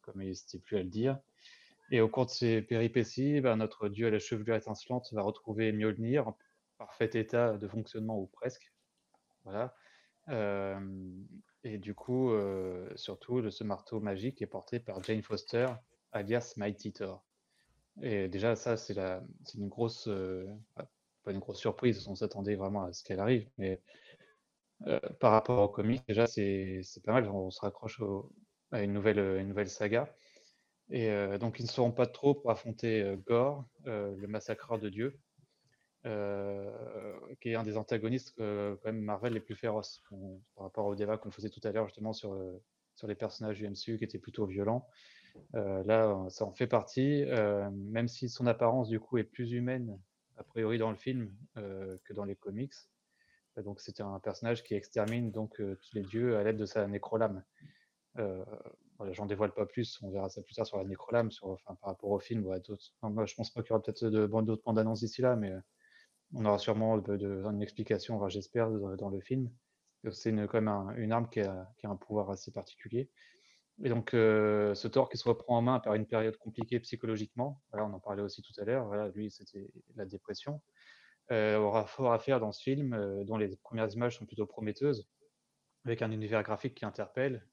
comme 0.00 0.22
il 0.22 0.28
n'hésitait 0.28 0.58
plus 0.58 0.78
à 0.78 0.82
le 0.82 0.88
dire. 0.88 1.18
Et 1.90 2.00
au 2.00 2.08
cours 2.08 2.26
de 2.26 2.30
ces 2.30 2.62
péripéties, 2.62 3.40
ben, 3.42 3.56
notre 3.56 3.88
dieu 3.88 4.06
à 4.06 4.10
la 4.10 4.18
chevelure 4.18 4.56
étincelante 4.56 5.12
va 5.12 5.22
retrouver 5.22 5.70
Mjolnir 5.72 6.32
parfait 6.78 7.10
état 7.14 7.58
de 7.58 7.68
fonctionnement 7.68 8.18
ou 8.18 8.26
presque. 8.26 8.72
Voilà. 9.44 9.76
et 11.64 11.78
du 11.78 11.94
coup, 11.94 12.32
surtout, 12.96 13.50
ce 13.50 13.62
marteau 13.62 14.00
magique 14.00 14.40
est 14.40 14.46
porté 14.46 14.80
par 14.80 15.02
Jane 15.02 15.22
Foster, 15.22 15.68
alias 16.12 16.54
Mighty 16.56 16.94
Thor. 16.94 17.22
Et 18.02 18.28
déjà, 18.28 18.56
ça, 18.56 18.76
c'est 18.76 18.94
une 19.54 19.68
grosse, 19.68 20.08
pas 21.22 21.32
une 21.32 21.38
grosse 21.38 21.58
surprise, 21.58 22.06
on 22.08 22.14
s'attendait 22.14 22.56
vraiment 22.56 22.84
à 22.84 22.92
ce 22.92 23.04
qu'elle 23.04 23.20
arrive, 23.20 23.48
mais 23.58 23.80
par 25.20 25.32
rapport 25.32 25.62
au 25.62 25.68
comics, 25.68 26.02
déjà, 26.08 26.26
c'est 26.26 26.82
pas 27.04 27.12
mal, 27.12 27.28
on 27.28 27.50
se 27.50 27.60
raccroche 27.60 28.02
à 28.72 28.82
une 28.82 28.92
nouvelle, 28.92 29.18
une 29.40 29.48
nouvelle 29.48 29.68
saga. 29.68 30.14
Et 30.90 31.08
donc, 31.38 31.60
ils 31.60 31.62
ne 31.62 31.68
seront 31.68 31.92
pas 31.92 32.06
trop 32.06 32.34
pour 32.34 32.50
affronter 32.50 33.16
Gore, 33.26 33.64
le 33.84 34.26
massacreur 34.26 34.78
de 34.78 34.88
Dieu, 34.88 35.18
qui 36.02 37.48
est 37.48 37.54
un 37.54 37.62
des 37.62 37.76
antagonistes 37.76 38.34
quand 38.36 38.84
même 38.84 39.00
Marvel 39.00 39.32
les 39.32 39.40
plus 39.40 39.54
féroces 39.54 40.02
par 40.56 40.64
rapport 40.64 40.86
au 40.86 40.94
débat 40.94 41.16
qu'on 41.16 41.30
faisait 41.30 41.48
tout 41.48 41.60
à 41.64 41.72
l'heure 41.72 41.86
justement 41.86 42.12
sur, 42.12 42.36
sur 42.96 43.06
les 43.06 43.14
personnages 43.14 43.58
du 43.58 43.68
MCU 43.68 43.98
qui 43.98 44.04
étaient 44.04 44.18
plutôt 44.18 44.46
violents. 44.46 44.86
Là, 45.52 46.26
ça 46.28 46.44
en 46.44 46.52
fait 46.52 46.66
partie, 46.66 47.24
même 47.72 48.08
si 48.08 48.28
son 48.28 48.46
apparence 48.46 48.88
du 48.88 49.00
coup 49.00 49.18
est 49.18 49.24
plus 49.24 49.52
humaine 49.52 49.98
a 50.36 50.44
priori 50.44 50.78
dans 50.78 50.90
le 50.90 50.96
film 50.96 51.30
que 51.54 52.12
dans 52.12 52.24
les 52.24 52.36
comics. 52.36 52.74
Donc 53.56 53.80
c'était 53.80 54.02
un 54.02 54.18
personnage 54.18 54.64
qui 54.64 54.74
extermine 54.74 55.30
donc 55.30 55.56
tous 55.56 55.94
les 55.94 56.02
dieux 56.02 56.36
à 56.36 56.44
l'aide 56.44 56.56
de 56.56 56.66
sa 56.66 56.86
nécrolame. 56.86 57.44
Voilà, 58.16 59.12
J'en 59.12 59.26
dévoile 59.26 59.52
pas 59.52 59.66
plus, 59.66 59.98
on 60.02 60.10
verra 60.10 60.28
ça 60.28 60.42
plus 60.42 60.54
tard 60.54 60.66
sur 60.66 60.78
la 60.78 60.84
nécrolame, 60.84 61.30
sur, 61.30 61.48
enfin, 61.48 61.74
par 61.80 61.90
rapport 61.90 62.10
au 62.10 62.20
film 62.20 62.46
ou 62.46 62.52
à 62.52 62.60
d'autres. 62.60 62.92
moi, 63.02 63.26
je 63.26 63.34
pense 63.34 63.50
pas 63.50 63.62
qu'il 63.62 63.70
y 63.70 63.72
aura 63.72 63.82
peut-être 63.82 64.06
d'autres 64.06 64.62
bandes 64.64 64.78
annonces 64.78 65.00
d'ici 65.00 65.20
là, 65.20 65.34
mais 65.34 65.52
on 66.32 66.44
aura 66.44 66.58
sûrement 66.58 66.96
une 66.98 67.62
explication, 67.62 68.28
j'espère, 68.28 68.70
dans, 68.70 69.08
le 69.08 69.20
film. 69.20 69.50
C'est 70.12 70.32
quand 70.32 70.60
même 70.60 70.94
une 70.98 71.12
arme 71.12 71.28
qui 71.28 71.40
a, 71.40 71.68
un 71.82 71.96
pouvoir 71.96 72.30
assez 72.30 72.52
particulier. 72.52 73.10
Et 73.82 73.88
donc, 73.88 74.10
ce 74.12 74.86
Thor 74.86 75.08
qui 75.08 75.18
se 75.18 75.28
reprend 75.28 75.58
en 75.58 75.62
main 75.62 75.80
par 75.80 75.94
une 75.94 76.06
période 76.06 76.36
compliquée 76.36 76.78
psychologiquement, 76.80 77.60
voilà, 77.72 77.86
on 77.86 77.92
en 77.92 78.00
parlait 78.00 78.22
aussi 78.22 78.40
tout 78.42 78.52
à 78.60 78.64
l'heure, 78.64 78.86
voilà, 78.86 79.08
lui, 79.08 79.30
c'était 79.30 79.68
la 79.96 80.04
dépression, 80.04 80.62
aura 81.30 81.84
fort 81.84 82.12
à 82.12 82.18
faire 82.20 82.38
dans 82.38 82.52
ce 82.52 82.62
film, 82.62 83.24
dont 83.24 83.36
les 83.36 83.56
premières 83.56 83.90
images 83.92 84.18
sont 84.18 84.26
plutôt 84.26 84.46
prometteuses, 84.46 85.08
avec 85.84 86.02
un 86.02 86.12
univers 86.12 86.44
graphique 86.44 86.76
qui 86.76 86.84
interpelle, 86.84 87.48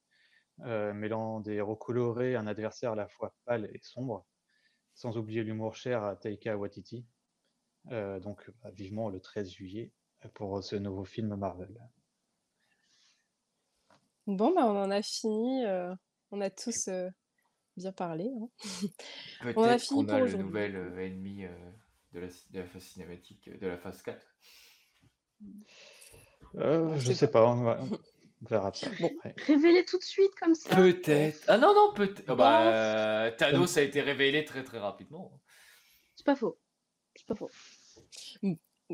mêlant 0.60 1.40
des 1.40 1.54
héros 1.54 1.76
colorés, 1.76 2.36
un 2.36 2.46
adversaire 2.46 2.92
à 2.92 2.96
la 2.96 3.08
fois 3.08 3.34
pâle 3.46 3.66
et 3.74 3.80
sombre, 3.82 4.28
sans 4.94 5.18
oublier 5.18 5.44
l'humour 5.44 5.76
cher 5.76 6.04
à 6.04 6.16
Taika 6.16 6.56
Waititi. 6.56 7.04
donc, 7.90 8.48
bah, 8.62 8.70
vivement 8.72 9.10
le 9.10 9.20
13 9.20 9.50
juillet 9.50 9.92
pour 10.36 10.64
ce 10.64 10.76
nouveau 10.76 11.04
film 11.04 11.36
Marvel. 11.36 11.76
Bon, 14.28 14.54
bah, 14.54 14.66
on 14.66 14.78
en 14.78 14.92
a 14.92 15.02
fini. 15.02 15.64
On 16.32 16.42
a 16.42 16.50
tous 16.50 16.90
bien 17.78 17.92
parlé. 17.92 18.30
Hein. 18.30 18.50
On 19.56 19.64
a 19.64 19.78
fini 19.78 20.06
pour 20.06 20.18
le 20.18 20.34
nouvel 20.34 20.76
ennemi 21.00 21.46
de, 22.14 22.20
la, 22.20 22.28
de 22.50 22.64
phase 22.64 22.84
cinématique, 22.84 23.50
de 23.60 23.68
la 23.68 23.78
phase 23.78 24.02
4. 24.02 24.26
Euh, 26.56 26.98
je 26.98 27.14
sais 27.14 27.30
pas, 27.30 27.46
on, 27.46 27.90
verra 28.42 28.74
ça. 28.74 28.90
Bon. 29.00 29.12
Révélé 29.46 29.86
tout 29.86 29.98
de 29.98 30.04
suite 30.04 30.36
comme 30.40 30.56
ça. 30.56 30.76
Peut-être. 30.76 31.44
Ah 31.48 31.58
non, 31.58 31.74
non, 31.74 31.94
peut-être. 31.94 32.30
Oh, 32.30 32.36
bah, 32.36 33.32
Thanos 33.38 33.78
a 33.78 33.82
été 33.82 34.02
révélé 34.02 34.44
très 34.46 34.64
très 34.64 34.80
rapidement. 34.80 35.32
C'est 36.16 36.26
pas 36.26 36.36
faux. 36.36 36.60
C'est 37.16 37.28
pas 37.28 37.36
faux. 37.36 37.50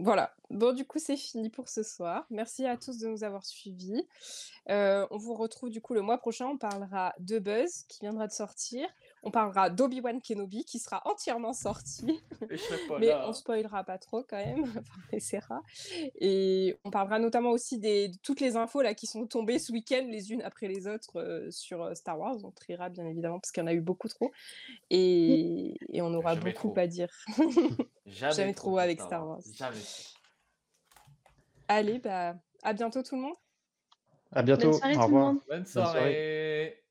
Voilà. 0.04 0.32
Bon, 0.50 0.74
du 0.74 0.86
coup, 0.86 1.00
c'est 1.00 1.18
fini 1.18 1.50
pour 1.50 1.70
ce 1.70 1.82
soir. 1.82 2.26
Merci 2.30 2.66
à 2.66 2.78
tous 2.78 3.00
de 3.00 3.08
nous 3.08 3.24
avoir 3.24 3.46
suivis. 3.46 4.08
Euh, 4.70 5.08
on 5.12 5.18
vous 5.18 5.34
retrouve 5.34 5.70
du 5.70 5.82
coup 5.82 5.94
le 5.94 6.02
mois 6.02 6.18
prochain. 6.20 6.48
On 6.48 6.58
parlera 6.58 7.16
de 7.20 7.40
Buzz 7.40 7.86
qui 7.88 8.02
viendra 8.02 8.28
de 8.28 8.32
sortir. 8.32 8.88
On 9.28 9.32
parlera 9.32 9.70
d'Obi-Wan 9.70 10.22
Kenobi 10.22 10.64
qui 10.64 10.80
sera 10.80 11.02
entièrement 11.04 11.52
sorti. 11.52 12.24
Mais 12.98 13.14
on 13.14 13.34
spoilera 13.34 13.84
pas 13.84 13.98
trop 13.98 14.24
quand 14.24 14.38
même. 14.38 14.64
on 15.12 15.18
essaiera. 15.18 15.62
Et 16.16 16.78
on 16.86 16.92
parlera 16.92 17.20
notamment 17.20 17.50
aussi 17.50 17.78
des, 17.78 18.08
de 18.08 18.18
toutes 18.24 18.40
les 18.40 18.56
infos 18.56 18.82
là 18.82 18.94
qui 18.94 19.06
sont 19.06 19.28
tombées 19.28 19.60
ce 19.60 19.74
week-end 19.74 20.08
les 20.10 20.32
unes 20.32 20.42
après 20.44 20.70
les 20.70 20.88
autres 20.88 21.20
euh, 21.20 21.52
sur 21.52 21.84
euh, 21.84 21.94
Star 21.94 22.18
Wars. 22.18 22.38
On 22.42 22.52
triera 22.52 22.88
bien 22.88 23.06
évidemment 23.06 23.38
parce 23.42 23.52
qu'il 23.52 23.62
y 23.62 23.66
en 23.66 23.68
a 23.68 23.74
eu 23.74 23.82
beaucoup 23.82 24.08
trop. 24.08 24.32
Et, 24.90 25.76
et 25.90 26.02
on 26.02 26.14
aura 26.14 26.38
beaucoup 26.38 26.74
à 26.78 26.88
dire. 26.88 27.10
Jamais, 28.06 28.54
trop, 28.54 28.78
avec 28.78 29.02
Star 29.02 29.28
Wars. 29.28 29.42
Jamais. 29.54 29.76
Allez, 31.68 32.00
bah, 32.00 32.36
à 32.64 32.72
bientôt 32.72 33.04
tout 33.04 33.18
le 33.18 33.24
monde. 33.24 33.36
À 34.32 34.42
bientôt. 34.42 34.72
Au 34.72 35.04
revoir. 35.04 35.34
Bonne 35.50 35.66
soirée. 35.66 35.66
Bonne 35.66 35.66
soirée. 35.66 36.84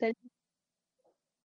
Salut. 0.00 0.30